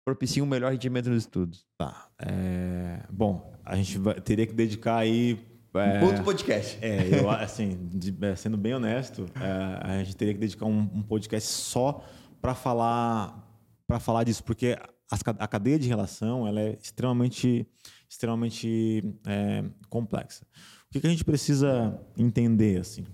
propicia 0.04 0.42
um 0.42 0.46
melhor 0.46 0.72
rendimento 0.72 1.08
nos 1.08 1.22
estudos. 1.22 1.64
Tá. 1.78 2.08
É, 2.20 2.98
bom, 3.10 3.52
a 3.64 3.76
gente 3.76 3.96
vai- 3.98 4.20
teria 4.20 4.44
que 4.44 4.52
dedicar 4.54 4.96
aí. 4.96 5.38
É, 5.78 6.02
Outro 6.04 6.22
podcast. 6.24 6.78
É, 6.82 7.20
eu 7.20 7.28
assim, 7.30 7.88
de- 7.92 8.16
é, 8.24 8.34
sendo 8.36 8.56
bem 8.56 8.74
honesto, 8.74 9.26
é, 9.34 9.92
a 10.00 10.04
gente 10.04 10.16
teria 10.16 10.34
que 10.34 10.40
dedicar 10.40 10.66
um, 10.66 10.78
um 10.94 11.02
podcast 11.02 11.48
só 11.48 12.04
para 12.40 12.54
falar 12.54 13.42
para 13.86 14.00
falar 14.00 14.24
disso, 14.24 14.42
porque 14.42 14.76
ca- 15.24 15.36
a 15.38 15.46
cadeia 15.48 15.78
de 15.78 15.86
relação 15.88 16.46
ela 16.46 16.60
é 16.60 16.76
extremamente 16.82 17.66
extremamente 18.08 19.02
é, 19.26 19.64
complexa. 19.88 20.44
O 20.88 20.92
que, 20.92 21.00
que 21.00 21.06
a 21.06 21.10
gente 21.10 21.24
precisa 21.24 21.98
entender 22.16 22.80
assim? 22.80 23.04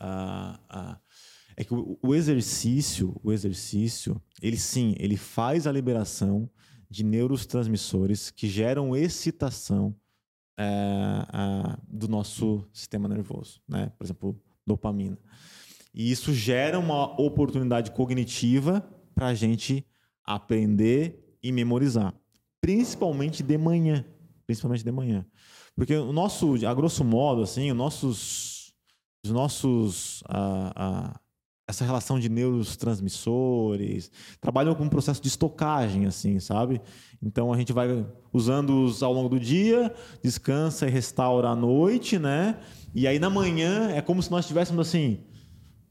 Ah, 0.00 0.58
ah, 0.68 0.98
é 1.56 1.64
que 1.64 1.74
o, 1.74 1.98
o 2.02 2.14
exercício, 2.14 3.14
o 3.22 3.32
exercício, 3.32 4.20
ele 4.42 4.56
sim, 4.56 4.94
ele 4.98 5.16
faz 5.16 5.66
a 5.66 5.72
liberação 5.72 6.48
de 6.90 7.04
neurotransmissores 7.04 8.30
que 8.30 8.48
geram 8.48 8.94
excitação 8.96 9.94
é, 10.58 11.76
do 11.88 12.08
nosso 12.08 12.64
sistema 12.72 13.08
nervoso, 13.08 13.60
né? 13.68 13.92
Por 13.96 14.04
exemplo, 14.04 14.40
dopamina. 14.66 15.18
E 15.94 16.10
isso 16.10 16.34
gera 16.34 16.78
uma 16.78 17.20
oportunidade 17.20 17.90
cognitiva 17.92 18.86
para 19.14 19.28
a 19.28 19.34
gente 19.34 19.86
aprender 20.24 21.38
e 21.42 21.50
memorizar, 21.50 22.14
principalmente 22.60 23.42
de 23.42 23.56
manhã, 23.56 24.04
principalmente 24.46 24.84
de 24.84 24.92
manhã, 24.92 25.24
porque 25.78 25.94
o 25.94 26.12
nosso, 26.12 26.66
a 26.66 26.74
grosso 26.74 27.04
modo, 27.04 27.42
assim, 27.42 27.70
os 27.70 27.76
nossos, 27.76 28.74
os 29.24 29.30
nossos, 29.30 30.24
ah, 30.28 30.72
ah, 30.74 31.20
essa 31.68 31.84
relação 31.84 32.18
de 32.18 32.30
neurotransmissores 32.30 34.10
trabalham 34.40 34.74
com 34.74 34.84
um 34.84 34.88
processo 34.88 35.20
de 35.20 35.28
estocagem, 35.28 36.06
assim, 36.06 36.40
sabe? 36.40 36.80
Então 37.22 37.52
a 37.52 37.58
gente 37.58 37.74
vai 37.74 38.06
usando-os 38.32 39.02
ao 39.02 39.12
longo 39.12 39.28
do 39.28 39.38
dia, 39.38 39.94
descansa 40.22 40.88
e 40.88 40.90
restaura 40.90 41.50
à 41.50 41.54
noite, 41.54 42.18
né? 42.18 42.58
E 42.94 43.06
aí 43.06 43.18
na 43.18 43.28
manhã 43.28 43.90
é 43.90 44.00
como 44.00 44.22
se 44.22 44.30
nós 44.30 44.46
estivéssemos 44.46 44.88
assim 44.88 45.20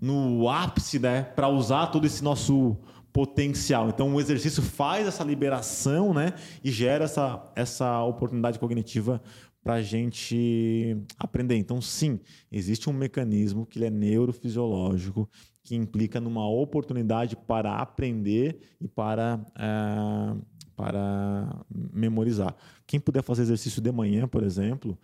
no 0.01 0.49
ápice, 0.49 0.99
né, 0.99 1.23
para 1.23 1.47
usar 1.47 1.87
todo 1.87 2.05
esse 2.05 2.23
nosso 2.23 2.77
potencial. 3.11 3.89
Então 3.89 4.13
o 4.13 4.19
exercício 4.19 4.61
faz 4.61 5.07
essa 5.07 5.23
liberação, 5.23 6.13
né, 6.13 6.33
e 6.63 6.71
gera 6.71 7.05
essa 7.05 7.51
essa 7.55 8.03
oportunidade 8.03 8.57
cognitiva 8.57 9.21
para 9.67 9.75
a 9.75 9.81
gente 9.81 10.95
aprender. 11.19 11.57
Então 11.57 11.81
sim, 11.81 12.21
existe 12.49 12.89
um 12.89 12.93
mecanismo 12.93 13.65
que 13.65 13.83
é 13.83 13.89
neurofisiológico 13.89 15.29
que 15.61 15.75
implica 15.75 16.21
numa 16.21 16.49
oportunidade 16.49 17.35
para 17.35 17.75
aprender 17.75 18.61
e 18.79 18.87
para 18.87 19.45
ah, 19.53 20.37
para 20.73 21.65
memorizar. 21.69 22.55
Quem 22.85 22.97
puder 22.97 23.21
fazer 23.21 23.41
exercício 23.41 23.81
de 23.81 23.91
manhã, 23.91 24.25
por 24.25 24.41
exemplo, 24.41 24.97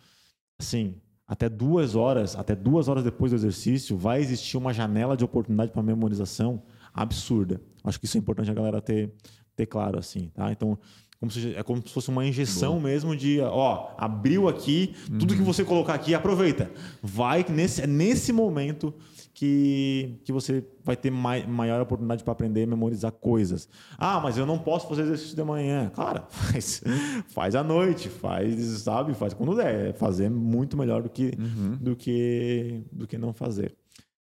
assim, 0.57 0.95
até 1.27 1.49
duas 1.49 1.93
horas, 1.93 2.33
até 2.33 2.55
duas 2.55 2.87
horas 2.87 3.03
depois 3.03 3.33
do 3.33 3.35
exercício, 3.35 3.97
vai 3.97 4.21
existir 4.21 4.55
uma 4.55 4.71
janela 4.71 5.17
de 5.17 5.25
oportunidade 5.25 5.73
para 5.73 5.83
memorização 5.83 6.63
absurda. 6.93 7.59
Acho 7.83 7.99
que 7.99 8.05
isso 8.05 8.17
é 8.17 8.19
importante 8.19 8.49
a 8.49 8.53
galera 8.53 8.81
ter, 8.81 9.11
ter 9.55 9.65
claro 9.65 9.99
assim, 9.99 10.29
tá? 10.33 10.51
Então, 10.51 10.77
como 11.19 11.31
se, 11.31 11.55
é 11.55 11.63
como 11.63 11.81
se 11.81 11.93
fosse 11.93 12.09
uma 12.09 12.25
injeção 12.25 12.81
mesmo 12.81 13.15
de, 13.15 13.39
ó, 13.39 13.91
abriu 13.97 14.49
aqui, 14.49 14.93
tudo 15.19 15.33
que 15.33 15.41
você 15.41 15.63
colocar 15.63 15.93
aqui, 15.93 16.13
aproveita. 16.13 16.69
Vai 17.01 17.45
nesse, 17.47 17.81
é 17.81 17.87
nesse 17.87 18.33
momento 18.33 18.93
que, 19.33 20.19
que 20.25 20.33
você 20.33 20.65
vai 20.83 20.97
ter 20.97 21.09
mai, 21.09 21.47
maior 21.47 21.81
oportunidade 21.81 22.23
para 22.23 22.33
aprender 22.33 22.63
a 22.63 22.67
memorizar 22.67 23.11
coisas. 23.11 23.69
Ah, 23.97 24.19
mas 24.19 24.37
eu 24.37 24.45
não 24.45 24.59
posso 24.59 24.87
fazer 24.87 25.03
exercício 25.03 25.35
de 25.35 25.43
manhã. 25.43 25.89
Cara, 25.95 26.25
faz, 26.29 26.83
faz 27.29 27.55
à 27.55 27.63
noite, 27.63 28.09
faz, 28.09 28.61
sabe? 28.81 29.13
Faz 29.13 29.33
quando 29.33 29.55
der. 29.55 29.89
É 29.89 29.93
Fazer 29.93 30.29
muito 30.29 30.75
melhor 30.75 31.01
do 31.01 31.09
que, 31.09 31.31
do 31.79 31.95
que, 31.95 32.83
do 32.91 33.07
que 33.07 33.17
não 33.17 33.31
fazer. 33.31 33.73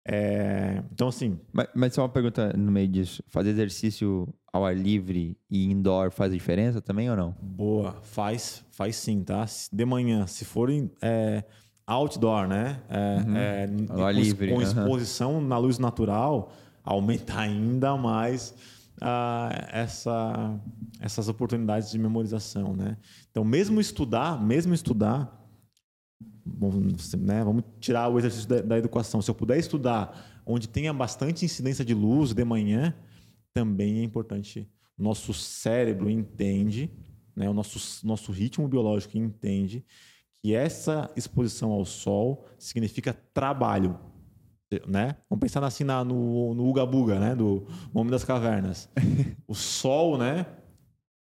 É, 0.06 0.84
então, 0.92 1.08
assim, 1.08 1.40
Mas, 1.52 1.68
mas 1.74 1.94
só 1.94 2.02
uma 2.02 2.10
pergunta 2.10 2.52
no 2.58 2.72
meio 2.72 2.88
disso. 2.88 3.24
Fazer 3.28 3.52
exercício 3.52 4.28
ao 4.52 4.66
ar 4.66 4.76
livre 4.76 5.38
e 5.50 5.72
indoor 5.72 6.12
faz 6.12 6.32
diferença 6.32 6.82
também 6.82 7.10
ou 7.10 7.16
não? 7.16 7.36
Boa, 7.42 7.96
faz, 8.02 8.64
faz 8.72 8.96
sim, 8.98 9.24
tá? 9.24 9.46
De 9.72 9.86
manhã, 9.86 10.28
se 10.28 10.44
forem 10.46 10.92
é, 11.02 11.44
outdoor, 11.88 12.48
né? 12.48 12.82
É, 12.90 13.66
é, 13.66 13.70
Ao 13.90 14.06
ar 14.06 14.14
com, 14.14 14.20
livre, 14.20 14.54
com 14.54 14.62
exposição 14.62 15.42
na 15.42 15.58
luz 15.58 15.80
natural, 15.80 16.52
aumenta 16.84 17.40
ainda 17.40 17.96
mais 17.96 18.54
ah, 19.02 19.50
essa, 19.72 20.60
essas 21.00 21.28
oportunidades 21.30 21.92
de 21.92 21.98
memorização, 21.98 22.76
né? 22.76 22.98
Então, 23.32 23.44
mesmo 23.44 23.80
estudar, 23.80 24.42
mesmo 24.42 24.74
estudar, 24.74 25.43
vamos, 26.46 27.14
né, 27.16 27.44
vamos 27.44 27.64
tirar 27.80 28.10
o 28.10 28.18
exercício 28.20 28.48
da, 28.48 28.62
da 28.62 28.78
educação. 28.78 29.22
Se 29.22 29.30
eu 29.30 29.36
puder 29.36 29.58
estudar 29.58 30.42
onde 30.46 30.68
tenha 30.68 30.94
bastante 30.94 31.46
incidência 31.46 31.86
de 31.86 31.94
luz 31.94 32.34
de 32.34 32.44
manhã, 32.44 32.94
também 33.54 34.00
é 34.00 34.04
importante. 34.04 34.70
O 34.98 35.04
nosso 35.04 35.34
cérebro 35.34 36.10
entende, 36.10 36.92
né, 37.36 37.50
o 37.50 37.54
nosso, 37.54 38.06
nosso 38.06 38.32
ritmo 38.32 38.68
biológico 38.68 39.18
entende 39.18 39.86
que 40.42 40.54
essa 40.54 41.10
exposição 41.16 41.72
ao 41.72 41.86
sol 41.86 42.46
significa 42.60 43.14
trabalho. 43.34 43.98
Né? 44.88 45.16
Vamos 45.30 45.40
pensar 45.42 45.64
assim 45.64 45.84
na- 45.84 46.04
no, 46.04 46.54
no 46.56 46.68
Uga 46.68 46.84
Buga, 46.86 47.20
né? 47.20 47.36
do 47.36 47.68
Homem 47.94 48.10
das 48.10 48.24
Cavernas. 48.24 48.90
o 49.48 49.54
sol, 49.54 50.18
né? 50.18 50.48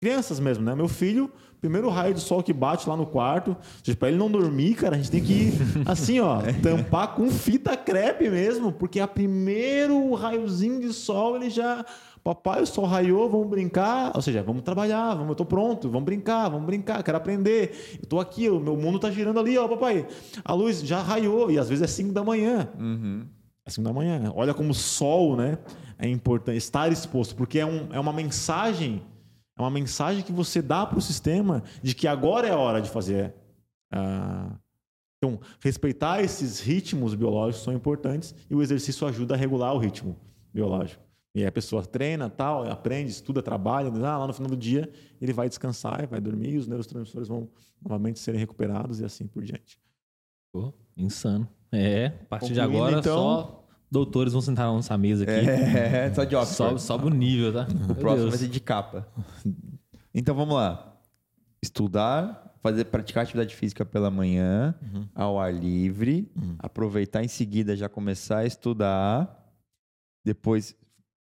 Crianças 0.01 0.39
mesmo, 0.39 0.63
né? 0.63 0.73
Meu 0.73 0.87
filho, 0.87 1.29
primeiro 1.63 1.87
raio 1.87 2.13
de 2.13 2.19
sol 2.19 2.43
que 2.43 2.51
bate 2.51 2.89
lá 2.89 2.97
no 2.97 3.05
quarto, 3.05 3.55
para 3.97 4.09
ele 4.09 4.17
não 4.17 4.29
dormir, 4.29 4.75
cara, 4.75 4.95
a 4.95 4.97
gente 4.97 5.09
tem 5.09 5.23
que 5.23 5.53
assim, 5.87 6.19
ó, 6.19 6.41
tampar 6.61 7.15
com 7.15 7.29
fita 7.31 7.77
crepe 7.77 8.29
mesmo, 8.29 8.73
porque 8.73 8.99
a 8.99 9.07
primeiro 9.07 10.13
raiozinho 10.13 10.81
de 10.81 10.91
sol 10.91 11.37
ele 11.37 11.49
já 11.49 11.85
Papai, 12.21 12.61
o 12.61 12.65
sol 12.65 12.85
raiou, 12.85 13.29
vamos 13.29 13.49
brincar. 13.49 14.13
Ou 14.15 14.21
seja, 14.21 14.41
vamos 14.41 14.61
trabalhar, 14.61 15.13
vamos, 15.13 15.29
eu 15.29 15.35
tô 15.35 15.43
pronto, 15.43 15.89
vamos 15.89 16.05
brincar, 16.05 16.47
vamos 16.47 16.65
brincar, 16.65 17.03
quero 17.03 17.17
aprender. 17.17 17.99
Eu 18.01 18.07
tô 18.07 18.17
aqui, 18.17 18.49
o 18.49 18.61
meu 18.61 18.77
mundo 18.77 18.97
tá 18.97 19.11
girando 19.11 19.41
ali, 19.41 19.57
ó, 19.57 19.67
papai. 19.67 20.07
A 20.41 20.53
luz 20.53 20.81
já 20.81 21.01
raiou, 21.01 21.51
e 21.51 21.59
às 21.59 21.67
vezes 21.67 21.83
é 21.83 21.87
5 21.87 22.13
da 22.13 22.23
manhã. 22.23 22.69
É 23.65 23.69
5 23.69 23.85
da 23.85 23.93
manhã. 23.93 24.31
Olha 24.33 24.53
como 24.53 24.71
o 24.71 24.73
sol, 24.73 25.35
né? 25.35 25.57
É 25.99 26.07
importante 26.07 26.57
estar 26.57 26.89
exposto, 26.93 27.35
porque 27.35 27.59
é, 27.59 27.65
um, 27.65 27.89
é 27.91 27.99
uma 27.99 28.13
mensagem, 28.13 29.01
é 29.57 29.61
uma 29.61 29.69
mensagem 29.71 30.23
que 30.23 30.31
você 30.31 30.61
dá 30.61 30.85
para 30.85 30.97
o 30.97 31.01
sistema 31.01 31.63
de 31.81 31.93
que 31.93 32.07
agora 32.07 32.47
é 32.47 32.51
a 32.51 32.57
hora 32.57 32.81
de 32.81 32.89
fazer. 32.89 33.33
ah, 33.91 34.57
então, 35.17 35.39
respeitar 35.61 36.21
esses 36.21 36.59
ritmos 36.59 37.15
biológicos 37.15 37.63
são 37.63 37.73
importantes 37.73 38.35
e 38.49 38.55
o 38.55 38.61
exercício 38.61 39.07
ajuda 39.07 39.35
a 39.35 39.37
regular 39.37 39.73
o 39.73 39.77
ritmo 39.77 40.17
biológico. 40.53 41.01
E 41.33 41.39
aí 41.39 41.45
a 41.47 41.51
pessoa 41.51 41.85
treina, 41.85 42.29
tal, 42.29 42.69
aprende, 42.69 43.09
estuda, 43.11 43.41
trabalha, 43.41 43.87
ah, 44.05 44.17
lá 44.17 44.27
no 44.27 44.33
final 44.33 44.49
do 44.49 44.57
dia 44.57 44.91
ele 45.21 45.31
vai 45.31 45.47
descansar, 45.47 46.05
vai 46.07 46.19
dormir 46.19 46.49
e 46.55 46.57
os 46.57 46.67
neurotransmissores 46.67 47.29
vão 47.29 47.49
novamente 47.81 48.19
serem 48.19 48.37
recuperados 48.39 48.99
e 48.99 49.05
assim 49.05 49.25
por 49.25 49.43
diante. 49.43 49.79
Pô, 50.51 50.73
insano. 50.97 51.47
É, 51.71 52.07
a 52.07 52.25
partir 52.25 52.53
de 52.53 52.59
Concluindo, 52.59 52.77
agora 52.83 52.99
então- 52.99 53.17
só 53.17 53.62
doutores 53.93 54.33
vão 54.33 54.41
sentar 54.41 54.65
na 54.65 54.73
nossa 54.73 54.97
mesa 54.97 55.23
aqui. 55.23 55.47
É, 55.47 56.11
só 56.15 56.23
de 56.23 56.45
Sobe, 56.47 56.81
sobe 56.81 57.05
o 57.05 57.09
nível, 57.09 57.53
tá? 57.53 57.67
O 57.87 57.93
próximo 57.93 58.29
vai 58.29 58.39
ser 58.39 58.47
de 58.47 58.59
capa. 58.59 59.07
Então 60.13 60.33
vamos 60.33 60.55
lá. 60.55 60.97
Estudar, 61.61 62.55
fazer, 62.61 62.85
praticar 62.85 63.23
atividade 63.23 63.55
física 63.55 63.85
pela 63.85 64.09
manhã, 64.09 64.75
ao 65.13 65.39
ar 65.39 65.53
livre, 65.53 66.29
aproveitar 66.57 67.23
em 67.23 67.27
seguida 67.27 67.75
já 67.77 67.87
começar 67.87 68.39
a 68.39 68.45
estudar, 68.45 69.53
depois 70.25 70.75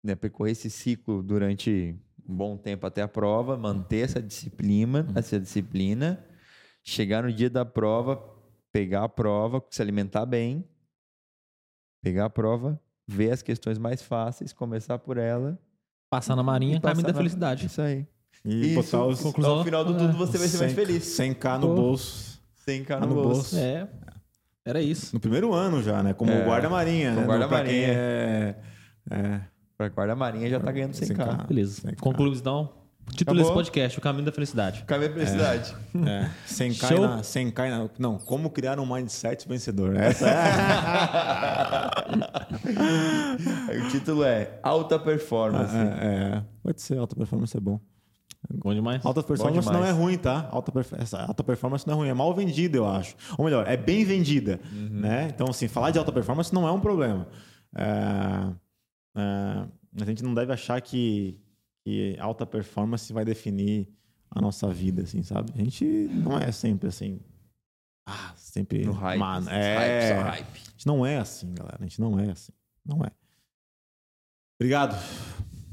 né, 0.04 0.16
percorrer 0.16 0.52
esse 0.52 0.70
ciclo 0.70 1.24
durante 1.24 1.96
um 2.28 2.36
bom 2.36 2.56
tempo 2.56 2.86
até 2.86 3.02
a 3.02 3.08
prova, 3.08 3.58
manter 3.58 4.06
essa 4.06 4.22
disciplina, 4.22 5.08
essa 5.16 5.40
disciplina, 5.40 6.24
chegar 6.84 7.24
no 7.24 7.34
dia 7.34 7.50
da 7.50 7.66
prova, 7.66 8.24
pegar 8.72 9.04
a 9.04 9.10
prova, 9.10 9.62
se 9.70 9.82
alimentar 9.82 10.26
bem, 10.26 10.64
pegar 12.04 12.26
a 12.26 12.30
prova, 12.30 12.80
ver 13.08 13.32
as 13.32 13.42
questões 13.42 13.78
mais 13.80 14.02
fáceis, 14.02 14.54
começar 14.54 15.00
por 15.00 15.18
ela 15.18 15.58
Passar 16.10 16.36
na 16.36 16.44
marinha, 16.44 16.80
passar 16.80 16.92
caminho 16.92 17.08
da 17.08 17.14
na- 17.14 17.18
felicidade. 17.18 17.66
Isso 17.66 17.82
aí. 17.82 18.06
E 18.46 18.66
Isso, 18.68 18.76
botar 18.76 19.06
os 19.08 19.20
conclusão- 19.22 19.58
ao 19.60 19.64
final 19.64 19.84
do 19.86 19.98
tudo 19.98 20.14
você 20.16 20.38
vai 20.38 20.48
ser 20.48 20.58
mais 20.60 20.72
100 20.74 20.86
feliz. 20.86 21.04
100k 21.06 21.58
no 21.58 21.68
Pô. 21.70 21.76
bolso. 21.76 22.40
100k 22.68 23.00
no 23.00 23.08
no 23.08 23.14
bolso. 23.16 23.30
bolso. 23.56 23.58
É, 23.58 23.88
era 24.64 24.80
isso. 24.82 25.16
No 25.16 25.20
primeiro 25.20 25.54
ano 25.54 25.82
já, 25.82 26.04
né? 26.04 26.14
Como 26.14 26.30
É, 26.30 26.46
guarda-marinha, 26.46 27.16
né? 27.16 27.24
Guarda-marinha. 27.26 27.88
É, 27.88 28.56
é, 29.10 29.42
Pra 29.76 29.88
guarda-marinha 29.88 30.48
já 30.50 30.60
tá 30.60 30.72
ganhando 30.72 30.94
100k. 30.94 31.26
100K. 31.26 31.48
Beleza. 31.48 31.82
100K. 31.82 31.96
Concluímos 32.00 32.40
então. 32.40 32.70
Título 33.12 33.38
Acabou? 33.40 33.44
desse 33.44 33.54
podcast, 33.54 34.00
O 34.00 34.02
Caminho 34.02 34.26
da 34.26 34.32
Felicidade. 34.32 34.84
Caminho 34.86 35.10
da 35.10 35.16
felicidade. 35.16 35.76
é, 36.08 36.30
100k, 36.48 36.88
Show. 36.88 37.02
na, 37.08 37.22
100k 37.22 37.70
na, 37.70 37.90
Não, 38.00 38.18
como 38.18 38.50
criar 38.50 38.80
um 38.80 38.86
mindset 38.92 39.48
vencedor. 39.48 39.96
Essa 40.00 40.30
é. 40.30 40.34
O 43.86 43.90
título 43.90 44.24
é 44.24 44.60
Alta 44.64 44.98
Performance. 44.98 45.76
é, 45.76 45.80
é. 46.38 46.44
Pode 46.64 46.82
ser, 46.82 46.98
alta 46.98 47.16
performance 47.16 47.56
é 47.56 47.60
bom. 47.60 47.80
Bom 48.56 48.74
demais. 48.74 49.06
Alta 49.06 49.22
performance 49.24 49.68
demais. 49.68 49.80
não 49.80 49.86
é 49.88 49.92
ruim, 49.92 50.18
tá? 50.18 50.48
Alta, 50.52 50.72
perf- 50.72 50.94
essa 51.00 51.22
alta 51.24 51.44
performance 51.44 51.86
não 51.88 51.94
é 51.94 51.98
ruim, 51.98 52.10
é 52.10 52.14
mal 52.14 52.34
vendida, 52.34 52.78
eu 52.78 52.88
acho. 52.88 53.16
Ou 53.38 53.46
melhor, 53.46 53.68
é 53.68 53.78
bem 53.78 54.04
vendida. 54.04 54.60
Né? 54.72 55.28
Então, 55.34 55.48
assim, 55.50 55.68
falar 55.68 55.92
de 55.92 56.00
alta 56.00 56.12
performance 56.12 56.54
não 56.54 56.68
é 56.68 56.72
um 56.72 56.80
problema. 56.80 57.28
É, 57.76 57.84
é, 59.18 59.66
a 60.02 60.06
gente 60.06 60.24
não 60.24 60.34
deve 60.34 60.52
achar 60.54 60.80
que, 60.82 61.40
que 61.84 62.16
alta 62.20 62.46
performance 62.46 63.12
vai 63.12 63.26
definir 63.26 63.90
a 64.32 64.42
nossa 64.42 64.68
vida, 64.72 65.04
assim, 65.04 65.22
sabe? 65.22 65.52
A 65.56 65.58
gente 65.58 65.86
não 65.86 66.38
é 66.38 66.52
sempre 66.52 66.88
assim. 66.88 67.20
Ah, 68.08 68.34
sempre. 68.36 68.86
No 68.86 68.94
hype. 68.94 69.20
Mano, 69.20 69.46
Hype, 69.48 69.60
é, 69.62 70.16
só 70.16 70.22
hype. 70.30 70.48
A 70.48 70.72
gente 70.72 70.88
não 70.88 71.06
é 71.06 71.18
assim, 71.18 71.54
galera. 71.54 71.78
A 71.80 71.84
gente 71.84 72.02
não 72.02 72.20
é 72.20 72.32
assim. 72.32 72.52
Não 72.86 73.04
é. 73.04 73.12
Obrigado. 74.60 74.98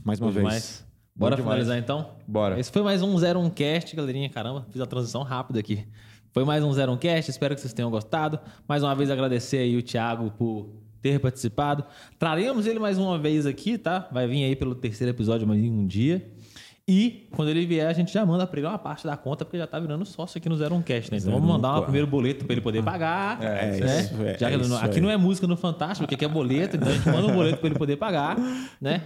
Mais 0.04 0.20
uma 0.20 0.28
Bom 0.28 0.34
vez. 0.34 0.44
demais. 0.44 0.86
Bora 1.14 1.36
demais. 1.36 1.52
finalizar 1.52 1.78
então? 1.78 2.16
Bora. 2.26 2.58
Esse 2.58 2.70
foi 2.70 2.82
mais 2.82 3.02
um 3.02 3.14
01 3.14 3.50
Cast, 3.50 3.94
galerinha. 3.94 4.28
Caramba, 4.30 4.66
fiz 4.70 4.80
a 4.80 4.86
transição 4.86 5.22
rápida 5.22 5.60
aqui. 5.60 5.86
Foi 6.32 6.44
mais 6.44 6.62
um 6.62 6.70
01 6.70 6.96
Cast, 6.98 7.30
espero 7.30 7.54
que 7.54 7.60
vocês 7.60 7.72
tenham 7.72 7.90
gostado. 7.90 8.38
Mais 8.68 8.82
uma 8.82 8.94
vez 8.94 9.10
agradecer 9.10 9.58
aí 9.58 9.76
o 9.76 9.82
Thiago 9.82 10.30
por 10.30 10.68
ter 11.02 11.18
participado. 11.20 11.84
Traremos 12.18 12.66
ele 12.66 12.78
mais 12.78 12.98
uma 12.98 13.18
vez 13.18 13.46
aqui, 13.46 13.78
tá? 13.78 14.08
Vai 14.12 14.26
vir 14.26 14.44
aí 14.44 14.56
pelo 14.56 14.74
terceiro 14.74 15.10
episódio 15.10 15.46
mais 15.46 15.60
um 15.62 15.86
dia. 15.86 16.30
E 16.92 17.28
quando 17.30 17.50
ele 17.50 17.64
vier, 17.66 17.86
a 17.86 17.92
gente 17.92 18.12
já 18.12 18.26
manda 18.26 18.44
pra 18.46 18.58
ele 18.58 18.66
uma 18.66 18.78
parte 18.78 19.06
da 19.06 19.16
conta, 19.16 19.44
porque 19.44 19.56
já 19.56 19.66
tá 19.66 19.78
virando 19.78 20.04
sócio 20.04 20.38
aqui 20.38 20.48
no 20.48 20.56
01 20.56 20.82
Cast, 20.82 21.12
né? 21.12 21.18
Então 21.18 21.32
vamos 21.32 21.48
01, 21.48 21.52
mandar 21.52 21.78
um 21.78 21.82
primeiro 21.82 22.06
boleto 22.06 22.44
pra 22.44 22.52
ele 22.52 22.60
poder 22.60 22.82
pagar. 22.82 23.40
É, 23.40 23.78
né? 23.78 24.00
isso, 24.00 24.22
é, 24.22 24.38
Já 24.38 24.48
que 24.48 24.56
é 24.56 24.84
aqui 24.84 25.00
não 25.00 25.08
é 25.08 25.16
música 25.16 25.46
no 25.46 25.56
Fantástico, 25.56 26.00
porque 26.00 26.16
aqui 26.16 26.24
é 26.24 26.28
boleto, 26.28 26.76
então 26.76 26.88
a 26.88 26.92
gente 26.92 27.08
manda 27.08 27.28
um 27.28 27.34
boleto 27.34 27.58
pra 27.58 27.68
ele 27.68 27.78
poder 27.78 27.96
pagar, 27.96 28.36
né? 28.80 29.04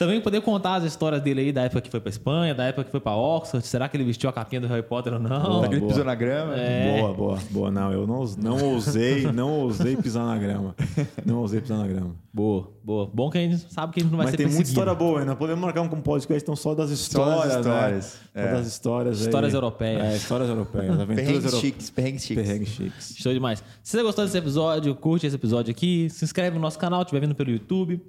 Também 0.00 0.18
poder 0.18 0.40
contar 0.40 0.76
as 0.76 0.84
histórias 0.84 1.20
dele 1.20 1.42
aí 1.42 1.52
da 1.52 1.64
época 1.64 1.82
que 1.82 1.90
foi 1.90 2.00
pra 2.00 2.08
Espanha, 2.08 2.54
da 2.54 2.64
época 2.64 2.84
que 2.84 2.90
foi 2.90 3.00
pra 3.00 3.14
Oxford. 3.14 3.66
Será 3.66 3.86
que 3.86 3.98
ele 3.98 4.04
vestiu 4.04 4.30
a 4.30 4.32
capinha 4.32 4.58
do 4.58 4.66
Harry 4.66 4.82
Potter 4.82 5.12
ou 5.12 5.18
não? 5.20 5.42
Boa. 5.42 5.68
Que 5.68 5.74
ele 5.74 5.86
pisou 5.86 6.02
na 6.06 6.14
grama? 6.14 6.56
É. 6.56 6.98
Boa, 7.02 7.12
boa, 7.12 7.38
boa. 7.50 7.70
Não, 7.70 7.92
eu 7.92 8.06
não, 8.06 8.24
não 8.38 8.64
ousei, 8.64 9.30
não 9.30 9.60
ousei 9.60 9.98
pisar 9.98 10.24
na 10.24 10.38
grama. 10.38 10.74
Não 11.26 11.40
ousei 11.40 11.60
pisar 11.60 11.76
na 11.76 11.86
grama. 11.86 12.16
Boa, 12.32 12.72
boa. 12.82 13.10
Bom 13.12 13.28
que 13.28 13.36
a 13.36 13.42
gente 13.42 13.58
sabe 13.70 13.92
que 13.92 14.00
a 14.00 14.02
gente 14.02 14.10
não 14.10 14.16
vai 14.16 14.28
Mas 14.28 14.30
ser 14.30 14.36
tem 14.38 14.46
muita 14.46 14.70
história 14.70 14.94
boa 14.94 15.20
ainda. 15.20 15.36
Podemos 15.36 15.60
marcar 15.60 15.82
um 15.82 15.88
podcast 15.88 16.42
então 16.42 16.56
só 16.56 16.74
das 16.74 16.88
Só 16.88 16.94
histórias, 16.94 17.42
das 17.42 17.56
histórias. 17.66 18.20
né? 18.34 18.42
É. 18.42 18.46
Só 18.48 18.54
das 18.56 18.66
histórias 18.68 19.20
aí. 19.20 19.26
Histórias 19.26 19.52
europeias. 19.52 20.02
É, 20.02 20.16
histórias 20.16 20.48
europeias. 20.48 20.90
Aventuras 20.98 21.16
Perrengues 21.16 21.44
europeias. 21.44 21.60
chiques, 21.60 21.90
perrengues 21.90 22.22
chiques. 22.22 22.42
Perrengues 22.46 22.68
chiques. 22.70 23.14
Show 23.18 23.34
demais. 23.34 23.62
Se 23.82 23.98
você 23.98 24.02
gostou 24.02 24.24
desse 24.24 24.38
episódio, 24.38 24.94
curte 24.94 25.26
esse 25.26 25.36
episódio 25.36 25.70
aqui, 25.70 26.08
se 26.08 26.24
inscreve 26.24 26.56
no 26.56 26.62
nosso 26.62 26.78
canal, 26.78 27.02
estiver 27.02 27.20
vendo 27.20 27.34
pelo 27.34 27.50
YouTube. 27.50 28.00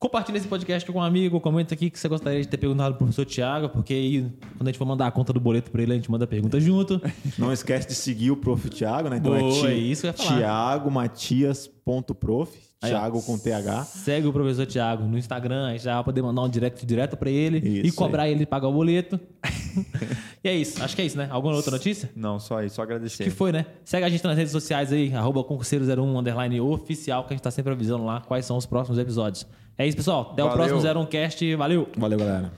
Compartilha 0.00 0.38
esse 0.38 0.48
podcast 0.48 0.90
com 0.90 0.98
um 0.98 1.02
amigo, 1.02 1.38
comenta 1.42 1.74
aqui 1.74 1.90
que 1.90 1.98
você 1.98 2.08
gostaria 2.08 2.40
de 2.40 2.48
ter 2.48 2.56
perguntado 2.56 2.94
pro 2.94 3.04
professor 3.04 3.26
Tiago, 3.26 3.68
porque 3.68 3.92
aí, 3.92 4.22
quando 4.56 4.62
a 4.62 4.70
gente 4.70 4.78
for 4.78 4.86
mandar 4.86 5.06
a 5.06 5.10
conta 5.10 5.30
do 5.30 5.38
boleto 5.38 5.70
pra 5.70 5.82
ele, 5.82 5.92
a 5.92 5.94
gente 5.94 6.10
manda 6.10 6.24
a 6.24 6.26
pergunta 6.26 6.58
junto. 6.58 6.98
Não 7.36 7.52
esquece 7.52 7.86
de 7.86 7.94
seguir 7.94 8.30
o 8.30 8.36
Prof. 8.38 8.70
Thiago, 8.70 9.10
né? 9.10 9.18
Então 9.18 9.38
Boa, 9.38 9.68
é, 9.68 9.72
é 9.72 9.74
isso 9.74 10.00
que 10.00 10.06
eu 10.06 10.10
ia 10.10 10.16
falar. 10.16 10.38
Thiago 10.38 10.90
Matias 10.90 11.70
Thiago.prof, 11.90 12.58
Aí, 12.82 12.94
ó. 12.94 12.98
Thiago 12.98 13.22
com 13.22 13.38
TH. 13.38 13.84
Segue 13.84 14.26
o 14.26 14.32
professor 14.32 14.64
Thiago 14.64 15.04
no 15.04 15.18
Instagram, 15.18 15.66
aí 15.66 15.78
já 15.78 15.96
vai 15.96 16.04
poder 16.04 16.22
mandar 16.22 16.42
um 16.42 16.48
direct 16.48 16.86
direto 16.86 17.16
pra 17.16 17.28
ele 17.28 17.58
e 17.58 17.86
Isso 17.86 17.96
cobrar 17.96 18.28
ele 18.28 18.40
de 18.40 18.46
pagar 18.46 18.68
o 18.68 18.72
boleto. 18.72 19.20
e 20.42 20.48
é 20.48 20.54
isso, 20.54 20.82
acho 20.82 20.96
que 20.96 21.02
é 21.02 21.04
isso, 21.04 21.18
né? 21.18 21.28
Alguma 21.30 21.54
outra 21.54 21.72
notícia? 21.72 22.10
Não, 22.14 22.38
só 22.38 22.62
isso, 22.62 22.76
só 22.76 22.82
agradecer. 22.82 23.24
Que 23.24 23.30
foi, 23.30 23.52
né? 23.52 23.66
Segue 23.84 24.04
a 24.04 24.08
gente 24.08 24.24
nas 24.24 24.36
redes 24.36 24.52
sociais 24.52 24.92
aí, 24.92 25.12
arroba 25.14 25.42
concurseiro01 25.42 26.18
underline 26.18 26.60
oficial, 26.60 27.24
que 27.24 27.34
a 27.34 27.36
gente 27.36 27.42
tá 27.42 27.50
sempre 27.50 27.72
avisando 27.72 28.04
lá 28.04 28.20
quais 28.20 28.46
são 28.46 28.56
os 28.56 28.64
próximos 28.64 28.98
episódios. 28.98 29.46
É 29.80 29.86
isso, 29.86 29.96
pessoal. 29.96 30.28
Até 30.32 30.44
o 30.44 30.48
Valeu. 30.50 30.78
próximo 30.78 31.00
01 31.00 31.06
Cast. 31.06 31.54
Valeu! 31.56 31.88
Valeu, 31.96 32.18
galera. 32.18 32.52